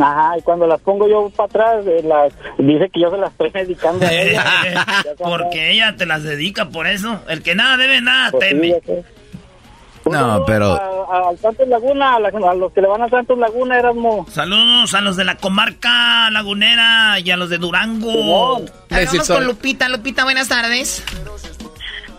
Ajá, 0.00 0.38
y 0.38 0.42
cuando 0.42 0.66
las 0.66 0.80
pongo 0.80 1.06
yo 1.08 1.28
para 1.36 1.46
atrás, 1.46 1.86
eh, 1.86 2.02
las, 2.04 2.32
dice 2.58 2.88
que 2.90 3.00
yo 3.00 3.10
se 3.10 3.18
las 3.18 3.30
estoy 3.32 3.50
dedicando 3.50 4.06
a 4.06 4.12
ella. 4.12 4.44
Porque 5.18 5.70
ella 5.72 5.94
te 5.96 6.06
las 6.06 6.22
dedica 6.22 6.70
por 6.70 6.86
eso. 6.86 7.20
El 7.28 7.42
que 7.42 7.54
nada 7.54 7.76
debe, 7.76 8.00
nada 8.00 8.30
Pues 8.30 8.48
teme. 8.48 8.74
No, 10.04 10.44
pero... 10.46 10.80
Al 11.12 11.38
Santos 11.38 11.68
Laguna, 11.68 12.16
a, 12.16 12.20
la- 12.20 12.28
a 12.28 12.54
los 12.54 12.72
que 12.72 12.80
le 12.80 12.88
van 12.88 13.02
a 13.02 13.08
Santos 13.08 13.38
Laguna, 13.38 13.78
Erasmo. 13.78 14.26
Saludos 14.30 14.94
a 14.94 15.00
los 15.00 15.16
de 15.16 15.24
la 15.24 15.36
comarca 15.36 16.28
lagunera 16.30 17.20
y 17.20 17.30
a 17.30 17.36
los 17.36 17.50
de 17.50 17.58
Durango. 17.58 18.62
Vamos 18.90 19.28
con 19.28 19.44
Lupita. 19.46 19.88
Lupita, 19.88 20.24
buenas 20.24 20.48
tardes. 20.48 21.04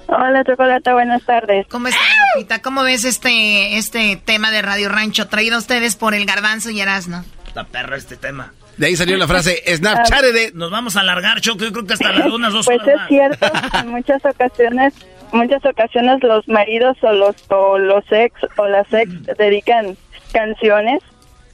Hola, 0.07 0.43
Chocolata, 0.45 0.93
buenas 0.93 1.23
tardes. 1.23 1.65
¿Cómo 1.69 1.87
estás, 1.87 2.03
Lupita? 2.35 2.61
¿Cómo 2.61 2.83
ves 2.83 3.03
este, 3.03 3.77
este 3.77 4.15
tema 4.23 4.51
de 4.51 4.61
Radio 4.61 4.87
Rancho 4.89 5.27
traído 5.27 5.55
a 5.55 5.59
ustedes 5.59 5.95
por 5.95 6.13
el 6.13 6.25
Garbanzo 6.25 6.69
y 6.69 6.79
Erasno? 6.79 7.25
Está 7.53 7.65
perro 7.65 7.95
este 7.95 8.17
tema. 8.17 8.51
De 8.77 8.88
ahí 8.88 8.95
salió 8.95 9.15
la 9.15 9.27
frase 9.27 9.61
Snapchat 9.67 10.23
de... 10.23 10.51
Nos 10.55 10.71
vamos 10.71 10.97
a 10.97 11.01
alargar, 11.01 11.39
Choco. 11.39 11.59
Yo 11.65 11.71
creo 11.71 11.85
que 11.85 11.93
hasta 11.93 12.11
las 12.11 12.25
lunas 12.31 12.51
dos 12.51 12.65
Pues 12.65 12.81
es 12.88 12.95
más. 12.95 13.07
cierto, 13.07 13.45
en 13.80 13.89
muchas 13.89 14.25
ocasiones, 14.25 14.95
muchas 15.31 15.63
ocasiones 15.63 16.23
los 16.23 16.47
maridos 16.47 16.97
o 17.03 17.11
los 17.13 17.35
o 17.49 17.77
los 17.77 18.03
ex 18.09 18.34
o 18.57 18.67
las 18.67 18.91
ex 18.91 19.11
dedican 19.38 19.95
canciones. 20.31 21.03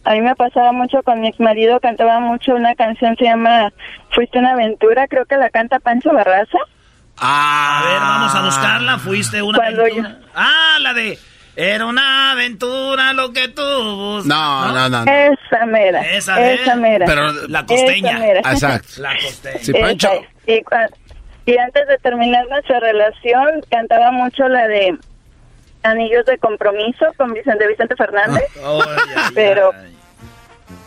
A 0.05 0.13
mí 0.13 0.21
me 0.21 0.33
pasaba 0.35 0.71
mucho 0.71 1.03
con 1.03 1.19
mi 1.19 1.27
ex 1.27 1.37
marido, 1.41 1.81
cantaba 1.81 2.21
mucho 2.21 2.55
una 2.55 2.73
canción 2.75 3.17
se 3.17 3.25
llama 3.25 3.73
Fuiste 4.11 4.39
una 4.39 4.53
aventura, 4.53 5.09
creo 5.09 5.25
que 5.25 5.35
la 5.35 5.49
canta 5.49 5.79
Pancho 5.79 6.13
Barraza. 6.13 6.59
A 7.17 7.81
ver, 7.85 7.99
vamos 7.99 8.35
a 8.35 8.45
buscarla. 8.45 8.97
Fuiste 8.99 9.41
una 9.41 9.57
Cuando 9.57 9.81
aventura. 9.81 10.19
Ah, 10.33 10.77
la 10.79 10.93
de. 10.93 11.19
Era 11.55 11.85
una 11.85 12.31
aventura 12.31 13.13
lo 13.13 13.33
que 13.33 13.49
tú 13.49 13.61
buscas. 13.61 14.27
No, 14.27 14.71
no, 14.71 14.89
no. 14.89 15.05
no. 15.05 15.11
Esa 15.11 15.65
mera, 15.65 16.01
Esa, 16.01 16.51
esa, 16.51 16.75
mera. 16.75 17.05
Pero 17.05 17.31
La 17.47 17.65
costeña. 17.65 18.25
Esa. 18.27 18.51
Exacto. 18.51 19.01
La 19.01 19.15
costeña. 19.15 19.59
Sí, 19.59 19.73
Pancho. 19.73 20.09
Y, 20.47 20.61
y 21.45 21.57
antes 21.57 21.87
de 21.87 21.97
terminar 21.97 22.47
nuestra 22.49 22.79
relación, 22.79 23.61
cantaba 23.69 24.11
mucho 24.11 24.47
la 24.47 24.67
de 24.67 24.97
Anillos 25.83 26.25
de 26.25 26.37
Compromiso 26.37 27.05
con 27.17 27.33
Vicente 27.33 27.67
Vicente 27.67 27.95
Fernández. 27.95 28.43
Oh, 28.63 28.83
pero. 29.33 29.71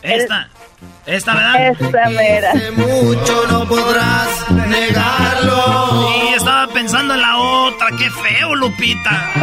Esta. 0.03 0.49
Esta, 1.05 1.35
¿verdad? 1.35 1.67
esa 1.69 2.09
mera. 2.11 2.53
Mucho 2.77 3.47
no 3.51 3.67
podrás 3.67 4.51
negarlo. 4.51 5.91
Sí, 6.13 6.35
estaba 6.37 6.67
pensando 6.73 7.15
en 7.15 7.21
la 7.23 7.37
otra. 7.39 7.89
Qué 7.99 8.09
feo, 8.11 8.55
Lupita. 8.55 9.31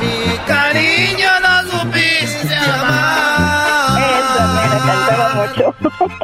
Mi 0.00 0.36
cariño 0.46 1.28
no 1.42 1.62
supiste 1.70 2.54
amar. 2.54 4.00
Esa 4.00 4.46
mera, 4.54 4.78
cantaba 4.86 5.34
mucho. 5.34 5.74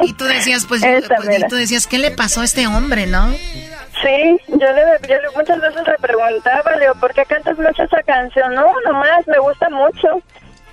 Y 0.03 0.13
tú 0.13 0.25
decías, 0.25 0.65
pues, 0.65 0.81
pues, 0.81 1.39
y 1.39 1.47
tú 1.47 1.55
decías, 1.55 1.85
¿qué 1.85 1.99
le 1.99 2.09
pasó 2.11 2.41
a 2.41 2.45
este 2.45 2.65
hombre, 2.67 3.05
no? 3.05 3.29
Sí, 3.31 4.37
yo 4.47 4.55
le, 4.57 5.07
yo 5.07 5.15
le- 5.15 5.29
muchas 5.35 5.61
veces 5.61 5.83
le 5.85 5.95
preguntaba, 6.01 6.71
le 6.71 6.81
digo, 6.81 6.95
¿por 6.95 7.13
qué 7.13 7.23
cantas 7.25 7.55
mucho 7.59 7.83
esa 7.83 8.01
canción? 8.01 8.55
No, 8.55 8.65
nomás, 8.83 9.27
me 9.27 9.37
gusta 9.37 9.69
mucho. 9.69 10.23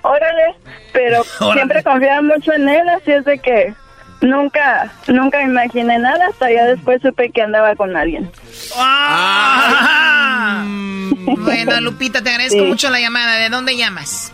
Órale, 0.01 0.55
pero 0.93 1.23
Órale. 1.39 1.53
siempre 1.53 1.83
confiaba 1.83 2.21
mucho 2.21 2.53
en 2.53 2.69
él, 2.69 2.89
así 2.89 3.11
es 3.11 3.25
de 3.25 3.39
que 3.39 3.73
Nunca, 4.21 4.91
nunca 5.07 5.41
imaginé 5.41 5.97
nada, 5.97 6.27
hasta 6.27 6.51
ya 6.51 6.65
después 6.65 7.01
supe 7.01 7.31
que 7.31 7.41
andaba 7.41 7.73
con 7.75 7.95
alguien. 7.95 8.29
Ah. 8.75 10.65
bueno, 11.37 11.79
Lupita, 11.79 12.21
te 12.21 12.29
agradezco 12.29 12.65
mucho 12.65 12.89
la 12.89 12.99
llamada. 12.99 13.37
¿De 13.37 13.49
dónde 13.49 13.77
llamas? 13.77 14.33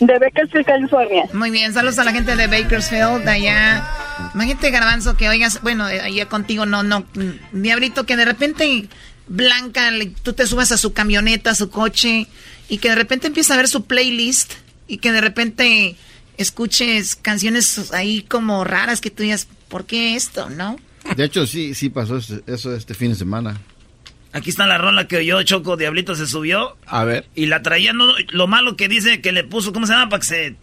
De 0.00 0.18
Bakersfield, 0.18 0.64
California. 0.64 1.24
Muy 1.34 1.50
bien, 1.50 1.74
saludos 1.74 1.98
a 1.98 2.04
la 2.04 2.12
gente 2.12 2.34
de 2.34 2.46
Bakersfield, 2.46 3.24
de 3.24 3.30
allá. 3.30 3.86
Imagínate, 4.34 4.70
Garbanzo, 4.70 5.16
que 5.18 5.28
oigas, 5.28 5.60
bueno, 5.60 5.84
allá 5.84 6.26
contigo 6.26 6.64
no, 6.64 6.82
no, 6.82 7.04
diablito, 7.52 8.06
que 8.06 8.16
de 8.16 8.24
repente 8.24 8.88
Blanca, 9.28 9.90
tú 10.22 10.32
te 10.32 10.46
subas 10.46 10.72
a 10.72 10.78
su 10.78 10.94
camioneta, 10.94 11.50
a 11.50 11.54
su 11.54 11.70
coche, 11.70 12.26
y 12.68 12.78
que 12.78 12.88
de 12.88 12.94
repente 12.94 13.26
empieza 13.26 13.54
a 13.54 13.56
ver 13.56 13.68
su 13.68 13.84
playlist, 13.84 14.54
y 14.88 14.98
que 14.98 15.12
de 15.12 15.20
repente 15.20 15.96
escuches 16.36 17.16
canciones 17.16 17.92
ahí 17.92 18.22
como 18.22 18.64
raras 18.64 19.00
que 19.00 19.10
tú 19.10 19.22
digas, 19.22 19.48
¿por 19.68 19.86
qué 19.86 20.16
esto, 20.16 20.50
no? 20.50 20.76
De 21.16 21.24
hecho, 21.24 21.46
sí, 21.46 21.74
sí 21.74 21.88
pasó 21.88 22.18
eso 22.46 22.76
este 22.76 22.94
fin 22.94 23.10
de 23.10 23.16
semana. 23.16 23.60
Aquí 24.32 24.50
está 24.50 24.66
la 24.66 24.78
rola 24.78 25.08
que 25.08 25.24
yo, 25.26 25.42
Choco 25.42 25.76
Diablito, 25.76 26.14
se 26.14 26.26
subió. 26.26 26.76
A 26.86 27.04
ver. 27.04 27.26
Y 27.34 27.46
la 27.46 27.62
traía, 27.62 27.92
no, 27.92 28.06
lo 28.30 28.46
malo 28.46 28.76
que 28.76 28.88
dice 28.88 29.20
que 29.20 29.32
le 29.32 29.44
puso, 29.44 29.72
¿cómo 29.72 29.86
se 29.86 29.92
llama? 29.92 30.08
Para 30.08 30.20
que 30.20 30.26
se 30.26 30.56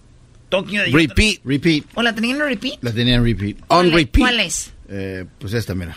toque. 0.49 0.85
Repeat. 0.85 1.41
Repeat. 1.45 1.85
¿O 1.93 2.01
la 2.01 2.15
tenían 2.15 2.37
en 2.37 2.47
repeat? 2.47 2.79
La 2.81 2.91
tenían 2.91 3.19
en 3.19 3.25
repeat. 3.25 3.57
On 3.67 3.91
repeat. 3.91 4.23
¿Cuál 4.27 4.39
es? 4.39 4.71
Eh, 4.89 5.25
pues 5.39 5.53
esta, 5.53 5.75
mira. 5.75 5.95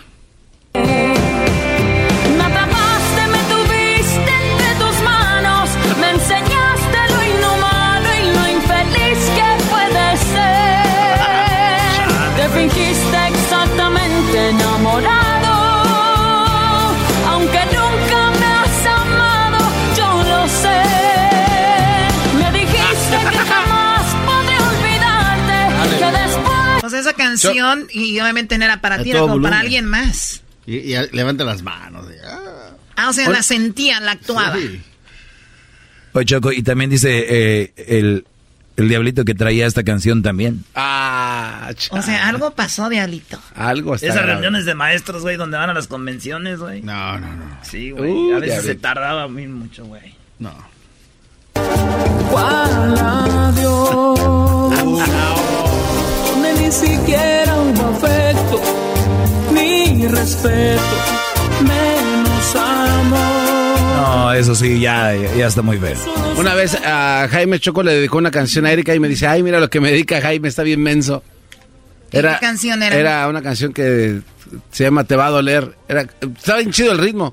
Esa 27.02 27.14
canción 27.14 27.86
y 27.92 28.18
obviamente 28.20 28.58
no 28.58 28.64
era 28.64 28.80
para 28.80 29.02
ti, 29.02 29.10
era 29.10 29.20
como 29.20 29.40
para 29.40 29.60
alguien 29.60 29.84
más. 29.84 30.42
Y, 30.66 30.94
levanta 31.12 31.44
las 31.44 31.62
manos. 31.62 32.06
ah. 32.26 32.70
ah 32.96 33.08
o 33.10 33.12
sea, 33.12 33.28
la 33.28 33.42
sentía, 33.42 34.00
la 34.00 34.12
actuaba. 34.12 34.56
Oye, 36.14 36.26
Choco, 36.26 36.52
y 36.52 36.62
también 36.62 36.90
dice 36.90 37.24
eh, 37.28 37.72
el, 37.76 38.26
el 38.76 38.88
diablito 38.88 39.24
que 39.24 39.34
traía 39.34 39.66
esta 39.66 39.82
canción 39.82 40.22
también. 40.22 40.64
Ah, 40.74 41.72
O 41.90 42.02
sea, 42.02 42.28
algo 42.28 42.52
pasó, 42.52 42.88
diablito. 42.88 43.40
Algo 43.54 43.94
está 43.94 44.08
Esas 44.08 44.24
reuniones 44.24 44.64
de 44.64 44.74
maestros, 44.74 45.22
güey, 45.22 45.36
donde 45.36 45.56
van 45.56 45.70
a 45.70 45.74
las 45.74 45.86
convenciones, 45.86 46.58
güey. 46.58 46.82
No, 46.82 47.18
no, 47.18 47.34
no. 47.34 47.58
Sí, 47.62 47.90
güey. 47.90 48.32
a 48.32 48.38
veces 48.38 48.64
se 48.64 48.74
tardaba 48.74 49.28
mucho, 49.28 49.84
güey. 49.86 50.14
No. 50.38 50.54
¿Cuál 52.30 52.94
ni 54.84 55.41
siquiera 56.72 57.54
un 57.60 57.76
afecto, 57.76 58.60
ni 59.52 60.06
respeto, 60.08 60.82
menos 61.60 62.56
amor. 62.56 63.80
No, 64.00 64.32
eso 64.32 64.54
sí, 64.54 64.80
ya, 64.80 65.14
ya 65.14 65.46
está 65.46 65.62
muy 65.62 65.78
feo. 65.78 65.96
Una 66.36 66.54
vez 66.54 66.74
a 66.84 67.28
Jaime 67.30 67.60
Choco 67.60 67.82
le 67.82 67.92
dedicó 67.92 68.18
una 68.18 68.30
canción 68.30 68.64
a 68.66 68.72
Erika 68.72 68.94
y 68.94 69.00
me 69.00 69.08
dice, 69.08 69.26
ay, 69.26 69.42
mira 69.42 69.60
lo 69.60 69.68
que 69.68 69.80
me 69.80 69.90
dedica 69.90 70.20
Jaime, 70.20 70.48
está 70.48 70.62
bien 70.62 70.82
menso. 70.82 71.22
Era, 72.10 72.38
¿Qué 72.38 72.46
canción 72.46 72.82
era? 72.82 72.96
Era 72.96 73.28
una 73.28 73.42
canción 73.42 73.72
que 73.72 74.20
se 74.70 74.84
llama 74.84 75.04
Te 75.04 75.16
va 75.16 75.26
a 75.26 75.30
doler. 75.30 75.76
Era, 75.88 76.02
estaba 76.02 76.58
bien 76.58 76.72
chido 76.72 76.92
el 76.92 76.98
ritmo. 76.98 77.32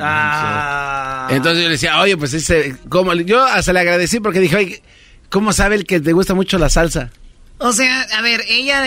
Ah. 0.00 1.28
Entonces 1.30 1.62
yo 1.62 1.68
le 1.68 1.72
decía, 1.72 2.00
oye, 2.00 2.16
pues 2.16 2.34
ese, 2.34 2.76
como, 2.88 3.14
yo 3.14 3.44
hasta 3.44 3.72
le 3.72 3.80
agradecí 3.80 4.20
porque 4.20 4.40
dije, 4.40 4.56
oye, 4.56 4.82
¿cómo 5.30 5.52
sabe 5.52 5.76
el 5.76 5.86
que 5.86 6.00
te 6.00 6.12
gusta 6.12 6.34
mucho 6.34 6.58
la 6.58 6.68
salsa? 6.68 7.10
O 7.58 7.72
sea, 7.72 8.02
a 8.16 8.20
ver, 8.20 8.42
ella, 8.48 8.84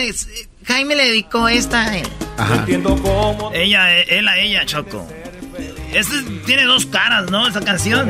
Jaime 0.64 0.94
le 0.94 1.06
dedicó 1.06 1.48
esta 1.48 1.82
a 1.82 1.98
él. 1.98 2.08
Ajá. 2.36 2.64
Ella, 3.52 3.98
él 3.98 4.28
a 4.28 4.38
ella, 4.38 4.64
Choco. 4.64 5.06
Este 5.92 6.22
tiene 6.46 6.64
dos 6.64 6.86
caras, 6.86 7.30
¿no? 7.30 7.48
Esa 7.48 7.60
canción. 7.60 8.08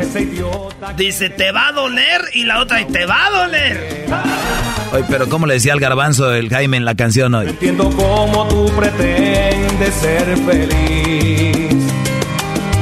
Dice, 0.96 1.30
te 1.30 1.50
va 1.50 1.68
a 1.68 1.72
doler 1.72 2.20
y 2.34 2.44
la 2.44 2.60
otra, 2.60 2.86
te 2.86 3.06
va 3.06 3.26
a 3.26 3.30
doler. 3.30 4.06
Oye, 4.92 5.04
pero 5.08 5.28
¿cómo 5.28 5.46
le 5.46 5.54
decía 5.54 5.72
al 5.72 5.80
garbanzo 5.80 6.34
el 6.34 6.50
Jaime 6.50 6.76
en 6.76 6.84
la 6.84 6.94
canción 6.94 7.34
hoy? 7.34 7.48
Entiendo 7.48 7.90
cómo 7.96 8.46
tú 8.48 8.70
pretendes 8.76 9.94
ser 9.94 10.36
feliz 10.38 11.84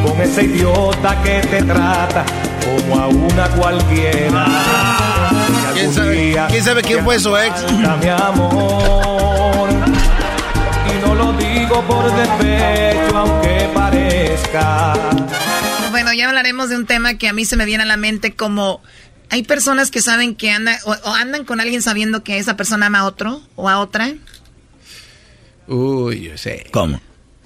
con 0.05 0.21
ese 0.21 0.45
idiota 0.45 1.23
que 1.23 1.41
te 1.43 1.63
trata 1.63 2.25
como 2.65 3.01
a 3.01 3.09
una 3.09 3.49
cualquiera. 3.51 5.08
¿Quién 5.79 6.65
sabe, 6.65 6.83
¿Quién 6.83 7.05
fue 7.05 7.21
su 7.21 7.37
ex? 7.37 7.73
Mi 7.73 8.09
amor. 8.09 9.69
Y 10.89 11.07
no 11.07 11.15
lo 11.15 11.33
digo 11.35 11.87
por 11.87 12.13
despecho, 12.17 13.17
aunque 13.17 13.71
parezca. 13.73 14.95
Bueno, 15.91 16.13
ya 16.13 16.27
hablaremos 16.27 16.69
de 16.69 16.77
un 16.77 16.87
tema 16.87 17.15
que 17.15 17.29
a 17.29 17.33
mí 17.33 17.45
se 17.45 17.57
me 17.57 17.65
viene 17.65 17.85
a 17.85 17.87
la 17.87 17.97
mente 17.97 18.35
como... 18.35 18.83
Hay 19.31 19.45
personas 19.45 19.93
que 19.93 20.01
saben 20.01 20.35
que 20.35 20.51
andan 20.51 20.79
o, 20.85 20.97
andan 21.15 21.45
con 21.45 21.61
alguien 21.61 21.81
sabiendo 21.81 22.25
que 22.25 22.39
esa 22.39 22.57
persona 22.57 22.87
ama 22.87 23.01
a 23.01 23.05
otro 23.05 23.43
o 23.55 23.69
a 23.69 23.79
otra. 23.79 24.15
Uy, 25.69 26.23
yo 26.23 26.39
sé. 26.39 26.67
¿Cómo? 26.73 27.01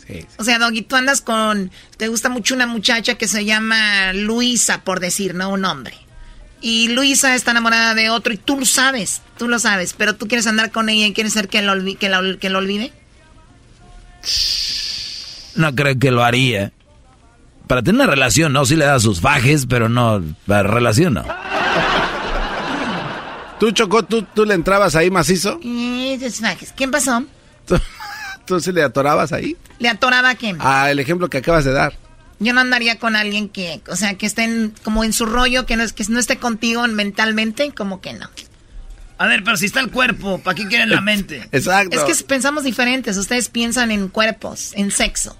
Sí, 0.06 0.24
O 0.38 0.44
sea, 0.44 0.58
Doggy, 0.58 0.82
tú 0.82 0.96
andas 0.96 1.20
con... 1.20 1.70
Te 1.98 2.08
gusta 2.08 2.30
mucho 2.30 2.54
una 2.54 2.66
muchacha 2.66 3.16
que 3.16 3.28
se 3.28 3.44
llama 3.44 4.14
Luisa, 4.14 4.84
por 4.84 5.00
decir, 5.00 5.34
¿no? 5.34 5.50
Un 5.50 5.66
hombre 5.66 6.02
y 6.62 6.88
Luisa 6.88 7.34
está 7.34 7.50
enamorada 7.50 7.94
de 7.94 8.08
otro 8.08 8.32
y 8.32 8.36
tú 8.36 8.58
lo 8.58 8.64
sabes, 8.64 9.20
tú 9.36 9.48
lo 9.48 9.58
sabes, 9.58 9.92
pero 9.92 10.14
tú 10.14 10.28
quieres 10.28 10.46
andar 10.46 10.70
con 10.70 10.88
ella 10.88 11.06
y 11.06 11.12
quieres 11.12 11.32
ser 11.32 11.48
que 11.48 11.60
lo, 11.60 11.74
que 11.84 12.38
que 12.38 12.50
lo 12.50 12.58
olvide. 12.58 12.92
No 15.56 15.74
creo 15.74 15.98
que 15.98 16.10
lo 16.12 16.24
haría. 16.24 16.72
Para 17.66 17.82
tener 17.82 18.00
una 18.00 18.10
relación, 18.10 18.52
no, 18.52 18.64
sí 18.64 18.76
le 18.76 18.84
da 18.84 19.00
sus 19.00 19.20
fajes, 19.20 19.66
pero 19.66 19.88
no, 19.88 20.22
la 20.46 20.62
relación 20.62 21.14
no. 21.14 21.24
¿Tú, 23.60 23.72
Chocó, 23.72 24.04
tú, 24.04 24.22
tú 24.22 24.44
le 24.44 24.54
entrabas 24.54 24.94
ahí 24.94 25.10
macizo? 25.10 25.58
Eh, 25.64 26.18
fajes. 26.40 26.72
¿Quién 26.76 26.90
pasó? 26.90 27.24
¿Tú, 27.66 27.76
¿Tú 28.46 28.60
sí 28.60 28.72
le 28.72 28.82
atorabas 28.82 29.32
ahí? 29.32 29.56
¿Le 29.78 29.88
atoraba 29.88 30.30
a 30.30 30.34
quién? 30.36 30.58
Ah, 30.60 30.90
el 30.90 31.00
ejemplo 31.00 31.28
que 31.28 31.38
acabas 31.38 31.64
de 31.64 31.72
dar. 31.72 31.94
Yo 32.42 32.52
no 32.52 32.60
andaría 32.60 32.98
con 32.98 33.16
alguien 33.16 33.48
que, 33.48 33.80
o 33.88 33.96
sea, 33.96 34.14
que 34.14 34.26
esté 34.26 34.70
como 34.82 35.04
en 35.04 35.12
su 35.12 35.26
rollo, 35.26 35.64
que 35.64 35.76
no, 35.76 35.82
es, 35.82 35.92
que 35.92 36.04
no 36.08 36.18
esté 36.18 36.38
contigo 36.38 36.86
mentalmente, 36.88 37.72
como 37.72 38.00
que 38.00 38.12
no. 38.14 38.28
A 39.18 39.26
ver, 39.26 39.44
pero 39.44 39.56
si 39.56 39.66
está 39.66 39.78
el 39.80 39.90
cuerpo, 39.90 40.38
¿para 40.38 40.56
qué 40.56 40.66
quieren 40.66 40.90
la 40.90 41.00
mente? 41.12 41.48
Exacto. 41.52 42.04
Es 42.04 42.18
que 42.18 42.24
pensamos 42.24 42.64
diferentes. 42.64 43.16
Ustedes 43.16 43.48
piensan 43.48 43.90
en 43.92 44.08
cuerpos, 44.08 44.72
en 44.74 44.90
sexo. 44.90 45.36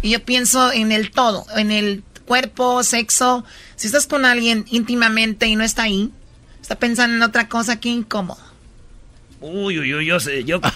Y 0.00 0.10
yo 0.10 0.24
pienso 0.24 0.72
en 0.72 0.92
el 0.92 1.10
todo, 1.10 1.44
en 1.56 1.70
el 1.70 2.02
cuerpo, 2.24 2.82
sexo. 2.82 3.44
Si 3.76 3.86
estás 3.86 4.06
con 4.06 4.24
alguien 4.24 4.64
íntimamente 4.70 5.46
y 5.46 5.56
no 5.56 5.64
está 5.64 5.82
ahí, 5.82 6.10
está 6.62 6.76
pensando 6.76 7.16
en 7.16 7.22
otra 7.22 7.48
cosa, 7.48 7.78
qué 7.80 7.90
incómodo. 7.90 8.40
Uy, 9.40 9.78
uy, 9.78 9.94
uy, 9.94 10.06
yo 10.06 10.18
sé, 10.20 10.44
yo... 10.44 10.60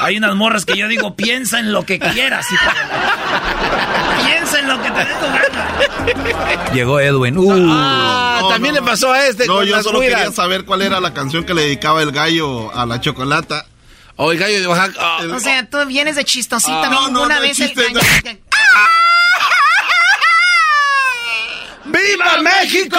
Hay 0.00 0.16
unas 0.18 0.34
morras 0.34 0.64
que 0.64 0.76
yo 0.76 0.88
digo, 0.88 1.16
piensa 1.16 1.58
en 1.58 1.72
lo 1.72 1.84
que 1.86 1.98
quieras, 1.98 2.46
hijo 2.52 2.70
Piensa 4.24 4.60
en 4.60 4.68
lo 4.68 4.82
que 4.82 4.90
te 4.90 4.98
dé 4.98 5.14
tu 5.14 5.26
gana. 5.26 6.72
Llegó 6.72 7.00
Edwin. 7.00 7.38
Uh. 7.38 7.68
Ah, 7.70 8.42
también 8.50 8.74
le 8.74 8.82
pasó 8.82 9.12
a 9.12 9.26
este. 9.26 9.46
No, 9.46 9.62
yo 9.62 9.82
solo 9.82 10.00
quería 10.00 10.30
saber 10.32 10.64
cuál 10.64 10.82
era 10.82 11.00
la 11.00 11.14
canción 11.14 11.44
que 11.44 11.54
le 11.54 11.62
dedicaba 11.62 12.02
el 12.02 12.12
gallo 12.12 12.74
a 12.74 12.86
la 12.86 13.00
chocolata. 13.00 13.66
O 14.16 14.32
el 14.32 14.38
gallo 14.38 14.60
de 14.60 14.66
Oaxaca. 14.66 14.98
Ah. 14.98 15.20
o 15.34 15.40
sea, 15.40 15.68
tú 15.68 15.78
vienes 15.86 16.16
de 16.16 16.24
chistosita. 16.24 16.86
Ah, 16.86 17.08
no, 17.10 17.22
una 17.22 17.38
vez 17.38 17.60
el 17.60 17.74
gallo... 17.74 18.00
¡Viva 21.84 22.38
México! 22.42 22.98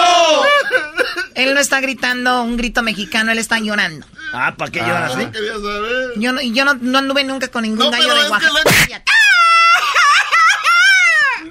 Él 1.38 1.54
no 1.54 1.60
está 1.60 1.80
gritando 1.80 2.42
un 2.42 2.56
grito 2.56 2.82
mexicano, 2.82 3.30
él 3.30 3.38
está 3.38 3.60
llorando. 3.60 4.04
Ah, 4.32 4.56
¿para 4.56 4.72
qué 4.72 4.80
lloras? 4.80 5.12
Ah, 5.14 5.30
quería 5.30 5.52
saber. 5.52 6.12
Yo, 6.16 6.32
no, 6.32 6.42
yo 6.42 6.64
no, 6.64 6.98
anduve 6.98 7.22
nunca 7.22 7.46
con 7.48 7.62
ningún 7.62 7.92
gallo 7.92 8.12
de 8.12 8.28
Oaxaca. 8.28 9.04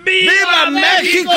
¡Viva 0.04 0.70
México! 0.72 1.32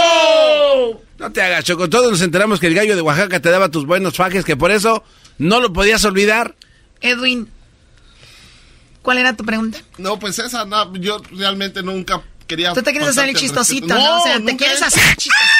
No 1.18 1.30
te 1.30 1.42
hagas, 1.42 1.62
Choco. 1.64 1.88
Todos 1.88 2.10
nos 2.10 2.22
enteramos 2.22 2.58
que 2.58 2.66
el 2.66 2.74
gallo 2.74 2.96
de 2.96 3.02
Oaxaca 3.02 3.40
te 3.40 3.50
daba 3.50 3.68
tus 3.68 3.86
buenos 3.86 4.16
fajes, 4.16 4.44
que 4.44 4.56
por 4.56 4.72
eso 4.72 5.04
no 5.38 5.60
lo 5.60 5.72
podías 5.72 6.04
olvidar. 6.04 6.56
Edwin, 7.00 7.48
¿cuál 9.02 9.18
era 9.18 9.36
tu 9.36 9.44
pregunta? 9.44 9.78
No, 9.98 10.18
pues 10.18 10.40
esa, 10.40 10.64
no, 10.64 10.92
yo 10.96 11.22
realmente 11.30 11.84
nunca 11.84 12.20
quería... 12.48 12.72
Tú 12.72 12.82
te 12.82 12.90
quieres 12.90 13.10
hacer 13.10 13.28
el 13.28 13.36
chistosito, 13.36 13.94
¿no? 13.94 14.18
O 14.18 14.22
sea, 14.24 14.44
te 14.44 14.56
quieres 14.56 14.82
hacer 14.82 15.04
el 15.08 15.16
chistosito. 15.16 15.59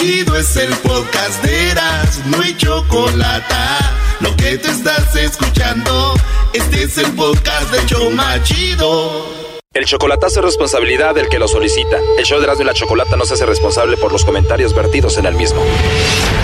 Chido, 0.00 0.34
es 0.34 0.56
el 0.56 0.70
podcast 0.76 1.44
de 1.44 1.72
Erasmo 1.72 2.42
y 2.42 2.56
Chocolata. 2.56 3.78
Lo 4.20 4.34
que 4.34 4.56
te 4.56 4.70
estás 4.70 5.14
escuchando, 5.14 6.14
este 6.54 6.84
es 6.84 6.96
el 6.96 7.12
podcast 7.12 7.70
de 7.70 7.84
Choma 7.84 8.42
Chido. 8.42 9.26
El 9.74 9.84
chocolatazo 9.84 10.40
es 10.40 10.46
responsabilidad 10.46 11.14
del 11.14 11.28
que 11.28 11.38
lo 11.38 11.46
solicita. 11.48 11.98
El 12.16 12.24
show 12.24 12.38
de 12.38 12.44
Erasmo 12.44 12.62
y 12.62 12.66
la 12.66 12.72
Chocolata 12.72 13.14
no 13.16 13.26
se 13.26 13.34
hace 13.34 13.44
responsable 13.44 13.98
por 13.98 14.10
los 14.10 14.24
comentarios 14.24 14.74
vertidos 14.74 15.18
en 15.18 15.26
el 15.26 15.34
mismo. 15.34 15.62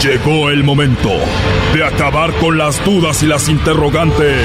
Llegó 0.03 0.51
el 0.51 0.63
momento 0.63 1.13
de 1.73 1.83
acabar 1.83 2.35
con 2.35 2.59
las 2.59 2.85
dudas 2.85 3.23
y 3.23 3.27
las 3.27 3.49
interrogantes. 3.49 4.45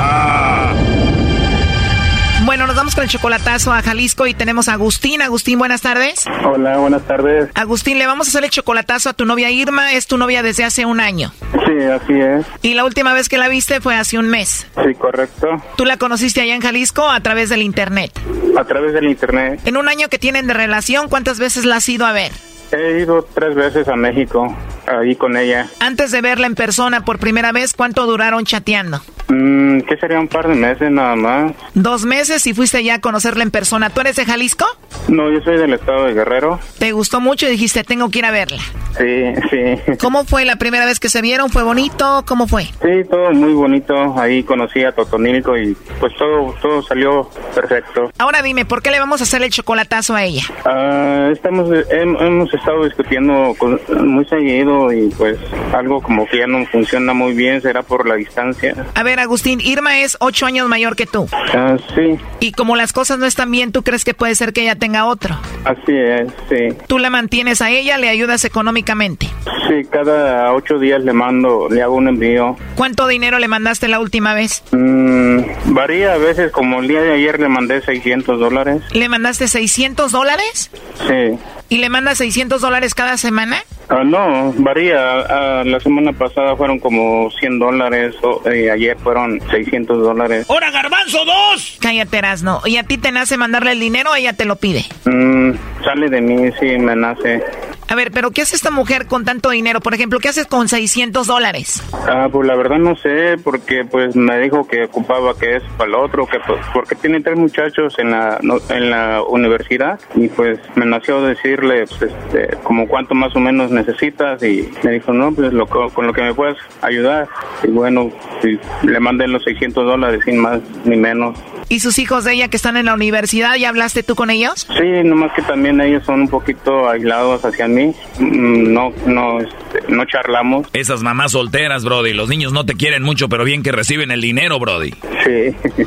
Bueno, 2.51 2.67
nos 2.67 2.75
vamos 2.75 2.95
con 2.95 3.05
el 3.05 3.09
chocolatazo 3.09 3.71
a 3.71 3.81
Jalisco 3.81 4.27
y 4.27 4.33
tenemos 4.33 4.67
a 4.67 4.73
Agustín. 4.73 5.21
Agustín, 5.21 5.57
buenas 5.57 5.79
tardes. 5.79 6.25
Hola, 6.43 6.79
buenas 6.79 7.01
tardes. 7.03 7.49
Agustín, 7.55 7.97
le 7.97 8.05
vamos 8.05 8.27
a 8.27 8.29
hacer 8.29 8.43
el 8.43 8.49
chocolatazo 8.49 9.07
a 9.07 9.13
tu 9.13 9.23
novia 9.23 9.49
Irma. 9.49 9.93
Es 9.93 10.05
tu 10.05 10.17
novia 10.17 10.43
desde 10.43 10.65
hace 10.65 10.83
un 10.83 10.99
año. 10.99 11.31
Sí, 11.39 11.85
así 11.85 12.11
es. 12.11 12.45
Y 12.61 12.73
la 12.73 12.83
última 12.83 13.13
vez 13.13 13.29
que 13.29 13.37
la 13.37 13.47
viste 13.47 13.79
fue 13.79 13.95
hace 13.95 14.19
un 14.19 14.27
mes. 14.27 14.67
Sí, 14.83 14.93
correcto. 14.95 15.47
¿Tú 15.77 15.85
la 15.85 15.95
conociste 15.95 16.41
allá 16.41 16.53
en 16.53 16.61
Jalisco 16.61 17.09
a 17.09 17.21
través 17.21 17.47
del 17.47 17.61
internet? 17.61 18.11
A 18.59 18.65
través 18.65 18.91
del 18.91 19.05
internet. 19.05 19.61
En 19.63 19.77
un 19.77 19.87
año 19.87 20.09
que 20.09 20.19
tienen 20.19 20.45
de 20.45 20.53
relación, 20.53 21.07
¿cuántas 21.07 21.39
veces 21.39 21.63
la 21.63 21.77
has 21.77 21.87
ido 21.87 22.05
a 22.05 22.11
ver? 22.11 22.33
He 22.71 22.99
ido 23.01 23.23
tres 23.33 23.53
veces 23.55 23.87
a 23.87 23.95
México, 23.95 24.55
ahí 24.87 25.15
con 25.15 25.35
ella. 25.37 25.67
Antes 25.79 26.11
de 26.11 26.21
verla 26.21 26.47
en 26.47 26.55
persona 26.55 27.03
por 27.03 27.19
primera 27.19 27.51
vez, 27.51 27.73
¿cuánto 27.73 28.05
duraron 28.05 28.45
chateando? 28.45 29.01
Mm, 29.27 29.81
¿Qué 29.81 29.97
sería 29.97 30.19
un 30.19 30.27
par 30.27 30.47
de 30.47 30.55
meses 30.55 30.89
nada 30.91 31.15
más? 31.15 31.53
Dos 31.73 32.05
meses 32.05 32.45
y 32.47 32.53
fuiste 32.53 32.83
ya 32.83 32.95
a 32.95 33.01
conocerla 33.01 33.43
en 33.43 33.51
persona. 33.51 33.89
¿Tú 33.89 34.01
eres 34.01 34.15
de 34.15 34.25
Jalisco? 34.25 34.65
No, 35.07 35.31
yo 35.31 35.41
soy 35.41 35.57
del 35.57 35.73
estado 35.73 36.05
de 36.05 36.13
Guerrero. 36.13 36.59
¿Te 36.79 36.91
gustó 36.91 37.19
mucho 37.21 37.45
y 37.47 37.49
dijiste, 37.51 37.83
tengo 37.83 38.09
que 38.09 38.19
ir 38.19 38.25
a 38.25 38.31
verla? 38.31 38.59
Sí, 38.97 39.33
sí. 39.49 39.95
¿Cómo 39.99 40.25
fue 40.25 40.43
la 40.45 40.57
primera 40.57 40.85
vez 40.85 40.99
que 40.99 41.09
se 41.09 41.21
vieron? 41.21 41.49
¿Fue 41.49 41.63
bonito? 41.63 42.23
¿Cómo 42.27 42.47
fue? 42.47 42.63
Sí, 42.65 43.03
todo 43.09 43.31
muy 43.31 43.53
bonito. 43.53 43.93
Ahí 44.19 44.43
conocí 44.43 44.83
a 44.83 44.91
Totonilco 44.91 45.57
y 45.57 45.75
pues 45.99 46.13
todo, 46.17 46.53
todo 46.61 46.81
salió 46.83 47.29
perfecto. 47.55 48.11
Ahora 48.17 48.41
dime, 48.41 48.65
¿por 48.65 48.81
qué 48.81 48.91
le 48.91 48.99
vamos 48.99 49.21
a 49.21 49.23
hacer 49.23 49.41
el 49.43 49.49
chocolatazo 49.49 50.13
a 50.15 50.23
ella? 50.23 50.43
Ah, 50.65 51.29
estamos, 51.31 51.69
hem- 51.69 52.21
hemos 52.21 52.53
estado 52.61 52.85
discutiendo 52.85 53.53
con- 53.57 53.79
muy 54.05 54.25
seguido 54.25 54.91
y 54.93 55.09
pues 55.17 55.37
algo 55.73 56.01
como 56.01 56.25
que 56.27 56.37
ya 56.39 56.47
no 56.47 56.65
funciona 56.67 57.13
muy 57.13 57.33
bien, 57.33 57.61
será 57.61 57.83
por 57.83 58.07
la 58.07 58.15
distancia. 58.15 58.75
A 58.95 59.03
ver, 59.03 59.19
Agustín, 59.19 59.59
Irma 59.61 59.99
es 59.99 60.15
ocho 60.19 60.45
años 60.45 60.67
mayor 60.69 60.95
que 60.95 61.05
tú. 61.05 61.27
Ah, 61.53 61.75
sí, 61.95 62.17
Y 62.39 62.51
como 62.53 62.75
las 62.75 62.93
cosas 62.93 63.17
no 63.19 63.25
están 63.25 63.51
bien, 63.51 63.71
¿tú 63.71 63.83
crees 63.83 64.05
que 64.05 64.13
puede 64.13 64.35
ser 64.35 64.53
que 64.53 64.61
ella 64.61 64.75
tenga 64.75 65.05
otro? 65.05 65.37
así 65.65 65.91
es, 65.95 66.27
sí. 66.49 66.75
Tú 66.87 66.97
la 66.99 67.09
mantienes 67.09 67.61
a 67.61 67.69
ella, 67.69 67.97
le 67.97 68.09
ayudas 68.09 68.45
económicamente. 68.45 69.27
Sí, 69.67 69.85
cada 69.89 70.53
ocho 70.53 70.79
días 70.79 71.03
le 71.03 71.13
mando, 71.13 71.67
le 71.69 71.81
hago 71.81 71.95
un 71.95 72.07
envío. 72.07 72.57
¿Cuánto 72.75 73.07
dinero 73.07 73.39
le 73.39 73.47
mandaste 73.47 73.87
la 73.87 73.99
última 73.99 74.33
vez? 74.33 74.63
Mm, 74.71 75.39
varía 75.73 76.13
a 76.13 76.17
veces, 76.17 76.51
como 76.51 76.79
el 76.81 76.87
día 76.87 77.01
de 77.01 77.13
ayer 77.13 77.39
le 77.39 77.47
mandé 77.47 77.81
600 77.81 78.39
dólares. 78.39 78.81
¿Le 78.93 79.07
mandaste 79.09 79.47
600 79.47 80.11
dólares? 80.11 80.69
Sí. 81.07 81.37
¿Y 81.71 81.77
le 81.77 81.87
mandas 81.87 82.17
600 82.17 82.59
dólares 82.59 82.93
cada 82.93 83.15
semana? 83.15 83.63
Ah, 83.87 84.03
no, 84.03 84.53
varía. 84.57 85.19
Ah, 85.21 85.63
la 85.65 85.79
semana 85.79 86.11
pasada 86.11 86.53
fueron 86.57 86.79
como 86.79 87.31
100 87.39 87.59
dólares, 87.59 88.13
o, 88.23 88.41
eh, 88.49 88.69
ayer 88.69 88.97
fueron 88.97 89.39
600 89.49 90.03
dólares. 90.03 90.45
¡Hora, 90.49 90.69
garbanzo, 90.69 91.23
dos! 91.23 91.77
Cállate, 91.79 92.17
Erasno. 92.17 92.59
¿Y 92.65 92.75
a 92.75 92.83
ti 92.83 92.97
te 92.97 93.13
nace 93.13 93.37
mandarle 93.37 93.71
el 93.71 93.79
dinero 93.79 94.11
o 94.11 94.15
ella 94.15 94.33
te 94.33 94.43
lo 94.43 94.57
pide? 94.57 94.83
Mm, 95.05 95.51
sale 95.85 96.09
de 96.09 96.19
mí, 96.19 96.51
sí, 96.59 96.77
me 96.77 96.93
nace. 96.93 97.41
A 97.87 97.95
ver, 97.95 98.11
pero 98.11 98.31
¿qué 98.31 98.41
hace 98.43 98.55
esta 98.55 98.71
mujer 98.71 99.05
con 99.05 99.25
tanto 99.25 99.49
dinero? 99.49 99.81
Por 99.81 99.93
ejemplo, 99.93 100.19
¿qué 100.19 100.29
haces 100.29 100.47
con 100.47 100.69
600 100.69 101.27
dólares? 101.27 101.83
Ah, 102.07 102.29
pues 102.31 102.47
la 102.47 102.55
verdad 102.55 102.77
no 102.77 102.95
sé, 102.95 103.35
porque 103.43 103.83
pues 103.83 104.15
me 104.15 104.39
dijo 104.39 104.65
que 104.65 104.85
ocupaba 104.85 105.37
que 105.37 105.57
es 105.57 105.63
para 105.77 105.89
el 105.89 105.95
otro, 105.95 106.25
que 106.25 106.37
pues, 106.47 106.59
porque 106.73 106.95
tiene 106.95 107.19
tres 107.19 107.37
muchachos 107.37 107.93
en 107.99 108.11
la 108.11 108.39
no- 108.43 108.59
en 108.69 108.89
la 108.91 109.21
universidad 109.23 109.99
y 110.15 110.29
pues 110.29 110.57
me 110.75 110.85
nació 110.85 111.21
decirle 111.61 111.85
pues, 111.99 112.11
este, 112.11 112.57
como 112.63 112.87
cuánto 112.87 113.13
más 113.15 113.35
o 113.35 113.39
menos 113.39 113.71
necesitas 113.71 114.41
y 114.43 114.69
me 114.83 114.91
dijo 114.91 115.13
no, 115.13 115.31
pues 115.33 115.53
lo, 115.53 115.67
co- 115.67 115.89
con 115.89 116.07
lo 116.07 116.13
que 116.13 116.21
me 116.21 116.33
puedes 116.33 116.57
ayudar 116.81 117.27
y 117.63 117.67
bueno, 117.67 118.11
sí, 118.41 118.59
le 118.83 118.99
mandé 118.99 119.27
los 119.27 119.43
600 119.43 119.85
dólares 119.85 120.21
sin 120.25 120.37
más 120.37 120.59
ni 120.85 120.95
menos. 120.97 121.37
¿Y 121.69 121.79
sus 121.79 121.99
hijos 121.99 122.25
de 122.25 122.33
ella 122.33 122.49
que 122.49 122.57
están 122.57 122.75
en 122.75 122.87
la 122.87 122.93
universidad, 122.93 123.55
ya 123.55 123.69
hablaste 123.69 124.03
tú 124.03 124.13
con 124.15 124.29
ellos? 124.29 124.67
Sí, 124.77 125.03
nomás 125.05 125.31
que 125.33 125.41
también 125.41 125.79
ellos 125.79 126.03
son 126.05 126.21
un 126.21 126.27
poquito 126.27 126.89
aislados 126.89 127.45
hacia 127.45 127.67
mí, 127.67 127.93
Mm, 128.19 128.73
no 128.73 128.91
no 129.05 129.39
este, 129.39 129.81
no 129.87 130.03
charlamos. 130.05 130.67
Esas 130.73 131.01
mamás 131.01 131.31
solteras, 131.31 131.85
Brody. 131.85 132.13
Los 132.13 132.27
niños 132.29 132.51
no 132.51 132.65
te 132.65 132.73
quieren 132.75 133.03
mucho, 133.03 133.29
pero 133.29 133.45
bien 133.45 133.63
que 133.63 133.71
reciben 133.71 134.11
el 134.11 134.19
dinero, 134.21 134.59
Brody. 134.59 134.91
Sí, 135.25 135.55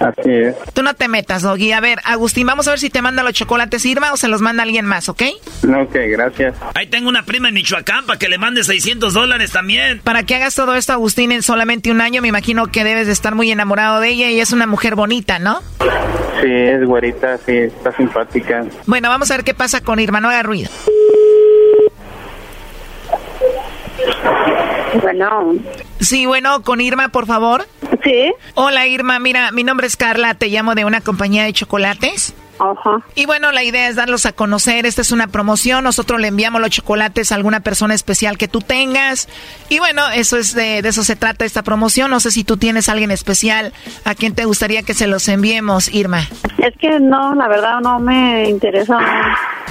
así 0.00 0.30
es. 0.30 0.56
Tú 0.72 0.82
no 0.82 0.94
te 0.94 1.08
metas, 1.08 1.42
Doggy. 1.42 1.72
A 1.72 1.80
ver, 1.80 1.98
Agustín, 2.04 2.46
vamos 2.46 2.66
a 2.68 2.70
ver 2.70 2.78
si 2.80 2.88
te 2.90 3.02
manda 3.02 3.22
los 3.22 3.32
chocolates 3.34 3.84
Irma 3.84 4.12
o 4.12 4.16
se 4.16 4.28
los 4.28 4.40
manda 4.40 4.62
alguien 4.62 4.86
más, 4.86 4.99
¿ok? 5.08 5.22
Ok, 5.64 5.96
gracias. 6.08 6.54
Ahí 6.74 6.86
tengo 6.86 7.08
una 7.08 7.24
prima 7.24 7.48
en 7.48 7.54
Michoacán 7.54 8.06
para 8.06 8.18
que 8.18 8.28
le 8.28 8.38
mande 8.38 8.64
600 8.64 9.12
dólares 9.14 9.52
también. 9.52 10.00
Para 10.00 10.24
que 10.24 10.34
hagas 10.34 10.54
todo 10.54 10.74
esto, 10.74 10.92
Agustín, 10.92 11.32
en 11.32 11.42
solamente 11.42 11.90
un 11.90 12.00
año, 12.00 12.22
me 12.22 12.28
imagino 12.28 12.66
que 12.66 12.84
debes 12.84 13.06
de 13.06 13.12
estar 13.12 13.34
muy 13.34 13.50
enamorado 13.50 14.00
de 14.00 14.08
ella 14.08 14.30
y 14.30 14.40
es 14.40 14.52
una 14.52 14.66
mujer 14.66 14.94
bonita, 14.94 15.38
¿no? 15.38 15.60
Sí, 16.40 16.50
es 16.50 16.84
güerita, 16.86 17.38
sí, 17.38 17.52
está 17.56 17.94
simpática. 17.96 18.64
Bueno, 18.86 19.08
vamos 19.08 19.30
a 19.30 19.36
ver 19.36 19.44
qué 19.44 19.54
pasa 19.54 19.82
con 19.82 20.00
Irma, 20.00 20.20
no 20.20 20.28
haga 20.28 20.42
ruido. 20.42 20.70
Bueno. 25.02 25.54
Sí, 26.00 26.26
bueno, 26.26 26.62
con 26.62 26.80
Irma, 26.80 27.08
por 27.10 27.26
favor. 27.26 27.66
Sí. 28.02 28.32
Hola, 28.54 28.86
Irma. 28.86 29.18
Mira, 29.18 29.52
mi 29.52 29.62
nombre 29.62 29.86
es 29.86 29.96
Carla. 29.96 30.34
Te 30.34 30.48
llamo 30.48 30.74
de 30.74 30.84
una 30.84 31.00
compañía 31.00 31.44
de 31.44 31.52
chocolates. 31.52 32.34
Ajá. 32.60 33.02
Y 33.14 33.26
bueno, 33.26 33.52
la 33.52 33.64
idea 33.64 33.88
es 33.88 33.96
darlos 33.96 34.26
a 34.26 34.32
conocer. 34.32 34.84
Esta 34.86 35.00
es 35.00 35.12
una 35.12 35.28
promoción. 35.28 35.84
Nosotros 35.84 36.20
le 36.20 36.28
enviamos 36.28 36.60
los 36.60 36.70
chocolates 36.70 37.32
a 37.32 37.34
alguna 37.34 37.60
persona 37.60 37.94
especial 37.94 38.36
que 38.36 38.48
tú 38.48 38.60
tengas. 38.60 39.28
Y 39.68 39.78
bueno, 39.78 40.02
eso 40.10 40.36
es 40.36 40.54
de, 40.54 40.82
de 40.82 40.88
eso 40.88 41.02
se 41.02 41.16
trata 41.16 41.44
esta 41.44 41.62
promoción. 41.62 42.10
No 42.10 42.20
sé 42.20 42.30
si 42.30 42.44
tú 42.44 42.56
tienes 42.56 42.88
a 42.88 42.92
alguien 42.92 43.10
especial 43.10 43.72
a 44.04 44.14
quien 44.14 44.34
te 44.34 44.44
gustaría 44.44 44.82
que 44.82 44.94
se 44.94 45.06
los 45.06 45.26
enviemos, 45.28 45.88
Irma. 45.92 46.28
Es 46.58 46.76
que 46.78 47.00
no, 47.00 47.34
la 47.34 47.48
verdad 47.48 47.80
no 47.80 47.98
me 47.98 48.48
interesa. 48.48 48.98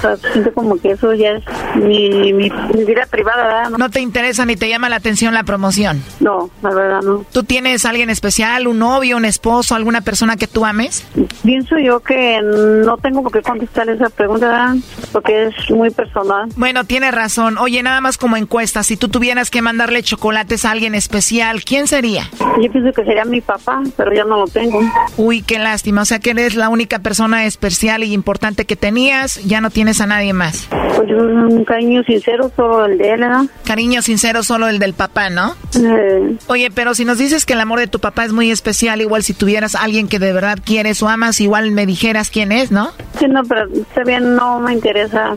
Sea, 0.00 0.16
siento 0.32 0.52
como 0.52 0.78
que 0.78 0.92
eso 0.92 1.12
ya 1.14 1.30
es 1.32 1.44
mi, 1.76 2.32
mi, 2.32 2.50
mi 2.50 2.84
vida 2.84 3.06
privada, 3.10 3.44
¿verdad? 3.44 3.70
¿No 3.78 3.90
te 3.90 4.00
interesa 4.00 4.44
ni 4.46 4.56
te 4.56 4.68
llama 4.68 4.88
la 4.88 4.96
atención 4.96 5.34
la 5.34 5.44
promoción? 5.44 6.02
No, 6.20 6.50
la 6.62 6.70
verdad 6.70 7.02
no. 7.02 7.24
¿Tú 7.32 7.44
tienes 7.44 7.84
a 7.84 7.90
alguien 7.90 8.10
especial, 8.10 8.66
un 8.66 8.78
novio, 8.78 9.16
un 9.16 9.24
esposo, 9.24 9.74
alguna 9.74 10.00
persona 10.00 10.36
que 10.36 10.46
tú 10.46 10.64
ames? 10.64 11.04
Pienso 11.42 11.78
yo 11.78 12.00
que 12.00 12.40
no 12.42 12.96
tengo 12.98 13.22
por 13.22 13.32
qué 13.32 13.42
contestar 13.42 13.88
esa 13.88 14.08
pregunta, 14.10 14.46
¿verdad? 14.48 14.74
Porque 15.12 15.46
es 15.48 15.70
muy 15.70 15.90
personal. 15.90 16.48
Bueno, 16.56 16.84
tienes 16.84 17.12
razón. 17.12 17.58
Oye, 17.58 17.82
nada 17.82 18.00
más 18.00 18.16
como 18.18 18.36
encuesta, 18.36 18.82
si 18.82 18.96
tú 18.96 19.08
tuvieras 19.08 19.50
que 19.50 19.62
mandarle 19.62 20.02
chocolates 20.02 20.64
a 20.64 20.70
alguien 20.70 20.94
especial, 20.94 21.64
¿quién 21.64 21.86
sería? 21.86 22.28
Yo 22.62 22.70
pienso 22.70 22.92
que 22.92 23.04
sería 23.04 23.24
mi 23.24 23.40
papá, 23.40 23.82
pero 23.96 24.12
ya 24.14 24.24
no 24.24 24.38
lo 24.38 24.46
tengo. 24.46 24.80
Uy, 25.16 25.42
qué 25.42 25.58
lástima. 25.58 26.02
O 26.02 26.04
sea 26.04 26.18
que 26.20 26.30
eres 26.30 26.54
la 26.54 26.68
única 26.68 27.00
persona 27.00 27.44
especial 27.44 28.04
y 28.04 28.12
importante 28.12 28.64
que 28.64 28.76
tenías, 28.76 29.42
ya 29.44 29.60
no 29.60 29.70
tienes 29.70 29.89
a 30.00 30.06
nadie 30.06 30.32
más. 30.32 30.68
Pues 30.96 31.10
un 31.10 31.64
cariño 31.64 32.02
sincero, 32.04 32.50
solo 32.54 32.84
el 32.84 32.98
de 32.98 33.12
él, 33.12 33.20
¿verdad? 33.20 33.44
Cariño 33.64 34.02
sincero, 34.02 34.42
solo 34.42 34.68
el 34.68 34.78
del 34.78 34.94
papá, 34.94 35.30
¿no? 35.30 35.54
Eh, 35.74 36.36
Oye, 36.48 36.70
pero 36.70 36.94
si 36.94 37.04
nos 37.04 37.18
dices 37.18 37.46
que 37.46 37.54
el 37.54 37.60
amor 37.60 37.78
de 37.78 37.86
tu 37.86 37.98
papá 37.98 38.24
es 38.24 38.32
muy 38.32 38.50
especial, 38.50 39.00
igual 39.00 39.22
si 39.22 39.32
tuvieras 39.32 39.74
a 39.74 39.82
alguien 39.82 40.08
que 40.08 40.18
de 40.18 40.32
verdad 40.32 40.58
quieres 40.62 41.02
o 41.02 41.08
amas, 41.08 41.40
igual 41.40 41.70
me 41.72 41.86
dijeras 41.86 42.30
quién 42.30 42.52
es, 42.52 42.70
¿no? 42.70 42.90
sí, 43.18 43.26
no, 43.26 43.42
pero 43.44 43.66
está 43.72 44.04
bien, 44.04 44.36
no 44.36 44.60
me 44.60 44.72
interesa 44.72 45.36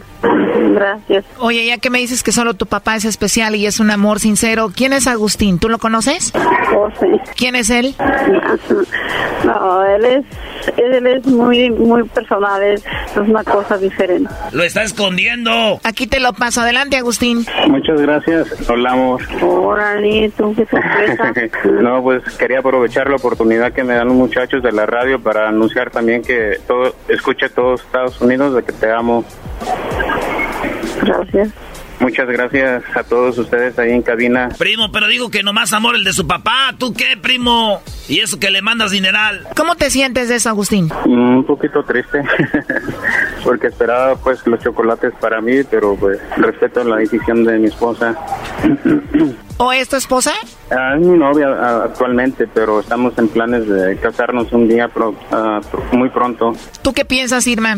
Gracias. 0.73 1.25
Oye, 1.39 1.65
ya 1.65 1.77
que 1.77 1.89
me 1.89 1.99
dices 1.99 2.23
que 2.23 2.31
solo 2.31 2.53
tu 2.53 2.65
papá 2.65 2.95
es 2.95 3.05
especial 3.05 3.55
y 3.55 3.65
es 3.65 3.79
un 3.79 3.91
amor 3.91 4.19
sincero, 4.19 4.71
¿quién 4.75 4.93
es 4.93 5.07
Agustín? 5.07 5.59
¿Tú 5.59 5.69
lo 5.69 5.77
conoces? 5.77 6.31
José. 6.71 7.19
¿Quién 7.35 7.55
es 7.55 7.69
él? 7.69 7.95
No, 9.43 9.83
él 9.83 10.05
es, 10.05 10.25
él 10.77 11.05
es 11.05 11.25
muy, 11.25 11.69
muy 11.69 12.03
personal, 12.05 12.63
es, 12.63 12.81
es 12.81 13.17
una 13.17 13.43
cosa 13.43 13.77
diferente. 13.77 14.32
Lo 14.51 14.63
está 14.63 14.83
escondiendo. 14.83 15.79
Aquí 15.83 16.07
te 16.07 16.19
lo 16.19 16.33
paso. 16.33 16.61
Adelante, 16.61 16.97
Agustín. 16.97 17.45
Muchas 17.67 18.01
gracias. 18.01 18.69
Hola, 18.69 18.91
amor. 18.91 19.21
Órale, 19.41 20.31
tú 20.37 20.53
qué 20.55 20.65
sorpresa. 20.65 21.33
no, 21.81 22.03
pues 22.03 22.23
quería 22.37 22.59
aprovechar 22.59 23.09
la 23.09 23.15
oportunidad 23.15 23.73
que 23.73 23.83
me 23.83 23.95
dan 23.95 24.07
los 24.07 24.17
muchachos 24.17 24.61
de 24.61 24.71
la 24.71 24.85
radio 24.85 25.21
para 25.21 25.49
anunciar 25.49 25.89
también 25.91 26.21
que 26.21 26.57
todo, 26.67 26.95
escuche 27.07 27.49
todos 27.49 27.81
Estados 27.81 28.21
Unidos 28.21 28.55
de 28.55 28.63
que 28.63 28.73
te 28.73 28.91
amo. 28.91 29.23
Gracias. 31.01 31.49
Muchas 32.03 32.27
gracias 32.27 32.83
a 32.95 33.03
todos 33.03 33.37
ustedes 33.37 33.79
ahí 33.79 33.91
en 33.91 34.01
cabina. 34.01 34.49
Primo, 34.57 34.91
pero 34.91 35.07
digo 35.07 35.31
que 35.31 35.41
nomás 35.41 35.71
amor 35.71 35.95
el 35.95 36.03
de 36.03 36.11
su 36.11 36.27
papá. 36.27 36.75
¿Tú 36.77 36.93
qué, 36.93 37.15
primo? 37.15 37.81
Y 38.09 38.19
eso 38.19 38.37
que 38.39 38.51
le 38.51 38.61
mandas 38.61 38.91
dineral. 38.91 39.47
¿Cómo 39.55 39.75
te 39.75 39.89
sientes 39.89 40.27
de 40.27 40.35
eso, 40.35 40.49
Agustín? 40.49 40.91
Mm, 41.05 41.37
Un 41.37 41.45
poquito 41.45 41.81
triste, 41.85 42.21
porque 43.45 43.67
esperaba 43.67 44.15
pues 44.17 44.45
los 44.45 44.59
chocolates 44.61 45.13
para 45.21 45.39
mí, 45.39 45.63
pero 45.69 45.95
pues 45.95 46.19
respeto 46.35 46.83
la 46.83 46.97
decisión 46.97 47.45
de 47.45 47.57
mi 47.57 47.67
esposa. 47.67 48.13
¿O 49.57 49.71
es 49.71 49.87
tu 49.87 49.95
esposa? 49.95 50.33
Ah, 50.71 50.95
es 50.99 51.05
mi 51.05 51.17
novia 51.17 51.47
ah, 51.47 51.83
actualmente, 51.85 52.47
pero 52.53 52.81
estamos 52.81 53.17
en 53.17 53.29
planes 53.29 53.67
de 53.67 53.97
casarnos 53.97 54.51
un 54.51 54.67
día 54.67 54.89
pro- 54.89 55.15
ah, 55.31 55.61
pro- 55.71 55.83
muy 55.93 56.09
pronto. 56.09 56.53
¿Tú 56.81 56.91
qué 56.93 57.05
piensas, 57.05 57.47
Irma? 57.47 57.77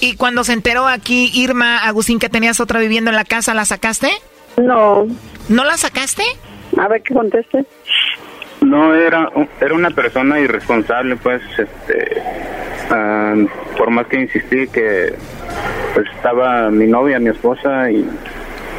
Y 0.00 0.16
cuando 0.16 0.44
se 0.44 0.52
enteró 0.52 0.86
aquí, 0.86 1.30
Irma, 1.34 1.78
Agustín, 1.78 2.18
que 2.18 2.28
tenías 2.28 2.60
otra 2.60 2.80
viviendo 2.80 3.10
en 3.10 3.16
la 3.16 3.24
casa, 3.24 3.54
¿la 3.54 3.64
sacaste? 3.64 4.10
No. 4.56 5.06
¿No 5.48 5.64
la 5.64 5.76
sacaste? 5.76 6.22
A 6.76 6.88
ver 6.88 7.02
qué 7.02 7.14
conteste. 7.14 7.64
No, 8.60 8.94
era, 8.94 9.28
era 9.60 9.74
una 9.74 9.90
persona 9.90 10.40
irresponsable, 10.40 11.16
pues, 11.16 11.42
este, 11.56 12.22
por 13.76 13.90
más 13.90 14.06
que 14.06 14.20
insistí 14.20 14.66
que 14.68 15.14
pues 15.94 16.06
estaba 16.14 16.70
mi 16.70 16.86
novia, 16.86 17.18
mi 17.18 17.30
esposa 17.30 17.90
y 17.90 18.06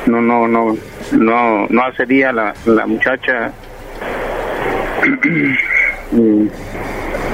no, 0.06 0.22
no, 0.22 0.48
no, 0.48 0.78
no, 1.12 1.68
no 1.68 1.82
accedía 1.84 2.32
la, 2.32 2.54
la 2.66 2.86
muchacha. 2.86 3.52
Y, 6.12 6.50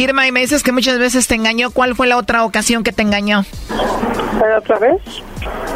Irma, 0.00 0.26
y 0.26 0.32
me 0.32 0.40
dices 0.40 0.62
que 0.62 0.72
muchas 0.72 0.98
veces 0.98 1.26
te 1.28 1.34
engañó. 1.34 1.70
¿Cuál 1.70 1.94
fue 1.94 2.06
la 2.06 2.16
otra 2.16 2.44
ocasión 2.44 2.82
que 2.82 2.92
te 2.92 3.02
engañó? 3.02 3.44
Pero 4.40 4.58
otra 4.58 4.78
vez, 4.78 4.96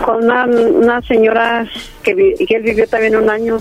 con 0.05 0.25
una, 0.25 0.47
una 0.47 1.03
señora 1.03 1.67
que, 2.03 2.15
vi- 2.15 2.35
que 2.47 2.57
él 2.57 2.63
vivió 2.63 2.87
también 2.89 3.17
un 3.17 3.29
año, 3.29 3.59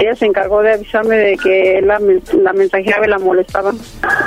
ella 0.00 0.14
se 0.14 0.24
encargó 0.24 0.62
de 0.62 0.72
avisarme 0.72 1.16
de 1.16 1.36
que 1.36 1.80
la, 1.84 1.98
la 2.42 2.52
mensajeaba 2.54 3.06
y 3.06 3.10
la 3.10 3.18
molestaba, 3.18 3.72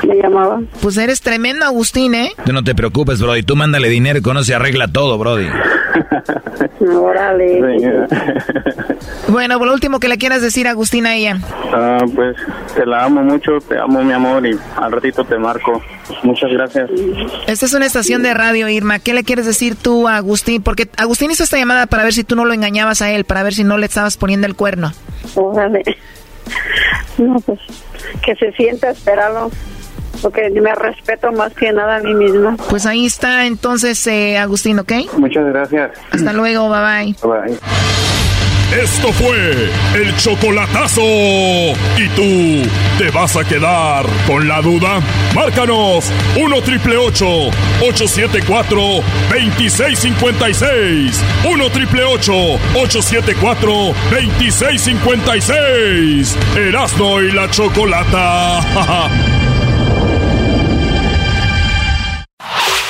me 0.07 0.15
llamaba. 0.15 0.61
Pues 0.81 0.97
eres 0.97 1.21
tremendo, 1.21 1.65
Agustín, 1.65 2.13
¿eh? 2.13 2.31
Tú 2.45 2.53
no 2.53 2.63
te 2.63 2.75
preocupes, 2.75 3.19
Brody, 3.21 3.41
tú 3.41 3.55
mándale 3.55 3.89
dinero 3.89 4.19
y 4.19 4.21
con 4.21 4.37
eso 4.37 4.43
se 4.45 4.55
arregla 4.55 4.87
todo, 4.87 5.17
Brody. 5.17 5.47
Órale. 6.79 8.07
Bueno, 9.27 9.57
por 9.57 9.67
lo 9.67 9.73
último 9.73 9.99
que 9.99 10.07
le 10.07 10.17
quieras 10.17 10.41
decir, 10.41 10.67
Agustín, 10.67 11.05
a 11.05 11.15
ella. 11.15 11.37
Ah, 11.73 11.99
pues 12.15 12.35
te 12.75 12.85
la 12.85 13.05
amo 13.05 13.21
mucho, 13.23 13.59
te 13.67 13.77
amo 13.77 14.03
mi 14.03 14.13
amor 14.13 14.45
y 14.45 14.57
al 14.75 14.91
ratito 14.91 15.23
te 15.23 15.37
marco. 15.37 15.81
Muchas 16.23 16.51
gracias. 16.51 16.89
Esta 17.47 17.65
es 17.65 17.73
una 17.73 17.85
estación 17.85 18.23
de 18.23 18.33
radio, 18.33 18.67
Irma. 18.69 18.99
¿Qué 18.99 19.13
le 19.13 19.23
quieres 19.23 19.45
decir 19.45 19.75
tú 19.75 20.07
a 20.07 20.17
Agustín? 20.17 20.63
Porque 20.63 20.89
Agustín 20.97 21.31
hizo 21.31 21.43
esta 21.43 21.57
llamada 21.57 21.85
para 21.85 22.03
ver 22.03 22.13
si 22.13 22.23
tú 22.23 22.35
no 22.35 22.45
lo 22.45 22.53
engañabas 22.53 23.01
a 23.01 23.11
él, 23.11 23.25
para 23.25 23.43
ver 23.43 23.53
si 23.53 23.63
no 23.63 23.77
le 23.77 23.85
estabas 23.85 24.17
poniendo 24.17 24.47
el 24.47 24.55
cuerno. 24.55 24.91
Órale. 25.35 25.83
No, 27.17 27.39
pues 27.41 27.59
que 28.23 28.35
se 28.35 28.51
sienta 28.53 28.91
esperarlo, 28.91 29.51
porque 30.21 30.49
me 30.49 30.75
respeto 30.75 31.31
más 31.31 31.53
que 31.53 31.71
nada 31.71 31.95
a 31.97 31.99
mí 31.99 32.13
misma. 32.13 32.57
Pues 32.69 32.85
ahí 32.85 33.05
está 33.05 33.45
entonces, 33.45 34.05
eh, 34.07 34.37
Agustín, 34.37 34.79
¿ok? 34.79 34.91
Muchas 35.17 35.45
gracias. 35.47 35.91
Hasta 36.11 36.33
luego, 36.33 36.69
bye 36.69 36.81
bye. 36.81 37.15
Bye. 37.23 37.57
Esto 38.71 39.11
fue 39.13 39.71
el 39.95 40.15
chocolatazo. 40.17 41.01
¿Y 41.01 42.07
tú 42.15 42.69
te 42.99 43.09
vas 43.09 43.35
a 43.35 43.43
quedar 43.43 44.05
con 44.27 44.47
la 44.47 44.61
duda? 44.61 44.99
Márcanos 45.33 46.11
1 46.39 46.61
triple 46.61 46.95
874 46.97 48.79
2656. 49.31 51.23
1 51.51 51.69
triple 51.71 52.03
874 52.03 53.71
2656. 54.11 56.37
Erasno 56.55 57.21
y 57.23 57.31
la 57.31 57.49
chocolata. 57.49 58.59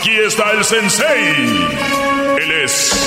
Aquí 0.00 0.16
está 0.16 0.52
el 0.52 0.64
sensei. 0.64 1.36
Él 2.38 2.52
es 2.64 2.99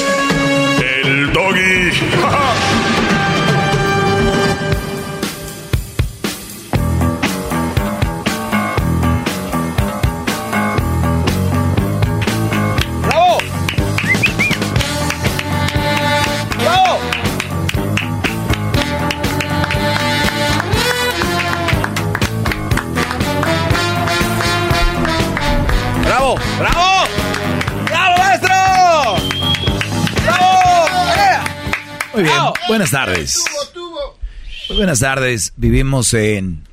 ¡Bravo! 26.63 27.07
¡Bravo, 27.87 28.17
maestro! 28.19 28.55
¡Bravo! 30.23 30.89
Muy 32.13 32.23
bien, 32.23 32.37
buenas 32.69 32.91
tardes. 32.91 33.43
Muy 34.69 34.77
buenas 34.77 35.01
tardes, 35.01 35.51
vivimos 35.57 36.13
en... 36.13 36.63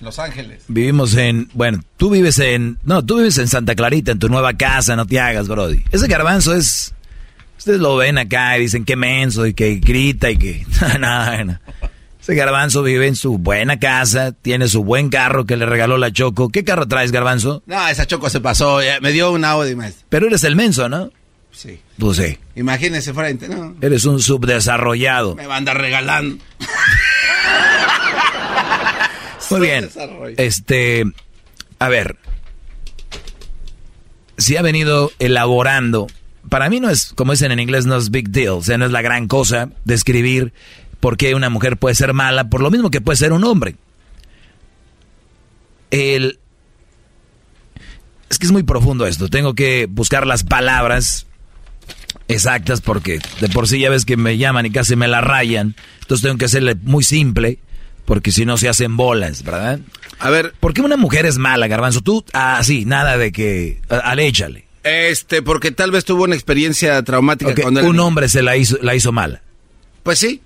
Los 0.00 0.18
Ángeles. 0.18 0.64
Vivimos 0.66 1.14
en, 1.14 1.48
bueno, 1.52 1.84
tú 1.98 2.10
vives 2.10 2.40
en, 2.40 2.78
no, 2.82 3.04
tú 3.04 3.18
vives 3.18 3.38
en 3.38 3.46
Santa 3.46 3.76
Clarita, 3.76 4.10
en 4.10 4.18
tu 4.18 4.28
nueva 4.28 4.54
casa, 4.54 4.96
no 4.96 5.06
te 5.06 5.20
hagas, 5.20 5.46
Brody. 5.46 5.84
Ese 5.92 6.08
garbanzo 6.08 6.52
es, 6.52 6.92
ustedes 7.58 7.78
lo 7.78 7.94
ven 7.94 8.18
acá 8.18 8.58
y 8.58 8.62
dicen 8.62 8.84
que 8.84 8.96
menso 8.96 9.46
y 9.46 9.54
que 9.54 9.76
grita 9.76 10.32
y 10.32 10.36
que, 10.36 10.66
nada, 10.98 11.44
nada. 11.44 11.60
Ese 12.20 12.34
garbanzo 12.34 12.82
vive 12.82 13.06
en 13.06 13.16
su 13.16 13.38
buena 13.38 13.78
casa, 13.78 14.32
tiene 14.32 14.68
su 14.68 14.84
buen 14.84 15.08
carro 15.08 15.46
que 15.46 15.56
le 15.56 15.64
regaló 15.64 15.96
la 15.96 16.12
Choco. 16.12 16.50
¿Qué 16.50 16.64
carro 16.64 16.86
traes, 16.86 17.12
garbanzo? 17.12 17.62
No, 17.66 17.88
esa 17.88 18.06
Choco 18.06 18.28
se 18.28 18.40
pasó, 18.40 18.82
ya 18.82 19.00
me 19.00 19.12
dio 19.12 19.32
un 19.32 19.44
Audi, 19.44 19.74
maestro. 19.74 20.06
Pero 20.10 20.26
eres 20.26 20.44
el 20.44 20.54
menso, 20.54 20.88
¿no? 20.88 21.10
Sí. 21.50 21.80
Pues 21.98 22.18
sí. 22.18 22.38
Imagínese 22.56 23.14
frente, 23.14 23.48
¿no? 23.48 23.74
Eres 23.80 24.04
un 24.04 24.20
subdesarrollado. 24.20 25.34
Me 25.34 25.46
va 25.46 25.54
a 25.54 25.58
andar 25.58 25.80
regalando. 25.80 26.42
Muy 29.50 29.60
bien. 29.60 29.88
Este, 30.36 31.04
a 31.78 31.88
ver, 31.88 32.16
si 34.38 34.56
ha 34.56 34.62
venido 34.62 35.10
elaborando, 35.18 36.06
para 36.48 36.70
mí 36.70 36.80
no 36.80 36.88
es, 36.88 37.12
como 37.14 37.32
dicen 37.32 37.50
en 37.50 37.60
inglés, 37.60 37.86
no 37.86 37.96
es 37.96 38.10
big 38.10 38.30
deal, 38.30 38.50
o 38.50 38.62
sea, 38.62 38.78
no 38.78 38.86
es 38.86 38.92
la 38.92 39.02
gran 39.02 39.26
cosa 39.26 39.70
describir 39.84 40.52
por 41.00 41.16
qué 41.16 41.34
una 41.34 41.50
mujer 41.50 41.76
puede 41.76 41.94
ser 41.94 42.14
mala, 42.14 42.48
por 42.48 42.62
lo 42.62 42.70
mismo 42.70 42.90
que 42.90 43.00
puede 43.00 43.16
ser 43.16 43.32
un 43.32 43.44
hombre. 43.44 43.76
El, 45.90 46.38
es 48.28 48.38
que 48.38 48.46
es 48.46 48.52
muy 48.52 48.62
profundo 48.62 49.06
esto, 49.06 49.28
tengo 49.28 49.54
que 49.54 49.86
buscar 49.90 50.26
las 50.26 50.44
palabras 50.44 51.26
exactas 52.28 52.80
porque 52.80 53.18
de 53.40 53.48
por 53.48 53.66
sí 53.66 53.80
ya 53.80 53.90
ves 53.90 54.04
que 54.04 54.16
me 54.16 54.38
llaman 54.38 54.66
y 54.66 54.70
casi 54.70 54.94
me 54.94 55.08
la 55.08 55.20
rayan, 55.20 55.74
entonces 56.00 56.22
tengo 56.22 56.38
que 56.38 56.44
hacerle 56.44 56.76
muy 56.76 57.02
simple 57.02 57.58
porque 58.04 58.32
si 58.32 58.44
no 58.44 58.56
se 58.56 58.68
hacen 58.68 58.96
bolas, 58.96 59.42
¿verdad? 59.42 59.80
A 60.18 60.30
ver. 60.30 60.52
¿Por 60.58 60.74
qué 60.74 60.82
una 60.82 60.96
mujer 60.96 61.26
es 61.26 61.38
mala, 61.38 61.68
Garbanzo? 61.68 62.00
Tú, 62.00 62.24
ah, 62.32 62.60
sí, 62.62 62.84
nada 62.84 63.16
de 63.16 63.30
que. 63.30 63.80
Al 63.88 64.18
échale. 64.18 64.64
Este, 64.82 65.42
porque 65.42 65.70
tal 65.70 65.90
vez 65.90 66.04
tuvo 66.04 66.24
una 66.24 66.34
experiencia 66.34 67.02
traumática 67.04 67.54
cuando 67.54 67.84
un 67.84 68.00
hombre 68.00 68.28
se 68.28 68.42
la 68.42 68.56
hizo, 68.56 68.78
la 68.82 68.94
hizo 68.94 69.12
mala. 69.12 69.42
Pues 70.02 70.18
sí. 70.18 70.40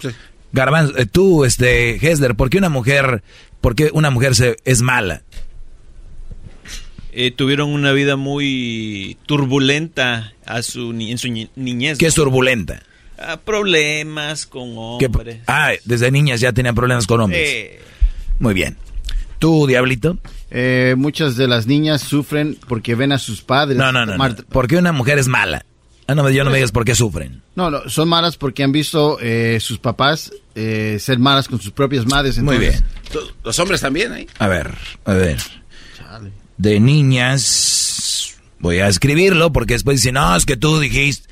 Sí. 0.00 0.08
Garbanzo, 0.52 0.96
eh, 0.96 1.06
tú, 1.06 1.44
este, 1.44 1.96
Hesler, 1.96 2.34
¿por 2.34 2.48
qué 2.50 2.58
una 2.58 2.68
mujer, 2.70 3.22
por 3.60 3.74
qué 3.74 3.90
una 3.92 4.10
mujer 4.10 4.34
se, 4.34 4.56
es 4.64 4.80
mala? 4.82 5.22
Eh, 7.12 7.30
tuvieron 7.32 7.70
una 7.70 7.92
vida 7.92 8.16
muy 8.16 9.16
turbulenta 9.26 10.32
a 10.46 10.62
su 10.62 10.90
en 10.92 11.18
su 11.18 11.28
ni- 11.28 11.50
niñez. 11.56 11.98
¿Qué 11.98 12.06
es 12.06 12.14
turbulenta? 12.14 12.82
Ah, 13.18 13.38
problemas 13.44 14.46
con 14.46 14.98
¿Qué- 14.98 15.06
hombres. 15.06 15.38
ah, 15.48 15.72
desde 15.84 16.10
niñas 16.10 16.40
ya 16.40 16.52
tenían 16.52 16.74
problemas 16.74 17.06
con 17.06 17.20
hombres. 17.20 17.48
Eh, 17.48 17.80
Muy 18.38 18.54
bien. 18.54 18.76
¿Tú, 19.40 19.66
Diablito? 19.66 20.18
Eh, 20.50 20.94
muchas 20.96 21.36
de 21.36 21.48
las 21.48 21.66
niñas 21.66 22.02
sufren 22.02 22.56
porque 22.68 22.94
ven 22.94 23.10
a 23.12 23.18
sus 23.18 23.42
padres. 23.42 23.76
No, 23.76 23.90
no, 23.90 24.06
no. 24.06 24.16
no. 24.16 24.36
¿Por 24.48 24.68
qué 24.68 24.76
una 24.76 24.92
mujer 24.92 25.18
es 25.18 25.26
mala? 25.28 25.64
Ah, 26.10 26.14
no, 26.14 26.30
yo 26.30 26.42
no 26.42 26.48
me 26.50 26.56
digas 26.56 26.72
por 26.72 26.86
qué 26.86 26.94
sufren. 26.94 27.42
No, 27.54 27.70
no, 27.70 27.82
son 27.88 28.08
malas 28.08 28.38
porque 28.38 28.62
han 28.64 28.72
visto 28.72 29.18
eh, 29.20 29.58
sus 29.60 29.78
papás 29.78 30.32
eh, 30.54 30.96
ser 30.98 31.18
malas 31.18 31.48
con 31.48 31.60
sus 31.60 31.70
propias 31.70 32.06
madres. 32.06 32.38
Muy 32.38 32.56
entonces- 32.56 32.82
bien. 33.12 33.24
Los 33.44 33.58
hombres 33.58 33.82
también, 33.82 34.14
¿eh? 34.14 34.26
A 34.38 34.48
ver, 34.48 34.74
a 35.04 35.12
ver. 35.12 35.36
De 36.56 36.80
niñas. 36.80 38.36
Voy 38.58 38.78
a 38.78 38.88
escribirlo 38.88 39.52
porque 39.52 39.74
después 39.74 39.98
dicen, 39.98 40.14
no, 40.14 40.34
es 40.34 40.46
que 40.46 40.56
tú 40.56 40.80
dijiste. 40.80 41.28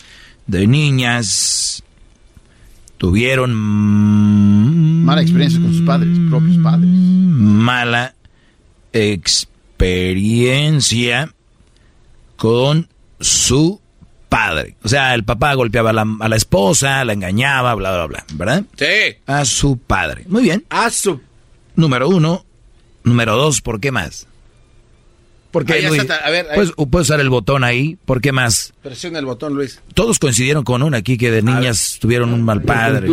De 0.46 0.66
niñas. 0.66 1.82
Tuvieron. 2.98 3.54
Mala 5.04 5.22
experiencia 5.22 5.58
con 5.60 5.72
sus 5.72 5.86
padres, 5.86 6.18
propios 6.28 6.58
padres. 6.58 6.90
Mala 6.90 8.14
experiencia 8.92 11.32
con 12.36 12.88
su 13.20 13.80
padre. 14.28 14.76
O 14.82 14.88
sea, 14.88 15.14
el 15.14 15.24
papá 15.24 15.54
golpeaba 15.54 15.90
a 15.90 15.92
la, 15.92 16.06
a 16.20 16.28
la 16.28 16.36
esposa, 16.36 17.04
la 17.04 17.12
engañaba, 17.12 17.74
bla, 17.74 17.92
bla, 17.92 18.06
bla. 18.06 18.24
¿Verdad? 18.34 18.64
Sí. 18.76 19.16
A 19.26 19.44
su 19.44 19.78
padre. 19.78 20.24
Muy 20.28 20.42
bien. 20.42 20.64
A 20.70 20.90
su. 20.90 21.20
Número 21.74 22.08
uno. 22.08 22.44
Número 23.04 23.36
dos, 23.36 23.60
¿por 23.60 23.78
qué 23.80 23.92
más? 23.92 24.26
¿Por 25.52 25.64
qué, 25.64 25.74
Ahí 25.74 25.86
Luis? 25.86 26.02
está, 26.02 26.16
a 26.16 26.30
ver, 26.30 26.46
ahí. 26.50 26.54
Puedes, 26.56 26.72
puedes 26.90 27.08
usar 27.08 27.20
el 27.20 27.30
botón 27.30 27.64
ahí. 27.64 27.96
¿Por 28.04 28.20
qué 28.20 28.32
más? 28.32 28.74
Presiona 28.82 29.18
el 29.18 29.24
botón, 29.26 29.54
Luis. 29.54 29.80
Todos 29.94 30.18
coincidieron 30.18 30.64
con 30.64 30.82
una 30.82 30.98
aquí 30.98 31.16
que 31.16 31.30
de 31.30 31.40
niñas 31.42 31.98
tuvieron 32.00 32.32
un 32.34 32.42
mal 32.42 32.62
padre. 32.62 33.08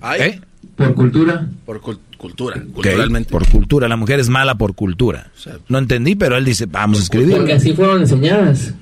Ay. 0.00 0.20
¿Eh? 0.20 0.40
Por 0.76 0.94
cultura. 0.94 1.48
Por 1.66 1.80
cul- 1.80 1.98
cultura, 2.16 2.56
Ok, 2.68 2.74
culturalmente. 2.74 3.30
Por 3.30 3.48
cultura. 3.48 3.88
La 3.88 3.96
mujer 3.96 4.20
es 4.20 4.28
mala 4.28 4.54
por 4.56 4.74
cultura. 4.74 5.30
No 5.68 5.78
entendí, 5.78 6.14
pero 6.14 6.36
él 6.36 6.44
dice, 6.44 6.66
vamos 6.66 7.00
a 7.00 7.02
escribir. 7.02 7.36
Porque 7.36 7.54
así 7.54 7.72
fueron 7.72 8.00
enseñadas. 8.02 8.74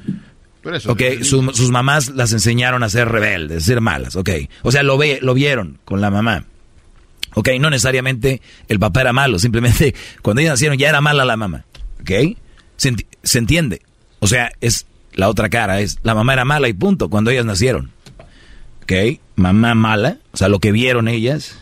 Ok, 0.92 1.00
su- 1.22 1.50
sus 1.54 1.70
mamás 1.70 2.08
las 2.08 2.32
enseñaron 2.32 2.82
a 2.82 2.88
ser 2.88 3.08
rebeldes, 3.08 3.62
a 3.62 3.66
ser 3.66 3.80
malas, 3.80 4.16
ok. 4.16 4.30
O 4.62 4.72
sea, 4.72 4.82
lo, 4.82 4.98
ve, 4.98 5.18
lo 5.22 5.34
vieron 5.34 5.78
con 5.84 6.00
la 6.00 6.10
mamá. 6.10 6.44
Ok, 7.34 7.48
no 7.60 7.68
necesariamente 7.70 8.40
el 8.68 8.78
papá 8.78 9.02
era 9.02 9.12
malo, 9.12 9.38
simplemente 9.38 9.94
cuando 10.22 10.40
ellos 10.40 10.52
nacieron 10.52 10.78
ya 10.78 10.88
era 10.88 11.00
mala 11.00 11.24
la 11.24 11.36
mamá. 11.36 11.64
Ok, 12.00 12.36
se, 12.76 12.94
se 13.22 13.38
entiende. 13.38 13.82
O 14.20 14.26
sea, 14.26 14.50
es 14.60 14.86
la 15.12 15.28
otra 15.28 15.48
cara, 15.50 15.80
es 15.80 15.98
la 16.02 16.14
mamá 16.14 16.32
era 16.32 16.44
mala 16.44 16.68
y 16.68 16.72
punto, 16.72 17.08
cuando 17.10 17.30
ellas 17.30 17.44
nacieron. 17.44 17.90
Ok, 18.82 19.18
mamá 19.34 19.74
mala, 19.74 20.18
o 20.32 20.36
sea, 20.36 20.48
lo 20.48 20.60
que 20.60 20.72
vieron 20.72 21.08
ellas. 21.08 21.58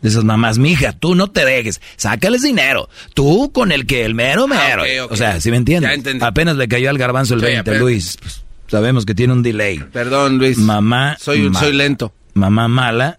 De 0.00 0.08
esas 0.08 0.22
mamás, 0.24 0.58
mija, 0.58 0.92
tú 0.92 1.14
no 1.16 1.30
te 1.30 1.44
dejes, 1.44 1.80
sácales 1.96 2.42
dinero. 2.42 2.88
Tú 3.14 3.50
con 3.52 3.72
el 3.72 3.84
que 3.86 4.04
el 4.04 4.14
mero 4.14 4.46
mero. 4.46 4.82
ok. 5.04 5.12
O 5.12 5.16
sea, 5.16 5.40
si 5.40 5.50
me 5.50 5.56
entiendes? 5.56 5.90
Ya 5.90 5.94
entendí. 5.94 6.24
Apenas 6.24 6.56
le 6.56 6.68
cayó 6.68 6.88
al 6.90 6.98
garbanzo 6.98 7.34
el 7.34 7.40
Sí, 7.40 7.46
20, 7.46 7.60
apenas. 7.60 7.80
Luis. 7.80 8.16
Pues, 8.20 8.44
sabemos 8.68 9.04
que 9.04 9.14
tiene 9.14 9.32
un 9.32 9.42
delay. 9.42 9.78
Perdón, 9.92 10.38
Luis. 10.38 10.56
Mamá. 10.58 11.16
Soy, 11.20 11.42
mala. 11.48 11.58
soy 11.60 11.72
lento. 11.72 12.12
Mamá 12.34 12.68
mala 12.68 13.18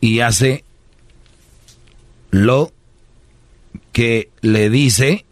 y 0.00 0.20
hace 0.20 0.64
lo 2.30 2.72
que 3.92 4.30
le 4.40 4.70
dice 4.70 5.24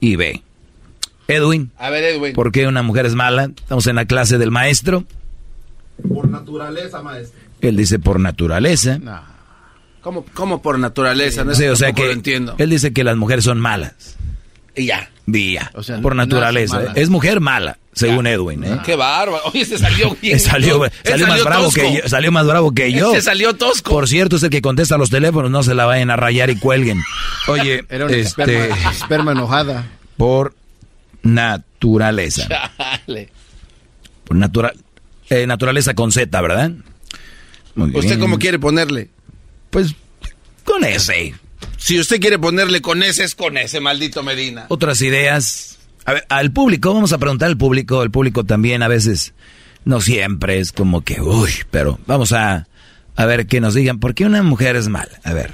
y 0.00 0.16
ve. 0.16 0.42
Edwin, 1.28 1.70
A 1.78 1.88
ver, 1.90 2.02
Edwin. 2.02 2.34
¿por 2.34 2.50
qué 2.50 2.66
una 2.66 2.82
mujer 2.82 3.06
es 3.06 3.14
mala? 3.14 3.44
Estamos 3.44 3.86
en 3.86 3.94
la 3.96 4.04
clase 4.06 4.38
del 4.38 4.50
maestro. 4.50 5.04
Por 6.12 6.28
naturaleza, 6.28 7.00
maestro. 7.00 7.40
Él 7.62 7.76
dice 7.76 7.98
por 7.98 8.20
naturaleza. 8.20 8.98
¿Cómo, 10.02 10.24
cómo 10.34 10.60
por 10.60 10.78
naturaleza? 10.78 11.44
No 11.44 11.54
Sí, 11.54 11.64
o 11.66 11.76
sea 11.76 11.92
que 11.92 12.04
lo 12.06 12.10
entiendo. 12.12 12.54
él 12.58 12.70
dice 12.70 12.92
que 12.92 13.04
las 13.04 13.16
mujeres 13.16 13.44
son 13.44 13.58
malas. 13.60 14.16
Y 14.74 14.86
ya. 14.86 15.08
O 15.74 15.82
sea, 15.82 16.00
por 16.00 16.16
naturaleza. 16.16 16.92
Es 16.96 17.08
mujer 17.08 17.38
mala, 17.40 17.78
según 17.92 18.26
Edwin. 18.26 18.64
¿eh? 18.64 18.80
Qué 18.84 18.96
bárbaro. 18.96 19.42
Oye, 19.44 19.64
se 19.64 19.78
salió 19.78 20.16
bien. 20.22 20.40
salió, 20.40 20.82
salió 21.04 21.26
más 21.28 21.44
bravo 21.44 21.64
tosco. 21.66 21.80
que 21.80 21.94
yo, 22.02 22.08
salió 22.08 22.32
más 22.32 22.46
bravo 22.46 22.72
que 22.72 22.92
yo. 22.92 23.12
Ese 23.12 23.22
salió 23.22 23.54
tosco. 23.54 23.90
Por 23.92 24.08
cierto, 24.08 24.36
es 24.36 24.42
el 24.42 24.50
que 24.50 24.60
contesta 24.60 24.98
los 24.98 25.10
teléfonos, 25.10 25.50
no 25.50 25.62
se 25.62 25.74
la 25.74 25.84
vayan 25.86 26.10
a 26.10 26.16
rayar 26.16 26.50
y 26.50 26.56
cuelguen. 26.58 27.00
Oye, 27.46 27.84
Era 27.88 28.06
una 28.06 28.16
este, 28.16 28.42
esperma, 28.42 28.90
esperma 28.90 29.32
enojada. 29.32 29.86
por 30.16 30.54
naturaleza. 31.22 32.48
Chale. 33.06 33.28
Por 34.24 34.36
natura- 34.36 34.72
eh, 35.30 35.46
naturaleza 35.46 35.94
con 35.94 36.10
Z, 36.12 36.40
¿verdad? 36.40 36.72
Muy 37.74 37.96
¿Usted 37.96 38.18
cómo 38.18 38.38
quiere 38.38 38.58
ponerle? 38.58 39.10
Pues 39.70 39.94
con 40.64 40.84
ese. 40.84 41.34
Si 41.78 41.98
usted 41.98 42.20
quiere 42.20 42.38
ponerle 42.38 42.82
con 42.82 43.02
ese, 43.02 43.24
es 43.24 43.34
con 43.34 43.56
ese, 43.56 43.80
maldito 43.80 44.22
Medina. 44.22 44.66
Otras 44.68 45.00
ideas. 45.02 45.78
A 46.04 46.14
ver, 46.14 46.26
al 46.28 46.52
público, 46.52 46.92
vamos 46.92 47.12
a 47.12 47.18
preguntar 47.18 47.48
al 47.48 47.56
público. 47.56 48.02
El 48.02 48.10
público 48.10 48.44
también 48.44 48.82
a 48.82 48.88
veces, 48.88 49.34
no 49.84 50.00
siempre, 50.00 50.58
es 50.58 50.72
como 50.72 51.02
que, 51.02 51.20
uy, 51.20 51.50
pero 51.70 51.98
vamos 52.06 52.32
a, 52.32 52.66
a 53.16 53.24
ver 53.26 53.46
que 53.46 53.60
nos 53.60 53.74
digan, 53.74 53.98
¿por 54.00 54.14
qué 54.14 54.24
una 54.26 54.42
mujer 54.42 54.76
es 54.76 54.88
mala? 54.88 55.20
A 55.24 55.32
ver. 55.32 55.52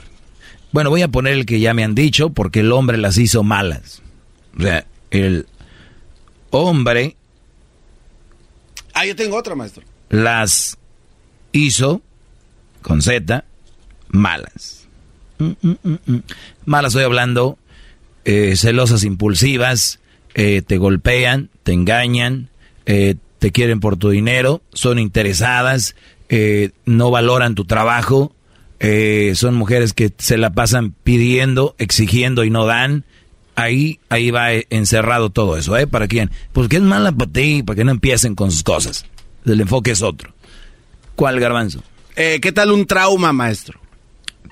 Bueno, 0.72 0.90
voy 0.90 1.02
a 1.02 1.08
poner 1.08 1.32
el 1.34 1.46
que 1.46 1.60
ya 1.60 1.72
me 1.74 1.84
han 1.84 1.94
dicho, 1.94 2.30
porque 2.30 2.60
el 2.60 2.72
hombre 2.72 2.98
las 2.98 3.16
hizo 3.18 3.42
malas. 3.42 4.02
O 4.58 4.62
sea, 4.62 4.86
el 5.10 5.46
hombre 6.50 7.16
Ah, 8.94 9.06
yo 9.06 9.14
tengo 9.14 9.36
otra, 9.36 9.54
maestro. 9.54 9.84
las 10.10 10.76
hizo, 11.52 12.02
con 12.88 13.02
Z, 13.02 13.44
malas. 14.08 14.88
Mm, 15.38 15.52
mm, 15.60 15.98
mm. 16.06 16.22
Malas 16.64 16.92
estoy 16.92 17.04
hablando, 17.04 17.58
eh, 18.24 18.56
celosas 18.56 19.04
impulsivas, 19.04 20.00
eh, 20.34 20.62
te 20.66 20.78
golpean, 20.78 21.50
te 21.64 21.74
engañan, 21.74 22.48
eh, 22.86 23.16
te 23.38 23.52
quieren 23.52 23.80
por 23.80 23.98
tu 23.98 24.08
dinero, 24.08 24.62
son 24.72 24.98
interesadas, 24.98 25.94
no 26.86 27.10
valoran 27.10 27.54
tu 27.54 27.66
trabajo, 27.66 28.34
son 29.34 29.54
mujeres 29.54 29.92
que 29.92 30.10
se 30.18 30.38
la 30.38 30.50
pasan 30.50 30.94
pidiendo, 31.04 31.74
exigiendo 31.78 32.42
y 32.42 32.50
no 32.50 32.66
dan. 32.66 33.04
Ahí, 33.54 34.00
ahí 34.08 34.30
va 34.30 34.52
encerrado 34.52 35.30
todo 35.30 35.56
eso, 35.56 35.76
¿eh? 35.76 35.86
¿Para 35.86 36.06
quién? 36.06 36.30
Porque 36.52 36.76
es 36.76 36.82
mala 36.82 37.12
para 37.12 37.30
ti, 37.30 37.62
para 37.62 37.76
que 37.76 37.84
no 37.84 37.90
empiecen 37.90 38.34
con 38.34 38.50
sus 38.50 38.62
cosas. 38.62 39.04
El 39.44 39.60
enfoque 39.60 39.92
es 39.92 40.02
otro. 40.02 40.32
¿Cuál 41.16 41.40
garbanzo? 41.40 41.82
Eh, 42.18 42.38
¿Qué 42.42 42.52
tal 42.52 42.72
un 42.72 42.84
trauma, 42.86 43.32
maestro? 43.32 43.80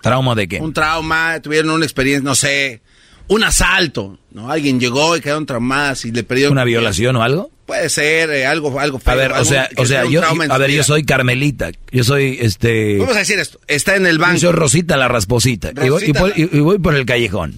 ¿Trauma 0.02 0.34
de 0.34 0.46
qué? 0.46 0.60
Un 0.60 0.72
trauma, 0.72 1.40
tuvieron 1.42 1.70
una 1.70 1.84
experiencia, 1.84 2.22
no 2.24 2.34
sé, 2.36 2.80
un 3.28 3.42
asalto, 3.42 4.18
¿no? 4.30 4.50
Alguien 4.50 4.78
llegó 4.78 5.16
y 5.16 5.20
quedaron 5.20 5.46
traumadas 5.46 6.04
y 6.04 6.12
le 6.12 6.22
perdió... 6.22 6.50
¿Una 6.52 6.64
violación 6.64 7.16
o 7.16 7.22
algo? 7.22 7.50
Puede 7.66 7.88
ser, 7.88 8.30
eh, 8.30 8.46
algo, 8.46 8.78
algo 8.78 9.00
feo, 9.00 9.12
A 9.12 9.16
ver, 9.16 9.32
o 9.32 9.44
sea, 9.44 9.68
o 9.76 9.84
sea, 9.86 10.04
yo, 10.04 10.22
en 10.22 10.52
a 10.52 10.58
ver, 10.58 10.70
yo 10.70 10.84
soy 10.84 11.02
Carmelita, 11.04 11.72
yo 11.90 12.04
soy, 12.04 12.38
este... 12.40 12.98
Vamos 12.98 13.16
a 13.16 13.18
decir 13.18 13.40
esto, 13.40 13.58
está 13.66 13.96
en 13.96 14.06
el 14.06 14.18
Yo 14.18 14.22
banco. 14.22 14.38
soy 14.38 14.52
Rosita 14.52 14.96
la 14.96 15.08
rasposita. 15.08 15.72
y, 15.84 15.88
voy, 15.88 16.04
y 16.06 16.12
por, 16.12 16.32
y- 16.38 16.42
y 16.52 16.60
voy 16.60 16.78
por 16.78 16.94
el 16.94 17.04
callejón. 17.04 17.54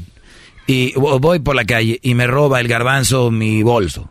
Y 0.66 0.92
vo- 0.94 1.20
voy 1.20 1.40
por 1.40 1.54
la 1.54 1.64
calle 1.66 1.98
y 2.02 2.14
me 2.14 2.26
roba 2.26 2.60
el 2.60 2.68
garbanzo 2.68 3.30
mi 3.30 3.62
bolso. 3.62 4.10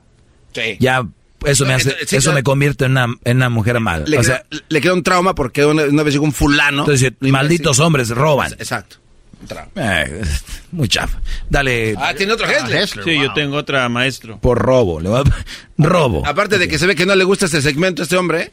Sí. 0.53 0.77
Ya, 0.79 1.07
eso 1.45 1.65
me 1.65 1.73
hace, 1.75 1.95
Sí, 2.07 2.15
eso 2.17 2.33
me 2.33 2.43
convierte 2.43 2.85
en 2.85 2.91
una, 2.91 3.07
en 3.23 3.37
una 3.37 3.49
mujer 3.49 3.79
mala. 3.79 4.05
Le, 4.07 4.17
o 4.17 4.21
queda, 4.21 4.37
sea, 4.49 4.59
le 4.69 4.81
queda 4.81 4.93
un 4.93 5.03
trauma 5.03 5.35
porque 5.35 5.65
una, 5.65 5.83
una 5.83 6.03
vez 6.03 6.13
llegó 6.13 6.25
un 6.25 6.33
fulano. 6.33 6.81
entonces, 6.83 7.11
malditos 7.19 7.79
hombres 7.79 8.09
roban. 8.09 8.53
Exacto. 8.53 8.97
un 9.41 9.47
trauma. 9.47 9.71
Eh, 9.75 10.21
muy 10.71 10.87
chafa. 10.87 11.19
Dale. 11.49 11.93
Ah, 11.97 12.13
tiene 12.15 12.33
otro 12.33 12.47
Hessler. 12.49 12.87
Sí, 12.87 13.19
yo 13.21 13.33
tengo 13.33 13.57
otra, 13.57 13.87
maestro. 13.89 14.39
Por 14.39 14.57
robo. 14.59 14.99
Le 14.99 15.09
voy 15.09 15.21
a- 15.21 15.45
robo. 15.77 16.25
Aparte 16.25 16.57
de 16.57 16.67
que 16.67 16.79
se 16.79 16.87
ve 16.87 16.95
que 16.95 17.05
no 17.05 17.15
le 17.15 17.23
gusta 17.23 17.45
este 17.45 17.61
segmento 17.61 18.01
a 18.01 18.03
este 18.03 18.17
hombre. 18.17 18.41
¿eh? 18.41 18.51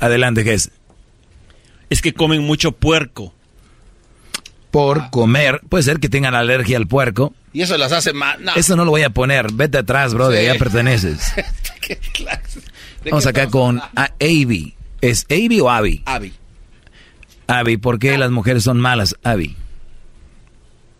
Adelante, 0.00 0.44
Gess. 0.44 0.70
Es 1.90 2.02
que 2.02 2.12
comen 2.12 2.42
mucho 2.42 2.72
puerco. 2.72 3.32
Por 4.70 5.08
comer. 5.10 5.62
Puede 5.68 5.82
ser 5.82 5.98
que 5.98 6.10
tengan 6.10 6.34
alergia 6.34 6.76
al 6.76 6.86
puerco. 6.86 7.34
Y 7.54 7.62
eso 7.62 7.78
las 7.78 7.90
hace 7.92 8.12
mal. 8.12 8.44
No. 8.44 8.54
Eso 8.54 8.76
no 8.76 8.84
lo 8.84 8.90
voy 8.90 9.02
a 9.02 9.10
poner. 9.10 9.50
Vete 9.52 9.78
atrás, 9.78 10.12
bro. 10.12 10.28
De 10.28 10.40
Sí. 10.42 10.46
allá 10.46 10.58
perteneces. 10.58 11.32
¿Qué 12.00 12.10
clase? 12.12 12.60
¿De 13.04 13.10
Vamos 13.10 13.26
acá 13.26 13.48
con 13.48 13.78
a- 13.78 14.10
Avi. 14.20 14.74
¿Es 15.00 15.26
Avi 15.30 15.60
o 15.60 15.70
Avi? 15.70 16.02
Abby. 16.06 16.32
Avi, 17.46 17.76
¿por 17.78 17.98
qué 17.98 18.18
las 18.18 18.30
mujeres 18.30 18.64
son 18.64 18.78
malas, 18.80 19.16
Avi? 19.22 19.56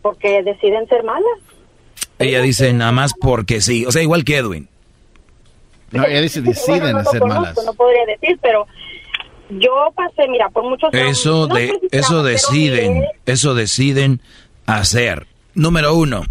Porque 0.01 0.41
deciden 0.43 0.87
ser 0.87 1.03
malas. 1.03 1.25
Ella 2.17 2.41
dice 2.41 2.71
nada 2.73 2.91
más 2.91 3.13
porque 3.19 3.61
sí. 3.61 3.85
O 3.85 3.91
sea, 3.91 4.01
igual 4.01 4.23
que 4.23 4.37
Edwin. 4.37 4.67
No, 5.91 6.05
ella 6.05 6.21
dice 6.21 6.41
deciden 6.41 6.79
Bueno, 6.81 7.01
no 7.03 7.11
ser 7.11 7.19
conozco, 7.19 7.41
malas. 7.41 7.65
No 7.65 7.73
podría 7.73 8.05
decir, 8.05 8.37
pero 8.41 8.65
yo 9.49 9.91
pasé, 9.95 10.27
mira, 10.29 10.49
por 10.49 10.63
muchos 10.63 10.93
años. 10.93 11.17
Eso 11.19 11.47
no 11.47 11.55
de 11.55 11.67
si 11.67 11.87
eso 11.97 12.23
deciden, 12.23 13.05
eso 13.25 13.55
deciden 13.55 14.21
hacer. 14.65 15.27
Número 15.55 15.93
uno, 15.95 16.23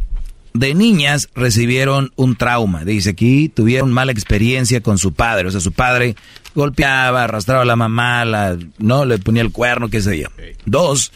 de 0.58 0.74
niñas 0.74 1.28
recibieron 1.34 2.12
un 2.16 2.36
trauma. 2.36 2.84
Dice 2.84 3.10
aquí 3.10 3.48
tuvieron 3.48 3.92
mala 3.92 4.12
experiencia 4.12 4.80
con 4.80 4.98
su 4.98 5.12
padre. 5.12 5.48
O 5.48 5.50
sea, 5.50 5.60
su 5.60 5.72
padre 5.72 6.16
golpeaba, 6.54 7.24
arrastraba 7.24 7.62
a 7.62 7.66
la 7.66 7.76
mamá, 7.76 8.24
la, 8.24 8.58
no 8.78 9.04
le 9.04 9.18
ponía 9.18 9.42
el 9.42 9.52
cuerno, 9.52 9.88
qué 9.88 10.00
sé 10.00 10.18
yo. 10.18 10.28
Dos, 10.66 11.12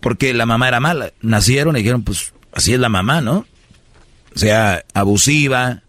porque 0.00 0.34
la 0.34 0.46
mamá 0.46 0.68
era 0.68 0.80
mala. 0.80 1.12
Nacieron 1.22 1.76
y 1.76 1.80
dijeron, 1.80 2.02
pues 2.02 2.32
así 2.52 2.72
es 2.72 2.80
la 2.80 2.88
mamá, 2.88 3.20
¿no? 3.20 3.46
O 4.34 4.38
sea, 4.38 4.84
abusiva. 4.92 5.82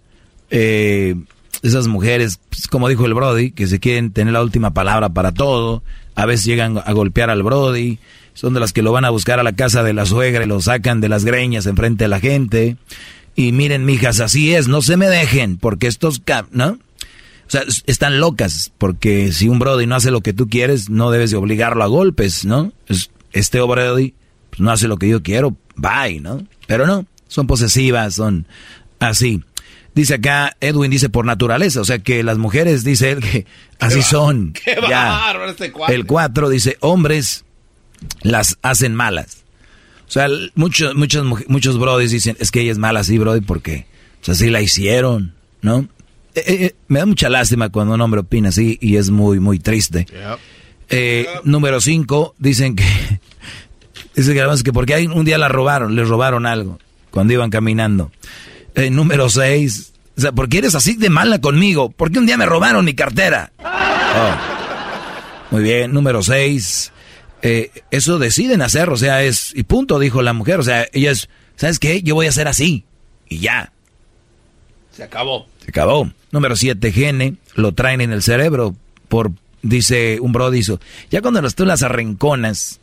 eh, 0.50 1.16
esas 1.64 1.88
mujeres, 1.88 2.40
pues, 2.50 2.68
como 2.68 2.88
dijo 2.88 3.06
el 3.06 3.14
Brody, 3.14 3.52
que 3.52 3.68
se 3.68 3.80
quieren 3.80 4.12
tener 4.12 4.34
la 4.34 4.44
última 4.44 4.74
palabra 4.74 5.10
para 5.10 5.32
todo. 5.32 5.84
A 6.16 6.26
veces 6.26 6.46
llegan 6.46 6.78
a 6.84 6.92
golpear 6.94 7.30
al 7.30 7.44
Brody. 7.44 8.00
Son 8.38 8.54
de 8.54 8.60
las 8.60 8.72
que 8.72 8.84
lo 8.84 8.92
van 8.92 9.04
a 9.04 9.10
buscar 9.10 9.40
a 9.40 9.44
la 9.44 9.54
casa 9.56 9.82
de 9.82 9.94
la 9.94 10.06
suegra 10.06 10.44
y 10.44 10.48
lo 10.48 10.62
sacan 10.62 11.02
de 11.02 11.10
las 11.10 11.26
greñas 11.26 11.66
enfrente 11.66 12.04
de 12.04 12.08
la 12.08 12.20
gente. 12.20 12.78
Y 13.36 13.52
miren, 13.52 13.84
mijas, 13.84 14.20
así 14.20 14.54
es, 14.54 14.68
no 14.68 14.84
se 14.84 14.96
me 14.96 15.08
dejen, 15.08 15.58
porque 15.58 15.88
estos, 15.88 16.22
¿no? 16.52 16.68
O 16.68 17.50
sea, 17.50 17.62
es- 17.62 17.82
están 17.88 18.20
locas, 18.20 18.72
porque 18.78 19.32
si 19.32 19.48
un 19.50 19.58
Brody 19.58 19.88
no 19.88 19.96
hace 19.96 20.12
lo 20.12 20.22
que 20.22 20.34
tú 20.34 20.50
quieres, 20.50 20.88
no 20.92 21.10
debes 21.10 21.32
de 21.32 21.38
obligarlo 21.38 21.84
a 21.84 21.88
golpes, 21.88 22.46
¿no? 22.46 22.74
Es- 22.88 23.10
este 23.32 23.60
Brody 23.60 24.14
pues, 24.52 24.60
no 24.60 24.70
hace 24.72 24.88
lo 24.88 24.98
que 24.98 25.10
yo 25.10 25.24
quiero, 25.24 25.56
bye, 25.76 26.20
¿no? 26.22 26.46
Pero 26.68 26.86
no, 26.86 27.08
son 27.28 27.48
posesivas, 27.48 28.14
son 28.14 28.46
así. 29.00 29.42
Dice 29.96 30.14
acá, 30.14 30.56
Edwin 30.62 30.92
dice 30.92 31.10
por 31.10 31.26
naturaleza, 31.26 31.82
o 31.82 31.86
sea 31.86 31.98
que 31.98 32.22
las 32.22 32.38
mujeres, 32.38 32.84
dice 32.84 33.14
él, 33.14 33.20
que 33.32 33.48
así 33.80 34.04
son. 34.04 34.54
Qué 34.54 34.76
Ya. 34.88 35.10
bárbaro 35.10 35.50
este 35.50 35.72
cuate. 35.72 35.96
El 35.96 36.06
4 36.06 36.50
dice, 36.50 36.78
hombres 36.82 37.46
las 38.22 38.58
hacen 38.62 38.96
malas. 38.96 39.44
O 40.08 40.12
sea, 40.12 40.28
muchos, 40.56 40.96
muchos, 40.96 41.26
muchos 41.48 41.78
brodis 41.78 42.12
dicen, 42.12 42.38
es 42.40 42.52
que 42.52 42.62
ella 42.62 42.72
es 42.72 42.78
mala 42.78 43.02
así, 43.02 43.18
brody, 43.18 43.42
porque, 43.42 43.86
o 44.22 44.26
sea, 44.26 44.36
sí 44.36 44.50
la 44.50 44.62
hicieron, 44.62 45.34
¿no? 45.62 45.90
Eh, 46.34 46.44
eh, 46.46 46.66
eh, 46.66 46.76
me 46.88 47.00
da 47.00 47.06
mucha 47.06 47.30
lástima 47.30 47.70
cuando 47.70 47.96
un 47.96 48.02
hombre 48.02 48.22
opina 48.22 48.50
así 48.50 48.78
y 48.80 48.96
es 48.96 49.10
muy, 49.10 49.40
muy 49.40 49.60
triste. 49.60 50.06
Eh, 50.90 51.28
Número 51.44 51.82
5, 51.82 52.36
dicen 52.38 52.76
que, 52.76 52.86
dice 54.16 54.34
que 54.34 54.40
además 54.40 54.64
que 54.64 54.72
porque 54.72 55.08
un 55.08 55.26
día 55.26 55.38
la 55.38 55.50
robaron, 55.50 55.96
les 55.96 56.08
robaron 56.08 56.46
algo 56.46 56.80
cuando 57.12 57.34
iban 57.34 57.50
caminando. 57.50 58.12
Número 58.92 59.28
6, 59.28 59.94
o 60.18 60.22
sea, 60.22 60.32
¿por 60.32 60.50
qué 60.50 60.60
eres 60.60 60.74
así 60.74 60.96
de 60.96 61.10
mala 61.10 61.42
conmigo? 61.42 61.90
Porque 61.90 62.20
un 62.20 62.26
día 62.26 62.38
me 62.38 62.46
robaron 62.46 62.86
mi 62.86 62.94
cartera. 62.96 63.52
Oh. 63.60 64.36
Muy 65.52 65.64
bien, 65.64 65.94
número 65.94 66.24
6. 66.24 66.92
Eso 67.42 68.20
deciden 68.20 68.62
hacer, 68.62 68.90
o 68.90 68.98
sea, 68.98 69.24
es, 69.24 69.52
y 69.56 69.64
punto, 69.64 70.00
dijo 70.00 70.22
la 70.22 70.34
mujer, 70.34 70.60
o 70.60 70.64
sea, 70.64 70.88
ella 70.94 71.12
es, 71.12 71.30
¿sabes 71.56 71.80
qué? 71.80 72.02
Yo 72.02 72.16
voy 72.16 72.26
a 72.26 72.30
hacer 72.30 72.48
así, 72.48 72.86
y 73.30 73.40
ya, 73.40 73.72
Se 74.92 75.04
acabó. 75.04 75.48
se 75.64 75.70
acabó. 75.70 76.10
Número 76.32 76.56
7, 76.56 76.92
gene, 76.92 77.36
lo 77.56 77.74
traen 77.74 78.02
en 78.02 78.12
el 78.12 78.22
cerebro, 78.24 78.76
por, 79.08 79.32
dice 79.62 80.20
un 80.20 80.32
bro, 80.34 80.50
dice, 80.52 80.78
ya 81.12 81.22
cuando 81.22 81.42
las- 81.42 81.56
tú 81.56 81.66
las 81.66 81.84
arrinconas 81.84 82.80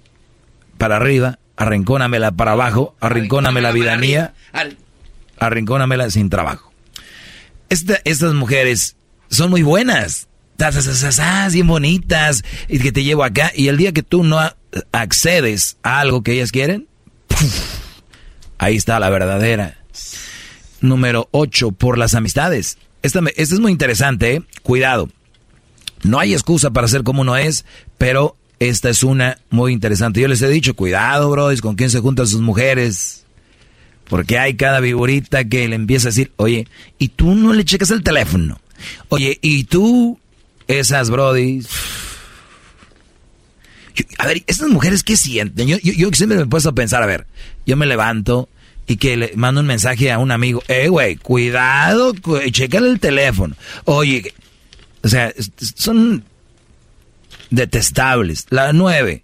para 0.79 0.97
arriba, 0.97 1.39
arrincónamela 1.57 2.33
para 2.33 2.53
abajo, 2.53 2.95
arrincóname 3.01 3.61
la 3.61 3.73
vida 3.73 3.97
mía, 3.97 4.35
arrincónamela 5.39 6.11
sin 6.11 6.31
trabajo. 6.31 6.73
Esta- 7.69 8.01
estas 8.05 8.35
mujeres 8.35 8.97
son 9.31 9.51
muy 9.51 9.63
buenas. 9.63 10.29
Bien 11.53 11.67
bonitas. 11.67 12.43
Y 12.69 12.79
que 12.79 12.93
te 12.93 13.05
llevo 13.05 13.25
acá. 13.25 13.53
Y 13.55 13.69
el 13.69 13.77
día 13.77 13.93
que 13.93 14.03
tú 14.03 14.25
no 14.25 14.39
accedes 14.93 15.77
a 15.83 16.01
algo 16.01 16.23
que 16.23 16.33
ellas 16.33 16.53
quieren, 16.53 16.87
ahí 18.59 18.77
está 18.77 18.99
la 18.99 19.11
verdadera. 19.11 19.79
Número 20.81 21.29
8, 21.31 21.73
por 21.73 21.99
las 21.99 22.15
amistades. 22.15 22.79
Esta, 23.03 23.21
esta 23.37 23.55
es 23.55 23.61
muy 23.61 23.73
interesante, 23.73 24.35
¿eh? 24.35 24.43
Cuidado. 24.63 25.09
No 26.03 26.19
hay 26.19 26.35
excusa 26.35 26.71
para 26.71 26.89
ser 26.89 27.03
como 27.03 27.23
uno 27.23 27.37
es, 27.37 27.65
pero 27.97 28.37
esta 28.61 28.91
es 28.91 29.03
una 29.03 29.39
muy 29.51 29.73
interesante. 29.73 30.21
Yo 30.21 30.29
les 30.29 30.43
he 30.43 30.49
dicho, 30.49 30.75
cuidado, 30.75 31.31
bros, 31.31 31.61
con 31.61 31.77
quién 31.77 31.91
se 31.91 32.01
juntan 32.01 32.27
sus 32.27 32.41
mujeres. 32.41 33.25
Porque 34.09 34.39
hay 34.39 34.55
cada 34.55 34.81
viborita 34.81 35.45
que 35.45 35.67
le 35.67 35.77
empieza 35.77 36.09
a 36.09 36.11
decir, 36.11 36.33
oye, 36.37 36.69
¿y 36.99 37.09
tú 37.09 37.35
no 37.35 37.53
le 37.53 37.65
checas 37.65 37.91
el 37.91 38.03
teléfono? 38.03 38.61
Oye, 39.09 39.39
¿y 39.41 39.65
tú, 39.65 40.19
esas 40.69 41.11
brodis? 41.11 41.69
Yo- 43.95 44.05
a 44.19 44.27
ver, 44.27 44.43
estas 44.47 44.69
mujeres, 44.69 45.03
¿qué 45.03 45.17
sienten? 45.17 45.69
Yo, 45.69 45.79
siempre 46.13 46.37
me 46.39 46.43
he 46.45 46.47
puesto 46.47 46.71
a 46.71 46.75
pensar, 46.75 47.03
a 47.03 47.07
ver, 47.07 47.27
yo 47.67 47.77
me 47.77 47.87
levanto 47.87 48.49
y 48.87 48.97
que 48.97 49.17
le 49.17 49.33
mando 49.37 49.61
un 49.61 49.67
mensaje 49.67 50.11
a 50.11 50.19
un 50.19 50.31
amigo, 50.33 50.63
eh, 50.69 50.89
güey, 50.89 51.17
cuidado, 51.17 52.13
cu 52.21 52.37
el 52.37 53.01
teléfono. 53.01 53.57
Oye, 53.85 54.35
o 55.03 55.09
sea, 55.09 55.33
son 55.77 56.25
detestables. 57.51 58.47
La 58.51 58.73
nueve, 58.73 59.23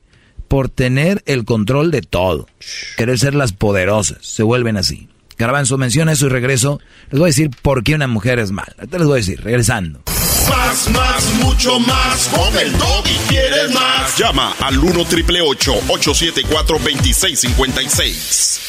por 0.49 0.69
tener 0.69 1.23
el 1.27 1.45
control 1.45 1.91
de 1.91 2.03
todo. 2.03 2.49
Querer 2.97 3.19
ser 3.19 3.35
las 3.35 3.53
poderosas. 3.53 4.19
Se 4.23 4.43
vuelven 4.43 4.77
así. 4.77 5.09
Garbanzo, 5.39 5.79
menciona 5.79 6.13
eso 6.13 6.27
y 6.27 6.31
regreso. 6.31 6.81
Les 7.11 7.19
voy 7.19 7.27
a 7.29 7.33
decir 7.33 7.51
por 7.63 7.83
qué 7.83 7.95
una 7.95 8.07
mujer 8.07 8.39
es 8.39 8.51
mala. 8.51 8.75
Ahorita 8.79 8.99
les 8.99 9.07
voy 9.07 9.15
a 9.15 9.17
decir, 9.23 9.41
regresando. 9.43 10.03
Más, 10.49 10.89
más, 10.91 11.35
mucho 11.43 11.79
más. 11.81 12.29
Con 12.29 12.57
el 12.57 12.73
y 13.05 13.19
quieres 13.29 13.73
más. 13.73 14.17
Llama 14.17 14.55
al 14.61 14.79
1 14.79 15.05
triple 15.05 15.41
874 15.43 16.79
2656. 16.79 18.61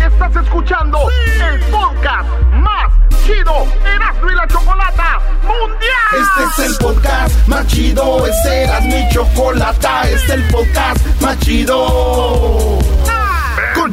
Estás 0.00 0.36
escuchando 0.44 0.98
el 1.50 1.60
podcast 1.70 2.28
más 2.52 2.92
chido 3.24 3.66
Erasmo 3.84 4.30
y 4.30 4.34
la 4.34 4.46
Chocolata 4.48 5.20
Mundial. 5.42 6.14
Este 6.20 6.62
es 6.62 6.70
el 6.70 6.76
podcast 6.76 7.48
más 7.48 7.66
chido, 7.66 8.26
es 8.26 8.44
Eras 8.46 8.84
mi 8.84 9.08
chocolata, 9.10 10.02
este 10.02 10.14
es 10.16 10.30
el 10.30 10.42
podcast 10.48 11.06
más 11.20 11.38
chido. 11.40 12.78
Con 13.74 13.92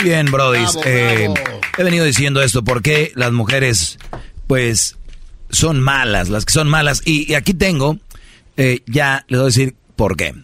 Muy 0.00 0.08
bien, 0.08 0.26
Brody. 0.30 0.64
Eh, 0.86 1.28
he 1.76 1.84
venido 1.84 2.06
diciendo 2.06 2.40
esto 2.42 2.64
porque 2.64 3.12
las 3.16 3.32
mujeres, 3.32 3.98
pues, 4.46 4.96
son 5.50 5.78
malas, 5.78 6.30
las 6.30 6.46
que 6.46 6.54
son 6.54 6.68
malas. 6.68 7.02
Y, 7.04 7.34
aquí 7.34 7.52
tengo, 7.52 7.98
eh, 8.56 8.80
ya 8.86 9.26
les 9.28 9.38
voy 9.38 9.44
a 9.44 9.50
decir 9.50 9.74
por 9.96 10.16
qué. 10.16 10.34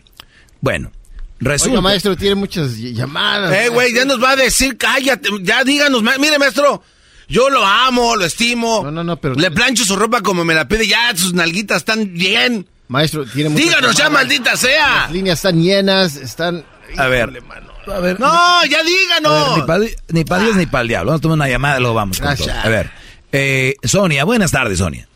Bueno, 0.60 0.92
resulta... 1.40 1.70
Oiga, 1.70 1.80
maestro, 1.80 2.16
tiene 2.18 2.34
muchas 2.34 2.76
llamadas. 2.76 3.50
Eh, 3.56 3.70
güey, 3.70 3.94
ya 3.94 4.04
nos 4.04 4.22
va 4.22 4.32
a 4.32 4.36
decir, 4.36 4.76
cállate, 4.76 5.30
ya 5.40 5.64
díganos, 5.64 6.02
ma- 6.02 6.18
mire, 6.18 6.38
maestro, 6.38 6.82
yo 7.26 7.48
lo 7.48 7.64
amo, 7.64 8.14
lo 8.14 8.26
estimo. 8.26 8.82
No, 8.84 8.90
no, 8.90 9.04
no, 9.04 9.16
pero... 9.16 9.36
Le 9.36 9.50
plancho 9.50 9.86
su 9.86 9.96
ropa 9.96 10.20
como 10.20 10.44
me 10.44 10.52
la 10.52 10.68
pide, 10.68 10.86
ya 10.86 11.16
sus 11.16 11.32
nalguitas 11.32 11.78
están 11.78 12.12
bien. 12.12 12.66
Maestro, 12.88 13.24
tiene 13.24 13.48
muchas 13.48 13.64
Díganos 13.64 13.96
ya, 13.96 14.10
maldita 14.10 14.54
sea. 14.54 15.04
Las 15.04 15.12
líneas 15.12 15.38
están 15.38 15.62
llenas, 15.62 16.16
están... 16.16 16.62
A 16.98 17.06
ver, 17.06 17.42
a 17.92 18.00
ver. 18.00 18.18
No, 18.20 18.26
ya 18.66 18.78
A 18.80 18.82
ver, 18.82 18.86
díganos. 18.86 19.56
ni 19.58 19.62
para 19.62 19.84
ni 20.08 20.24
pa 20.24 20.38
Dios 20.40 20.56
ni 20.56 20.66
para 20.66 20.82
el 20.82 20.88
diablo. 20.88 21.10
Vamos 21.10 21.20
a 21.20 21.22
tomar 21.22 21.36
una 21.36 21.48
llamada, 21.48 21.78
luego 21.80 21.94
vamos 21.94 22.20
con 22.20 22.36
todo. 22.36 22.48
A 22.52 22.68
ver, 22.68 22.90
eh, 23.32 23.74
Sonia, 23.82 24.24
buenas 24.24 24.50
tardes, 24.52 24.78
Sonia. 24.78 25.08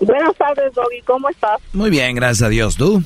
Buenas 0.00 0.34
tardes, 0.36 0.74
Doggy. 0.74 1.00
¿Cómo 1.02 1.28
estás? 1.28 1.58
Muy 1.72 1.90
bien, 1.90 2.14
gracias 2.14 2.42
a 2.42 2.48
Dios. 2.48 2.76
¿Tú? 2.76 3.02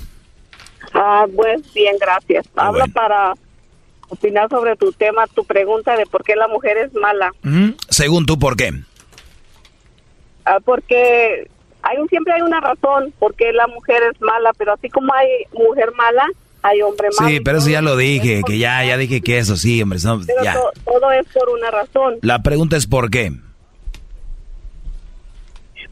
Ah, 0.93 1.25
pues 1.35 1.73
bien, 1.73 1.97
gracias. 2.01 2.47
Hablo 2.57 2.85
para 2.89 3.35
opinar 4.09 4.49
sobre 4.51 4.75
tu 4.77 4.93
tema, 4.93 5.27
tu 5.29 5.45
pregunta 5.45 5.97
de 5.97 6.05
por 6.07 6.25
qué 6.25 6.35
la 6.35 6.49
mujer 6.49 6.77
es 6.79 6.93
mala. 6.95 7.33
Según 7.89 8.27
tú, 8.27 8.39
¿por 8.39 8.57
qué? 8.57 8.73
Ah, 10.45 10.59
porque 10.65 11.49
hay 11.83 11.97
un, 11.99 12.09
siempre 12.09 12.33
hay 12.35 12.43
una 12.43 12.61
razón 12.61 13.13
por 13.19 13.35
qué 13.35 13.53
la 13.53 13.67
mujer 13.69 14.03
es 14.13 14.21
mala, 14.21 14.53
pero 14.59 14.73
así 14.73 14.89
como 14.89 15.15
hay 15.15 15.29
mujer 15.53 15.93
mala, 15.93 16.27
hay 16.63 16.83
hombre 16.83 17.09
malo. 17.19 17.31
Sí, 17.31 17.41
pero 17.41 17.59
eso 17.59 17.71
ya 17.71 17.81
lo 17.83 17.97
dije, 17.97 18.43
que 18.47 18.59
ya, 18.59 18.85
ya 18.85 18.97
dije 18.97 19.21
que 19.21 19.39
eso 19.39 19.57
sí, 19.57 19.81
hombre. 19.83 19.99
no, 20.05 20.21
Pero 20.27 20.43
ya. 20.45 20.55
to- 20.55 20.71
todo 20.85 21.11
es 21.13 21.27
por 21.33 21.49
una 21.51 21.71
razón. 21.71 22.19
La 22.23 22.43
pregunta 22.43 22.77
es 22.77 22.87
¿por 22.87 23.11
qué? 23.11 23.33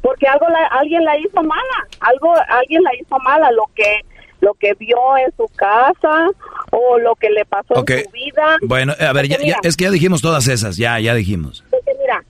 Porque 0.01 0.27
algo 0.27 0.47
la- 0.49 0.67
alguien 0.79 1.05
la 1.05 1.19
hizo 1.19 1.43
mala, 1.43 1.87
algo 2.01 2.33
alguien 2.49 2.83
la 2.83 2.91
hizo 2.95 3.19
mala, 3.19 3.51
lo 3.51 3.65
que 3.75 4.01
lo 4.41 4.55
que 4.55 4.73
vio 4.75 4.97
en 5.17 5.33
su 5.37 5.49
casa 5.57 6.29
o 6.71 6.97
lo 7.01 7.17
que 7.17 7.29
le 7.29 7.45
pasó 7.45 7.75
en 7.85 8.05
su 8.05 8.11
vida. 8.13 8.57
Bueno, 8.63 8.95
a 9.01 9.13
ver, 9.13 9.27
ya, 9.27 9.37
es 9.65 9.77
que 9.77 9.85
ya 9.85 9.91
dijimos 9.91 10.23
todas 10.23 10.47
esas, 10.47 10.77
ya, 10.77 11.01
ya 11.01 11.13
dijimos. 11.15 11.65
Porque 11.71 11.91
mira, 12.01 12.25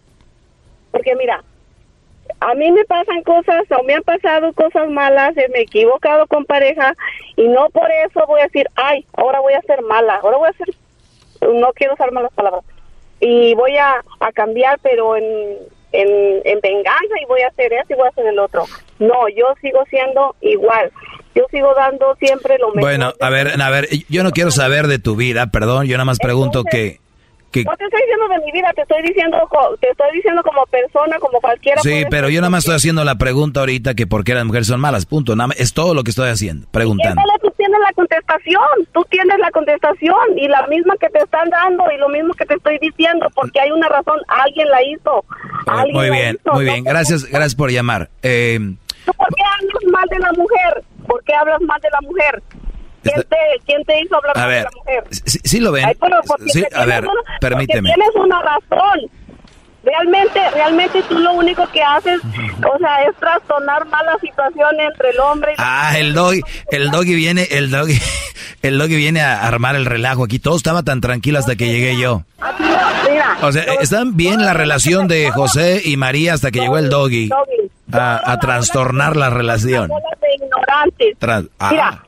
porque 0.90 1.14
mira, 1.16 1.44
a 2.40 2.54
mí 2.54 2.70
me 2.70 2.84
pasan 2.84 3.22
cosas 3.22 3.64
o 3.76 3.82
me 3.82 3.94
han 3.94 4.02
pasado 4.02 4.52
cosas 4.52 4.88
malas, 4.88 5.36
eh, 5.36 5.48
me 5.52 5.58
he 5.58 5.62
equivocado 5.62 6.26
con 6.26 6.44
pareja 6.44 6.94
y 7.36 7.48
no 7.48 7.68
por 7.70 7.90
eso 7.90 8.24
voy 8.26 8.40
a 8.40 8.44
decir, 8.44 8.66
ay, 8.76 9.04
ahora 9.14 9.40
voy 9.40 9.54
a 9.54 9.62
ser 9.62 9.82
mala, 9.82 10.16
ahora 10.22 10.36
voy 10.38 10.48
a 10.48 10.52
ser, 10.52 10.68
no 11.52 11.72
quiero 11.72 11.94
usar 11.94 12.12
malas 12.12 12.32
palabras, 12.32 12.64
y 13.20 13.54
voy 13.54 13.76
a, 13.76 14.02
a 14.20 14.32
cambiar, 14.32 14.78
pero 14.82 15.16
en, 15.16 15.24
en, 15.92 16.40
en 16.44 16.60
venganza 16.60 17.14
y 17.20 17.26
voy 17.26 17.40
a 17.42 17.48
hacer 17.48 17.72
eso 17.72 17.86
y 17.90 17.94
voy 17.94 18.06
a 18.06 18.10
hacer 18.10 18.26
el 18.26 18.38
otro. 18.38 18.64
No, 18.98 19.28
yo 19.28 19.54
sigo 19.60 19.84
siendo 19.90 20.36
igual, 20.40 20.92
yo 21.34 21.44
sigo 21.50 21.74
dando 21.74 22.14
siempre 22.16 22.58
lo 22.58 22.68
mejor. 22.68 22.82
Bueno, 22.82 23.12
a 23.20 23.30
ver, 23.30 23.60
a 23.60 23.70
ver, 23.70 23.88
yo 24.08 24.22
no 24.22 24.30
quiero 24.30 24.50
saber 24.50 24.86
de 24.86 24.98
tu 24.98 25.16
vida, 25.16 25.48
perdón, 25.48 25.86
yo 25.86 25.96
nada 25.96 26.04
más 26.04 26.18
pregunto 26.18 26.62
que... 26.64 27.00
que 27.50 27.64
No 27.64 27.76
te 27.76 27.84
estoy 27.84 28.00
diciendo 28.02 28.28
de 28.28 28.44
mi 28.44 28.52
vida, 28.52 28.72
te 28.74 28.82
estoy 28.82 29.02
diciendo, 29.02 29.38
te 29.80 29.90
estoy 29.90 30.08
diciendo 30.14 30.42
como 30.42 30.64
persona, 30.66 31.18
como 31.18 31.40
cualquiera. 31.40 31.80
sí, 31.82 32.04
pero 32.10 32.28
yo 32.28 32.40
nada 32.40 32.50
más 32.50 32.60
estoy 32.60 32.76
haciendo 32.76 33.04
la 33.04 33.16
pregunta 33.16 33.60
ahorita 33.60 33.94
que 33.94 34.06
por 34.06 34.24
qué 34.24 34.34
las 34.34 34.44
mujeres 34.44 34.66
son 34.66 34.80
malas, 34.80 35.06
punto. 35.06 35.34
Nada 35.36 35.48
más, 35.48 35.60
es 35.60 35.72
todo 35.72 35.94
lo 35.94 36.04
que 36.04 36.10
estoy 36.10 36.28
haciendo, 36.28 36.66
preguntando. 36.70 37.20
Éndale, 37.20 37.38
tú 37.40 37.50
tienes 37.56 37.78
la 37.80 37.92
contestación, 37.92 38.88
tú 38.92 39.04
tienes 39.10 39.38
la 39.38 39.50
contestación 39.50 40.38
y 40.38 40.48
la 40.48 40.66
misma 40.66 40.94
que 41.00 41.08
te 41.08 41.18
están 41.18 41.48
dando 41.50 41.84
y 41.94 41.98
lo 41.98 42.08
mismo 42.08 42.34
que 42.34 42.46
te 42.46 42.54
estoy 42.54 42.78
diciendo, 42.78 43.28
porque 43.34 43.60
hay 43.60 43.70
una 43.70 43.88
razón, 43.88 44.18
alguien 44.28 44.68
la 44.68 44.82
hizo. 44.82 45.24
Alguien 45.66 45.96
Muy 45.96 46.10
bien, 46.10 46.38
hizo, 46.40 46.52
muy 46.54 46.64
bien, 46.64 46.84
gracias, 46.84 47.24
gracias 47.24 47.54
por 47.54 47.70
llamar. 47.70 48.08
Eh, 48.22 48.58
¿Tú 49.04 49.12
¿Por 49.14 49.28
qué 49.34 49.42
hablas 49.42 49.92
mal 49.92 50.08
de 50.08 50.18
la 50.18 50.32
mujer? 50.32 50.84
¿Por 51.06 51.24
qué 51.24 51.34
hablas 51.34 51.60
mal 51.62 51.80
de 51.80 51.88
la 51.90 52.00
mujer? 52.02 52.42
¿Quién 53.12 53.26
te, 53.28 53.36
quién 53.66 53.84
te 53.84 54.00
hizo 54.00 54.16
hablar 54.16 54.38
a 54.38 54.46
ver, 54.46 54.58
de 54.58 54.62
la 54.64 54.70
mujer? 54.76 55.04
sí, 55.10 55.38
sí 55.44 55.60
lo 55.60 55.72
ven. 55.72 55.84
Ay, 55.86 55.96
Sí, 56.48 56.64
a 56.74 56.84
ver, 56.84 57.04
una- 57.04 57.38
permíteme. 57.40 57.88
tienes 57.92 58.14
una 58.16 58.40
razón. 58.42 59.00
Realmente, 59.84 60.38
realmente 60.50 61.02
tú 61.08 61.18
lo 61.18 61.32
único 61.32 61.66
que 61.70 61.80
haces, 61.82 62.20
o 62.22 62.78
sea, 62.78 63.02
es 63.08 63.16
trastornar 63.16 63.86
más 63.86 64.02
la 64.04 64.18
situación 64.18 64.78
entre 64.80 65.10
el 65.10 65.20
hombre 65.20 65.52
y 65.52 65.54
Ah, 65.56 65.94
el 65.96 66.12
doggy, 66.12 66.42
el 66.72 66.90
doggy 66.90 67.14
viene, 67.14 67.46
el 67.52 67.70
doggy, 67.70 67.98
el 68.62 68.76
doggy 68.76 68.96
viene 68.96 69.20
a 69.22 69.46
armar 69.46 69.76
el 69.76 69.86
relajo 69.86 70.24
aquí. 70.24 70.40
Todo 70.40 70.56
estaba 70.56 70.82
tan 70.82 71.00
tranquilo 71.00 71.38
hasta 71.38 71.56
que 71.56 71.68
llegué 71.68 71.96
yo. 71.98 72.22
O 73.40 73.52
sea, 73.52 73.62
están 73.80 74.16
bien 74.16 74.44
la 74.44 74.52
relación 74.52 75.06
de 75.08 75.30
José 75.30 75.80
y 75.84 75.96
María 75.96 76.34
hasta 76.34 76.50
que 76.50 76.60
llegó 76.60 76.76
el 76.76 76.90
doggy 76.90 77.30
a, 77.92 78.32
a 78.32 78.38
trastornar 78.40 79.16
la 79.16 79.30
relación. 79.30 79.90
ignorantes. 80.34 81.16
Ah, 81.58 81.70
Mira, 81.70 81.90
si 82.02 82.07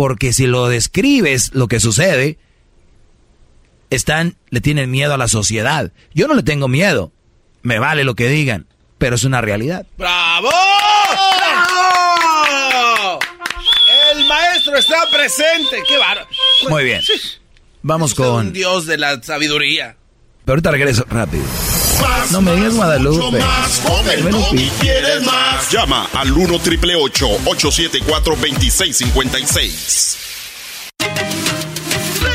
porque 0.00 0.32
si 0.32 0.46
lo 0.46 0.66
describes 0.68 1.50
lo 1.52 1.68
que 1.68 1.78
sucede, 1.78 2.38
están, 3.90 4.34
le 4.48 4.62
tienen 4.62 4.90
miedo 4.90 5.12
a 5.12 5.18
la 5.18 5.28
sociedad. 5.28 5.92
Yo 6.14 6.26
no 6.26 6.32
le 6.32 6.42
tengo 6.42 6.68
miedo, 6.68 7.12
me 7.60 7.78
vale 7.78 8.02
lo 8.04 8.14
que 8.14 8.28
digan, 8.28 8.66
pero 8.96 9.16
es 9.16 9.24
una 9.24 9.42
realidad. 9.42 9.84
¡Bravo! 9.98 10.48
¡Bravo! 11.36 13.18
El 14.14 14.24
maestro 14.24 14.78
está 14.78 15.06
presente. 15.12 15.82
¡Qué 15.86 15.98
bárbaro! 15.98 16.28
Muy 16.70 16.84
bien. 16.84 17.02
Vamos 17.82 18.14
con... 18.14 18.46
un 18.46 18.52
dios 18.54 18.86
de 18.86 18.96
la 18.96 19.22
sabiduría. 19.22 19.98
Pero 20.46 20.54
ahorita 20.54 20.70
regreso 20.70 21.04
rápido. 21.10 21.44
Más, 22.00 22.30
No 22.32 22.40
me 22.42 22.54
digas 22.56 22.74
Guadalupe. 22.74 23.38
más, 23.38 23.82
no 24.30 24.54
y 24.54 24.68
quieres 24.80 25.22
más. 25.24 25.70
Llama 25.70 26.06
al 26.14 26.32
1 26.32 26.58
triple 26.60 26.94
874 26.96 28.34
2656. 28.36 30.16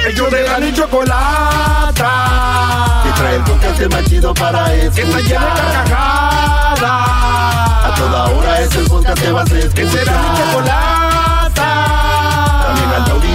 Ellos 0.08 0.30
de 0.32 0.44
la 0.44 0.60
ni 0.60 0.72
chocolata. 0.74 2.02
Que 3.04 3.12
trae 3.20 3.36
el 3.38 3.44
podcast 3.44 3.82
más 3.92 4.06
chido 4.06 4.34
para 4.34 4.74
escuchar. 4.76 4.94
Que 4.96 5.02
está 5.02 5.20
llena 5.22 5.46
de 5.56 5.62
carcajadas. 5.62 6.82
A 6.82 7.94
toda 7.98 8.26
hora 8.26 8.62
es 8.62 8.76
el 8.76 8.86
podcast 8.86 9.22
que 9.22 9.32
vas 9.32 9.52
a 9.52 9.58
escuchar. 9.58 9.74
Que 9.74 9.90
será 9.92 10.12
mi 10.22 10.38
chocolata. 10.38 11.15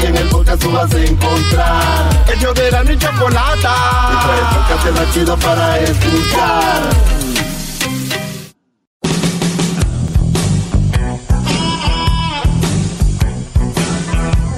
Taurí 0.01 0.06
en 0.06 0.16
el 0.16 0.28
podcast 0.28 0.62
tú 0.62 0.70
vas 0.70 0.94
a 0.94 1.05
encontrar. 1.05 2.24
Ellos 2.35 2.55
de 2.55 2.70
la 2.70 2.85
ni 2.85 2.97
chocolata. 2.97 3.74
Trae 4.24 4.39
el 4.39 4.47
podcast 4.56 4.86
el 4.86 4.94
más 4.94 5.14
chido 5.14 5.39
para 5.39 5.78
escuchar. 5.81 6.82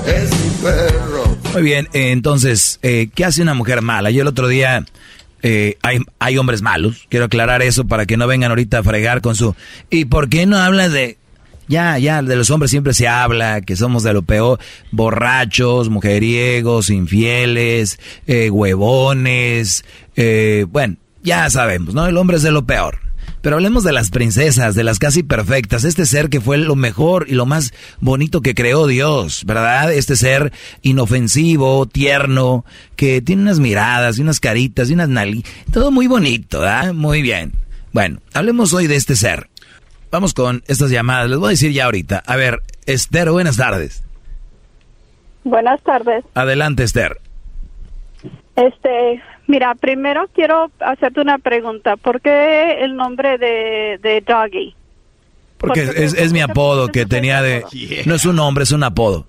Es 0.07 0.31
mi 0.31 0.51
perro. 0.63 1.37
Muy 1.53 1.63
bien, 1.63 1.89
eh, 1.93 2.13
entonces, 2.13 2.79
eh, 2.83 3.09
¿qué 3.15 3.25
hace 3.25 3.43
una 3.43 3.55
mujer 3.55 3.83
mala? 3.83 4.11
Yo 4.11 4.23
el 4.23 4.29
otro 4.29 4.49
día, 4.49 4.85
eh, 5.43 5.77
hay, 5.83 5.99
hay 6.19 6.39
hombres 6.39 6.63
malos, 6.63 7.07
quiero 7.09 7.27
aclarar 7.27 7.63
eso 7.63 7.87
para 7.87 8.07
que 8.07 8.17
no 8.17 8.27
vengan 8.27 8.51
ahorita 8.51 8.79
a 8.79 8.83
fregar 8.83 9.21
con 9.21 9.37
su... 9.37 9.55
¿Y 9.91 10.07
por 10.07 10.29
qué 10.29 10.47
no 10.47 10.59
hablas 10.59 10.93
de...? 10.93 11.19
Ya, 11.73 11.97
ya, 11.97 12.21
de 12.21 12.37
los 12.37 12.51
hombres 12.51 12.71
siempre 12.71 12.93
se 12.93 13.09
habla, 13.09 13.63
que 13.63 13.77
somos 13.77 14.03
de 14.03 14.13
lo 14.13 14.21
peor, 14.21 14.59
borrachos, 14.91 15.89
mujeriegos, 15.89 16.91
infieles, 16.91 17.99
eh, 18.27 18.51
huevones, 18.51 19.83
eh, 20.15 20.67
bueno, 20.69 20.97
ya 21.23 21.49
sabemos, 21.49 21.95
¿no? 21.95 22.07
El 22.07 22.19
hombre 22.19 22.37
es 22.37 22.43
de 22.43 22.51
lo 22.51 22.67
peor. 22.67 22.99
Pero 23.41 23.57
hablemos 23.57 23.85
de 23.85 23.93
las 23.95 24.11
princesas, 24.11 24.75
de 24.75 24.85
las 24.85 24.99
casi 24.99 25.23
perfectas, 25.23 25.85
este 25.85 26.05
ser 26.05 26.29
que 26.29 26.43
fue 26.43 26.59
lo 26.59 26.77
mejor 26.77 27.25
y 27.27 27.33
lo 27.33 27.47
más 27.47 27.73
bonito 28.01 28.43
que 28.43 28.55
creó 28.55 28.87
Dios, 28.87 29.45
¿verdad? 29.47 29.95
Este 29.95 30.15
ser 30.15 30.53
inofensivo, 30.83 31.87
tierno, 31.87 32.67
que 32.97 33.23
tiene 33.23 33.41
unas 33.41 33.61
miradas 33.61 34.19
unas 34.19 34.41
caritas 34.41 34.91
y 34.91 34.93
unas 34.93 35.09
nali, 35.09 35.43
todo 35.73 35.91
muy 35.91 36.07
bonito, 36.07 36.61
¿verdad? 36.61 36.93
Muy 36.93 37.23
bien. 37.23 37.55
Bueno, 37.95 38.21
hablemos 38.35 38.75
hoy 38.75 38.89
de 38.89 38.97
este 38.97 39.17
ser. 39.17 39.49
Vamos 40.13 40.35
con 40.35 40.63
estas 40.69 40.91
llamadas, 40.91 41.31
les 41.31 41.39
voy 41.39 41.47
a 41.47 41.51
decir 41.51 41.73
ya 41.73 41.87
ahorita. 41.87 42.23
A 42.27 42.37
ver, 42.37 42.61
Esther, 42.85 43.31
buenas 43.31 43.57
tardes. 43.57 44.05
Buenas 45.43 45.83
tardes. 45.83 46.23
Adelante, 46.35 46.83
Esther. 46.83 47.19
Este, 48.55 49.23
mira, 49.47 49.75
primero 49.75 50.29
quiero 50.35 50.71
hacerte 50.81 51.23
una 51.23 51.39
pregunta. 51.39 51.97
¿Por 51.97 52.21
qué 52.21 52.85
el 52.85 52.95
nombre 52.95 53.39
de, 53.39 53.99
de 54.03 54.21
Doggy? 54.21 54.75
Porque 55.57 55.85
es, 55.97 56.13
es 56.13 56.33
mi 56.35 56.43
apodo 56.43 56.89
que 56.89 57.07
tenía 57.07 57.41
de... 57.41 57.65
No 58.05 58.15
es 58.15 58.27
un 58.27 58.37
nombre, 58.37 58.65
es 58.65 58.73
un 58.73 58.85
apodo. 58.85 59.27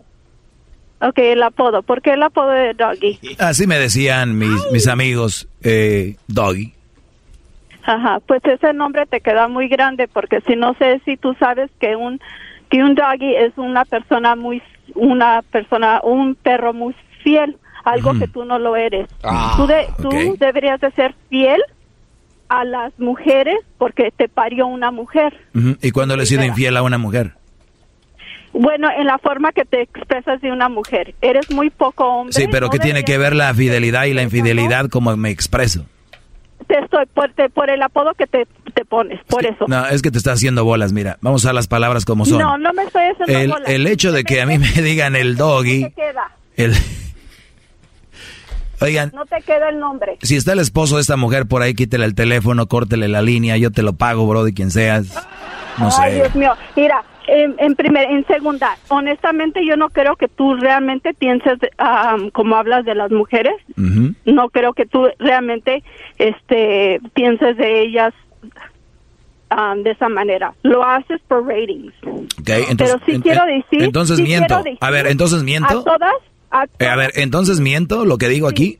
Ok, 0.99 1.18
el 1.19 1.43
apodo. 1.43 1.81
¿Por 1.84 2.01
qué 2.01 2.11
el 2.11 2.23
apodo 2.23 2.49
de 2.49 2.73
Doggy? 2.73 3.19
Así 3.39 3.68
me 3.68 3.80
decían 3.80 4.38
mis, 4.38 4.60
mis 4.73 4.88
amigos, 4.88 5.47
eh, 5.61 6.18
Doggy. 6.27 6.73
Ajá, 7.85 8.19
pues 8.26 8.41
ese 8.45 8.73
nombre 8.73 9.05
te 9.05 9.19
queda 9.22 9.47
muy 9.47 9.68
grande 9.68 10.07
porque 10.07 10.39
si 10.47 10.55
no 10.55 10.73
sé 10.76 11.01
si 11.05 11.18
tú 11.18 11.35
sabes 11.39 11.69
que 11.80 11.95
un 11.95 12.19
que 12.69 12.81
un 12.84 12.95
doggy 12.95 13.35
es 13.35 13.51
una 13.57 13.85
persona 13.85 14.35
muy 14.35 14.61
una 14.95 15.41
persona 15.51 15.99
un 16.03 16.35
perro 16.35 16.73
muy 16.73 16.95
fiel, 17.23 17.57
algo 17.84 18.14
que 18.19 18.27
tú 18.27 18.45
no 18.45 18.57
lo 18.60 18.76
eres. 18.76 19.07
Ah, 19.23 19.53
tú 19.57 19.68
de- 19.68 19.88
tú 20.01 20.10
deberías 20.39 20.80
de 20.81 20.91
ser 20.91 21.14
fiel 21.30 21.61
a 22.49 22.64
las 22.65 22.97
mujeres 22.99 23.57
porque 23.77 24.11
te 24.15 24.27
parió 24.30 24.65
una 24.68 24.91
mujer. 24.91 25.34
¿Y 25.81 25.91
cuándo 25.91 26.15
le 26.15 26.23
he 26.23 26.26
sido 26.26 26.43
infiel 26.43 26.77
a 26.77 26.84
una 26.84 26.97
mujer? 26.97 27.34
Bueno, 28.53 28.88
en 28.95 29.07
la 29.07 29.18
forma 29.18 29.51
que 29.51 29.65
te 29.65 29.81
expresas 29.81 30.39
de 30.41 30.51
una 30.51 30.69
mujer, 30.69 31.15
eres 31.22 31.49
muy 31.49 31.69
poco 31.72 32.05
hombre. 32.05 32.34
Sí, 32.34 32.45
pero 32.51 32.68
no 32.68 32.72
¿qué 32.72 32.80
tiene 32.80 33.03
que 33.03 33.18
ver 33.18 33.35
la 33.35 33.51
fidelidad 33.53 34.05
y 34.05 34.14
la 34.14 34.22
infidelidad 34.22 34.89
como 34.89 35.15
me 35.18 35.31
expreso? 35.31 35.85
Te 36.68 36.80
estoy 36.80 37.06
por, 37.14 37.31
te- 37.34 37.49
por 37.49 37.69
el 37.69 37.81
apodo 37.81 38.14
que 38.14 38.27
te, 38.27 38.48
te 38.73 38.85
pones, 38.85 39.19
por 39.27 39.45
eso. 39.45 39.65
No, 39.68 39.85
es 39.88 40.02
que 40.02 40.11
te 40.11 40.18
está 40.18 40.34
haciendo 40.34 40.64
bolas, 40.65 40.94
mira. 40.94 41.18
Vamos 41.22 41.45
a 41.45 41.53
las 41.53 41.68
palabras 41.68 42.06
como 42.06 42.26
son. 42.26 42.40
No, 42.40 42.57
no 42.57 42.73
me 42.73 42.84
estoy 42.84 43.03
haciendo 43.03 43.40
el, 43.40 43.49
bola. 43.52 43.65
el 43.68 43.88
hecho 43.88 44.11
de 44.11 44.23
que 44.23 44.41
a 44.41 44.45
mí 44.45 44.57
me 44.60 44.69
digan 44.81 45.15
el 45.15 45.35
doggy, 45.35 45.91
queda, 45.91 46.31
el... 46.56 46.73
Oigan, 48.81 49.11
no 49.14 49.26
te 49.26 49.41
queda 49.41 49.69
el 49.69 49.80
nombre. 49.80 50.18
si 50.23 50.35
está 50.35 50.52
el 50.53 50.60
esposo 50.60 50.95
de 50.95 51.02
esta 51.02 51.15
mujer 51.15 51.45
por 51.45 51.61
ahí, 51.61 51.73
quítele 51.73 52.03
el 52.06 52.15
teléfono, 52.15 52.68
córtele 52.68 53.07
la 53.07 53.22
línea, 53.22 53.56
yo 53.56 53.72
te 53.72 53.81
lo 53.81 53.94
pago, 53.94 54.27
bro, 54.27 54.44
de 54.44 54.53
quien 54.53 54.72
seas. 54.72 55.07
No 55.77 55.90
Ay, 55.98 56.11
sé. 56.11 56.15
Dios 56.18 56.35
mío. 56.35 56.53
Mira, 56.76 57.02
en, 57.28 57.56
en 57.58 57.76
primer, 57.76 58.10
en 58.10 58.26
segunda, 58.28 58.78
honestamente 58.90 59.66
yo 59.66 59.76
no 59.78 59.90
creo 59.90 60.16
que 60.16 60.28
tú 60.28 60.56
realmente 60.56 61.14
pienses 61.14 61.58
ah, 61.78 62.18
como 62.34 62.56
hablas 62.56 62.86
de 62.86 62.95
las 62.95 63.12
mujeres. 63.12 63.54
Ujú. 63.78 64.14
No 64.26 64.50
creo 64.50 64.74
que 64.74 64.86
tú 64.86 65.08
realmente 65.20 65.84
este 66.18 67.00
pienses 67.14 67.58
de 67.58 67.82
ellas 67.82 68.14
ah, 69.50 69.76
de 69.78 69.91
esa 69.91 70.10
manera. 70.10 70.54
Lo 70.64 70.84
haces 70.84 71.22
por 71.28 71.45
ratings. 71.48 71.94
Ok, 72.04 72.50
entonces, 72.70 72.78
Pero 72.78 73.00
sí 73.06 73.12
en- 73.14 73.22
quiero 73.22 73.45
decir. 73.45 73.84
entonces 73.84 74.18
sí 74.18 74.24
miento. 74.24 74.58
decir 74.64 74.78
A 74.82 74.90
ver, 74.91 75.08
entonces 75.08 75.44
miento. 75.44 75.80
A 75.80 75.84
todas. 75.84 76.14
A 76.52 76.66
Eh, 76.80 76.88
a 76.88 76.95
ver, 76.95 77.12
entonces 77.16 77.60
miento 77.60 78.06
lo 78.06 78.18
que 78.18 78.30
digo 78.30 78.48
aquí. 78.48 78.80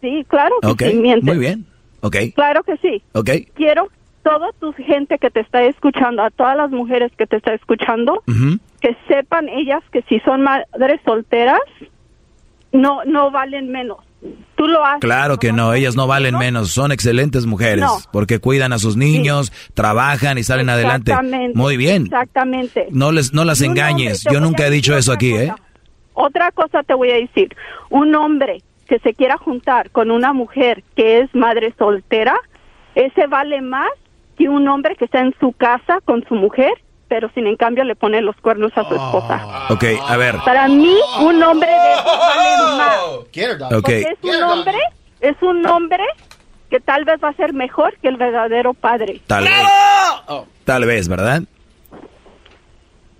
sí, 0.00 0.24
claro 0.28 0.54
que 0.60 0.66
Ok, 0.68 0.82
sí, 0.90 0.96
mientes. 0.96 1.24
muy 1.24 1.38
bien. 1.38 1.66
Ok, 2.00 2.16
Claro 2.34 2.62
que 2.64 2.76
sí. 2.78 3.00
ok. 3.12 3.30
Quiero 3.54 3.88
toda 4.22 4.50
tu 4.60 4.72
gente 4.72 5.18
que 5.18 5.30
te 5.30 5.40
está 5.40 5.62
escuchando, 5.64 6.22
a 6.22 6.30
todas 6.30 6.56
las 6.56 6.70
mujeres 6.70 7.12
que 7.16 7.26
te 7.26 7.36
está 7.36 7.54
escuchando, 7.54 8.22
que 8.80 8.96
sepan 9.08 9.48
ellas 9.48 9.82
que 9.92 10.02
si 10.08 10.20
son 10.20 10.42
madres 10.42 11.00
solteras, 11.04 11.60
no 12.72 13.04
no 13.04 13.30
valen 13.30 13.70
menos. 13.70 13.98
Tú 14.54 14.68
lo 14.68 14.84
haces. 14.84 15.00
Claro 15.00 15.38
que 15.38 15.52
no, 15.52 15.74
ellas 15.74 15.96
no 15.96 16.06
valen 16.06 16.38
menos, 16.38 16.70
son 16.70 16.92
excelentes 16.92 17.44
mujeres, 17.44 17.80
No. 17.84 17.98
porque 18.12 18.38
cuidan 18.38 18.72
a 18.72 18.78
sus 18.78 18.96
niños, 18.96 19.52
trabajan 19.74 20.38
y 20.38 20.44
salen 20.44 20.70
adelante. 20.70 21.12
Muy 21.54 21.76
bien. 21.76 22.04
Exactamente. 22.04 22.86
No 22.92 23.10
les 23.10 23.32
no 23.34 23.44
las 23.44 23.60
Y 23.60 23.66
engañes. 23.66 24.24
Yo 24.30 24.40
nunca 24.40 24.66
he 24.66 24.70
dicho 24.70 24.96
eso 24.96 25.12
aquí, 25.12 25.34
¿eh? 25.34 25.52
Otra 26.14 26.52
cosa 26.52 26.82
te 26.84 26.94
voy 26.94 27.10
a 27.10 27.14
decir. 27.16 27.56
Un 27.90 28.14
hombre 28.14 28.62
que 28.86 29.00
se 29.00 29.12
quiera 29.14 29.38
juntar 29.38 29.90
con 29.90 30.10
una 30.12 30.32
mujer 30.32 30.84
que 30.94 31.18
es 31.20 31.34
madre 31.34 31.74
soltera, 31.76 32.36
ese 32.94 33.26
vale 33.26 33.60
más 33.60 33.90
que 34.36 34.48
un 34.48 34.66
hombre 34.68 34.96
que 34.96 35.04
está 35.04 35.20
en 35.20 35.34
su 35.40 35.52
casa 35.52 36.00
con 36.04 36.24
su 36.28 36.34
mujer, 36.34 36.72
pero 37.08 37.30
sin 37.34 37.46
en 37.46 37.56
cambio 37.56 37.84
le 37.84 37.94
pone 37.94 38.20
los 38.22 38.34
cuernos 38.36 38.72
a 38.76 38.84
su 38.88 38.94
esposa. 38.94 39.66
Ok, 39.70 39.84
a 40.08 40.16
ver. 40.16 40.36
Para 40.44 40.66
mí, 40.68 40.96
un 41.20 41.42
hombre 41.42 41.70
de 41.70 41.92
esos 41.92 42.04
vale 42.18 42.76
más. 42.78 42.98
Ok. 43.08 43.82
Porque 43.82 44.00
es 44.00 44.18
un 44.36 44.42
hombre, 44.42 44.78
es 45.20 45.36
un 45.42 45.66
hombre 45.66 46.04
que 46.70 46.80
tal 46.80 47.04
vez 47.04 47.20
va 47.22 47.28
a 47.28 47.34
ser 47.34 47.52
mejor 47.52 47.94
que 48.00 48.08
el 48.08 48.16
verdadero 48.16 48.72
padre. 48.72 49.20
Tal 49.26 49.44
vez. 49.44 49.52
Tal 50.64 50.84
vez, 50.86 51.08
¿verdad? 51.08 51.42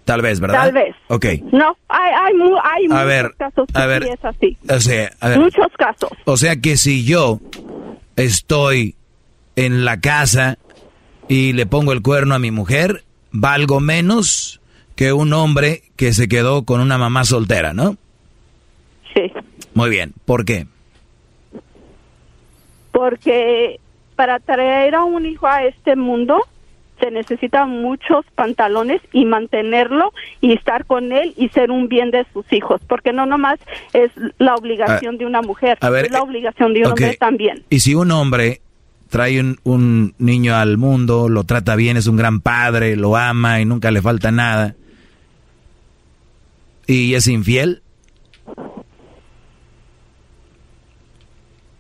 Tal 0.05 0.21
vez, 0.23 0.41
¿verdad? 0.41 0.63
Tal 0.63 0.73
vez. 0.73 0.97
Ok. 1.09 1.27
No, 1.53 1.77
hay, 1.89 2.13
hay, 2.13 2.35
mu- 2.35 2.57
hay 2.63 2.85
A 2.87 2.89
muchos 2.89 3.07
ver, 3.07 3.35
casos 3.39 3.67
que 3.73 3.79
a 3.81 3.87
ver. 3.87 4.03
sí 4.05 4.09
es 4.11 4.25
así. 4.25 4.59
O 4.69 4.81
sea, 4.81 5.11
a 5.21 5.29
ver. 5.29 5.39
Muchos 5.39 5.67
casos. 5.79 6.11
O 6.25 6.37
sea 6.37 6.57
que 6.57 6.77
si 6.77 7.05
yo 7.05 7.39
estoy 8.17 8.97
en 9.55 9.85
la 9.85 10.01
casa 10.01 10.59
y 11.33 11.55
le 11.55 11.65
pongo 11.65 11.93
el 11.93 12.03
cuerno 12.03 12.35
a 12.35 12.39
mi 12.39 12.51
mujer, 12.51 13.05
valgo 13.31 13.81
menos 13.81 14.61
que 14.97 15.15
un 15.15 15.33
hombre 15.33 15.81
que 15.97 16.13
se 16.13 16.29
quedó 16.29 16.65
con 16.65 16.79
una 16.79 16.99
mamá 16.99 17.25
soltera, 17.25 17.73
¿no? 17.73 17.97
Sí. 19.15 19.33
Muy 19.73 19.89
bien. 19.89 20.13
¿Por 20.27 20.45
qué? 20.45 20.67
Porque 22.91 23.81
para 24.15 24.41
traer 24.41 24.95
a 24.95 25.05
un 25.05 25.25
hijo 25.25 25.47
a 25.47 25.65
este 25.65 25.97
mundo 25.97 26.39
se 27.01 27.11
necesita 27.11 27.65
muchos 27.65 28.27
pantalones 28.35 29.01
y 29.15 29.25
mantenerlo 29.25 30.13
y 30.43 30.53
estar 30.53 30.85
con 30.85 31.13
él 31.13 31.33
y 31.39 31.49
ser 31.49 31.71
un 31.71 31.89
bien 31.89 32.11
de 32.11 32.27
sus 32.35 32.45
hijos, 32.53 32.83
porque 32.87 33.15
no 33.15 33.25
nomás 33.25 33.59
es 33.95 34.11
la 34.37 34.55
obligación 34.55 35.15
Ah, 35.15 35.19
de 35.19 35.25
una 35.25 35.41
mujer, 35.41 35.79
a 35.81 35.89
ver, 35.89 36.05
es 36.05 36.13
la 36.13 36.21
obligación 36.21 36.75
de 36.75 36.81
un 36.81 36.89
hombre 36.89 37.17
también. 37.17 37.65
Y 37.71 37.81
si 37.81 37.95
un 37.95 38.11
hombre 38.11 38.61
trae 39.13 39.39
un, 39.41 39.59
un 39.65 40.15
niño 40.17 40.57
al 40.57 40.79
mundo, 40.79 41.29
lo 41.29 41.45
trata 41.45 41.77
bien, 41.77 41.99
es 41.99 42.07
un 42.07 42.17
gran 42.17 42.41
padre, 42.41 42.97
lo 42.97 43.15
ama 43.15 43.61
y 43.61 43.67
nunca 43.67 43.91
le 43.91 44.01
falta 44.01 44.31
nada, 44.33 44.75
y 46.87 47.13
es 47.15 47.27
infiel, 47.27 47.83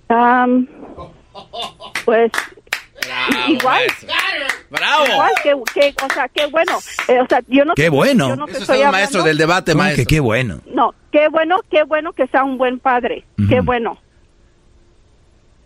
Am, 0.09 0.69
pues 2.05 2.31
igual. 3.49 3.81
¡Bravo! 4.71 5.05
igual 5.07 5.33
que, 5.43 5.55
que 5.75 5.95
o 6.05 6.13
sea 6.13 6.29
qué 6.29 6.47
bueno. 6.47 6.79
Eh, 7.09 7.19
o 7.21 7.27
sea 7.29 7.41
yo 7.49 7.65
no 7.65 7.75
qué 7.75 7.85
yo 7.87 7.93
bueno. 7.93 8.37
no 8.37 8.47
te 8.47 8.59
estoy 8.59 8.83
hablando- 8.83 9.09
¿Cómo 9.73 9.95
que 9.97 10.07
qué 10.07 10.21
bueno. 10.21 10.61
no 10.75 10.95
qué 11.11 11.29
bueno 11.29 11.61
qué 11.71 11.83
bueno 11.85 12.13
que 12.13 12.27
sea 12.27 12.45
un 12.45 12.59
buen 12.59 12.79
padre. 12.79 13.25
Qué 13.49 13.61
bueno 13.61 13.99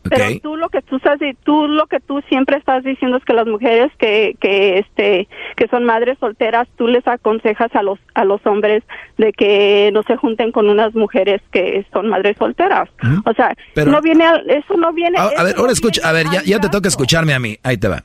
pero 0.09 0.41
tú 0.43 0.57
lo 0.57 0.69
que 0.69 0.83
tú 0.83 0.97
estás 0.97 1.19
tú 1.45 1.66
lo 1.69 1.87
que 1.87 2.01
tú 2.01 2.20
siempre 2.28 2.57
estás 2.57 2.85
diciendo 2.85 3.16
es 3.16 3.24
que 3.24 3.33
las 3.33 3.47
mujeres 3.47 3.91
que 3.99 4.37
que 4.41 4.78
este 4.78 5.28
que 5.57 5.69
son 5.69 5.85
madres 5.85 6.16
solteras 6.20 6.69
tú 6.77 6.87
les 6.89 7.07
aconsejas 7.07 7.74
a 7.74 7.83
los 7.83 7.99
a 8.15 8.24
los 8.24 8.45
hombres 8.47 8.83
de 9.19 9.33
que 9.33 9.91
no 9.93 10.03
se 10.03 10.16
junten 10.16 10.53
con 10.53 10.69
unas 10.69 10.95
mujeres 10.95 11.41
que 11.53 11.85
son 11.93 12.09
madres 12.09 12.37
solteras 12.39 12.89
o 13.24 13.33
sea 13.35 13.55
Pero- 13.74 13.91
no 13.91 14.01
viene 14.01 14.24
al- 14.27 14.49
eso 14.51 14.77
no 14.77 14.93
viene 14.93 15.19
A, 15.19 15.24
a 15.24 15.43
ver, 15.45 15.55
no 15.55 15.61
ahora 15.62 15.73
escucha, 15.73 16.09
a 16.09 16.12
ver, 16.12 16.27
ya, 16.33 16.43
ya 16.43 16.61
te 16.61 16.69
toca 16.69 16.89
escucharme 16.89 17.33
a 17.35 17.39
mí, 17.39 17.57
ahí 17.62 17.77
te 17.78 17.89
va. 17.89 18.03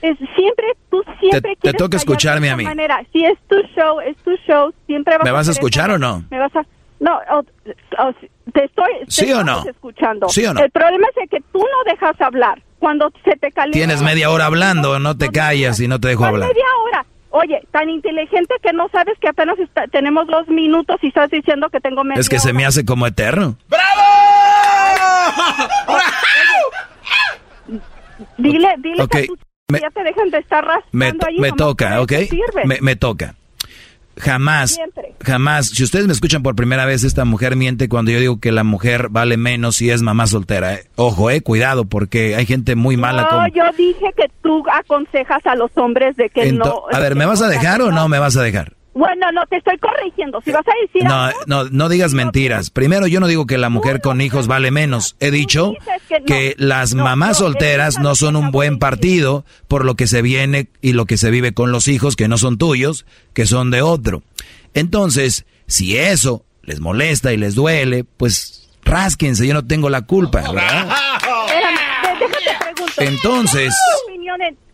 Es- 0.00 0.18
siempre, 0.34 0.66
tú 0.90 1.00
siempre 1.20 1.40
Te- 1.40 1.48
te 1.50 1.56
quieres 1.56 1.78
toca 1.78 1.90
callarte 1.90 1.96
escucharme 1.96 2.46
de 2.48 2.52
a 2.52 2.56
mí. 2.56 2.64
manera. 2.64 3.04
Si 3.12 3.24
es 3.24 3.38
tu 3.48 3.56
show, 3.76 4.00
es 4.00 4.16
tu 4.18 4.34
show, 4.46 4.72
siempre 4.86 5.16
vas 5.16 5.24
¿Me 5.24 5.30
vas 5.30 5.48
a 5.48 5.52
escuchar 5.52 5.90
o 5.92 5.98
no? 5.98 6.24
Me 6.30 6.38
vas 6.40 6.54
a... 6.56 6.64
No, 6.98 7.18
o- 7.30 7.38
o- 8.02 8.14
te 8.52 8.64
estoy... 8.64 8.90
te 9.06 9.10
¿Sí 9.10 9.32
o 9.32 9.42
no? 9.44 9.64
escuchando. 9.68 10.28
¿Sí 10.28 10.44
o 10.46 10.54
no? 10.54 10.60
El 10.60 10.70
problema 10.70 11.06
es 11.22 11.28
que 11.30 11.40
tú 11.52 11.58
no 11.58 11.92
dejas 11.92 12.20
hablar. 12.20 12.62
Cuando 12.78 13.10
se 13.24 13.36
te 13.36 13.50
calienta... 13.52 13.78
Tienes 13.78 14.02
media 14.02 14.30
hora 14.30 14.46
hablando, 14.46 14.98
no 14.98 15.16
te 15.16 15.30
callas 15.30 15.78
y 15.80 15.88
no 15.88 16.00
te 16.00 16.08
dejo 16.08 16.20
¿Cuál 16.20 16.34
hablar. 16.34 16.48
media 16.48 16.64
hora? 16.84 17.06
Oye, 17.30 17.66
tan 17.70 17.88
inteligente 17.88 18.54
que 18.62 18.72
no 18.74 18.88
sabes 18.90 19.18
que 19.18 19.28
apenas 19.28 19.58
está- 19.58 19.86
tenemos 19.88 20.26
dos 20.26 20.46
minutos 20.48 20.96
y 21.02 21.08
estás 21.08 21.30
diciendo 21.30 21.70
que 21.70 21.80
tengo 21.80 22.04
media 22.04 22.20
Es 22.20 22.28
que 22.28 22.38
se 22.38 22.52
me 22.52 22.66
hace 22.66 22.84
como 22.84 23.06
eterno. 23.06 23.56
Dile, 28.36 28.74
dile 28.78 29.02
Ok, 29.02 29.10
que 29.10 29.26
tú 29.26 29.38
me- 29.68 29.80
ya 29.80 29.90
te 29.90 30.02
dejan 30.04 30.30
de 30.30 30.38
estar 30.38 30.64
raspando 30.64 31.26
ahí, 31.26 31.38
me 31.38 31.52
toca, 31.52 32.00
¿ok? 32.02 32.12
eso 32.12 32.30
sirve. 32.30 32.64
Me, 32.64 32.78
me 32.80 32.96
toca. 32.96 33.34
Jamás, 34.18 34.72
Siempre. 34.74 35.14
jamás, 35.24 35.68
si 35.68 35.82
ustedes 35.82 36.06
me 36.06 36.12
escuchan 36.12 36.42
por 36.42 36.54
primera 36.54 36.84
vez, 36.84 37.02
esta 37.02 37.24
mujer 37.24 37.56
miente 37.56 37.88
cuando 37.88 38.10
yo 38.10 38.20
digo 38.20 38.40
que 38.40 38.52
la 38.52 38.62
mujer 38.62 39.08
vale 39.10 39.36
menos 39.36 39.76
si 39.76 39.90
es 39.90 40.02
mamá 40.02 40.26
soltera. 40.26 40.74
eh. 40.74 40.84
Ojo, 40.96 41.30
eh, 41.30 41.40
cuidado, 41.40 41.86
porque 41.86 42.36
hay 42.36 42.44
gente 42.46 42.76
muy 42.76 42.96
mala 42.96 43.22
No, 43.22 43.28
con... 43.30 43.50
yo 43.52 43.64
dije 43.76 44.06
que 44.16 44.30
tú 44.42 44.62
aconsejas 44.72 45.44
a 45.46 45.54
los 45.54 45.70
hombres 45.76 46.16
de 46.16 46.28
que 46.28 46.50
Ento- 46.52 46.58
no. 46.64 46.82
a 46.92 46.98
ver, 47.00 47.16
¿me 47.16 47.24
vas 47.26 47.40
a 47.42 47.48
dejar 47.48 47.80
o 47.82 47.90
no 47.90 48.08
me 48.08 48.18
vas 48.18 48.36
a 48.36 48.42
dejar? 48.42 48.74
Bueno, 48.94 49.32
no, 49.32 49.46
te 49.46 49.56
estoy 49.56 49.78
corrigiendo. 49.78 50.40
Si 50.44 50.50
vas 50.50 50.66
a 50.66 50.72
decir 50.82 51.04
No, 51.04 51.24
algo, 51.24 51.40
no, 51.46 51.64
no 51.64 51.88
digas 51.88 52.12
mentiras. 52.12 52.70
Primero, 52.70 53.06
yo 53.06 53.20
no 53.20 53.26
digo 53.26 53.46
que 53.46 53.56
la 53.56 53.70
mujer 53.70 54.00
con 54.02 54.20
hijos 54.20 54.46
vale 54.46 54.70
menos. 54.70 55.16
He 55.18 55.30
dicho 55.30 55.72
que 56.26 56.54
las 56.58 56.94
mamás 56.94 57.38
solteras 57.38 57.98
no 57.98 58.14
son 58.14 58.36
un 58.36 58.50
buen 58.50 58.78
partido 58.78 59.44
por 59.66 59.84
lo 59.86 59.94
que 59.94 60.06
se 60.06 60.20
viene 60.20 60.68
y 60.82 60.92
lo 60.92 61.06
que 61.06 61.16
se 61.16 61.30
vive 61.30 61.54
con 61.54 61.72
los 61.72 61.88
hijos 61.88 62.16
que 62.16 62.28
no 62.28 62.36
son 62.36 62.58
tuyos, 62.58 63.06
que 63.32 63.46
son 63.46 63.70
de 63.70 63.80
otro. 63.80 64.22
Entonces, 64.74 65.46
si 65.66 65.96
eso 65.96 66.44
les 66.62 66.80
molesta 66.80 67.32
y 67.32 67.38
les 67.38 67.54
duele, 67.54 68.04
pues 68.04 68.70
rásquense, 68.84 69.46
yo 69.46 69.54
no 69.54 69.64
tengo 69.66 69.88
la 69.88 70.02
culpa, 70.02 70.42
¿verdad? 70.52 70.88
pregunto. 72.74 72.92
Entonces- 73.02 73.74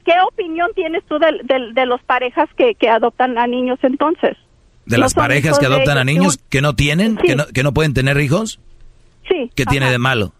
¿Qué 0.09 0.15
opinión, 0.27 0.29
¿Qué 0.29 0.43
opinión 0.43 0.71
tienes 0.75 1.05
tú 1.07 1.19
de, 1.19 1.33
de- 1.45 1.73
de 1.75 1.87
los 1.87 2.03
parejas 2.03 2.49
que, 2.57 2.75
que 2.75 2.89
adoptan 2.89 3.37
a 3.39 3.47
niños 3.47 3.79
entonces? 3.83 4.37
De 4.87 4.97
las 4.97 5.13
parejas 5.15 5.59
que 5.59 5.67
adoptan 5.67 5.99
a 5.99 6.05
niños 6.05 6.39
tú- 6.39 6.45
que 6.49 6.63
no 6.63 6.75
tienen, 6.75 7.17
que 7.19 7.37
no, 7.37 7.47
que 7.47 7.63
no 7.63 7.75
pueden 7.75 7.93
tener 7.95 8.19
hijos, 8.21 8.59
Sí. 9.29 9.51
¿qué 9.55 9.67
tiene 9.67 9.91
de 9.91 9.99
malo? 9.99 10.33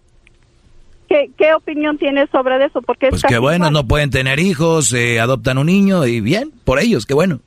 ¿Qué, 1.09 1.31
¿Qué 1.37 1.53
opinión 1.55 1.99
tienes 1.99 2.29
sobre 2.31 2.65
eso? 2.65 2.81
Porque 2.83 3.07
es 3.07 3.11
Pues 3.11 3.23
qué 3.29 3.39
bueno, 3.39 3.71
no 3.71 3.87
pueden 3.87 4.11
tener 4.11 4.41
hijos, 4.41 4.93
eh, 4.95 5.21
adoptan 5.21 5.59
un 5.59 5.67
niño 5.67 6.07
y 6.07 6.21
bien, 6.21 6.51
por 6.65 6.79
ellos, 6.79 7.05
qué 7.07 7.15
bueno. 7.15 7.41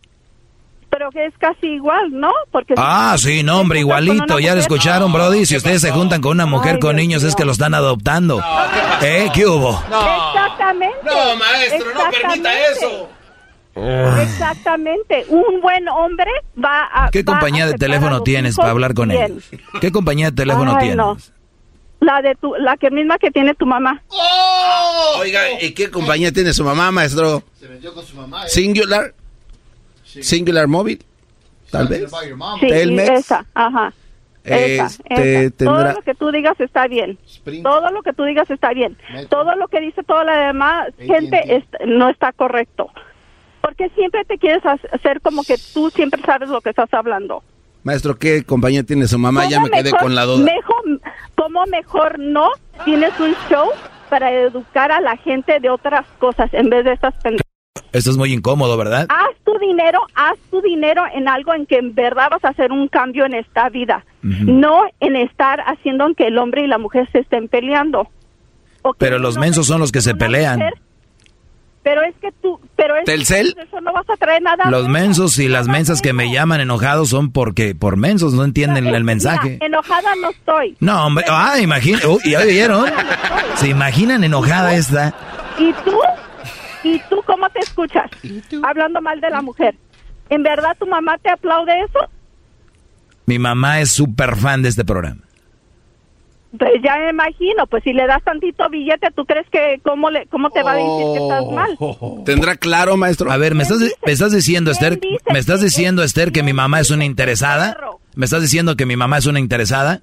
Pero 0.91 1.09
que 1.09 1.25
es 1.25 1.33
casi 1.39 1.67
igual, 1.67 2.11
¿no? 2.11 2.31
Porque 2.51 2.73
Ah, 2.77 3.15
sí, 3.17 3.41
no, 3.43 3.61
hombre, 3.61 3.79
igualito, 3.79 4.39
ya 4.39 4.53
lo 4.53 4.59
escucharon, 4.59 5.11
Brody. 5.11 5.45
Si 5.45 5.55
ustedes 5.55 5.81
se 5.81 5.91
juntan 5.91 6.21
con 6.21 6.33
una 6.33 6.45
mujer 6.45 6.79
con 6.79 6.97
niños 6.97 7.23
es 7.23 7.33
que 7.35 7.45
lo 7.45 7.53
están 7.53 7.73
adoptando. 7.73 8.43
¿Eh? 9.01 9.29
¿Qué 9.33 9.47
hubo? 9.47 9.71
Exactamente. 9.71 10.97
No, 11.05 11.35
maestro, 11.37 11.93
no 11.93 12.01
permita 12.11 12.51
eso. 12.71 13.09
Exactamente. 14.21 15.25
Un 15.29 15.61
buen 15.61 15.87
hombre 15.89 16.29
va 16.63 16.87
a. 16.93 17.09
¿Qué 17.09 17.23
va 17.23 17.33
a 17.33 17.35
compañía 17.39 17.65
de 17.67 17.73
teléfono 17.75 18.21
tienes 18.21 18.55
para 18.55 18.71
hablar 18.71 18.93
con 18.93 19.09
bien. 19.09 19.23
ellos? 19.23 19.49
¿Qué 19.79 19.91
compañía 19.91 20.27
de 20.31 20.35
teléfono 20.35 20.73
Ay, 20.73 20.79
tienes? 20.79 20.97
no. 20.97 21.17
La 22.01 22.21
de 22.21 22.35
tu, 22.35 22.53
la 22.55 22.77
que 22.77 22.89
misma 22.89 23.17
que 23.19 23.29
tiene 23.31 23.53
tu 23.53 23.65
mamá. 23.65 24.01
Oiga, 25.19 25.41
¿y 25.61 25.71
qué 25.73 25.89
compañía 25.91 26.31
tiene 26.31 26.51
su 26.51 26.63
mamá, 26.63 26.91
maestro? 26.91 27.43
Singular. 28.47 29.13
Singular 30.21 30.67
Móvil. 30.67 31.03
Tal 31.69 31.87
vez. 31.87 32.09
Sí, 32.59 32.67
Telmex. 32.67 33.09
esa, 33.09 33.45
ajá. 33.53 33.93
Esa, 34.43 34.85
Este, 34.85 35.45
esa. 35.45 35.51
tendrá- 35.55 35.83
Todo 35.83 35.93
lo 35.93 36.01
que 36.01 36.15
tú 36.15 36.31
digas 36.31 36.59
está 36.59 36.87
bien. 36.87 37.17
Todo 37.63 37.91
lo 37.91 38.01
que 38.01 38.11
tú 38.13 38.23
digas 38.23 38.49
está 38.49 38.73
bien. 38.73 38.97
Todo 39.29 39.55
lo 39.55 39.67
que 39.67 39.79
dice 39.79 40.03
toda 40.03 40.23
la 40.23 40.47
demás 40.47 40.87
gente 40.97 41.55
es- 41.55 41.63
no 41.85 42.09
está 42.09 42.31
correcto. 42.33 42.89
Porque 43.61 43.89
siempre 43.89 44.25
te 44.25 44.37
quieres 44.39 44.65
ha- 44.65 44.79
hacer 44.91 45.21
como 45.21 45.43
que 45.43 45.55
tú 45.73 45.89
siempre 45.91 46.19
sabes 46.23 46.49
lo 46.49 46.59
que 46.61 46.71
estás 46.71 46.91
hablando. 46.93 47.43
Maestro, 47.83 48.15
¿qué 48.17 48.43
compañía 48.43 48.83
tiene 48.83 49.07
su 49.07 49.17
mamá? 49.19 49.47
Ya 49.47 49.57
¿Cómo 49.57 49.67
me 49.67 49.71
quedé 49.71 49.83
mejor- 49.91 49.99
con 49.99 50.15
la 50.15 50.25
duda. 50.25 50.43
Mejor, 50.43 51.01
¿Cómo 51.35 51.65
mejor 51.67 52.19
no 52.19 52.49
tienes 52.85 53.11
un 53.19 53.35
show 53.49 53.69
para 54.09 54.31
educar 54.31 54.91
a 54.91 54.99
la 55.01 55.15
gente 55.17 55.59
de 55.59 55.69
otras 55.69 56.05
cosas 56.19 56.53
en 56.53 56.69
vez 56.69 56.83
de 56.85 56.93
estas 56.93 57.13
pendejadas? 57.15 57.50
Esto 57.93 58.11
es 58.11 58.17
muy 58.17 58.33
incómodo, 58.33 58.75
¿verdad? 58.77 59.07
Haz 59.09 59.35
tu 59.45 59.57
dinero, 59.59 59.99
haz 60.15 60.37
tu 60.49 60.61
dinero 60.61 61.03
en 61.13 61.27
algo 61.29 61.53
en 61.53 61.65
que 61.65 61.77
en 61.77 61.93
verdad 61.95 62.27
vas 62.29 62.43
a 62.43 62.49
hacer 62.49 62.71
un 62.71 62.87
cambio 62.89 63.25
en 63.25 63.33
esta 63.33 63.69
vida. 63.69 64.05
No 64.21 64.83
en 64.99 65.15
estar 65.15 65.61
haciendo 65.61 66.13
que 66.15 66.27
el 66.27 66.37
hombre 66.37 66.63
y 66.63 66.67
la 66.67 66.77
mujer 66.77 67.09
se 67.11 67.19
estén 67.19 67.47
peleando. 67.47 68.09
O 68.81 68.93
que 68.93 68.99
Pero 68.99 69.19
los 69.19 69.37
mensos 69.37 69.67
son 69.67 69.79
los 69.79 69.91
que 69.91 70.01
se 70.01 70.15
pelean. 70.15 70.59
mujer- 70.59 70.73
pero 71.83 72.03
es 72.03 72.13
que 72.21 72.31
tú, 72.43 72.59
pero 72.75 72.95
es 72.95 73.05
¿Telcel? 73.05 73.55
eso 73.59 73.81
no 73.81 73.91
vas 73.91 74.07
a 74.07 74.15
traer 74.15 74.41
nada. 74.43 74.69
Los 74.69 74.87
mensos 74.87 75.39
y 75.39 75.47
las 75.47 75.67
mensas 75.67 75.99
que 76.01 76.13
me 76.13 76.31
llaman 76.31 76.61
enojados 76.61 77.09
son 77.09 77.31
porque 77.31 77.73
por 77.73 77.97
mensos 77.97 78.33
no 78.33 78.43
entienden 78.43 78.85
el 78.85 79.03
mensaje. 79.03 79.53
Mira, 79.53 79.65
enojada 79.65 80.13
no 80.21 80.29
estoy. 80.29 80.77
No, 80.79 81.07
hombre, 81.07 81.25
ah, 81.27 81.57
imagina, 81.59 81.99
uy, 82.07 82.19
¿ya 82.31 82.39
oyeron? 82.41 82.85
¿Se 83.55 83.69
imaginan 83.69 84.23
enojada 84.23 84.75
esta? 84.75 85.15
¿Y 85.57 85.73
tú? 85.83 85.97
¿Y 86.83 86.99
tú 87.09 87.21
cómo 87.25 87.49
te 87.49 87.59
escuchas? 87.59 88.09
Hablando 88.63 89.01
mal 89.01 89.21
de 89.21 89.29
la 89.29 89.41
mujer. 89.41 89.75
¿En 90.29 90.43
verdad 90.43 90.75
tu 90.79 90.87
mamá 90.87 91.17
te 91.17 91.29
aplaude 91.29 91.81
eso? 91.81 91.99
Mi 93.25 93.37
mamá 93.37 93.81
es 93.81 93.91
súper 93.91 94.35
fan 94.35 94.61
de 94.61 94.69
este 94.69 94.83
programa. 94.85 95.21
Pues 96.57 96.81
ya 96.83 96.97
me 96.97 97.11
imagino, 97.11 97.65
pues 97.67 97.81
si 97.83 97.93
le 97.93 98.05
das 98.07 98.21
tantito 98.23 98.67
billete, 98.69 99.09
¿tú 99.15 99.25
crees 99.25 99.47
que 99.49 99.79
cómo, 99.83 100.09
le, 100.09 100.25
cómo 100.25 100.49
te 100.49 100.63
va 100.63 100.73
a 100.73 100.75
decir 100.75 101.05
que 101.13 101.23
estás 101.23 101.45
mal? 101.45 102.25
¿Tendrá 102.25 102.57
claro, 102.57 102.97
maestro? 102.97 103.31
A 103.31 103.37
ver, 103.37 103.55
¿me 103.55 103.63
estás, 103.63 103.79
me 104.05 104.11
estás 104.11 104.33
diciendo, 104.33 104.71
Esther, 104.71 104.99
me 105.31 105.39
estás 105.39 105.61
diciendo, 105.61 106.03
Esther, 106.03 106.33
que 106.33 106.43
mi 106.43 106.51
mamá 106.51 106.81
es 106.81 106.91
una 106.91 107.05
interesada? 107.05 107.77
¿Me 108.15 108.25
estás 108.25 108.41
diciendo 108.41 108.75
que 108.75 108.85
mi 108.85 108.97
mamá 108.97 109.19
es 109.19 109.27
una 109.27 109.39
interesada? 109.39 110.01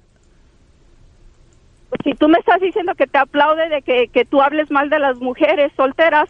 Pues 1.89 2.01
si 2.03 2.13
tú 2.13 2.27
me 2.27 2.39
estás 2.39 2.59
diciendo 2.61 2.95
que 2.95 3.05
te 3.05 3.19
aplaude 3.19 3.69
de 3.69 3.83
que, 3.83 4.07
que 4.07 4.25
tú 4.25 4.41
hables 4.41 4.71
mal 4.71 4.89
de 4.89 4.97
las 4.97 5.17
mujeres 5.17 5.71
solteras, 5.77 6.29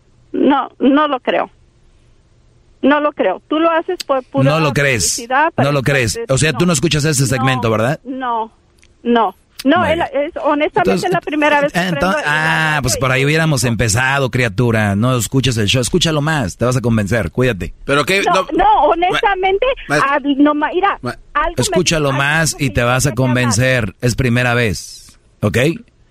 no, 0.31 0.71
no 0.79 1.07
lo 1.07 1.19
creo. 1.19 1.49
No 2.81 2.99
lo 2.99 3.11
creo. 3.11 3.41
Tú 3.47 3.59
lo 3.59 3.69
haces 3.69 4.03
por 4.03 4.23
pura 4.23 4.49
No 4.49 4.59
lo 4.59 4.73
crees. 4.73 5.23
No 5.57 5.71
lo 5.71 5.83
crees. 5.83 6.19
O 6.29 6.37
sea, 6.37 6.53
tú 6.53 6.65
no 6.65 6.73
escuchas 6.73 7.05
ese 7.05 7.27
segmento, 7.27 7.69
¿verdad? 7.69 7.99
No, 8.03 8.51
no. 9.03 9.35
No, 9.63 9.85
es, 9.85 9.99
honestamente 10.43 10.79
Entonces, 10.79 11.03
es 11.03 11.11
la 11.11 11.21
primera 11.21 11.61
vez 11.61 11.71
que 11.71 11.77
Ento- 11.79 11.99
prendo- 11.99 12.15
ah, 12.25 12.79
pues 12.81 12.97
por 12.97 13.11
ahí 13.11 13.23
hubiéramos 13.23 13.63
empezado, 13.63 14.31
criatura. 14.31 14.95
No 14.95 15.15
escuchas 15.15 15.55
el 15.57 15.67
show. 15.67 15.83
Escúchalo 15.83 16.19
más. 16.19 16.57
Te 16.57 16.65
vas 16.65 16.77
a 16.77 16.81
convencer. 16.81 17.29
Cuídate. 17.29 17.71
Pero 17.85 18.03
qué... 18.03 18.23
No, 18.23 18.47
no, 18.57 18.81
honestamente, 18.85 19.67
Ma- 19.87 20.19
no, 20.37 20.55
ma- 20.55 20.69
mira, 20.73 20.99
algo 21.33 21.53
me- 21.55 21.61
Escúchalo 21.61 22.11
más 22.11 22.55
y 22.57 22.71
te 22.71 22.81
vas 22.81 23.05
a 23.05 23.13
convencer. 23.13 23.93
Es 24.01 24.15
primera 24.15 24.55
vez. 24.55 25.19
¿Ok? 25.41 25.57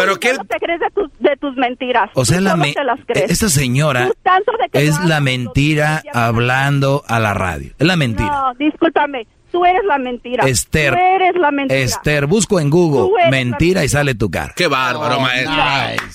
Pero 0.00 0.18
qué... 0.20 0.30
¿Cómo 0.32 0.44
te 0.44 0.58
crees 0.58 0.80
de 0.80 0.90
tus, 0.90 1.10
de 1.18 1.36
tus 1.36 1.56
mentiras? 1.56 2.10
O 2.14 2.24
sea, 2.24 2.40
la 2.40 2.56
me- 2.56 2.72
te 2.72 2.84
las 2.84 2.98
crees. 3.06 3.30
esta 3.30 3.48
señora 3.48 4.06
Tú 4.06 4.14
tanto 4.22 4.52
de 4.60 4.68
que 4.68 4.86
es 4.86 4.98
la 5.04 5.20
mentira 5.20 6.02
hablando 6.12 7.02
a 7.06 7.18
la 7.20 7.34
radio. 7.34 7.72
Es 7.78 7.86
la 7.86 7.96
mentira. 7.96 8.28
No, 8.30 8.54
discúlpame. 8.54 9.26
Tú 9.52 9.64
eres 9.64 9.82
la 9.84 9.98
mentira. 9.98 10.46
Esther. 10.46 10.94
Tú 10.94 11.00
eres 11.00 11.34
la 11.36 11.50
mentira. 11.50 11.80
Esther, 11.80 12.26
busco 12.26 12.60
en 12.60 12.70
Google 12.70 13.08
mentira 13.30 13.84
y 13.84 13.88
sale 13.88 14.14
tu 14.14 14.30
cara. 14.30 14.52
Qué 14.56 14.68
bárbaro, 14.68 15.16
Oh, 15.18 15.20
maestro. 15.20 15.54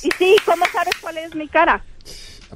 Y 0.04 0.10
sí, 0.18 0.36
¿cómo 0.46 0.66
sabes 0.72 0.94
cuál 1.02 1.18
es 1.18 1.36
mi 1.36 1.48
cara? 1.50 1.84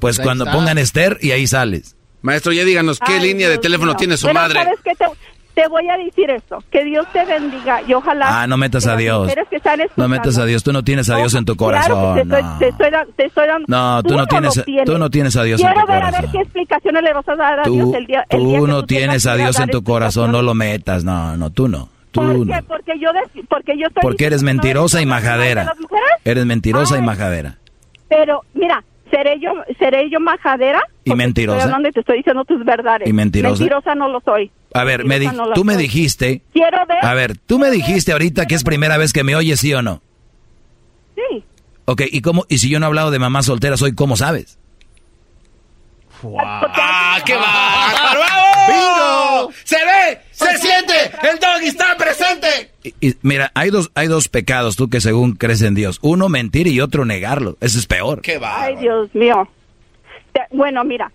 Pues 0.00 0.18
ahí 0.18 0.24
cuando 0.24 0.44
está. 0.44 0.56
pongan 0.56 0.78
Esther 0.78 1.18
y 1.20 1.32
ahí 1.32 1.46
sales. 1.46 1.96
Maestro, 2.22 2.52
ya 2.52 2.64
díganos, 2.64 2.98
¿qué 2.98 3.12
Ay, 3.14 3.20
línea 3.20 3.48
de 3.50 3.58
teléfono 3.58 3.94
tiene 3.94 4.16
su 4.16 4.26
Pero, 4.26 4.38
madre? 4.40 4.62
¿sabes 4.62 4.78
qué? 4.84 4.94
Te, 4.94 5.04
te 5.54 5.66
voy 5.68 5.88
a 5.88 5.96
decir 5.96 6.30
esto. 6.30 6.62
Que 6.70 6.84
Dios 6.84 7.06
te 7.12 7.24
bendiga 7.24 7.82
y 7.86 7.92
ojalá... 7.94 8.42
Ah, 8.42 8.46
no 8.46 8.56
metas 8.56 8.86
a 8.86 8.96
Dios. 8.96 9.30
que 9.50 9.60
No 9.96 10.08
metas 10.08 10.38
a 10.38 10.44
Dios. 10.44 10.62
Tú 10.62 10.72
no 10.72 10.82
tienes 10.82 11.10
a 11.10 11.16
Dios 11.16 11.34
en 11.34 11.44
tu 11.44 11.56
Claro 11.56 11.72
corazón. 11.86 12.14
que 12.16 12.22
te 12.24 12.36
estoy, 12.38 12.42
no. 12.42 12.58
te 12.58 12.68
estoy 12.68 12.90
te 13.16 13.24
estoy 13.26 13.46
dando... 13.48 13.64
No, 13.68 14.02
tú 14.02 14.16
no 14.16 14.26
tienes- 14.26 14.64
tienes. 14.64 14.84
tú 14.84 14.98
no 14.98 15.10
tienes 15.10 15.36
a 15.36 15.42
Dios 15.42 15.60
en 15.60 15.66
Quiero 15.66 15.80
tu 15.82 15.86
ver 15.92 15.96
a 16.02 16.06
ver 16.06 16.14
corazón. 16.14 16.32
qué 16.32 16.38
explicaciones 16.42 17.02
le 17.02 17.12
vas 17.12 17.28
a 17.28 17.36
dar 17.36 17.60
a 17.60 17.62
Dios 17.64 17.90
Tú, 17.90 17.94
el 17.96 18.06
día, 18.06 18.26
el 18.28 18.38
día 18.46 18.58
tú 18.58 18.64
que 18.64 18.70
no 18.70 18.80
tú 18.80 18.86
tienes 18.86 19.26
a 19.26 19.36
Dios 19.36 19.58
en 19.60 19.68
tu 19.70 19.82
corazón. 19.84 20.32
No 20.32 20.42
lo 20.42 20.54
metas. 20.54 21.04
No, 21.04 21.36
no, 21.36 21.50
tú 21.50 21.68
no. 21.68 21.88
Tú 22.12 22.20
¿Por 22.22 22.46
qué? 22.46 22.62
Porque 22.66 22.92
yo, 22.98 23.10
dec- 23.10 23.46
porque 23.48 23.78
yo 23.78 23.86
estoy 23.86 24.00
Porque 24.02 24.26
eres 24.26 24.42
mentirosa 24.42 24.98
y 25.00 25.04
de 25.04 25.10
majadera. 25.10 25.72
Eres 26.24 26.44
mentirosa 26.46 26.94
y 26.96 26.98
Ay. 27.00 27.04
majadera. 27.04 27.58
Pero, 28.08 28.42
mira, 28.54 28.82
¿seré 29.12 29.38
yo, 29.40 29.50
seré 29.78 30.10
yo 30.10 30.18
majadera? 30.18 30.80
¿Y 31.04 31.10
Estoy 31.10 31.16
mentirosa? 31.18 31.62
hablando 31.62 31.88
y 31.88 31.92
te 31.92 32.00
estoy 32.00 32.16
diciendo 32.18 32.44
tus 32.44 32.64
verdades. 32.64 33.08
¿Y 33.08 33.12
mentirosa? 33.12 33.60
Mentirosa 33.60 33.94
no 33.94 34.08
lo 34.08 34.20
soy. 34.22 34.50
A 34.72 34.84
ver, 34.84 35.04
me 35.04 35.18
no 35.18 35.52
tú 35.52 35.64
me 35.64 35.74
soy. 35.74 35.82
dijiste... 35.82 36.42
Quiero 36.52 36.86
ver... 36.86 37.04
A 37.04 37.14
ver, 37.14 37.36
tú 37.38 37.58
me 37.58 37.70
dijiste 37.70 38.12
ahorita 38.12 38.46
que 38.46 38.54
es 38.54 38.62
primera 38.64 38.96
vez 38.98 39.12
que 39.12 39.24
me 39.24 39.34
oyes, 39.34 39.58
¿sí 39.60 39.74
o 39.74 39.82
no? 39.82 40.00
Sí. 41.16 41.44
Ok, 41.86 42.02
¿y 42.10 42.20
cómo? 42.20 42.46
¿Y 42.48 42.58
si 42.58 42.68
yo 42.70 42.78
no 42.78 42.86
he 42.86 42.88
hablado 42.88 43.10
de 43.10 43.18
mamás 43.18 43.46
solteras 43.46 43.82
hoy, 43.82 43.94
cómo 43.94 44.16
sabes? 44.16 44.58
¡Ah, 46.38 47.18
qué 47.24 47.34
bárbaro! 47.34 48.20
¡Bravo! 48.68 49.52
¡Se 49.64 49.76
ve! 49.76 50.18
¡Se 50.32 50.58
siente! 50.58 50.92
¡El 51.22 51.38
doggy 51.38 51.68
está 51.68 51.96
presente! 51.96 52.70
Y, 52.82 53.08
y 53.08 53.16
mira, 53.22 53.50
hay 53.54 53.70
dos, 53.70 53.90
hay 53.94 54.06
dos 54.06 54.28
pecados, 54.28 54.76
tú 54.76 54.88
que 54.90 55.00
según 55.00 55.32
crees 55.36 55.62
en 55.62 55.74
Dios. 55.74 55.98
Uno, 56.02 56.28
mentir 56.28 56.66
y 56.66 56.80
otro, 56.80 57.04
negarlo. 57.04 57.56
Ese 57.60 57.78
es 57.78 57.86
peor. 57.86 58.20
¡Qué 58.20 58.38
Ay, 58.42 58.76
Dios 58.76 59.08
mío. 59.14 59.48
Te- 60.32 60.42
bueno, 60.54 60.84
mira, 60.84 61.10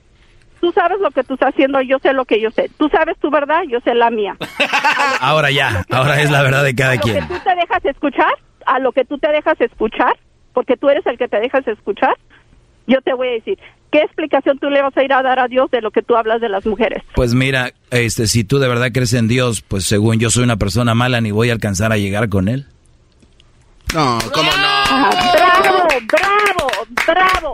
tú 0.65 0.71
sabes 0.71 0.99
lo 0.99 1.11
que 1.11 1.23
tú 1.23 1.35
estás 1.35 1.53
haciendo, 1.53 1.79
yo 1.81 1.99
sé 1.99 2.11
lo 2.11 2.25
que 2.25 2.41
yo 2.41 2.49
sé. 2.49 2.71
Tú 2.79 2.89
sabes 2.89 3.15
tu 3.19 3.29
verdad, 3.29 3.61
yo 3.69 3.79
sé 3.81 3.93
la 3.93 4.09
mía. 4.09 4.35
Ahora 5.21 5.51
ya, 5.51 5.85
ahora 5.91 6.19
es 6.19 6.31
la 6.31 6.41
verdad 6.41 6.63
de 6.63 6.73
cada 6.73 6.93
a 6.93 6.95
lo 6.95 7.01
que 7.01 7.11
quien. 7.11 7.27
tú 7.27 7.35
te 7.43 7.55
dejas 7.55 7.85
escuchar, 7.85 8.33
a 8.65 8.79
lo 8.79 8.91
que 8.91 9.05
tú 9.05 9.19
te 9.19 9.27
dejas 9.31 9.61
escuchar, 9.61 10.17
porque 10.53 10.75
tú 10.75 10.89
eres 10.89 11.05
el 11.05 11.19
que 11.19 11.27
te 11.27 11.39
dejas 11.39 11.67
escuchar, 11.67 12.15
yo 12.87 12.99
te 13.01 13.13
voy 13.13 13.27
a 13.27 13.31
decir, 13.33 13.59
¿qué 13.91 13.99
explicación 13.99 14.57
tú 14.57 14.71
le 14.71 14.81
vas 14.81 14.97
a 14.97 15.03
ir 15.03 15.13
a 15.13 15.21
dar 15.21 15.37
a 15.37 15.47
Dios 15.47 15.69
de 15.69 15.81
lo 15.81 15.91
que 15.91 16.01
tú 16.01 16.15
hablas 16.15 16.41
de 16.41 16.49
las 16.49 16.65
mujeres? 16.65 17.03
Pues 17.13 17.35
mira, 17.35 17.71
este, 17.91 18.25
si 18.25 18.43
tú 18.43 18.57
de 18.57 18.67
verdad 18.67 18.89
crees 18.91 19.13
en 19.13 19.27
Dios, 19.27 19.61
pues 19.61 19.85
según 19.85 20.17
yo 20.17 20.31
soy 20.31 20.45
una 20.45 20.57
persona 20.57 20.95
mala, 20.95 21.21
ni 21.21 21.29
voy 21.29 21.51
a 21.51 21.53
alcanzar 21.53 21.91
a 21.91 21.97
llegar 21.97 22.27
con 22.29 22.47
él. 22.47 22.65
No, 23.93 24.17
¿cómo 24.33 24.49
no? 24.49 24.67
Ah, 24.89 25.11
bravo, 25.61 25.87
bravo, 26.07 26.71
bravo. 27.05 27.53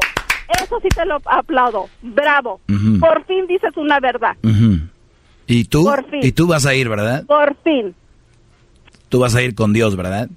Eso 0.64 0.80
sí 0.82 0.90
te 0.90 1.06
lo 1.06 1.22
aplaudo. 1.26 1.88
Bravo. 2.02 2.60
Por 3.00 3.26
fin 3.26 3.48
dices 3.48 3.76
una 3.76 4.00
verdad. 4.00 4.36
¿Y 5.48 5.66
tú? 5.66 5.84
Por 5.84 6.10
fin. 6.10 6.20
¿Y 6.24 6.32
tú 6.32 6.48
vas 6.48 6.66
a 6.66 6.74
ir, 6.74 6.90
verdad? 6.90 7.26
Por 7.26 7.56
fin. 7.64 7.94
Tú 9.10 9.20
vas 9.20 9.36
a 9.36 9.42
ir 9.42 9.56
con 9.56 9.74
Dios, 9.74 9.96
¿verdad? 9.96 10.30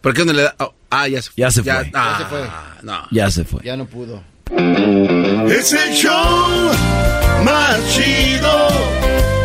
¿Por 0.00 0.14
qué 0.14 0.24
no 0.24 0.32
le 0.32 0.42
da...? 0.42 0.54
oh, 0.58 0.74
ah, 0.90 1.08
ya 1.08 1.22
se 1.22 1.30
fue. 1.30 1.40
Ya 1.40 1.50
se 1.50 1.62
fue. 1.62 1.90
ah, 1.94 2.16
se 2.18 2.24
fue. 2.26 2.40
No. 2.82 2.98
Ya 3.10 3.30
se 3.30 3.44
fue. 3.44 3.60
Ya 3.64 3.76
no 3.76 3.86
pudo. 3.86 4.22
Es 5.48 5.72
el 5.72 5.94
show 5.94 6.70
más 7.44 7.78
chido 7.94 8.68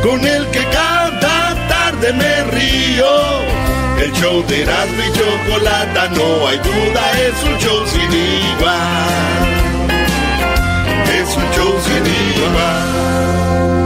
con 0.03 0.19
el 0.25 0.45
que 0.47 0.63
cada 0.71 1.67
tarde 1.67 2.13
me 2.13 2.43
río. 2.45 3.05
El 4.03 4.11
show 4.13 4.45
de 4.47 4.61
Erasmo 4.63 5.01
y 5.01 5.11
Chocolata, 5.17 6.09
no 6.09 6.47
hay 6.47 6.57
duda, 6.57 7.11
es 7.27 7.43
un 7.43 7.57
show 7.59 7.85
sin 7.87 8.11
igual 8.13 9.58
es 11.09 11.37
un 11.37 11.51
show 11.51 11.73
sin 11.81 12.05
igual. 12.05 13.78